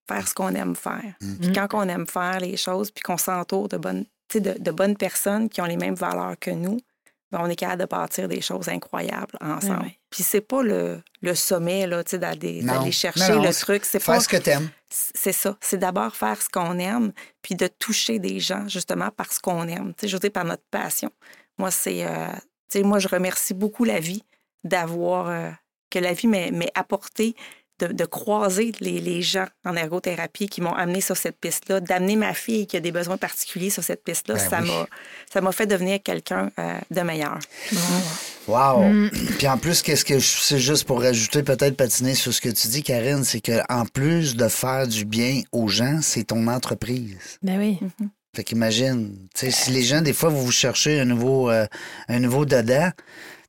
faire 0.08 0.26
ce 0.28 0.34
qu'on 0.34 0.54
aime 0.54 0.74
faire. 0.76 1.14
Mm. 1.20 1.36
Puis 1.38 1.52
quand 1.52 1.68
on 1.74 1.88
aime 1.88 2.06
faire 2.06 2.38
les 2.40 2.56
choses, 2.56 2.90
puis 2.90 3.02
qu'on 3.02 3.16
s'entoure 3.18 3.68
de 3.68 3.76
bonnes, 3.76 4.04
tu 4.28 4.34
sais, 4.34 4.40
de, 4.40 4.54
de 4.58 4.70
bonnes 4.70 4.96
personnes 4.96 5.48
qui 5.48 5.60
ont 5.60 5.64
les 5.66 5.76
mêmes 5.76 5.94
valeurs 5.96 6.36
que 6.40 6.50
nous, 6.50 6.78
ben, 7.32 7.40
on 7.42 7.46
est 7.48 7.56
capable 7.56 7.82
de 7.82 7.86
bâtir 7.86 8.28
des 8.28 8.40
choses 8.40 8.68
incroyables 8.68 9.36
ensemble. 9.40 9.82
Ouais. 9.82 9.98
Puis 10.10 10.22
c'est 10.22 10.40
pas 10.40 10.62
le, 10.62 11.02
le 11.22 11.34
sommet, 11.34 11.86
là, 11.88 12.04
tu 12.04 12.10
sais, 12.12 12.18
d'aller 12.18 12.62
d'aller 12.62 12.92
chercher 12.92 13.28
Non, 13.32 13.36
non, 13.36 13.42
le 13.42 13.52
truc. 13.52 13.84
C'est 13.84 13.98
Faire 14.00 14.14
pas 14.14 14.20
ce 14.20 14.28
que 14.28 14.36
t'aimes. 14.36 14.70
c'est 14.88 15.32
ça. 15.32 15.56
C'est 15.60 15.76
d'abord 15.78 16.14
faire 16.14 16.40
ce 16.40 16.48
qu'on 16.48 16.78
aime, 16.78 17.12
puis 17.42 17.56
de 17.56 17.66
toucher 17.66 18.18
des 18.20 18.38
gens, 18.38 18.66
justement, 18.68 19.10
parce 19.16 19.38
qu'on 19.40 19.66
aime. 19.66 19.92
Tu 19.94 20.02
sais, 20.02 20.08
je 20.08 20.14
veux 20.14 20.20
dire, 20.20 20.30
par 20.32 20.44
notre 20.44 20.62
passion. 20.70 21.10
Moi, 21.58 21.70
c'est. 21.72 22.06
euh, 22.06 22.28
tu 22.70 22.78
sais, 22.78 22.82
moi, 22.84 23.00
je 23.00 23.08
remercie 23.08 23.54
beaucoup 23.54 23.84
la 23.84 23.98
vie 23.98 24.22
d'avoir. 24.64 25.28
euh, 25.28 25.50
que 25.90 25.98
la 26.00 26.12
vie 26.14 26.26
m'ait 26.26 26.50
m'ait 26.50 26.72
apporté 26.74 27.36
de, 27.78 27.88
de 27.88 28.04
croiser 28.04 28.72
les, 28.80 29.00
les 29.00 29.22
gens 29.22 29.46
en 29.64 29.76
ergothérapie 29.76 30.48
qui 30.48 30.60
m'ont 30.60 30.72
amené 30.72 31.00
sur 31.00 31.16
cette 31.16 31.38
piste-là, 31.38 31.80
d'amener 31.80 32.16
ma 32.16 32.34
fille 32.34 32.66
qui 32.66 32.76
a 32.76 32.80
des 32.80 32.92
besoins 32.92 33.16
particuliers 33.16 33.70
sur 33.70 33.84
cette 33.84 34.02
piste-là. 34.04 34.34
Ben 34.34 34.50
ça 34.50 34.60
oui. 34.62 34.68
m'a 34.68 34.86
ça 35.32 35.40
m'a 35.40 35.52
fait 35.52 35.66
devenir 35.66 36.02
quelqu'un 36.02 36.50
euh, 36.58 36.78
de 36.90 37.00
meilleur. 37.00 37.38
Wow! 38.46 38.84
Mm. 38.84 39.10
Puis 39.38 39.48
en 39.48 39.58
plus, 39.58 39.82
qu'est-ce 39.82 40.04
que 40.04 40.18
je 40.18 40.26
c'est 40.26 40.58
juste 40.58 40.84
pour 40.84 41.02
rajouter, 41.02 41.42
peut-être 41.42 41.76
patiner 41.76 42.14
sur 42.14 42.32
ce 42.32 42.40
que 42.40 42.48
tu 42.48 42.68
dis, 42.68 42.82
Karine, 42.82 43.24
c'est 43.24 43.40
que 43.40 43.60
en 43.68 43.84
plus 43.84 44.36
de 44.36 44.48
faire 44.48 44.86
du 44.86 45.04
bien 45.04 45.42
aux 45.52 45.68
gens, 45.68 46.00
c'est 46.02 46.24
ton 46.24 46.46
entreprise. 46.46 47.38
Ben 47.42 47.58
oui. 47.58 47.78
Fait 48.34 48.44
qu'imagine, 48.44 49.16
tu 49.34 49.46
sais, 49.46 49.50
si 49.50 49.70
les 49.70 49.82
gens, 49.82 50.02
des 50.02 50.12
fois, 50.12 50.28
vous 50.28 50.44
vous 50.44 50.52
cherchez 50.52 51.00
un 51.00 51.06
nouveau, 51.06 51.50
euh, 51.50 51.66
un 52.08 52.20
nouveau 52.20 52.44
dedans, 52.44 52.90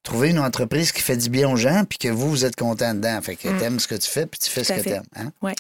trouvez 0.04 0.30
une 0.30 0.40
entreprise 0.40 0.92
qui 0.92 1.02
fait 1.02 1.18
du 1.18 1.30
bien 1.30 1.50
aux 1.50 1.56
gens, 1.56 1.84
puis 1.88 1.98
que 1.98 2.08
vous, 2.08 2.30
vous 2.30 2.46
êtes 2.46 2.56
content 2.56 2.94
dedans. 2.94 3.20
Fait 3.22 3.36
que 3.36 3.48
t'aimes 3.60 3.80
ce 3.80 3.88
que 3.88 3.96
tu 3.96 4.10
fais, 4.10 4.26
puis 4.26 4.40
tu 4.40 4.50
fais 4.50 4.62
Tout 4.62 4.68
ce 4.68 4.74
que 4.74 4.82
t'aimes. 4.82 5.04
Hein? 5.16 5.32
Ouais. 5.42 5.54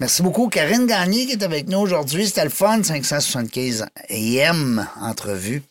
Merci 0.00 0.22
beaucoup. 0.22 0.48
Karine 0.48 0.86
Gagné 0.86 1.26
qui 1.26 1.32
est 1.32 1.42
avec 1.42 1.68
nous 1.68 1.78
aujourd'hui. 1.78 2.26
C'était 2.26 2.44
le 2.44 2.50
fun, 2.50 2.82
575 2.82 3.86
AM 4.10 4.86
entrevue. 5.00 5.62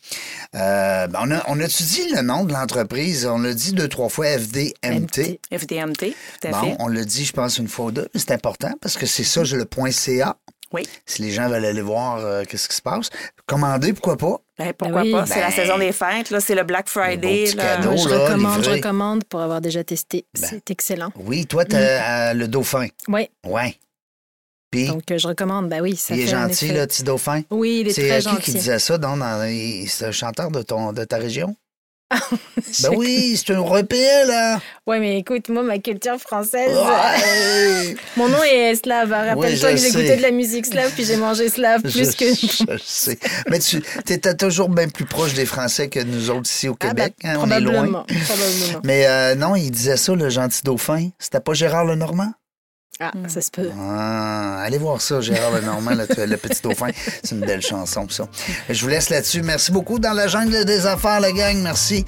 Euh, 0.54 1.06
ben, 1.06 1.18
on, 1.22 1.30
a, 1.30 1.42
on 1.48 1.60
a-tu 1.60 1.82
dit 1.82 2.08
le 2.14 2.22
nom 2.22 2.44
de 2.44 2.52
l'entreprise? 2.52 3.26
On 3.26 3.38
l'a 3.38 3.54
dit 3.54 3.72
deux, 3.72 3.88
trois 3.88 4.08
fois, 4.08 4.26
FDMT. 4.38 5.40
FDMT, 5.52 6.14
tout 6.40 6.48
à 6.48 6.50
Bon, 6.50 6.60
fait. 6.62 6.76
on 6.78 6.88
l'a 6.88 7.04
dit, 7.04 7.24
je 7.24 7.32
pense, 7.32 7.58
une 7.58 7.68
fois 7.68 7.86
ou 7.86 7.90
deux. 7.92 8.08
mais 8.14 8.20
C'est 8.20 8.32
important 8.32 8.72
parce 8.80 8.96
que 8.96 9.06
c'est 9.06 9.24
ça, 9.24 9.44
j'ai 9.44 9.56
le 9.56 9.64
point 9.64 9.90
.ca. 9.90 10.36
Oui. 10.72 10.86
Si 11.06 11.22
les 11.22 11.30
gens 11.30 11.48
veulent 11.48 11.64
aller 11.64 11.80
voir 11.82 12.18
euh, 12.18 12.42
qu'est-ce 12.48 12.68
qui 12.68 12.74
se 12.76 12.82
passe. 12.82 13.08
Commander, 13.46 13.92
pourquoi 13.92 14.16
pas? 14.16 14.40
Ben, 14.58 14.72
pourquoi 14.72 15.02
oui. 15.02 15.12
pas? 15.12 15.26
C'est 15.26 15.40
la 15.40 15.48
Ben, 15.48 15.52
saison 15.54 15.78
des 15.78 15.92
fêtes, 15.92 16.30
là, 16.30 16.40
c'est 16.40 16.54
le 16.54 16.62
Black 16.64 16.88
Friday. 16.88 17.46
là. 17.54 17.80
je 17.96 18.08
là, 18.08 18.18
recommande, 18.26 18.64
je 18.64 18.70
recommande 18.70 19.24
pour 19.24 19.40
avoir 19.40 19.60
déjà 19.60 19.84
testé. 19.84 20.24
Ben. 20.40 20.46
C'est 20.48 20.70
excellent. 20.70 21.12
Oui, 21.16 21.44
toi, 21.46 21.64
t'as 21.64 22.30
euh, 22.30 22.34
le 22.34 22.48
dauphin. 22.48 22.86
Oui, 23.08 23.28
Ouais. 23.46 23.76
Puis, 24.70 24.88
donc 24.88 25.08
euh, 25.12 25.18
je 25.18 25.28
recommande. 25.28 25.68
Ben 25.68 25.80
oui, 25.80 25.94
ça 25.94 26.14
il 26.14 26.22
est 26.22 26.26
fait 26.26 26.34
un 26.34 26.48
gentil, 26.48 26.68
le 26.72 26.86
petit 26.86 27.02
dauphin. 27.04 27.42
Oui, 27.50 27.78
il 27.82 27.88
est 27.88 27.92
C'est 27.92 28.08
très 28.08 28.16
euh, 28.16 28.18
qui 28.18 28.24
gentil. 28.24 28.42
qui 28.42 28.52
disait 28.52 28.78
ça? 28.80 28.98
dans- 28.98 29.16
c'est 29.86 30.06
un 30.06 30.10
chanteur 30.10 30.50
de, 30.50 30.62
ton, 30.62 30.92
de 30.92 31.04
ta 31.04 31.18
région? 31.18 31.54
Je- 32.12 32.82
Ben 32.82 32.90
oui, 32.96 33.36
c'est 33.36 33.52
un 33.52 33.56
européen, 33.58 34.24
là. 34.26 34.60
Ouais, 34.86 35.00
mais 35.00 35.18
écoute, 35.18 35.48
moi, 35.48 35.62
ma 35.62 35.78
culture 35.78 36.18
française. 36.18 36.70
Ouais. 36.76 37.96
Mon 38.16 38.28
nom 38.28 38.42
est 38.44 38.74
slave. 38.76 39.12
hein. 39.12 39.34
Rappelle-toi 39.34 39.70
je 39.70 39.74
que 39.74 39.80
sais. 39.80 39.86
j'écoutais 39.88 40.16
de 40.16 40.22
la 40.22 40.30
musique 40.30 40.66
slave, 40.66 40.92
puis 40.94 41.04
j'ai 41.04 41.16
mangé 41.16 41.48
slave 41.48 41.80
Je, 41.84 41.90
plus 41.90 42.14
que. 42.14 42.26
je 42.34 42.82
sais. 42.84 43.18
Mais 43.50 43.58
tu 43.58 43.82
étais 44.08 44.34
toujours 44.34 44.68
bien 44.68 44.88
plus 44.88 45.04
proche 45.04 45.34
des 45.34 45.46
Français 45.46 45.88
que 45.88 46.00
nous 46.00 46.30
autres 46.30 46.48
ici 46.48 46.68
au 46.68 46.76
Ah, 46.80 46.88
Québec. 46.88 47.14
ben, 47.22 47.30
hein, 47.30 47.38
on 47.40 47.50
est 47.50 47.60
loin. 47.60 47.72
probablement. 48.04 48.80
Mais 48.84 49.06
euh, 49.06 49.34
non, 49.34 49.56
il 49.56 49.70
disait 49.70 49.96
ça, 49.96 50.14
le 50.14 50.28
gentil 50.30 50.60
dauphin. 50.64 51.08
C'était 51.18 51.40
pas 51.40 51.54
Gérard 51.54 51.84
Lenormand? 51.84 52.32
Ah, 52.98 53.12
ça 53.28 53.42
se 53.42 53.50
peut. 53.50 53.70
Ah, 53.78 54.62
allez 54.62 54.78
voir 54.78 55.02
ça, 55.02 55.20
Gérard 55.20 55.52
Lenormand, 55.52 55.90
le, 55.90 56.24
le 56.26 56.36
petit 56.38 56.62
dauphin. 56.62 56.88
C'est 57.22 57.34
une 57.34 57.42
belle 57.42 57.60
chanson, 57.60 58.08
ça. 58.08 58.26
Je 58.70 58.80
vous 58.80 58.88
laisse 58.88 59.10
là-dessus. 59.10 59.42
Merci 59.42 59.70
beaucoup 59.70 59.98
dans 59.98 60.14
la 60.14 60.28
jungle 60.28 60.64
des 60.64 60.86
affaires, 60.86 61.20
la 61.20 61.30
gang. 61.32 61.56
Merci. 61.58 62.06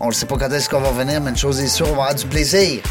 On 0.00 0.08
ne 0.08 0.12
sait 0.12 0.26
pas 0.26 0.36
quand 0.36 0.50
est-ce 0.50 0.68
qu'on 0.68 0.80
va 0.80 0.88
revenir, 0.88 1.20
mais 1.20 1.30
une 1.30 1.36
chose 1.36 1.60
est 1.60 1.68
sûre, 1.68 1.86
on 1.86 1.94
va 1.94 2.02
avoir 2.02 2.14
du 2.16 2.26
plaisir. 2.26 2.82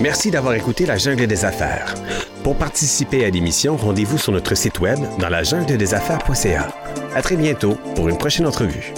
Merci 0.00 0.30
d'avoir 0.30 0.54
écouté 0.54 0.86
La 0.86 0.96
Jungle 0.96 1.26
des 1.26 1.44
Affaires. 1.44 1.94
Pour 2.42 2.56
participer 2.56 3.26
à 3.26 3.30
l'émission, 3.30 3.76
rendez-vous 3.76 4.16
sur 4.16 4.32
notre 4.32 4.54
site 4.54 4.80
web 4.80 4.98
dans 5.18 5.28
la 5.28 5.42
jungle 5.42 5.76
des 5.76 5.92
affaires.ca. 5.92 6.68
À 7.14 7.20
très 7.20 7.36
bientôt 7.36 7.74
pour 7.96 8.08
une 8.08 8.16
prochaine 8.16 8.46
entrevue. 8.46 8.94